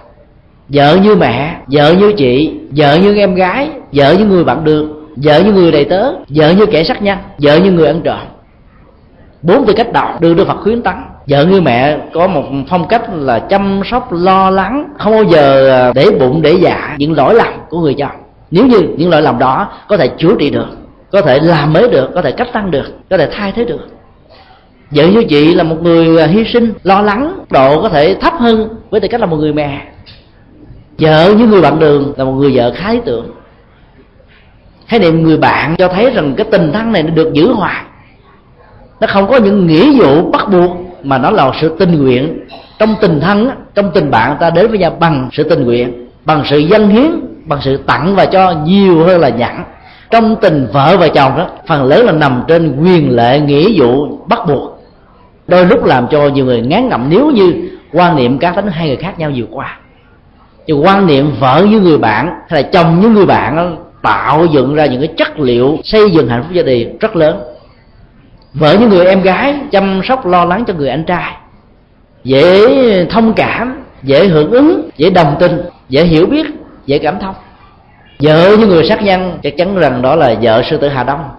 Vợ 0.70 0.98
như 1.04 1.16
mẹ, 1.16 1.58
vợ 1.68 1.94
như 1.94 2.14
chị, 2.18 2.60
vợ 2.76 2.96
như 2.96 3.18
em 3.18 3.36
gái, 3.36 3.70
vợ 3.94 4.14
như 4.14 4.26
người 4.26 4.44
bạn 4.44 4.64
đường, 4.64 5.08
vợ 5.16 5.40
như 5.40 5.52
người 5.52 5.72
đầy 5.72 5.86
tớ, 5.86 6.14
vợ 6.30 6.50
như 6.50 6.66
kẻ 6.66 6.84
sát 6.84 7.02
nhân, 7.02 7.18
vợ 7.38 7.56
như 7.56 7.72
người 7.72 7.88
ăn 7.88 8.02
trộm. 8.02 8.20
Bốn 9.42 9.66
tư 9.66 9.74
cách 9.74 9.94
đạo 9.94 10.18
được 10.20 10.34
đức 10.34 10.48
phật 10.48 10.58
khuyến 10.64 10.82
tấn 10.82 10.96
vợ 11.28 11.46
như 11.46 11.62
mẹ 11.62 11.98
có 12.14 12.28
một 12.28 12.44
phong 12.70 12.88
cách 12.88 13.02
là 13.14 13.40
chăm 13.40 13.82
sóc, 13.86 14.14
lo 14.14 14.50
lắng, 14.50 14.94
không 15.00 15.14
bao 15.14 15.24
giờ 15.24 15.70
à, 15.70 15.92
để 15.96 16.10
bụng, 16.20 16.42
để 16.42 16.54
dạ 16.62 16.96
những 16.98 17.14
lỗi 17.14 17.36
lầm 17.36 17.54
của 17.70 17.80
người 17.80 17.96
chồng. 17.98 18.16
Nếu 18.52 18.66
như 18.66 18.82
những 18.98 19.10
lỗi 19.10 19.22
lầm 19.22 19.40
đó 19.40 19.72
có 19.88 19.98
thể 19.98 20.08
chữa 20.08 20.36
trị 20.40 20.50
được, 20.50 20.68
có 21.12 21.22
thể 21.22 21.40
làm 21.40 21.74
mới 21.74 21.90
được, 21.90 22.10
có 22.16 22.22
thể 22.22 22.32
cách 22.32 22.48
tăng 22.54 22.72
được, 22.72 22.86
có 23.10 23.18
thể 23.18 23.30
thay 23.32 23.52
thế 23.52 23.66
được. 23.66 23.88
Vợ 24.92 25.08
như 25.08 25.24
chị 25.24 25.54
là 25.54 25.64
một 25.64 25.76
người 25.82 26.22
à, 26.22 26.28
hy 26.28 26.46
sinh, 26.46 26.74
lo 26.84 27.02
lắng, 27.02 27.40
độ 27.50 27.82
có 27.82 27.90
thể 27.90 28.16
thấp 28.22 28.34
hơn 28.34 28.70
với 28.90 29.00
tư 29.00 29.08
cách 29.08 29.22
là 29.22 29.26
một 29.26 29.38
người 29.38 29.54
mẹ. 29.54 29.82
Vợ 31.00 31.34
như 31.38 31.46
người 31.48 31.62
bạn 31.62 31.80
đường 31.80 32.14
là 32.18 32.24
một 32.26 32.32
người 32.32 32.52
vợ 32.54 32.74
khá 32.76 32.94
lý 32.94 33.00
tưởng. 33.06 33.32
Khái 34.88 35.00
niệm 35.00 35.24
người 35.24 35.38
bạn 35.38 35.76
cho 35.78 35.88
thấy 35.88 36.10
rằng 36.10 36.34
cái 36.38 36.48
tình 36.52 36.72
thân 36.74 36.92
này 36.92 37.04
nó 37.04 37.10
được 37.10 37.34
giữ 37.34 37.52
hoài 37.54 37.84
nó 39.00 39.08
không 39.08 39.28
có 39.28 39.38
những 39.38 39.68
nghĩa 39.68 39.92
vụ 40.00 40.32
bắt 40.32 40.50
buộc 40.52 40.87
mà 41.04 41.18
nó 41.18 41.32
là 41.32 41.52
sự 41.62 41.76
tình 41.80 42.04
nguyện. 42.04 42.40
Trong 42.80 42.96
tình 43.02 43.20
thân 43.20 43.50
trong 43.76 43.92
tình 43.94 44.12
bạn 44.12 44.38
ta 44.40 44.50
đến 44.50 44.68
với 44.70 44.80
nhau 44.80 44.98
bằng 45.00 45.30
sự 45.34 45.44
tình 45.44 45.66
nguyện, 45.66 46.08
bằng 46.26 46.44
sự 46.46 46.58
dân 46.58 46.90
hiến, 46.90 47.12
bằng 47.46 47.60
sự 47.62 47.78
tặng 47.78 48.16
và 48.16 48.26
cho 48.26 48.52
nhiều 48.66 49.04
hơn 49.04 49.22
là 49.22 49.30
nhận 49.30 49.52
trong 50.12 50.36
tình 50.42 50.68
vợ 50.74 50.98
và 51.00 51.08
chồng 51.08 51.38
đó 51.38 51.48
phần 51.68 51.84
lớn 51.84 52.06
là 52.06 52.12
nằm 52.12 52.44
trên 52.48 52.84
quyền 52.84 53.16
lệ 53.16 53.40
nghĩa 53.40 53.82
vụ 53.82 54.18
bắt 54.28 54.40
buộc. 54.48 54.84
Đôi 55.48 55.66
lúc 55.66 55.86
làm 55.86 56.08
cho 56.08 56.28
nhiều 56.28 56.46
người 56.46 56.62
ngán 56.62 56.90
ngẩm 56.90 57.06
nếu 57.10 57.32
như 57.32 57.70
quan 57.94 58.16
niệm 58.16 58.38
cá 58.38 58.52
tính 58.52 58.68
hai 58.68 58.88
người 58.88 58.98
khác 58.98 59.20
nhau 59.20 59.30
nhiều 59.30 59.46
quá 59.52 59.78
thì 60.68 60.74
quan 60.74 61.08
niệm 61.08 61.32
vợ 61.40 61.68
với 61.72 61.80
người 61.80 61.98
bạn 61.98 62.30
hay 62.50 62.64
là 62.64 62.70
chồng 62.74 63.02
với 63.02 63.10
người 63.10 63.26
bạn 63.26 63.56
nó 63.56 63.66
tạo 64.02 64.46
dựng 64.46 64.76
ra 64.76 64.86
những 64.86 65.02
cái 65.02 65.14
chất 65.18 65.40
liệu 65.40 65.78
xây 65.84 66.12
dựng 66.12 66.28
hạnh 66.28 66.44
phúc 66.44 66.52
gia 66.54 66.64
đình 66.64 66.98
rất 67.00 67.16
lớn 67.16 67.40
vợ 68.54 68.78
những 68.80 68.90
người 68.90 69.06
em 69.06 69.22
gái 69.22 69.56
chăm 69.72 70.02
sóc 70.04 70.26
lo 70.26 70.46
lắng 70.46 70.64
cho 70.68 70.74
người 70.74 70.90
anh 70.90 71.04
trai. 71.04 71.34
Dễ 72.24 73.06
thông 73.06 73.34
cảm, 73.34 73.84
dễ 74.04 74.28
hưởng 74.28 74.52
ứng, 74.52 74.90
dễ 74.98 75.10
đồng 75.10 75.36
tình, 75.40 75.62
dễ 75.90 76.04
hiểu 76.04 76.26
biết, 76.26 76.46
dễ 76.86 77.00
cảm 77.00 77.20
thông. 77.20 77.36
Vợ 78.20 78.58
như 78.60 78.68
người 78.68 78.86
sát 78.86 79.04
nhân, 79.04 79.40
chắc 79.44 79.58
chắn 79.58 79.76
rằng 79.76 80.02
đó 80.02 80.16
là 80.16 80.36
vợ 80.42 80.64
sư 80.70 80.78
tử 80.78 80.88
hà 80.88 81.04
đông. 81.04 81.30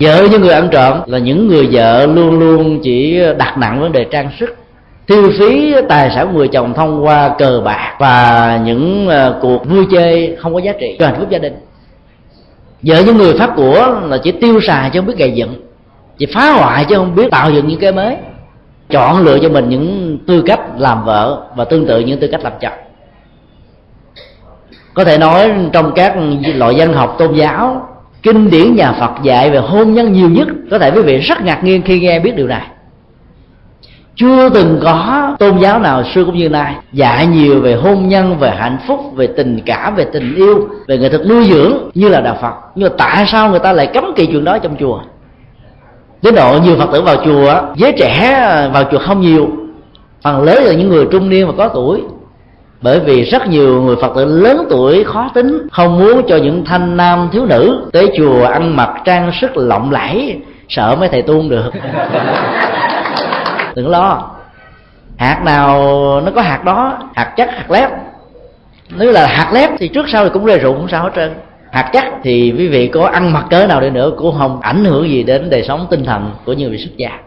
Vợ 0.00 0.28
như 0.30 0.38
người 0.38 0.52
ăn 0.52 0.68
trộm 0.70 0.98
là 1.06 1.18
những 1.18 1.48
người 1.48 1.68
vợ 1.72 2.06
luôn 2.06 2.38
luôn 2.38 2.80
chỉ 2.82 3.20
đặt 3.38 3.58
nặng 3.58 3.80
vấn 3.80 3.92
đề 3.92 4.04
trang 4.04 4.30
sức, 4.40 4.56
tiêu 5.06 5.32
phí 5.38 5.74
tài 5.88 6.10
sản 6.14 6.26
của 6.26 6.38
người 6.38 6.48
chồng 6.48 6.74
thông 6.74 7.04
qua 7.04 7.34
cờ 7.38 7.62
bạc 7.64 7.96
và 7.98 8.60
những 8.64 9.08
ờ, 9.08 9.38
cuộc 9.42 9.66
vui 9.68 9.86
chơi 9.90 10.36
không 10.40 10.54
có 10.54 10.60
giá 10.60 10.72
trị 10.80 10.96
cho 10.98 11.06
hạnh 11.06 11.16
phúc 11.18 11.30
gia 11.30 11.38
đình. 11.38 11.54
Vợ 12.82 13.02
những 13.06 13.16
người 13.16 13.38
phát 13.38 13.50
của 13.56 14.00
là 14.04 14.18
chỉ 14.22 14.32
tiêu 14.32 14.60
xài 14.66 14.90
chứ 14.90 15.00
không 15.00 15.06
biết 15.06 15.16
gây 15.18 15.32
dựng 15.32 15.54
chỉ 16.18 16.26
phá 16.34 16.52
hoại 16.52 16.84
chứ 16.84 16.96
không 16.96 17.14
biết 17.14 17.30
tạo 17.30 17.50
dựng 17.50 17.66
những 17.66 17.80
cái 17.80 17.92
mới. 17.92 18.16
Chọn 18.90 19.22
lựa 19.22 19.38
cho 19.38 19.48
mình 19.48 19.68
những 19.68 20.18
tư 20.26 20.42
cách 20.46 20.60
làm 20.78 21.04
vợ 21.04 21.46
và 21.56 21.64
tương 21.64 21.86
tự 21.86 22.00
những 22.00 22.20
tư 22.20 22.28
cách 22.32 22.44
làm 22.44 22.52
chồng. 22.60 22.72
Có 24.94 25.04
thể 25.04 25.18
nói 25.18 25.52
trong 25.72 25.92
các 25.94 26.14
loại 26.44 26.74
dân 26.74 26.92
học 26.92 27.16
tôn 27.18 27.34
giáo, 27.34 27.88
kinh 28.22 28.50
điển 28.50 28.76
nhà 28.76 28.92
phật 28.92 29.10
dạy 29.22 29.50
về 29.50 29.58
hôn 29.58 29.94
nhân 29.94 30.12
nhiều 30.12 30.30
nhất, 30.30 30.48
có 30.70 30.78
thể 30.78 30.90
quý 30.90 31.02
vị 31.02 31.18
rất 31.18 31.42
ngạc 31.42 31.64
nhiên 31.64 31.82
khi 31.82 32.00
nghe 32.00 32.20
biết 32.20 32.36
điều 32.36 32.46
này. 32.46 32.66
Chưa 34.16 34.48
từng 34.48 34.80
có 34.82 35.36
tôn 35.38 35.58
giáo 35.58 35.78
nào 35.78 36.04
xưa 36.04 36.24
cũng 36.24 36.38
như 36.38 36.48
nay 36.48 36.74
dạy 36.92 37.26
nhiều 37.26 37.60
về 37.60 37.74
hôn 37.74 38.08
nhân, 38.08 38.38
về 38.38 38.50
hạnh 38.50 38.78
phúc, 38.86 39.00
về 39.14 39.26
tình 39.26 39.60
cảm, 39.66 39.94
về 39.94 40.06
tình 40.12 40.34
yêu, 40.34 40.68
về 40.88 40.98
nghệ 40.98 41.08
thuật 41.08 41.26
nuôi 41.26 41.44
dưỡng 41.44 41.90
như 41.94 42.08
là 42.08 42.20
đạo 42.20 42.38
phật. 42.40 42.54
Nhưng 42.74 42.88
mà 42.88 42.94
tại 42.98 43.26
sao 43.26 43.50
người 43.50 43.58
ta 43.58 43.72
lại 43.72 43.86
cấm 43.86 44.12
kỳ 44.16 44.26
chuyện 44.26 44.44
đó 44.44 44.58
trong 44.58 44.76
chùa? 44.80 45.00
Đến 46.24 46.34
độ 46.34 46.58
nhiều 46.62 46.76
phật 46.78 46.88
tử 46.92 47.02
vào 47.02 47.16
chùa 47.24 47.60
giới 47.74 47.92
trẻ 47.92 48.38
vào 48.72 48.84
chùa 48.90 48.98
không 48.98 49.20
nhiều. 49.20 49.48
Phần 50.22 50.42
lớn 50.42 50.64
là 50.64 50.72
những 50.72 50.88
người 50.88 51.06
trung 51.10 51.28
niên 51.28 51.46
và 51.46 51.52
có 51.56 51.68
tuổi. 51.68 52.02
Bởi 52.82 53.00
vì 53.00 53.22
rất 53.22 53.48
nhiều 53.48 53.82
người 53.82 53.96
phật 53.96 54.12
tử 54.16 54.24
lớn 54.24 54.66
tuổi, 54.70 55.04
khó 55.04 55.30
tính, 55.34 55.66
không 55.72 55.98
muốn 55.98 56.22
cho 56.28 56.36
những 56.36 56.64
thanh 56.64 56.96
nam 56.96 57.28
thiếu 57.32 57.46
nữ 57.46 57.88
tới 57.92 58.12
chùa 58.16 58.44
ăn 58.44 58.76
mặc 58.76 58.90
trang 59.04 59.32
sức 59.40 59.56
lộng 59.56 59.90
lẫy, 59.90 60.40
sợ 60.68 60.96
mấy 61.00 61.08
thầy 61.08 61.22
tuôn 61.22 61.48
được. 61.48 61.70
Đừng 63.74 63.88
lo. 63.88 64.30
Hạt 65.16 65.40
nào 65.44 65.80
nó 66.20 66.30
có 66.34 66.42
hạt 66.42 66.64
đó, 66.64 66.98
hạt 67.14 67.32
chắc, 67.36 67.56
hạt 67.56 67.70
lép. 67.70 67.90
Nếu 68.90 69.12
là 69.12 69.26
hạt 69.26 69.50
lép 69.52 69.70
thì 69.78 69.88
trước 69.88 70.08
sau 70.08 70.24
thì 70.24 70.30
cũng 70.32 70.44
rơi 70.44 70.58
rụng 70.58 70.76
không 70.76 70.88
sao 70.88 71.04
hết 71.04 71.10
trơn 71.16 71.34
hạt 71.74 71.90
chắc 71.92 72.12
thì 72.22 72.54
quý 72.58 72.68
vị 72.68 72.86
có 72.86 73.06
ăn 73.06 73.32
mặc 73.32 73.44
cỡ 73.50 73.66
nào 73.66 73.80
đi 73.80 73.90
nữa 73.90 74.12
cũng 74.16 74.38
không 74.38 74.60
ảnh 74.60 74.84
hưởng 74.84 75.08
gì 75.08 75.22
đến 75.22 75.50
đời 75.50 75.62
sống 75.62 75.86
tinh 75.90 76.04
thần 76.04 76.32
của 76.44 76.52
những 76.52 76.72
vị 76.72 76.78
xuất 76.78 76.96
gia. 76.96 77.20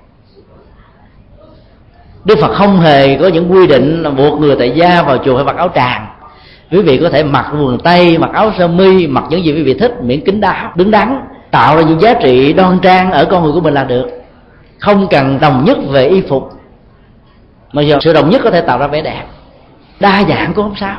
Đức 2.26 2.38
Phật 2.42 2.54
không 2.54 2.80
hề 2.80 3.18
có 3.18 3.28
những 3.28 3.52
quy 3.52 3.68
định 3.68 4.04
là 4.04 4.10
buộc 4.10 4.40
người 4.40 4.56
tại 4.60 4.72
gia 4.72 5.02
vào 5.02 5.18
chùa 5.18 5.36
phải 5.36 5.46
mặc 5.46 5.56
áo 5.56 5.70
tràng. 5.76 6.08
Quý 6.72 6.82
vị 6.82 6.98
có 6.98 7.10
thể 7.10 7.24
mặc 7.24 7.46
quần 7.52 7.78
tây, 7.80 8.18
mặc 8.18 8.30
áo 8.34 8.52
sơ 8.58 8.68
mi, 8.68 9.08
mặc 9.08 9.24
những 9.30 9.46
gì 9.46 9.54
quý 9.54 9.64
vị 9.64 9.74
thích, 9.74 9.94
miễn 10.02 10.22
kính 10.26 10.42
đáo, 10.42 10.72
đứng 10.76 10.92
đắn, 10.92 11.20
tạo 11.52 11.76
ra 11.76 11.82
những 11.82 12.02
giá 12.02 12.14
trị 12.14 12.54
đoan 12.54 12.80
trang 12.80 13.12
ở 13.12 13.26
con 13.26 13.44
người 13.44 13.52
của 13.52 13.62
mình 13.62 13.74
là 13.74 13.84
được. 13.84 14.08
Không 14.80 15.08
cần 15.10 15.40
đồng 15.40 15.66
nhất 15.66 15.78
về 15.90 16.08
y 16.08 16.22
phục. 16.22 16.52
Mà 17.74 17.82
giờ 17.82 17.98
sự 18.02 18.14
đồng 18.14 18.30
nhất 18.30 18.42
có 18.44 18.52
thể 18.52 18.62
tạo 18.62 18.80
ra 18.80 18.88
vẻ 18.88 19.02
đẹp. 19.02 19.24
Đa 20.00 20.24
dạng 20.30 20.54
cũng 20.54 20.64
không 20.64 20.76
sao 20.80 20.98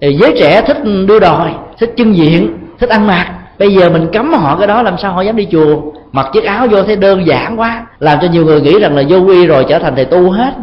thì 0.00 0.16
giới 0.20 0.34
trẻ 0.38 0.62
thích 0.66 0.76
đưa 1.06 1.18
đòi, 1.18 1.50
thích 1.78 1.94
chân 1.96 2.16
diện, 2.16 2.58
thích 2.78 2.90
ăn 2.90 3.06
mặc. 3.06 3.34
Bây 3.58 3.74
giờ 3.74 3.90
mình 3.90 4.08
cấm 4.12 4.32
họ 4.32 4.56
cái 4.56 4.66
đó, 4.66 4.82
làm 4.82 4.98
sao 4.98 5.12
họ 5.12 5.22
dám 5.22 5.36
đi 5.36 5.46
chùa? 5.50 5.80
Mặc 6.12 6.26
chiếc 6.32 6.44
áo 6.44 6.66
vô 6.70 6.82
thấy 6.82 6.96
đơn 6.96 7.26
giản 7.26 7.60
quá, 7.60 7.86
làm 7.98 8.18
cho 8.22 8.28
nhiều 8.28 8.44
người 8.44 8.60
nghĩ 8.60 8.78
rằng 8.78 8.96
là 8.96 9.02
vô 9.08 9.18
quy 9.18 9.46
rồi 9.46 9.64
trở 9.68 9.78
thành 9.78 9.96
thầy 9.96 10.04
tu 10.04 10.30
hết. 10.30 10.54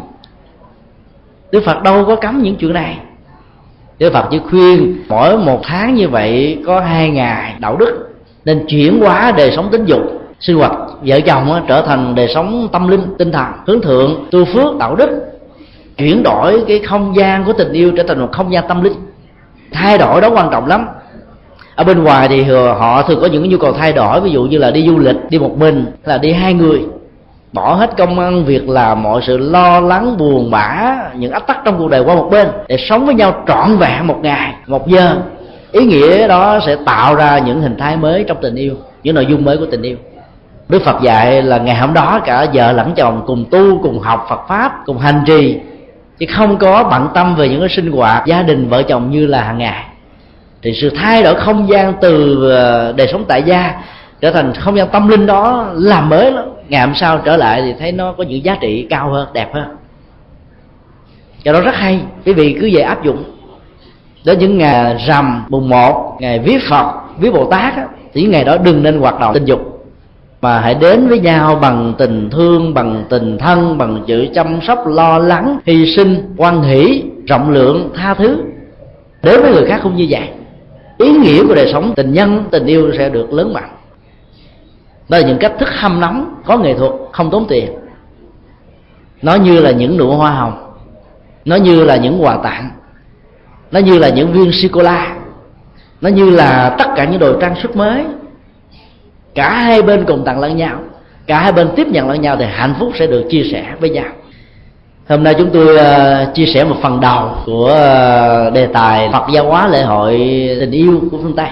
Đức 1.51 1.63
phật 1.65 1.83
đâu 1.83 2.05
có 2.05 2.15
cấm 2.15 2.41
những 2.41 2.55
chuyện 2.55 2.73
này. 2.73 2.97
Đức 3.99 4.13
phật 4.13 4.27
chỉ 4.31 4.39
khuyên, 4.49 4.97
mỗi 5.09 5.37
một 5.37 5.59
tháng 5.63 5.95
như 5.95 6.09
vậy 6.09 6.63
có 6.65 6.79
hai 6.79 7.09
ngày 7.09 7.53
đạo 7.59 7.77
đức, 7.77 8.09
nên 8.45 8.65
chuyển 8.67 8.99
hóa 8.99 9.33
đời 9.37 9.51
sống 9.55 9.69
tính 9.71 9.85
dục. 9.85 10.01
Sinh 10.39 10.57
hoạt, 10.57 10.71
vợ 11.01 11.19
chồng 11.19 11.63
trở 11.67 11.81
thành 11.81 12.15
đời 12.15 12.27
sống 12.33 12.67
tâm 12.71 12.87
linh, 12.87 13.01
tinh 13.17 13.31
thần, 13.31 13.45
hướng 13.67 13.81
thượng, 13.81 14.25
tu 14.31 14.45
phước, 14.45 14.77
đạo 14.77 14.95
đức. 14.95 15.09
Chuyển 15.97 16.23
đổi 16.23 16.63
cái 16.67 16.79
không 16.79 17.15
gian 17.15 17.43
của 17.43 17.53
tình 17.53 17.71
yêu 17.71 17.91
trở 17.97 18.03
thành 18.03 18.19
một 18.19 18.29
không 18.31 18.53
gian 18.53 18.67
tâm 18.67 18.83
linh 18.83 18.93
thay 19.75 19.97
đổi 19.97 20.21
đó 20.21 20.29
quan 20.29 20.49
trọng 20.51 20.65
lắm. 20.65 20.87
Ở 21.75 21.83
bên 21.83 22.03
ngoài 22.03 22.27
thì 22.27 22.43
họ 22.79 23.01
thường 23.01 23.21
có 23.21 23.27
những 23.27 23.49
nhu 23.49 23.57
cầu 23.57 23.73
thay 23.73 23.93
đổi, 23.93 24.21
ví 24.21 24.31
dụ 24.31 24.43
như 24.43 24.57
là 24.57 24.71
đi 24.71 24.87
du 24.87 24.99
lịch, 24.99 25.15
đi 25.29 25.39
một 25.39 25.57
mình 25.57 25.85
là 26.03 26.17
đi 26.17 26.33
hai 26.33 26.53
người. 26.53 26.81
Bỏ 27.53 27.73
hết 27.73 27.97
công 27.97 28.19
ăn 28.19 28.45
việc 28.45 28.69
làm, 28.69 29.03
mọi 29.03 29.21
sự 29.21 29.37
lo 29.37 29.79
lắng, 29.79 30.17
buồn 30.17 30.51
bã, 30.51 30.97
những 31.15 31.31
ách 31.31 31.47
tắc 31.47 31.57
trong 31.65 31.77
cuộc 31.77 31.89
đời 31.89 32.03
qua 32.03 32.15
một 32.15 32.27
bên, 32.31 32.47
để 32.67 32.77
sống 32.77 33.05
với 33.05 33.15
nhau 33.15 33.43
trọn 33.47 33.77
vẹn 33.77 34.07
một 34.07 34.19
ngày, 34.21 34.53
một 34.67 34.87
giờ. 34.87 35.15
Ý 35.71 35.85
nghĩa 35.85 36.27
đó 36.27 36.59
sẽ 36.65 36.75
tạo 36.85 37.15
ra 37.15 37.39
những 37.39 37.61
hình 37.61 37.77
thái 37.77 37.97
mới 37.97 38.23
trong 38.27 38.37
tình 38.41 38.55
yêu, 38.55 38.75
những 39.03 39.15
nội 39.15 39.25
dung 39.25 39.45
mới 39.45 39.57
của 39.57 39.65
tình 39.65 39.81
yêu. 39.81 39.97
Đức 40.69 40.81
phật 40.85 41.01
dạy 41.01 41.41
là 41.41 41.57
ngày 41.57 41.75
hôm 41.75 41.93
đó 41.93 42.21
cả 42.25 42.45
vợ 42.53 42.71
lẫn 42.71 42.93
chồng 42.95 43.23
cùng 43.27 43.45
tu, 43.51 43.79
cùng 43.83 43.99
học 43.99 44.25
phật 44.29 44.39
pháp, 44.47 44.85
cùng 44.85 44.97
hành 44.97 45.23
trì 45.25 45.59
chứ 46.19 46.25
không 46.29 46.57
có 46.57 46.83
bận 46.83 47.09
tâm 47.13 47.35
về 47.35 47.49
những 47.49 47.59
cái 47.59 47.69
sinh 47.69 47.91
hoạt 47.91 48.25
gia 48.25 48.43
đình 48.43 48.69
vợ 48.69 48.83
chồng 48.83 49.11
như 49.11 49.27
là 49.27 49.43
hàng 49.43 49.57
ngày. 49.57 49.83
Thì 50.61 50.73
sự 50.73 50.89
thay 50.89 51.23
đổi 51.23 51.35
không 51.35 51.69
gian 51.69 51.93
từ 52.01 52.43
ờ, 52.51 52.93
đời 52.97 53.07
sống 53.07 53.25
tại 53.27 53.43
gia 53.43 53.81
trở 54.21 54.31
thành 54.31 54.53
không 54.53 54.77
gian 54.77 54.87
tâm 54.87 55.07
linh 55.07 55.25
đó 55.25 55.69
làm 55.73 56.09
mới 56.09 56.31
lắm. 56.31 56.45
Ngày 56.69 56.81
hôm 56.81 56.95
sau 56.95 57.17
trở 57.17 57.37
lại 57.37 57.61
thì 57.61 57.73
thấy 57.79 57.91
nó 57.91 58.11
có 58.11 58.23
những 58.23 58.43
giá 58.43 58.57
trị 58.61 58.87
cao 58.89 59.11
hơn 59.11 59.27
đẹp 59.33 59.53
hơn. 59.53 59.75
Cho 61.43 61.53
đó 61.53 61.61
rất 61.61 61.75
hay 61.75 61.99
quý 62.25 62.33
vị 62.33 62.57
cứ 62.61 62.69
về 62.73 62.81
áp 62.81 63.03
dụng. 63.03 63.23
Đến 64.25 64.39
những 64.39 64.57
ngày 64.57 65.05
rằm 65.07 65.45
mùng 65.49 65.69
một 65.69 66.17
ngày 66.19 66.39
viết 66.39 66.57
phật 66.69 66.93
viết 67.19 67.33
bồ 67.33 67.45
tát 67.45 67.75
á, 67.75 67.85
thì 68.13 68.21
những 68.21 68.31
ngày 68.31 68.43
đó 68.43 68.57
đừng 68.57 68.83
nên 68.83 68.99
hoạt 68.99 69.19
động 69.19 69.33
tình 69.33 69.45
dục 69.45 69.74
mà 70.41 70.59
hãy 70.59 70.75
đến 70.75 71.07
với 71.07 71.19
nhau 71.19 71.55
bằng 71.55 71.93
tình 71.97 72.29
thương, 72.29 72.73
bằng 72.73 73.03
tình 73.09 73.37
thân, 73.37 73.77
bằng 73.77 74.03
sự 74.07 74.27
chăm 74.35 74.61
sóc, 74.61 74.87
lo 74.87 75.17
lắng, 75.17 75.59
hy 75.65 75.95
sinh 75.95 76.33
quan 76.37 76.63
hỷ, 76.63 77.03
rộng 77.27 77.49
lượng, 77.49 77.89
tha 77.95 78.13
thứ. 78.13 78.37
Đến 79.23 79.41
với 79.41 79.51
người 79.51 79.65
khác 79.65 79.79
không 79.83 79.95
như 79.95 80.07
vậy. 80.09 80.29
Ý 80.97 81.11
nghĩa 81.11 81.47
của 81.47 81.55
đời 81.55 81.69
sống, 81.71 81.93
tình 81.95 82.13
nhân, 82.13 82.43
tình 82.51 82.65
yêu 82.65 82.91
sẽ 82.97 83.09
được 83.09 83.33
lớn 83.33 83.53
mạnh. 83.53 83.69
Đó 85.09 85.17
là 85.17 85.27
những 85.27 85.37
cách 85.37 85.53
thức 85.59 85.69
hâm 85.71 85.99
nóng, 85.99 86.35
có 86.45 86.57
nghệ 86.57 86.73
thuật, 86.73 86.91
không 87.11 87.31
tốn 87.31 87.45
tiền. 87.47 87.71
Nó 89.21 89.35
như 89.35 89.59
là 89.59 89.71
những 89.71 89.97
nụ 89.97 90.11
hoa 90.11 90.31
hồng. 90.31 90.73
Nó 91.45 91.55
như 91.55 91.83
là 91.83 91.95
những 91.95 92.23
quà 92.23 92.37
tặng. 92.43 92.69
Nó 93.71 93.79
như 93.79 93.99
là 93.99 94.09
những 94.09 94.33
viên 94.33 94.51
sô 94.51 94.67
cô 94.71 94.81
la. 94.81 95.15
Nó 96.01 96.09
như 96.09 96.29
là 96.29 96.75
tất 96.77 96.85
cả 96.95 97.05
những 97.05 97.19
đồ 97.19 97.39
trang 97.41 97.55
sức 97.61 97.75
mới 97.75 98.05
cả 99.35 99.49
hai 99.49 99.81
bên 99.81 100.05
cùng 100.05 100.23
tặng 100.25 100.39
lẫn 100.39 100.57
nhau. 100.57 100.79
Cả 101.27 101.39
hai 101.39 101.51
bên 101.51 101.69
tiếp 101.75 101.87
nhận 101.87 102.09
lẫn 102.09 102.21
nhau 102.21 102.35
thì 102.39 102.45
hạnh 102.45 102.73
phúc 102.79 102.91
sẽ 102.99 103.07
được 103.07 103.23
chia 103.29 103.43
sẻ 103.51 103.65
với 103.79 103.89
nhau. 103.89 104.05
Hôm 105.09 105.23
nay 105.23 105.35
chúng 105.37 105.49
tôi 105.49 105.75
uh, 105.75 106.35
chia 106.35 106.45
sẻ 106.45 106.63
một 106.63 106.75
phần 106.81 106.99
đầu 106.99 107.29
của 107.45 107.65
uh, 107.67 108.53
đề 108.53 108.67
tài 108.73 109.09
Phật 109.11 109.23
giáo 109.33 109.45
hóa 109.45 109.67
lễ 109.67 109.83
hội 109.83 110.17
tình 110.59 110.71
yêu 110.71 111.01
của 111.11 111.17
phương 111.23 111.35
Tây. 111.35 111.47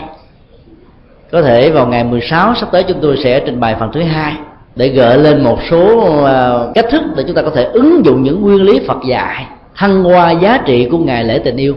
Có 1.32 1.42
thể 1.42 1.72
vào 1.72 1.88
ngày 1.88 2.04
16 2.04 2.56
sắp 2.56 2.70
tới 2.72 2.84
chúng 2.84 2.98
tôi 3.02 3.18
sẽ 3.24 3.40
trình 3.40 3.60
bày 3.60 3.76
phần 3.80 3.92
thứ 3.94 4.02
hai 4.02 4.34
để 4.76 4.88
gợi 4.88 5.18
lên 5.18 5.44
một 5.44 5.60
số 5.70 5.96
uh, 5.96 6.76
cách 6.76 6.86
thức 6.92 7.02
để 7.18 7.24
chúng 7.28 7.36
ta 7.36 7.42
có 7.42 7.50
thể 7.50 7.64
ứng 7.64 8.06
dụng 8.06 8.24
những 8.24 8.42
nguyên 8.42 8.62
lý 8.62 8.80
Phật 8.88 8.98
dạy 9.08 9.46
thăng 9.76 10.04
hoa 10.04 10.32
giá 10.32 10.58
trị 10.66 10.88
của 10.92 10.98
ngày 10.98 11.24
lễ 11.24 11.40
tình 11.40 11.58
yêu. 11.58 11.76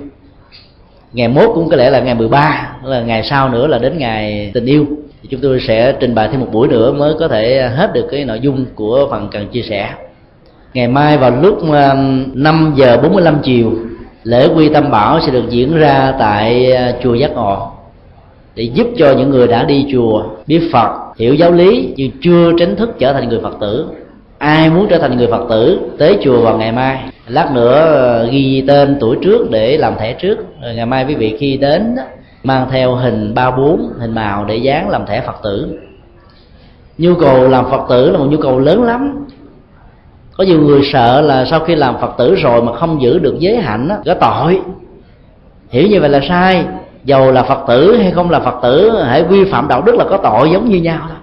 Ngày 1.12 1.28
mốt 1.28 1.50
cũng 1.54 1.68
có 1.70 1.76
lẽ 1.76 1.90
là 1.90 2.00
ngày 2.00 2.14
13 2.14 2.68
là 2.84 3.00
ngày 3.00 3.22
sau 3.22 3.48
nữa 3.48 3.66
là 3.66 3.78
đến 3.78 3.98
ngày 3.98 4.50
tình 4.54 4.66
yêu 4.66 4.86
thì 5.26 5.30
chúng 5.30 5.40
tôi 5.40 5.60
sẽ 5.60 5.92
trình 6.00 6.14
bày 6.14 6.28
thêm 6.28 6.40
một 6.40 6.48
buổi 6.52 6.68
nữa 6.68 6.92
mới 6.92 7.14
có 7.18 7.28
thể 7.28 7.68
hết 7.76 7.90
được 7.92 8.06
cái 8.10 8.24
nội 8.24 8.40
dung 8.40 8.64
của 8.74 9.08
phần 9.10 9.28
cần 9.32 9.48
chia 9.48 9.62
sẻ. 9.62 9.90
Ngày 10.74 10.88
mai 10.88 11.18
vào 11.18 11.30
lúc 11.42 11.60
um, 11.60 12.24
5 12.34 12.72
giờ 12.76 12.98
45 13.02 13.38
chiều, 13.42 13.72
lễ 14.22 14.48
quy 14.56 14.68
tâm 14.68 14.90
bảo 14.90 15.20
sẽ 15.20 15.32
được 15.32 15.44
diễn 15.50 15.76
ra 15.76 16.14
tại 16.18 16.72
à, 16.72 16.92
chùa 17.02 17.14
giác 17.14 17.30
ngộ 17.34 17.72
để 18.54 18.62
giúp 18.62 18.86
cho 18.98 19.14
những 19.18 19.30
người 19.30 19.46
đã 19.46 19.64
đi 19.64 19.86
chùa, 19.92 20.24
biết 20.46 20.68
phật, 20.72 20.90
hiểu 21.18 21.34
giáo 21.34 21.52
lý 21.52 21.92
nhưng 21.96 22.10
chưa 22.22 22.52
tránh 22.58 22.76
thức 22.76 22.90
trở 22.98 23.12
thành 23.12 23.28
người 23.28 23.40
phật 23.42 23.56
tử. 23.60 23.86
Ai 24.38 24.70
muốn 24.70 24.86
trở 24.90 24.98
thành 24.98 25.16
người 25.16 25.26
phật 25.26 25.46
tử, 25.50 25.80
tới 25.98 26.18
chùa 26.22 26.40
vào 26.40 26.58
ngày 26.58 26.72
mai. 26.72 26.98
Lát 27.28 27.52
nữa 27.52 27.74
à, 28.24 28.30
ghi 28.30 28.64
tên 28.68 28.96
tuổi 29.00 29.16
trước 29.22 29.50
để 29.50 29.78
làm 29.78 29.94
thẻ 29.98 30.12
trước. 30.12 30.38
Rồi 30.62 30.74
ngày 30.74 30.86
mai 30.86 31.04
quý 31.04 31.14
vị 31.14 31.36
khi 31.38 31.56
đến 31.56 31.96
mang 32.46 32.66
theo 32.70 32.94
hình 32.94 33.34
ba 33.34 33.50
bốn 33.50 33.92
hình 33.98 34.14
màu 34.14 34.44
để 34.44 34.56
dán 34.56 34.88
làm 34.88 35.06
thẻ 35.06 35.20
phật 35.26 35.36
tử. 35.42 35.78
Nhu 36.98 37.14
cầu 37.14 37.48
làm 37.48 37.70
phật 37.70 37.80
tử 37.88 38.10
là 38.10 38.18
một 38.18 38.26
nhu 38.30 38.38
cầu 38.38 38.58
lớn 38.58 38.82
lắm. 38.82 39.26
Có 40.36 40.44
nhiều 40.44 40.60
người 40.60 40.80
sợ 40.92 41.20
là 41.20 41.44
sau 41.44 41.60
khi 41.60 41.74
làm 41.74 41.98
phật 42.00 42.10
tử 42.18 42.34
rồi 42.34 42.62
mà 42.62 42.72
không 42.72 43.02
giữ 43.02 43.18
được 43.18 43.34
giới 43.38 43.56
hạnh 43.56 43.88
đó, 43.88 43.96
có 44.06 44.14
tội. 44.14 44.60
Hiểu 45.68 45.88
như 45.88 46.00
vậy 46.00 46.10
là 46.10 46.20
sai. 46.28 46.64
Dầu 47.04 47.32
là 47.32 47.42
phật 47.42 47.58
tử 47.68 47.96
hay 47.96 48.10
không 48.10 48.30
là 48.30 48.40
phật 48.40 48.54
tử 48.62 48.90
hãy 49.04 49.24
vi 49.24 49.44
phạm 49.44 49.68
đạo 49.68 49.82
đức 49.82 49.94
là 49.94 50.04
có 50.10 50.16
tội 50.16 50.50
giống 50.50 50.70
như 50.70 50.80
nhau. 50.80 51.00
Thôi 51.08 51.16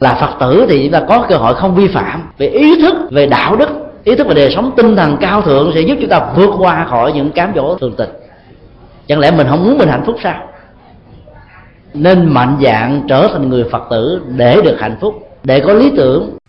là 0.00 0.14
phật 0.14 0.30
tử 0.40 0.66
thì 0.68 0.82
chúng 0.82 0.92
ta 0.92 1.06
có 1.08 1.26
cơ 1.28 1.36
hội 1.36 1.54
không 1.54 1.74
vi 1.74 1.88
phạm 1.88 2.22
về 2.38 2.48
ý 2.48 2.80
thức 2.80 2.96
về 3.10 3.26
đạo 3.26 3.56
đức. 3.56 3.68
Ý 4.04 4.14
thức 4.14 4.26
về 4.26 4.34
đời 4.34 4.50
sống 4.54 4.70
tinh 4.76 4.96
thần 4.96 5.16
cao 5.20 5.42
thượng 5.42 5.72
sẽ 5.74 5.80
giúp 5.80 5.96
chúng 6.00 6.10
ta 6.10 6.26
vượt 6.36 6.50
qua 6.58 6.86
khỏi 6.90 7.12
những 7.12 7.30
cám 7.30 7.52
dỗ 7.54 7.74
thường 7.74 7.94
tình 7.96 8.10
chẳng 9.06 9.18
lẽ 9.18 9.30
mình 9.30 9.46
không 9.50 9.64
muốn 9.64 9.78
mình 9.78 9.88
hạnh 9.88 10.02
phúc 10.06 10.16
sao? 10.22 10.48
Nên 11.94 12.26
mạnh 12.26 12.56
dạng 12.62 13.02
trở 13.08 13.28
thành 13.32 13.48
người 13.48 13.64
phật 13.64 13.82
tử 13.90 14.22
để 14.36 14.60
được 14.64 14.76
hạnh 14.80 14.96
phúc, 15.00 15.14
để 15.44 15.60
có 15.60 15.72
lý 15.72 15.92
tưởng. 15.96 16.36